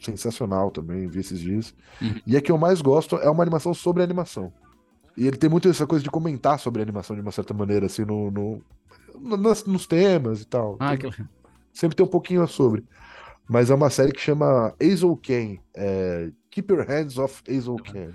sensacional 0.00 0.70
também, 0.70 1.06
vi 1.06 1.20
esses 1.20 1.40
dias. 1.40 1.74
Uhum. 2.00 2.20
E 2.26 2.36
a 2.36 2.40
que 2.40 2.50
eu 2.52 2.58
mais 2.58 2.80
gosto 2.82 3.16
é 3.16 3.30
uma 3.30 3.42
animação 3.42 3.72
sobre 3.72 4.02
animação. 4.02 4.52
E 5.16 5.26
ele 5.26 5.36
tem 5.36 5.48
muito 5.48 5.68
essa 5.68 5.86
coisa 5.86 6.02
de 6.02 6.10
comentar 6.10 6.58
sobre 6.58 6.82
animação 6.82 7.16
de 7.16 7.22
uma 7.22 7.32
certa 7.32 7.54
maneira, 7.54 7.86
assim, 7.86 8.04
no- 8.04 8.30
no- 8.30 8.62
nas- 9.20 9.64
nos 9.64 9.86
temas 9.86 10.40
e 10.42 10.44
tal. 10.46 10.76
Ah, 10.78 10.96
Tem- 10.96 11.10
que... 11.10 11.24
sempre 11.72 11.96
tem 11.96 12.04
um 12.04 12.08
pouquinho 12.10 12.46
sobre. 12.46 12.84
Mas 13.48 13.70
é 13.70 13.74
uma 13.74 13.90
série 13.90 14.12
que 14.12 14.20
chama 14.20 14.74
Hazel 14.82 15.16
Ken, 15.16 15.58
é, 15.74 16.30
Keep 16.50 16.72
Your 16.72 16.84
Hands 16.86 17.16
Off 17.18 17.42
Hazel 17.48 17.76
Ken, 17.76 18.10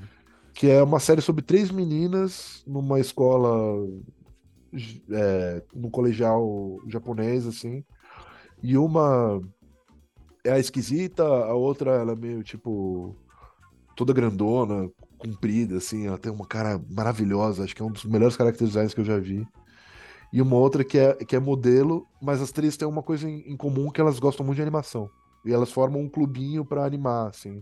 que 0.53 0.69
é 0.69 0.83
uma 0.83 0.99
série 0.99 1.21
sobre 1.21 1.41
três 1.41 1.71
meninas 1.71 2.63
numa 2.67 2.99
escola, 2.99 3.87
é, 5.09 5.63
no 5.73 5.89
colegial 5.89 6.79
japonês, 6.87 7.47
assim, 7.47 7.83
e 8.61 8.77
uma 8.77 9.41
é 10.43 10.51
a 10.51 10.59
esquisita, 10.59 11.23
a 11.23 11.53
outra 11.53 11.91
ela 11.91 12.11
é 12.13 12.15
meio 12.15 12.43
tipo 12.43 13.15
toda 13.95 14.13
grandona, 14.13 14.89
comprida, 15.17 15.77
assim, 15.77 16.07
ela 16.07 16.17
tem 16.17 16.31
uma 16.31 16.47
cara 16.47 16.81
maravilhosa, 16.89 17.63
acho 17.63 17.75
que 17.75 17.81
é 17.81 17.85
um 17.85 17.91
dos 17.91 18.03
melhores 18.05 18.35
character 18.35 18.67
designs 18.67 18.93
que 18.93 19.01
eu 19.01 19.05
já 19.05 19.19
vi. 19.19 19.47
E 20.31 20.41
uma 20.41 20.55
outra 20.55 20.83
que 20.83 20.97
é, 20.97 21.13
que 21.15 21.35
é 21.35 21.39
modelo, 21.39 22.07
mas 22.21 22.41
as 22.41 22.51
três 22.51 22.77
têm 22.77 22.87
uma 22.87 23.03
coisa 23.03 23.29
em, 23.29 23.39
em 23.51 23.57
comum 23.57 23.91
que 23.91 23.99
elas 24.01 24.19
gostam 24.19 24.45
muito 24.45 24.57
de 24.57 24.61
animação. 24.61 25.09
E 25.45 25.51
elas 25.53 25.71
formam 25.71 26.01
um 26.01 26.09
clubinho 26.09 26.63
pra 26.65 26.85
animar, 26.85 27.27
assim. 27.29 27.61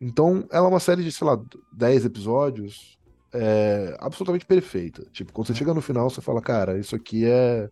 Então, 0.00 0.46
ela 0.50 0.66
é 0.66 0.70
uma 0.70 0.80
série 0.80 1.02
de, 1.02 1.12
sei 1.12 1.26
lá, 1.26 1.40
10 1.72 2.04
episódios, 2.04 2.98
é, 3.32 3.96
absolutamente 4.00 4.46
perfeita. 4.46 5.04
Tipo, 5.12 5.32
quando 5.32 5.46
você 5.48 5.54
chega 5.54 5.74
no 5.74 5.80
final, 5.82 6.10
você 6.10 6.20
fala, 6.20 6.42
cara, 6.42 6.78
isso 6.78 6.94
aqui 6.96 7.24
é, 7.26 7.70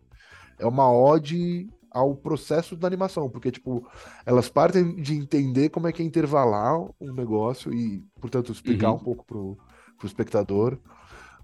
é 0.59 0.65
uma 0.67 0.91
ode 0.91 1.69
ao 1.91 2.15
processo 2.15 2.75
da 2.75 2.87
animação, 2.87 3.29
porque, 3.29 3.51
tipo, 3.51 3.87
elas 4.25 4.49
partem 4.49 4.95
de 4.95 5.13
entender 5.15 5.69
como 5.69 5.87
é 5.87 5.93
que 5.93 6.01
é 6.01 6.05
intervalar 6.05 6.79
um 6.99 7.13
negócio 7.13 7.71
e, 7.73 8.03
portanto, 8.19 8.51
explicar 8.51 8.91
Uhum. 8.91 8.97
um 8.97 8.99
pouco 8.99 9.25
pro, 9.25 9.57
pro 9.97 10.07
espectador, 10.07 10.79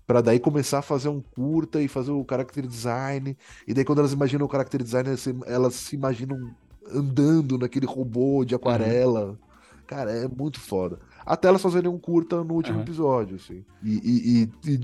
Pra 0.10 0.22
daí 0.22 0.40
começar 0.40 0.80
a 0.80 0.82
fazer 0.82 1.08
um 1.08 1.22
curta 1.22 1.80
e 1.80 1.88
fazer 1.88 2.10
o 2.10 2.26
character 2.28 2.66
design, 2.66 3.38
e 3.68 3.76
daí 3.76 3.86
quando 3.86 4.00
elas 4.00 4.12
imaginam 4.12 4.48
o 4.48 4.50
character 4.52 4.82
design, 4.82 5.08
elas 5.46 5.76
se, 5.76 5.96
imaginam 5.96 6.50
andando 6.92 7.60
naquele 7.60 7.86
robô 7.86 8.44
de 8.44 8.56
aquarela. 8.56 9.38
Cara, 9.86 10.10
é 10.12 10.28
muito 10.28 10.60
foda. 10.60 10.98
Até 11.24 11.48
elas 11.48 11.62
fazerem 11.62 11.92
um 11.92 12.00
curta 12.00 12.44
no 12.44 12.56
último 12.56 12.78
Uhum. 12.78 12.82
episódio, 12.82 13.36
assim. 13.36 13.64
E, 13.84 13.92
e- 14.04 14.50
e- 14.66 14.72
e, 14.74 14.80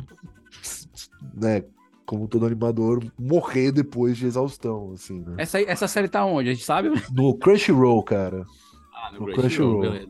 né, 1.33 1.63
como 2.05 2.27
todo 2.27 2.45
animador, 2.45 3.03
morrer 3.17 3.71
depois 3.71 4.17
de 4.17 4.27
exaustão, 4.27 4.91
assim, 4.93 5.21
né? 5.21 5.37
essa, 5.39 5.59
essa 5.59 5.87
série 5.87 6.07
tá 6.07 6.23
onde? 6.23 6.49
A 6.49 6.53
gente 6.53 6.63
sabe? 6.65 6.89
No 7.11 7.35
Crunchyroll, 7.35 8.03
cara. 8.03 8.45
Ah, 8.93 9.11
No 9.11 9.25
Crunchyroll. 9.33 9.81
beleza. 9.81 10.09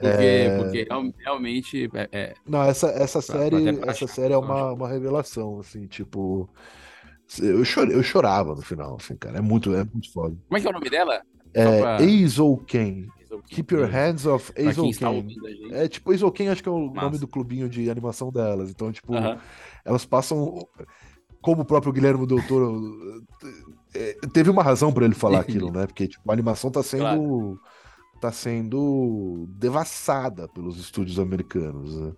Porque, 0.00 0.24
É. 0.24 0.56
porque 0.58 0.82
real- 0.84 1.12
realmente 1.18 1.90
é, 1.94 2.08
é- 2.10 2.34
Não, 2.48 2.62
essa, 2.62 2.88
essa 2.88 3.20
série, 3.20 3.72
pra 3.74 3.90
essa 3.92 4.06
série 4.06 4.32
é 4.32 4.36
uma, 4.38 4.72
uma 4.72 4.88
revelação, 4.88 5.58
assim, 5.60 5.86
tipo. 5.86 6.48
Eu, 7.40 7.64
chorei, 7.64 7.94
eu 7.94 8.02
chorava 8.02 8.54
no 8.54 8.62
final, 8.62 8.96
assim, 9.00 9.14
cara. 9.16 9.38
É 9.38 9.40
muito, 9.40 9.72
é 9.74 9.84
muito 9.84 10.12
foda. 10.12 10.34
Como 10.48 10.56
é 10.58 10.60
que 10.60 10.66
é 10.66 10.70
o 10.70 10.72
nome 10.72 10.90
dela? 10.90 11.20
É 11.54 11.80
pra- 11.80 12.02
Eizouken. 12.02 13.08
Keep 13.48 13.74
your 13.74 13.88
hands 13.88 14.26
off 14.26 14.52
Pra 14.52 14.74
quem 14.74 14.90
está 14.90 15.08
Eizouken. 15.12 15.16
ouvindo 15.16 15.46
a 15.46 15.50
gente. 15.50 15.74
É 15.74 15.88
tipo, 15.88 16.12
Eizouken 16.12 16.48
acho 16.48 16.62
que 16.62 16.68
é 16.68 16.72
o 16.72 16.78
nome 16.86 16.94
Massa. 16.96 17.18
do 17.18 17.28
clubinho 17.28 17.68
de 17.68 17.88
animação 17.90 18.30
delas. 18.32 18.70
Então, 18.70 18.90
tipo, 18.90 19.14
Aham. 19.14 19.38
elas 19.84 20.04
passam. 20.04 20.66
Como 21.40 21.62
o 21.62 21.64
próprio 21.64 21.92
Guilherme 21.92 22.26
Del 22.26 22.44
Toro. 22.46 23.22
eh, 23.94 24.16
Teve 24.32 24.50
uma 24.50 24.62
razão 24.62 24.92
pra 24.92 25.04
ele 25.04 25.14
falar 25.14 25.40
aquilo, 25.68 25.70
né? 25.72 25.86
Porque, 25.86 26.08
tipo, 26.08 26.28
a 26.28 26.32
animação 26.34 26.70
tá 26.70 26.82
sendo. 26.82 27.58
Tá 28.20 28.30
sendo 28.30 29.46
devassada 29.48 30.46
pelos 30.48 30.78
estúdios 30.78 31.18
americanos, 31.18 31.98
né? 31.98 32.12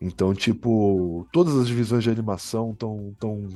Então, 0.00 0.32
tipo, 0.32 1.26
todas 1.32 1.56
as 1.56 1.66
divisões 1.66 2.04
de 2.04 2.10
animação 2.10 2.70
estão 2.70 3.14
tão 3.18 3.48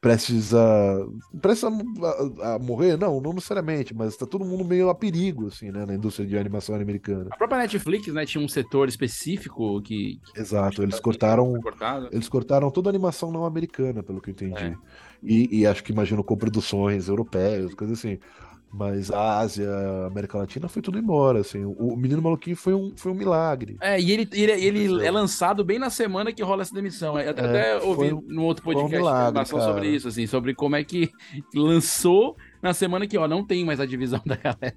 prestes 0.00 0.54
a. 0.54 0.98
prestes 1.40 1.64
a, 1.64 2.54
a- 2.54 2.58
morrer? 2.58 2.96
Não, 2.96 3.20
não 3.20 3.34
necessariamente, 3.34 3.94
mas 3.94 4.16
tá 4.16 4.26
todo 4.26 4.44
mundo 4.44 4.64
meio 4.64 4.88
a 4.88 4.94
perigo, 4.94 5.48
assim, 5.48 5.70
né, 5.70 5.84
na 5.84 5.94
indústria 5.94 6.26
de 6.26 6.38
animação 6.38 6.74
americana. 6.74 7.28
A 7.30 7.36
própria 7.36 7.58
Netflix, 7.58 8.06
né, 8.08 8.24
tinha 8.24 8.42
um 8.42 8.48
setor 8.48 8.88
específico 8.88 9.82
que. 9.82 10.18
Exato, 10.34 10.82
eles 10.82 10.98
cortaram. 10.98 11.54
Eles 12.10 12.28
cortaram 12.28 12.70
toda 12.70 12.88
a 12.88 12.92
animação 12.92 13.30
não 13.30 13.44
americana, 13.44 14.02
pelo 14.02 14.20
que 14.20 14.30
eu 14.30 14.32
entendi. 14.32 14.64
É. 14.64 14.74
E, 15.22 15.60
e 15.60 15.66
acho 15.66 15.84
que 15.84 15.92
imagino 15.92 16.24
coproduções 16.24 17.08
europeias, 17.08 17.74
coisas 17.74 17.98
assim. 17.98 18.18
Mas 18.72 19.10
a 19.10 19.38
Ásia, 19.38 19.70
a 19.70 20.06
América 20.08 20.36
Latina 20.36 20.68
foi 20.68 20.82
tudo 20.82 20.98
embora, 20.98 21.40
assim. 21.40 21.64
O, 21.64 21.96
Menino 21.96 22.20
Maluquinho 22.20 22.56
foi 22.56 22.74
um, 22.74 22.92
foi 22.96 23.10
um 23.12 23.14
milagre. 23.14 23.76
É, 23.80 23.98
e 23.98 24.10
ele, 24.10 24.28
ele, 24.32 24.52
ele 24.52 25.06
é 25.06 25.10
lançado 25.10 25.64
bem 25.64 25.78
na 25.78 25.88
semana 25.88 26.32
que 26.32 26.42
rola 26.42 26.62
essa 26.62 26.74
demissão. 26.74 27.18
Eu 27.18 27.30
até, 27.30 27.42
É, 27.42 27.46
até 27.46 27.76
ouvi 27.86 28.10
foi 28.10 28.12
um- 28.12 28.20
no 28.26 28.42
outro 28.42 28.62
um 28.62 28.66
podcast 28.66 28.90
de 28.92 28.96
milagre, 28.98 29.46
sobre 29.46 29.88
isso, 29.88 30.08
assim, 30.08 30.26
sobre 30.26 30.54
como 30.54 30.76
é 30.76 30.84
que 30.84 31.10
lançou 31.54 32.36
na 32.62 32.74
semana 32.74 33.06
que, 33.06 33.16
ó, 33.16 33.26
não 33.26 33.44
tem 33.46 33.64
mais 33.64 33.80
a 33.80 33.86
divisão 33.86 34.20
da 34.26 34.36
galera. 34.36 34.76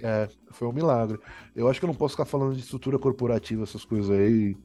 É, 0.00 0.28
foi 0.50 0.68
um 0.68 0.72
milagre. 0.72 1.18
Eu 1.56 1.68
acho 1.68 1.80
que 1.80 1.84
eu 1.84 1.88
não 1.88 1.94
posso 1.94 2.12
ficar 2.14 2.24
falando 2.26 2.54
de 2.54 2.60
estrutura 2.60 2.98
corporativa, 2.98 3.64
essas 3.64 3.84
coisas 3.84 4.10
aí, 4.10 4.56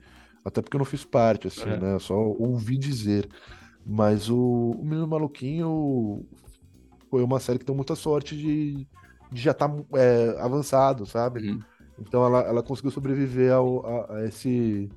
até 0.44 0.62
porque 0.62 0.76
eu 0.76 0.80
não 0.80 0.86
fiz 0.86 1.04
parte, 1.04 1.48
assim, 1.48 1.68
É. 1.68 1.78
né? 1.78 1.98
Só 2.00 2.14
ouvi 2.16 2.78
dizer. 2.78 3.28
Mas 3.84 4.30
o, 4.30 4.38
o 4.38 4.84
Menino 4.84 5.08
Maluquinho 5.08 6.24
foi 7.16 7.24
uma 7.24 7.40
série 7.40 7.58
que 7.58 7.64
deu 7.64 7.74
muita 7.74 7.96
sorte 7.96 8.36
de, 8.36 8.86
de 9.32 9.42
já 9.42 9.52
estar 9.52 9.72
avançado, 10.42 11.06
sabe? 11.06 11.50
Uhum. 11.50 11.60
Então 11.98 12.26
ela, 12.26 12.42
ela 12.42 12.62
conseguiu 12.62 12.92
sobreviver 12.92 13.54
ao, 13.54 13.86
a, 13.88 14.16
a 14.18 14.26
esse 14.26 14.90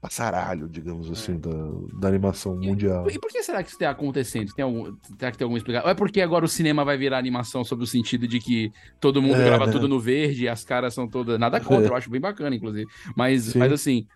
passaralho, 0.00 0.68
digamos 0.68 1.10
assim, 1.10 1.36
da, 1.36 1.50
da 1.98 2.06
animação 2.06 2.54
mundial. 2.56 3.10
E 3.10 3.18
por 3.18 3.28
que 3.28 3.42
será 3.42 3.60
que 3.60 3.70
isso 3.70 3.76
está 3.76 3.90
acontecendo? 3.90 4.54
Tem 4.54 4.64
algum, 4.64 4.96
será 5.18 5.32
que 5.32 5.38
tem 5.38 5.44
alguma 5.44 5.58
explicação? 5.58 5.86
Ou 5.86 5.90
é 5.90 5.96
porque 5.96 6.20
agora 6.20 6.44
o 6.44 6.48
cinema 6.48 6.84
vai 6.84 6.96
virar 6.96 7.18
animação 7.18 7.64
sob 7.64 7.82
o 7.82 7.86
sentido 7.88 8.28
de 8.28 8.38
que 8.38 8.70
todo 9.00 9.20
mundo 9.20 9.40
É, 9.40 9.44
grava 9.46 9.66
né? 9.66 9.72
tudo 9.72 9.88
no 9.88 9.98
verde 9.98 10.44
e 10.44 10.48
as 10.48 10.64
caras 10.64 10.94
são 10.94 11.08
todas. 11.08 11.40
Nada 11.40 11.58
contra, 11.60 11.88
eu 11.90 11.96
acho 11.96 12.08
bem 12.08 12.20
bacana, 12.20 12.54
inclusive. 12.54 12.88
Mas, 13.16 13.46
Sim. 13.46 13.58
mas 13.58 13.72
assim. 13.72 14.06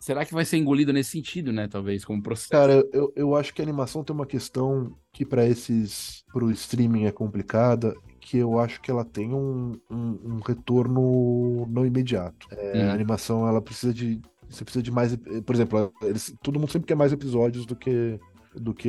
Será 0.00 0.24
que 0.24 0.32
vai 0.34 0.44
ser 0.44 0.56
engolido 0.56 0.92
nesse 0.92 1.10
sentido, 1.10 1.52
né? 1.52 1.68
Talvez, 1.68 2.04
como 2.04 2.22
processo. 2.22 2.50
Cara, 2.50 2.82
eu, 2.92 3.12
eu 3.16 3.36
acho 3.36 3.52
que 3.52 3.60
a 3.60 3.64
animação 3.64 4.02
tem 4.04 4.14
uma 4.14 4.26
questão 4.26 4.96
que 5.12 5.24
para 5.24 5.46
esses, 5.46 6.22
pro 6.32 6.50
streaming 6.50 7.04
é 7.04 7.12
complicada, 7.12 7.94
que 8.20 8.38
eu 8.38 8.58
acho 8.58 8.80
que 8.80 8.90
ela 8.90 9.04
tem 9.04 9.32
um, 9.34 9.78
um, 9.90 10.36
um 10.36 10.40
retorno 10.40 11.66
não 11.68 11.84
imediato. 11.84 12.46
É, 12.50 12.78
Uhum. 12.78 12.90
A 12.90 12.94
animação, 12.94 13.46
ela 13.48 13.60
precisa 13.60 13.92
de, 13.92 14.20
você 14.48 14.64
precisa 14.64 14.82
de 14.82 14.90
mais, 14.90 15.16
por 15.44 15.54
exemplo, 15.54 15.92
eles, 16.02 16.34
todo 16.42 16.58
mundo 16.58 16.70
sempre 16.70 16.86
quer 16.86 16.94
mais 16.94 17.12
episódios 17.12 17.66
do 17.66 17.76
que, 17.76 18.18
do 18.54 18.72
que, 18.74 18.88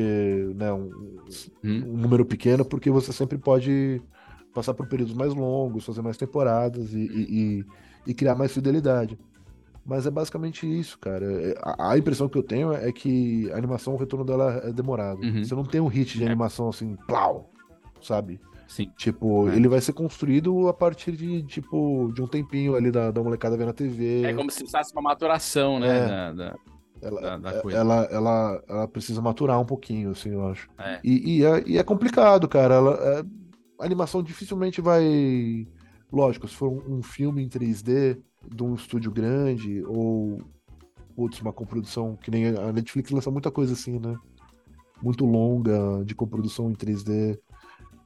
né, 0.55 0.71
um, 0.71 0.89
Hum. 1.63 1.83
um 1.85 1.97
número 1.97 2.25
pequeno, 2.25 2.63
porque 2.65 2.89
você 2.89 3.11
sempre 3.11 3.37
pode 3.37 4.01
passar 4.53 4.73
por 4.73 4.87
períodos 4.87 5.13
mais 5.13 5.33
longos, 5.33 5.85
fazer 5.85 6.01
mais 6.01 6.17
temporadas 6.17 6.93
e, 6.93 6.99
e, 6.99 7.59
e- 7.59 7.65
e 8.07 8.13
criar 8.13 8.35
mais 8.35 8.51
fidelidade. 8.51 9.17
Mas 9.85 10.05
é 10.05 10.11
basicamente 10.11 10.67
isso, 10.67 10.99
cara. 10.99 11.25
É, 11.25 11.55
A, 11.63 11.91
a 11.93 11.97
impressão 11.97 12.29
que 12.29 12.37
eu 12.37 12.43
tenho 12.43 12.71
é 12.73 12.91
que 12.91 13.51
a 13.51 13.57
animação, 13.57 13.93
o 13.93 13.97
retorno 13.97 14.23
dela 14.25 14.61
é 14.63 14.71
demorado. 14.71 15.21
Uhum. 15.21 15.43
Você 15.43 15.55
não 15.55 15.63
tem 15.63 15.81
um 15.81 15.87
hit 15.87 16.17
de 16.17 16.23
É. 16.23 16.27
animação 16.27 16.69
assim, 16.69 16.95
plau, 17.07 17.49
sabe? 18.01 18.39
Sim. 18.67 18.91
Tipo, 18.97 19.49
É. 19.49 19.55
ele 19.55 19.67
vai 19.67 19.81
ser 19.81 19.93
construído 19.93 20.67
a 20.67 20.73
partir 20.73 21.13
de, 21.13 21.41
tipo, 21.43 22.11
de 22.13 22.21
um 22.21 22.27
tempinho 22.27 22.75
ali 22.75 22.91
da, 22.91 23.09
da 23.09 23.23
molecada 23.23 23.57
ver 23.57 23.65
na 23.65 23.73
TV. 23.73 24.23
É 24.25 24.33
como 24.33 24.51
se 24.51 24.59
precisasse 24.59 24.93
uma 24.93 25.01
maturação, 25.01 25.79
né? 25.79 25.87
É. 25.87 26.07
da- 26.07 26.33
da- 26.33 26.55
ela, 27.01 27.21
da- 27.21 27.37
da 27.37 27.61
coisa. 27.61 27.77
ela, 27.79 28.03
ela, 28.11 28.63
ela 28.67 28.87
precisa 28.87 29.21
maturar 29.21 29.59
um 29.59 29.65
pouquinho, 29.65 30.11
assim, 30.11 30.31
eu 30.33 30.45
acho. 30.49 30.69
É. 30.77 30.99
E, 31.03 31.37
e 31.39 31.45
é, 31.45 31.63
e 31.65 31.77
é 31.79 31.83
complicado, 31.83 32.47
cara. 32.47 32.75
Ela, 32.75 32.91
é- 33.19 33.23
a 33.81 33.85
animação 33.85 34.21
dificilmente 34.21 34.81
vai. 34.81 35.65
Lógico, 36.11 36.47
se 36.47 36.55
for 36.55 36.69
um, 36.69 36.97
um 36.97 37.01
filme 37.01 37.41
em 37.43 37.47
3D 37.47 38.17
de 38.47 38.63
um 38.63 38.75
estúdio 38.75 39.11
grande, 39.11 39.83
ou 39.85 40.41
putz, 41.15 41.41
uma 41.41 41.51
coprodução, 41.53 42.15
que 42.15 42.31
nem 42.31 42.47
a 42.47 42.71
Netflix 42.71 43.11
lança 43.11 43.29
muita 43.29 43.51
coisa 43.51 43.73
assim, 43.73 43.99
né? 43.99 44.15
Muito 45.01 45.25
longa, 45.25 46.03
de 46.05 46.15
coprodução 46.15 46.69
em 46.69 46.73
3D, 46.73 47.39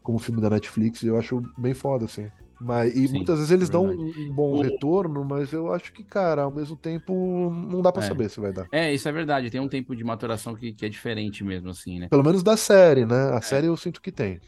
como 0.01 0.17
o 0.17 0.21
filme 0.21 0.41
da 0.41 0.49
Netflix, 0.49 1.03
eu 1.03 1.17
acho 1.17 1.41
bem 1.57 1.73
foda, 1.73 2.05
assim. 2.05 2.29
Mas, 2.59 2.95
e 2.95 3.07
Sim, 3.07 3.15
muitas 3.17 3.37
vezes 3.37 3.51
eles 3.51 3.69
dão 3.69 3.87
verdade. 3.87 4.19
um, 4.19 4.31
um 4.31 4.33
bom 4.35 4.61
retorno, 4.61 5.25
mas 5.25 5.51
eu 5.51 5.73
acho 5.73 5.91
que, 5.91 6.03
cara, 6.03 6.43
ao 6.43 6.51
mesmo 6.51 6.77
tempo, 6.77 7.49
não 7.51 7.81
dá 7.81 7.91
pra 7.91 8.03
É. 8.03 8.07
saber 8.07 8.29
se 8.29 8.39
vai 8.39 8.53
dar. 8.53 8.67
É, 8.71 8.93
isso 8.93 9.07
é 9.07 9.11
verdade. 9.11 9.49
Tem 9.49 9.59
um 9.59 9.67
tempo 9.67 9.95
de 9.95 10.03
maturação 10.03 10.55
que, 10.55 10.71
que 10.71 10.85
é 10.85 10.89
diferente 10.89 11.43
mesmo, 11.43 11.69
assim, 11.69 11.99
né? 11.99 12.07
Pelo 12.09 12.23
menos 12.23 12.41
da 12.41 12.55
série, 12.55 13.05
né? 13.05 13.31
É. 13.31 13.37
A 13.37 13.41
série 13.41 13.67
eu 13.67 13.75
sinto 13.75 14.01
que 14.01 14.11
tem. 14.11 14.39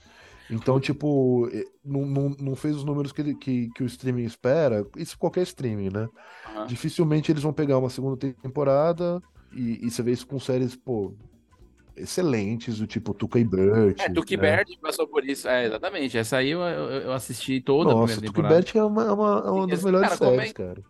Então, 0.50 0.80
tipo, 0.80 1.50
não, 1.84 2.06
não, 2.06 2.30
não 2.40 2.56
fez 2.56 2.76
os 2.76 2.84
números 2.84 3.12
que, 3.12 3.22
ele- 3.22 3.36
que, 3.36 3.70
que 3.74 3.82
o 3.84 3.86
streaming 3.88 4.24
espera. 4.26 4.86
Isso 4.96 5.18
qualquer 5.18 5.42
streaming, 5.44 5.90
né? 5.90 6.08
Aham. 6.56 6.68
Dificilmente 6.68 7.32
eles 7.32 7.42
vão 7.44 7.52
pegar 7.54 7.78
uma 7.80 7.90
segunda 7.90 8.16
temporada 8.34 9.22
e, 9.52 9.86
e 9.86 9.90
você 9.90 10.04
vê 10.04 10.12
isso 10.12 10.28
com 10.28 10.40
séries, 10.40 10.76
pô, 10.76 11.16
excelentes, 11.96 12.78
do 12.78 12.86
tipo 12.88 13.14
Tuca 13.14 13.40
e 13.40 13.44
Bert. 13.44 14.00
É, 14.00 14.10
Tuki 14.10 14.38
né? 14.38 14.58
Bird 14.58 14.78
passou 14.82 15.08
por 15.08 15.24
isso. 15.28 15.48
É, 15.48 15.66
exatamente. 15.66 16.18
Essa 16.18 16.38
aí 16.38 16.50
eu, 16.52 16.60
eu, 16.62 16.90
eu 17.02 17.14
assisti 17.14 17.62
toda 17.62 17.92
a 17.92 17.94
Nossa, 17.94 18.14
primeira 18.14 18.34
Tuca 18.34 18.48
e. 18.48 18.50
Bert 18.50 18.76
é 18.76 18.84
uma, 18.84 19.04
é 19.04 19.12
uma, 19.12 19.44
é 19.46 19.50
uma 19.50 19.68
das 19.68 19.80
Esse- 19.80 19.86
melhores 19.86 20.10
cara, 20.10 20.18
séries, 20.32 20.50
é- 20.50 20.54
cara. 20.54 20.82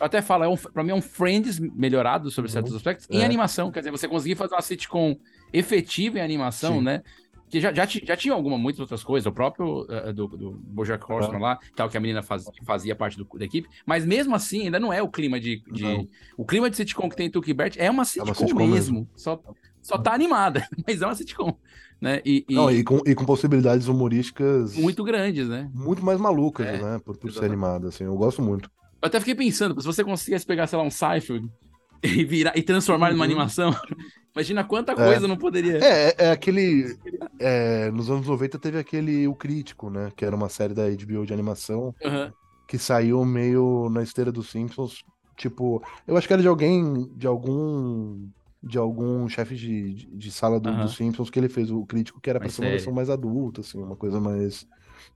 Eu 0.00 0.06
até 0.06 0.22
falo, 0.22 0.44
é 0.44 0.48
um, 0.48 0.56
pra 0.56 0.84
mim 0.84 0.92
é 0.92 0.94
um 0.94 1.02
Friends 1.02 1.58
melhorado 1.58 2.30
sobre 2.30 2.48
Uhum. 2.48 2.52
certos 2.52 2.72
aspectos 2.74 3.08
em 3.10 3.20
É. 3.22 3.24
animação. 3.24 3.72
Quer 3.72 3.80
dizer, 3.80 3.90
você 3.90 4.06
conseguir 4.06 4.36
fazer 4.36 4.54
uma 4.54 4.62
sitcom 4.62 5.16
efetiva 5.52 6.18
em 6.18 6.22
animação, 6.22 6.74
Sim. 6.78 6.82
né? 6.84 7.02
Que 7.50 7.60
já, 7.60 7.72
já, 7.72 7.86
já 7.86 8.16
tinha 8.16 8.34
alguma, 8.34 8.58
muitas 8.58 8.80
outras 8.80 9.02
coisas. 9.02 9.26
O 9.26 9.32
próprio 9.32 9.86
eh, 9.88 10.12
do, 10.12 10.26
do 10.28 10.50
Bojack 10.52 11.10
Horseman 11.10 11.40
lá, 11.40 11.58
tal, 11.74 11.88
que 11.88 11.96
a 11.96 12.00
menina 12.00 12.22
faz- 12.22 12.44
fazia 12.66 12.94
parte 12.94 13.16
do- 13.16 13.26
da 13.38 13.44
equipe. 13.44 13.68
Mas 13.86 14.04
mesmo 14.04 14.34
assim, 14.34 14.62
ainda 14.64 14.78
não 14.78 14.92
é 14.92 15.02
o 15.02 15.08
clima 15.08 15.40
de... 15.40 15.62
de- 15.72 15.82
Não. 15.82 16.08
o 16.36 16.44
clima 16.44 16.68
de 16.68 16.76
sitcom 16.76 17.08
que 17.08 17.16
tem 17.16 17.30
em 17.34 17.54
Bert 17.54 17.76
é 17.78 17.90
uma 17.90 18.04
sitcom, 18.04 18.34
sitcom 18.34 18.66
mesmo. 18.66 19.08
Só, 19.16 19.40
só 19.80 19.96
tá 19.98 20.12
animada, 20.12 20.66
mas 20.86 21.00
é 21.00 21.06
uma 21.06 21.14
sitcom. 21.14 21.56
Né? 22.00 22.20
E, 22.24 22.44
e 22.48 22.54
Não, 22.54 22.70
e, 22.70 22.84
com, 22.84 23.00
e 23.06 23.14
com 23.14 23.24
possibilidades 23.24 23.88
humorísticas 23.88 24.74
muito 24.76 25.02
grandes, 25.02 25.48
né? 25.48 25.68
muito 25.74 26.04
mais 26.04 26.20
malucas, 26.20 26.66
É, 26.66 26.80
né? 26.80 27.00
Por, 27.04 27.16
por 27.16 27.32
ser 27.32 27.44
animada, 27.44 27.88
assim. 27.88 28.04
Eu 28.04 28.14
gosto 28.16 28.40
muito. 28.40 28.70
Eu 29.02 29.06
até 29.06 29.18
fiquei 29.18 29.34
pensando, 29.34 29.80
se 29.80 29.86
você 29.86 30.04
conseguisse 30.04 30.44
pegar, 30.46 30.66
sei 30.66 30.78
lá, 30.78 30.84
um 30.84 30.90
Seinfeld 30.90 31.48
e, 32.02 32.24
virar, 32.24 32.56
e 32.56 32.62
transformar 32.62 33.10
numa 33.10 33.18
Uhum. 33.24 33.30
animação, 33.30 33.74
imagina 34.38 34.62
quanta 34.62 34.94
coisa 34.94 35.26
não 35.26 35.36
poderia. 35.36 35.78
É, 35.78 36.08
é, 36.08 36.14
é 36.26 36.30
aquele. 36.30 36.96
é, 37.40 37.90
nos 37.90 38.08
anos 38.08 38.26
90 38.26 38.58
teve 38.58 38.78
aquele 38.78 39.26
O 39.26 39.34
Crítico, 39.34 39.90
né? 39.90 40.12
Que 40.14 40.24
era 40.24 40.36
uma 40.36 40.48
série 40.48 40.74
da 40.74 40.84
HBO 40.84 41.26
de 41.26 41.32
animação 41.32 41.94
Aham. 42.04 42.32
que 42.68 42.78
saiu 42.78 43.24
meio 43.24 43.88
na 43.90 44.02
esteira 44.02 44.30
dos 44.30 44.50
Simpsons. 44.50 45.02
Tipo, 45.36 45.82
eu 46.06 46.16
acho 46.16 46.26
que 46.26 46.32
era 46.32 46.42
de 46.42 46.48
alguém, 46.48 47.10
de 47.16 47.26
algum. 47.26 48.28
De 48.60 48.76
algum 48.76 49.28
chefe 49.28 49.54
de, 49.54 49.94
de, 49.94 50.06
de 50.06 50.32
sala 50.32 50.58
do, 50.58 50.68
Aham. 50.68 50.84
dos 50.84 50.96
Simpsons 50.96 51.30
que 51.30 51.38
ele 51.38 51.48
fez 51.48 51.70
o 51.70 51.86
crítico, 51.86 52.20
que 52.20 52.28
era 52.28 52.40
pra 52.40 52.48
ser 52.48 52.60
uma 52.62 52.70
versão 52.70 52.92
mais 52.92 53.08
adulta, 53.08 53.60
assim, 53.60 53.78
uma 53.80 53.96
coisa 53.96 54.20
mais. 54.20 54.66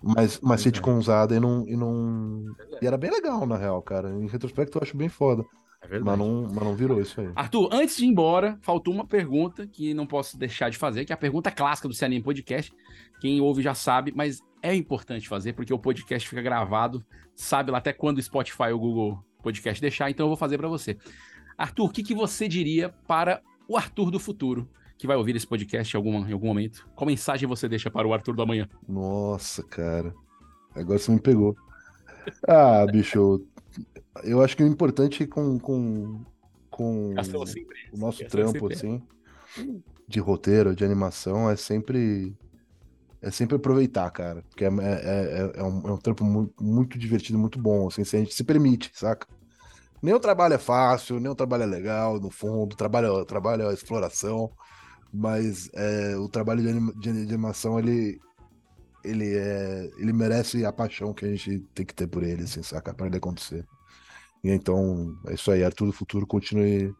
Mais, 0.01 0.41
é. 0.41 0.57
sitcomzada 0.59 1.35
e 1.35 1.41
não, 1.41 1.67
e 1.67 1.77
não. 1.77 2.45
E 2.81 2.87
era 2.87 2.97
bem 2.97 3.11
legal, 3.11 3.45
na 3.47 3.57
real, 3.57 3.83
cara. 3.83 4.11
Em 4.11 4.29
retrospecto, 4.29 4.79
eu 4.79 4.83
acho 4.83 4.97
bem 4.97 5.09
foda. 5.09 5.45
É 5.83 5.89
verdade. 5.89 6.17
Mas 6.17 6.19
não, 6.19 6.43
mas 6.43 6.65
não 6.65 6.77
virou 6.77 7.01
isso 7.01 7.21
aí. 7.21 7.31
Arthur, 7.35 7.69
antes 7.73 7.97
de 7.97 8.05
ir 8.05 8.09
embora, 8.09 8.57
faltou 8.63 8.95
uma 8.95 9.07
pergunta 9.07 9.67
que 9.67 9.93
não 9.93 10.07
posso 10.07 10.39
deixar 10.39 10.71
de 10.71 10.79
fazer, 10.79 11.05
que 11.05 11.13
é 11.13 11.15
a 11.15 11.19
pergunta 11.19 11.51
clássica 11.51 11.89
do 11.89 11.95
CNN 11.95 12.23
Podcast. 12.23 12.73
Quem 13.21 13.41
ouve 13.41 13.63
já 13.63 13.75
sabe, 13.75 14.13
mas 14.15 14.41
é 14.63 14.75
importante 14.75 15.29
fazer, 15.29 15.53
porque 15.55 15.75
o 15.75 15.79
podcast 15.79 16.29
fica 16.29 16.41
gravado, 16.41 17.05
sabe 17.35 17.71
lá 17.71 17.79
até 17.79 17.93
quando 17.93 18.19
o 18.19 18.23
Spotify 18.23 18.71
ou 18.71 18.77
o 18.77 18.79
Google 18.79 19.25
Podcast 19.43 19.81
deixar, 19.81 20.09
então 20.09 20.25
eu 20.25 20.29
vou 20.29 20.37
fazer 20.37 20.57
para 20.57 20.69
você. 20.69 20.97
Arthur, 21.59 21.85
o 21.85 21.89
que, 21.89 22.03
que 22.03 22.15
você 22.15 22.47
diria 22.47 22.89
para 23.07 23.43
o 23.69 23.77
Arthur 23.77 24.11
do 24.11 24.21
futuro, 24.21 24.69
que 24.97 25.07
vai 25.07 25.17
ouvir 25.17 25.35
esse 25.35 25.47
podcast 25.47 25.95
em, 25.95 25.97
alguma, 25.97 26.29
em 26.29 26.33
algum 26.33 26.47
momento? 26.47 26.89
Qual 26.95 27.07
mensagem 27.07 27.49
você 27.49 27.69
deixa 27.69 27.91
para 27.91 28.07
o 28.07 28.15
Arthur 28.15 28.37
do 28.37 28.43
amanhã? 28.43 28.69
Nossa, 28.89 29.63
cara. 29.65 30.15
Agora 30.75 30.99
você 30.99 31.11
me 31.11 31.21
pegou. 31.21 31.57
Ah, 32.49 32.87
bicho, 32.87 33.45
eu, 34.25 34.43
acho 34.43 34.57
que 34.57 34.63
o 34.63 34.67
importante 34.67 35.27
com, 35.27 35.59
com, 35.59 36.21
com 36.71 37.15
sempre. 37.47 37.77
o 37.93 37.97
nosso 37.99 38.25
trampo, 38.27 38.67
assim, 38.73 39.03
de 40.07 40.21
roteiro, 40.21 40.75
de 40.75 40.85
animação, 40.85 41.51
é 41.51 41.57
sempre 41.57 42.35
é 43.23 43.31
sempre 43.31 43.57
aproveitar, 43.57 44.11
cara. 44.11 44.43
Porque 44.43 44.65
é, 44.65 44.69
é, 44.69 44.71
é, 44.71 45.53
é 45.61 45.63
um, 45.63 45.89
é 45.89 45.93
um 45.93 45.97
trampo 45.97 46.25
muito, 46.25 46.63
muito 46.63 46.99
divertido, 46.99 47.39
muito 47.39 47.59
bom, 47.59 47.87
assim, 47.87 48.05
se 48.05 48.17
a 48.17 48.19
gente 48.19 48.35
se 48.35 48.43
permite, 48.43 48.91
saca? 48.95 49.27
Nem 50.03 50.13
o 50.13 50.21
trabalho 50.21 50.55
é 50.55 50.59
fácil, 50.59 51.21
nem 51.21 51.31
o 51.31 51.35
trabalho 51.35 51.63
é 51.63 51.67
legal, 51.67 52.19
no 52.19 52.29
fundo, 52.29 52.73
o 52.73 52.77
trabalho, 52.77 53.13
o 53.15 53.25
trabalho 53.25 53.71
é 53.71 53.73
exploração, 53.73 54.51
mas 55.15 55.71
é, 55.75 56.17
o 56.17 56.29
trabalho 56.29 56.61
de, 56.61 56.69
anima- 56.69 56.93
de 56.95 57.11
animação, 57.11 57.79
ele, 57.79 58.19
ele, 59.05 59.37
é, 59.37 59.91
ele 59.99 60.13
merece 60.13 60.65
a 60.65 60.73
paixão 60.73 61.13
que 61.13 61.25
a 61.25 61.29
gente 61.29 61.61
tem 61.75 61.85
que 61.85 61.95
ter 61.95 62.07
por 62.07 62.23
ele, 62.23 62.43
assim, 62.43 62.63
saca? 62.63 62.95
Para 62.95 63.07
ele 63.07 63.17
acontecer. 63.17 63.67
E 64.43 64.51
então, 64.51 65.17
é 65.29 65.35
isso 65.35 65.51
aí, 65.51 65.63
Arthur 65.63 65.87
do 65.87 65.93
Futuro, 65.93 66.27
continue, 66.27 66.95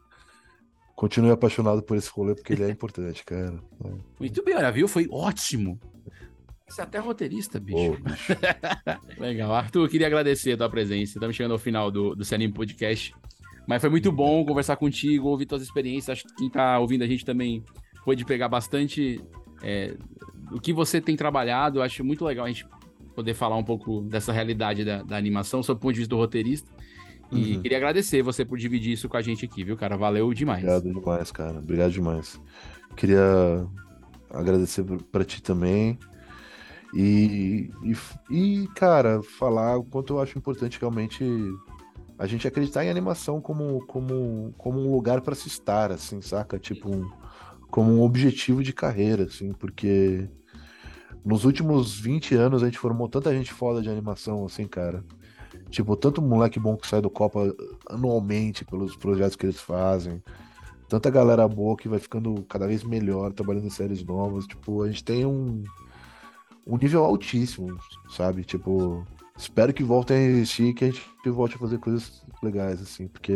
continue 0.95 1.31
apaixonado 1.31 1.83
por 1.83 1.97
esse 1.97 2.11
rolê, 2.11 2.35
porque 2.35 2.53
ele 2.53 2.65
é 2.65 2.71
importante, 2.71 3.25
cara. 3.25 3.59
Muito 4.19 4.45
bem, 4.45 4.57
olha, 4.57 4.71
viu? 4.71 4.87
Foi 4.87 5.09
ótimo. 5.11 5.81
Você 6.69 6.81
é 6.81 6.85
até 6.85 6.99
roteirista, 6.99 7.61
bicho. 7.61 7.93
Ô, 7.93 7.97
bicho. 7.97 8.33
Legal. 9.21 9.53
Arthur, 9.53 9.89
queria 9.89 10.07
agradecer 10.07 10.53
a 10.53 10.57
tua 10.57 10.71
presença. 10.71 11.13
Estamos 11.13 11.37
chegando 11.37 11.53
ao 11.53 11.59
final 11.59 11.91
do, 11.91 12.15
do 12.15 12.25
Cinema 12.25 12.55
Podcast. 12.55 13.15
Mas 13.67 13.81
foi 13.81 13.91
muito 13.91 14.11
bom 14.11 14.45
conversar 14.45 14.77
contigo, 14.77 15.29
ouvir 15.29 15.47
tuas 15.47 15.63
experiências. 15.63 16.19
Acho 16.19 16.27
que 16.27 16.35
quem 16.35 16.51
tá 16.51 16.79
ouvindo 16.79 17.03
a 17.05 17.07
gente 17.07 17.25
também 17.25 17.63
pôde 18.05 18.25
pegar 18.25 18.49
bastante 18.49 19.21
é, 19.63 19.97
o 20.55 20.61
que 20.61 20.73
você 20.73 21.01
tem 21.01 21.17
trabalhado. 21.17 21.79
Eu 21.79 21.83
acho 21.83 22.05
muito 22.05 22.25
legal 22.25 22.45
a 22.45 22.49
gente 22.49 22.67
poder 23.15 23.35
falar 23.35 23.57
um 23.57 23.65
pouco 23.65 24.01
dessa 24.03 24.33
realidade 24.33 24.85
da, 24.85 25.03
da 25.03 25.17
animação, 25.17 25.63
sob 25.63 25.79
o 25.79 25.81
ponto 25.81 25.93
de 25.95 26.01
vista 26.01 26.15
do 26.15 26.19
roteirista. 26.19 26.71
E 27.31 27.55
Uhum. 27.57 27.63
queria 27.63 27.79
agradecer 27.79 28.23
você 28.23 28.45
por 28.45 28.59
dividir 28.59 28.93
isso 28.93 29.09
com 29.09 29.17
a 29.17 29.23
gente 29.23 29.45
aqui, 29.45 29.65
viu, 29.65 29.77
cara? 29.77 29.97
Valeu 29.97 30.33
demais. 30.35 30.63
Obrigado 30.65 31.01
demais, 31.01 31.33
cara. 31.33 31.59
Obrigado 31.59 31.91
demais. 31.93 32.41
Queria 32.97 33.67
agradecer 34.31 34.85
pra- 34.85 34.99
pra 35.11 35.25
ti 35.25 35.43
também. 35.43 35.99
E, 36.95 37.71
e, 37.83 37.97
e, 38.31 38.69
cara, 38.75 39.23
falar 39.23 39.79
o 39.79 39.85
quanto 39.85 40.13
eu 40.15 40.21
acho 40.21 40.37
importante 40.37 40.79
realmente 40.79 41.25
a 42.19 42.27
gente 42.27 42.47
acreditar 42.47 42.85
em 42.85 42.91
animação 42.91 43.41
como, 43.41 43.85
como, 43.87 44.53
como 44.59 44.79
um 44.79 44.93
lugar 44.93 45.23
pra 45.23 45.35
se 45.35 45.49
estar, 45.49 45.91
assim, 45.91 46.21
saca? 46.21 46.59
Tipo, 46.59 46.91
um- 46.95 47.11
como 47.71 47.91
um 47.93 48.03
objetivo 48.03 48.63
de 48.63 48.75
carreira, 48.75 49.25
assim, 49.25 49.53
porque 49.53 50.29
nos 51.25 51.45
últimos 51.45 51.99
20 51.99 52.35
anos 52.35 52.63
a 52.63 52.67
gente 52.67 52.79
formou 52.79 53.09
tanta 53.09 53.33
gente 53.33 53.53
foda 53.53 53.81
de 53.81 53.89
animação, 53.89 54.45
assim, 54.45 54.67
cara. 54.67 55.05
Tipo, 55.71 55.97
tanto 55.97 56.21
moleque 56.21 56.59
bom 56.59 56.77
que 56.77 56.87
sai 56.87 57.01
do 57.01 57.09
Copa 57.09 57.55
anualmente 57.89 58.65
pelos 58.65 58.97
projetos 58.97 59.37
que 59.37 59.47
eles 59.47 59.61
fazem. 59.61 60.23
Tanta 60.89 61.09
galera 61.11 61.49
boa 61.49 61.77
que 61.77 61.89
vai 61.89 61.99
ficando 61.99 62.43
cada 62.49 62.67
vez 62.67 62.85
melhor, 62.85 63.33
trabalhando 63.33 63.67
em 63.67 63.71
séries 63.71 64.05
novas. 64.05 64.47
Tipo, 64.47 64.83
a 64.83 64.89
gente 64.89 65.03
tem 65.03 65.25
um, 65.25 65.63
um 66.67 66.77
nível 66.77 67.05
altíssimo, 67.05 67.79
sabe? 68.11 68.45
Tipo, 68.45 69.07
espero 69.37 69.73
que 69.73 69.83
voltem 69.83 70.17
a 70.17 70.21
existir 70.21 70.75
que 70.75 70.85
a 70.85 70.91
gente 70.91 71.03
volte 71.27 71.55
a 71.55 71.59
fazer 71.59 71.79
coisas 71.79 72.23
legais, 72.43 72.83
assim, 72.83 73.09
porque 73.09 73.33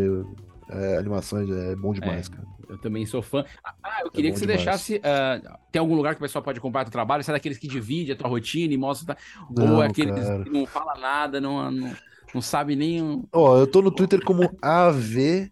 é, 0.71 0.97
animação 0.99 1.39
é 1.41 1.77
bom 1.77 1.93
demais, 1.93 2.27
É. 2.29 2.31
cara. 2.31 2.47
Eu 2.69 2.79
também 2.79 3.07
sou 3.07 3.23
fã. 3.23 3.45
Ah, 3.83 4.01
eu 4.05 4.11
queria 4.11 4.31
bom 4.31 4.35
que 4.35 4.41
você 4.41 4.47
demais. 4.47 4.65
deixasse. 4.65 5.01
ah, 5.05 5.59
tem 5.71 5.79
algum 5.79 5.95
lugar 5.95 6.15
que 6.15 6.21
o 6.21 6.25
pessoal 6.25 6.43
pode 6.43 6.61
comprar 6.61 6.85
teu 6.85 6.91
trabalho? 6.91 7.23
Você 7.23 7.31
é 7.31 7.35
daqueles 7.35 7.59
que 7.59 7.69
divide 7.69 8.11
a 8.13 8.17
tua 8.17 8.29
rotina 8.29 8.75
e 8.75 8.77
mostra. 8.77 9.17
Ou 9.51 9.55
Não, 9.65 9.83
é 9.83 9.87
aqueles 9.87 10.15
cara. 10.27 10.43
que 10.43 10.51
não 10.51 10.67
fala 10.67 10.95
nada, 10.99 11.41
não, 11.41 11.71
não, 11.71 11.93
não 12.35 12.43
sabe 12.43 12.75
nem. 12.75 13.25
Ó, 13.33 13.57
eu 13.59 13.67
tô 13.69 13.81
no 13.83 13.91
Twitter 13.93 14.21
como 14.25 14.51
AV 14.61 15.49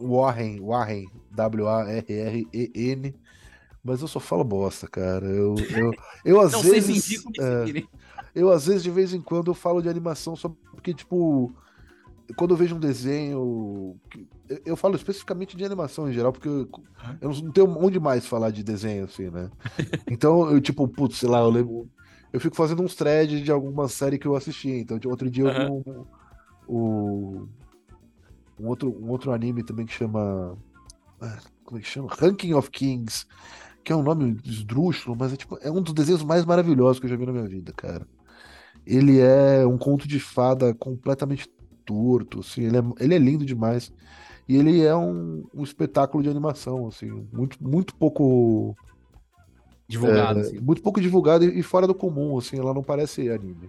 Warren, 0.00 0.58
Warren, 0.60 1.06
W-A-R-R-E-N, 1.30 3.14
mas 3.84 4.00
eu 4.02 4.08
só 4.08 4.20
falo 4.20 4.44
bosta, 4.44 4.88
cara. 4.88 5.26
Eu, 5.26 5.54
eu, 5.70 5.92
eu 6.24 6.40
às 6.40 6.52
Não 6.52 6.60
sei 6.62 6.80
se 6.80 6.92
vezes. 6.92 7.10
indico 7.12 7.30
me 7.30 7.80
é. 7.80 7.84
Eu, 8.34 8.50
às 8.50 8.66
vezes, 8.66 8.82
de 8.82 8.90
vez 8.90 9.12
em 9.12 9.20
quando, 9.20 9.48
eu 9.50 9.54
falo 9.54 9.82
de 9.82 9.88
animação 9.88 10.34
só 10.34 10.48
porque, 10.72 10.94
tipo, 10.94 11.54
quando 12.36 12.52
eu 12.52 12.56
vejo 12.56 12.76
um 12.76 12.80
desenho. 12.80 13.96
eu- 14.64 14.76
falo 14.76 14.96
especificamente 14.96 15.56
de 15.56 15.64
animação 15.64 16.08
em 16.08 16.12
geral, 16.12 16.32
porque 16.32 16.48
eu, 16.48 16.68
eu 17.20 17.30
não 17.30 17.50
tenho 17.52 17.68
onde 17.78 17.98
mais 17.98 18.26
falar 18.26 18.50
de 18.50 18.62
desenho, 18.62 19.04
assim, 19.04 19.30
né? 19.30 19.50
Então, 20.10 20.50
eu, 20.50 20.60
tipo, 20.60 20.86
putz, 20.88 21.18
sei 21.18 21.28
lá, 21.28 21.40
eu 21.40 21.50
lembro. 21.50 21.88
Eu 22.32 22.40
fico 22.40 22.56
fazendo 22.56 22.82
uns 22.82 22.94
threads 22.94 23.42
de 23.42 23.50
alguma 23.52 23.88
série 23.88 24.18
que 24.18 24.26
eu 24.26 24.34
assisti. 24.34 24.70
Então, 24.70 24.98
outro 25.06 25.30
dia 25.30 25.44
eu 25.44 25.52
vi 25.52 25.72
um, 26.68 26.76
um, 26.76 27.48
um 28.58 28.66
outro, 28.68 28.90
um 28.90 29.10
outro 29.10 29.32
anime 29.32 29.62
também 29.62 29.86
que 29.86 29.92
chama. 29.92 30.56
ah, 31.20 31.38
Como 31.64 31.78
é 31.78 31.82
que 31.82 31.88
chama? 31.88 32.08
Ranking 32.10 32.54
of 32.54 32.70
Kings. 32.70 33.26
Que 33.84 33.92
é 33.92 33.96
um 33.96 34.02
nome 34.02 34.36
esdrúxulo, 34.44 35.16
mas 35.18 35.32
é, 35.32 35.36
tipo, 35.36 35.58
é 35.60 35.70
um 35.70 35.82
dos 35.82 35.92
desenhos 35.92 36.22
mais 36.22 36.44
maravilhosos 36.44 37.00
que 37.00 37.06
eu 37.06 37.10
já 37.10 37.16
vi 37.16 37.26
na 37.26 37.32
minha 37.32 37.48
vida, 37.48 37.72
cara. 37.72 38.06
Ele 38.86 39.18
é 39.18 39.66
um 39.66 39.76
conto 39.76 40.06
de 40.08 40.18
fada 40.20 40.74
completamente 40.74 41.48
torto, 41.84 42.40
assim, 42.40 42.62
ele 42.62 42.78
é, 42.78 42.82
ele 43.00 43.14
é 43.14 43.18
lindo 43.18 43.44
demais. 43.44 43.92
E 44.48 44.56
ele 44.56 44.82
é 44.82 44.94
um, 44.94 45.44
um 45.54 45.62
espetáculo 45.62 46.22
de 46.22 46.28
animação, 46.28 46.86
assim, 46.88 47.26
muito, 47.32 47.56
muito 47.60 47.94
pouco 47.94 48.76
Divulgado, 49.92 50.38
é, 50.38 50.42
assim. 50.42 50.58
muito 50.58 50.82
pouco 50.82 51.00
divulgado 51.00 51.44
e, 51.44 51.58
e 51.58 51.62
fora 51.62 51.86
do 51.86 51.94
comum, 51.94 52.38
assim, 52.38 52.58
ela 52.58 52.72
não 52.72 52.82
parece 52.82 53.28
anime. 53.28 53.68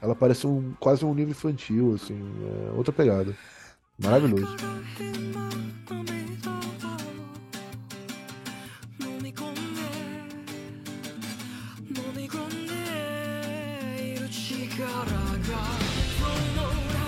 ela 0.00 0.14
parece 0.14 0.44
um, 0.46 0.72
quase 0.80 1.04
um 1.04 1.14
livro 1.14 1.30
infantil, 1.30 1.94
assim, 1.94 2.18
é 2.18 2.72
outra 2.72 2.92
pegada. 2.92 3.32
Maravilhoso. 4.02 4.56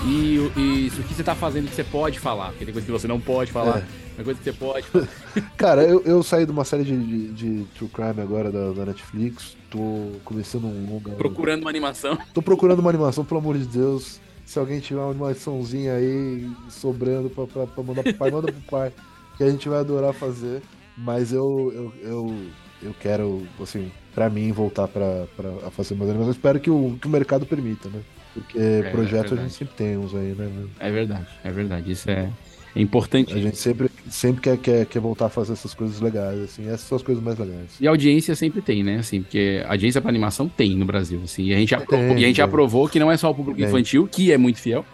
E, 0.06 0.50
e 0.56 0.86
isso 0.86 1.02
que 1.02 1.14
você 1.14 1.22
tá 1.24 1.34
fazendo 1.34 1.68
que 1.68 1.74
você 1.74 1.84
pode 1.84 2.18
falar, 2.20 2.48
porque 2.50 2.64
tem 2.64 2.72
coisa 2.74 2.84
que 2.84 2.92
você 2.92 3.08
não 3.08 3.18
pode 3.18 3.50
falar, 3.50 3.78
É. 3.78 3.84
tem 4.16 4.24
coisa 4.24 4.38
que 4.38 4.44
você 4.44 4.52
pode. 4.52 4.86
Cara, 5.56 5.82
eu, 5.82 6.02
eu 6.04 6.22
saí 6.22 6.44
de 6.44 6.52
uma 6.52 6.64
série 6.64 6.84
de, 6.84 6.96
de, 6.96 7.32
de 7.32 7.64
True 7.74 7.88
Crime 7.88 8.20
agora 8.20 8.50
da, 8.52 8.72
da 8.72 8.84
Netflix. 8.86 9.56
Tô 9.70 10.12
começando 10.24 10.66
um 10.66 10.92
longa. 10.92 11.12
procurando 11.12 11.62
uma 11.62 11.70
animação. 11.70 12.18
Tô 12.34 12.42
procurando 12.42 12.80
uma 12.80 12.90
animação, 12.90 13.24
pelo 13.24 13.40
amor 13.40 13.56
de 13.56 13.64
Deus. 13.66 14.20
Se 14.44 14.58
alguém 14.58 14.78
tiver 14.78 15.00
uma 15.00 15.10
animaçãozinha 15.10 15.94
aí 15.94 16.50
sobrando 16.68 17.30
pra, 17.30 17.46
pra, 17.46 17.66
pra 17.66 17.82
mandar 17.82 18.02
pro 18.02 18.14
pai, 18.14 18.30
manda 18.30 18.52
pro 18.52 18.60
pai. 18.70 18.92
Que 19.38 19.42
a 19.44 19.50
gente 19.50 19.68
vai 19.70 19.78
adorar 19.80 20.12
fazer. 20.12 20.60
Mas 20.98 21.32
eu, 21.32 21.72
eu, 21.74 22.08
eu, 22.08 22.36
eu 22.82 22.94
quero, 23.00 23.42
assim, 23.60 23.90
pra 24.14 24.28
mim, 24.28 24.52
voltar 24.52 24.86
pra, 24.86 25.26
pra 25.34 25.48
a 25.66 25.70
fazer 25.70 25.94
mais 25.94 26.10
animações. 26.10 26.36
Espero 26.36 26.60
que 26.60 26.70
o, 26.70 26.96
que 27.00 27.06
o 27.06 27.10
mercado 27.10 27.46
permita, 27.46 27.88
né? 27.88 28.00
Porque 28.34 28.58
projetos 28.90 29.32
a 29.32 29.36
verdade. 29.36 29.42
gente 29.42 29.52
sempre 29.58 29.74
tem 29.76 29.96
uns 29.96 30.14
aí, 30.14 30.34
né? 30.36 30.50
meu? 30.52 30.68
É 30.80 30.90
verdade, 30.90 31.26
é 31.44 31.50
verdade. 31.50 31.92
Isso 31.92 32.10
é, 32.10 32.28
é 32.74 32.80
importante. 32.80 33.32
A 33.32 33.38
gente 33.38 33.56
sempre, 33.56 33.88
sempre 34.10 34.42
quer, 34.42 34.58
quer, 34.58 34.86
quer 34.86 34.98
voltar 34.98 35.26
a 35.26 35.28
fazer 35.28 35.52
essas 35.52 35.72
coisas 35.72 36.00
legais, 36.00 36.40
assim. 36.40 36.66
Essas 36.66 36.80
são 36.80 36.96
as 36.96 37.02
coisas 37.02 37.22
mais 37.22 37.38
legais. 37.38 37.76
E 37.80 37.86
a 37.86 37.90
audiência 37.90 38.34
sempre 38.34 38.60
tem, 38.60 38.82
né? 38.82 38.96
Assim, 38.96 39.22
porque 39.22 39.62
a 39.64 39.70
audiência 39.70 40.00
para 40.00 40.10
animação 40.10 40.48
tem 40.48 40.74
no 40.76 40.84
Brasil, 40.84 41.20
assim. 41.22 41.44
E 41.44 41.54
a 41.54 41.58
gente, 41.58 41.70
já 41.70 41.80
Tem, 41.80 42.00
e 42.18 42.24
a 42.24 42.26
gente 42.26 42.36
já 42.36 42.44
tem. 42.44 42.50
provou 42.50 42.88
que 42.88 42.98
não 42.98 43.10
é 43.10 43.16
só 43.16 43.30
o 43.30 43.34
público 43.34 43.58
Tem. 43.58 43.68
infantil, 43.68 44.08
que 44.10 44.32
é 44.32 44.36
muito 44.36 44.58
fiel, 44.58 44.84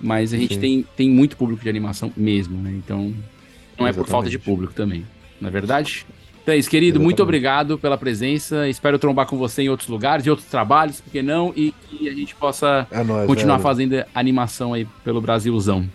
mas 0.00 0.32
a 0.32 0.36
gente 0.36 0.54
Sim. 0.54 0.60
tem, 0.60 0.86
tem 0.96 1.10
muito 1.10 1.36
público 1.36 1.62
de 1.62 1.68
animação 1.68 2.12
mesmo, 2.16 2.56
né? 2.62 2.70
Então, 2.72 3.12
não 3.76 3.86
é 3.88 3.92
por 3.92 4.02
Exatamente. 4.02 4.10
falta 4.10 4.30
de 4.30 4.38
público 4.38 4.72
também, 4.72 5.04
não 5.40 5.48
é 5.48 5.50
verdade? 5.50 6.06
Então 6.44 6.54
é 6.54 6.58
isso, 6.58 6.68
querido. 6.68 7.00
Muito 7.00 7.14
Exatamente. 7.20 7.22
obrigado 7.22 7.78
pela 7.78 7.96
presença. 7.96 8.68
Espero 8.68 8.98
trombar 8.98 9.26
com 9.26 9.38
você 9.38 9.62
em 9.62 9.70
outros 9.70 9.88
lugares, 9.88 10.26
em 10.26 10.30
outros 10.30 10.46
trabalhos, 10.48 11.00
porque 11.00 11.22
não? 11.22 11.54
E 11.56 11.72
que 11.88 12.06
a 12.06 12.12
gente 12.12 12.34
possa 12.34 12.86
É 12.90 13.02
nóis, 13.02 13.26
continuar 13.26 13.54
velho. 13.56 13.62
fazendo 13.62 14.04
animação 14.14 14.74
aí 14.74 14.86
pelo 15.02 15.22
Brasilzão. 15.22 15.88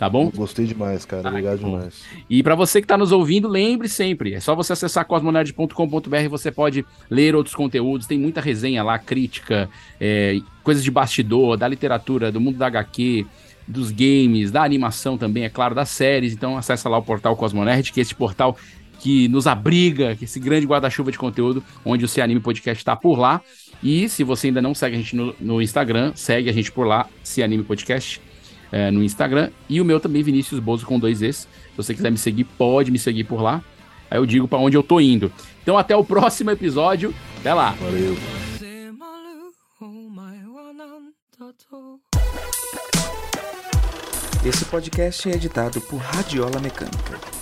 Tá 0.00 0.08
bom? 0.08 0.32
Gostei 0.34 0.66
demais, 0.66 1.04
cara. 1.04 1.22
Ah, 1.28 1.30
Obrigado 1.30 1.60
bom. 1.60 1.76
demais. 1.76 2.02
E 2.28 2.42
para 2.42 2.56
você 2.56 2.80
que 2.80 2.86
está 2.86 2.98
nos 2.98 3.12
ouvindo, 3.12 3.46
lembre 3.46 3.88
sempre, 3.88 4.34
é 4.34 4.40
só 4.40 4.56
você 4.56 4.72
acessar 4.72 5.04
cosmonerd.com.br, 5.04 6.28
você 6.28 6.50
pode 6.50 6.84
ler 7.08 7.36
outros 7.36 7.54
conteúdos, 7.54 8.08
tem 8.08 8.18
muita 8.18 8.40
resenha 8.40 8.82
lá, 8.82 8.98
crítica, 8.98 9.70
é, 10.00 10.40
coisas 10.64 10.82
de 10.82 10.90
bastidor, 10.90 11.56
da 11.56 11.68
literatura, 11.68 12.32
do 12.32 12.40
mundo 12.40 12.58
da 12.58 12.66
HQ, 12.66 13.24
dos 13.68 13.92
games, 13.92 14.50
da 14.50 14.64
animação 14.64 15.16
também, 15.16 15.44
é 15.44 15.48
claro, 15.48 15.72
das 15.72 15.90
séries. 15.90 16.32
Então 16.32 16.56
acessa 16.58 16.88
lá 16.88 16.98
o 16.98 17.02
portal 17.02 17.36
Cosmonerd, 17.36 17.92
que 17.92 18.00
é 18.00 18.02
esse 18.02 18.14
portal 18.16 18.56
que 19.02 19.26
nos 19.26 19.48
abriga, 19.48 20.14
que 20.14 20.26
esse 20.26 20.38
grande 20.38 20.64
guarda-chuva 20.64 21.10
de 21.10 21.18
conteúdo, 21.18 21.60
onde 21.84 22.04
o 22.04 22.08
Se 22.08 22.20
Anime 22.20 22.38
Podcast 22.38 22.80
está 22.80 22.94
por 22.94 23.18
lá. 23.18 23.40
E 23.82 24.08
se 24.08 24.22
você 24.22 24.46
ainda 24.46 24.62
não 24.62 24.76
segue 24.76 24.94
a 24.94 24.98
gente 25.00 25.16
no, 25.16 25.34
no 25.40 25.60
Instagram, 25.60 26.12
segue 26.14 26.48
a 26.48 26.52
gente 26.52 26.70
por 26.70 26.86
lá, 26.86 27.08
Se 27.20 27.42
Anime 27.42 27.64
Podcast, 27.64 28.20
é, 28.70 28.92
no 28.92 29.02
Instagram. 29.02 29.50
E 29.68 29.80
o 29.80 29.84
meu 29.84 29.98
também, 29.98 30.22
Vinícius 30.22 30.60
Bozo 30.60 30.86
com 30.86 31.00
dois 31.00 31.20
Es. 31.20 31.38
Se 31.38 31.48
você 31.76 31.94
quiser 31.94 32.12
me 32.12 32.16
seguir, 32.16 32.44
pode 32.44 32.92
me 32.92 32.98
seguir 32.98 33.24
por 33.24 33.42
lá. 33.42 33.60
Aí 34.08 34.18
eu 34.18 34.24
digo 34.24 34.46
para 34.46 34.60
onde 34.60 34.76
eu 34.76 34.84
tô 34.84 35.00
indo. 35.00 35.32
Então 35.64 35.76
até 35.76 35.96
o 35.96 36.04
próximo 36.04 36.52
episódio. 36.52 37.12
Até 37.40 37.52
lá. 37.52 37.72
Valeu. 37.72 38.16
Esse 44.46 44.64
podcast 44.66 45.28
é 45.28 45.34
editado 45.34 45.80
por 45.80 45.96
Radiola 45.96 46.60
Mecânica. 46.60 47.41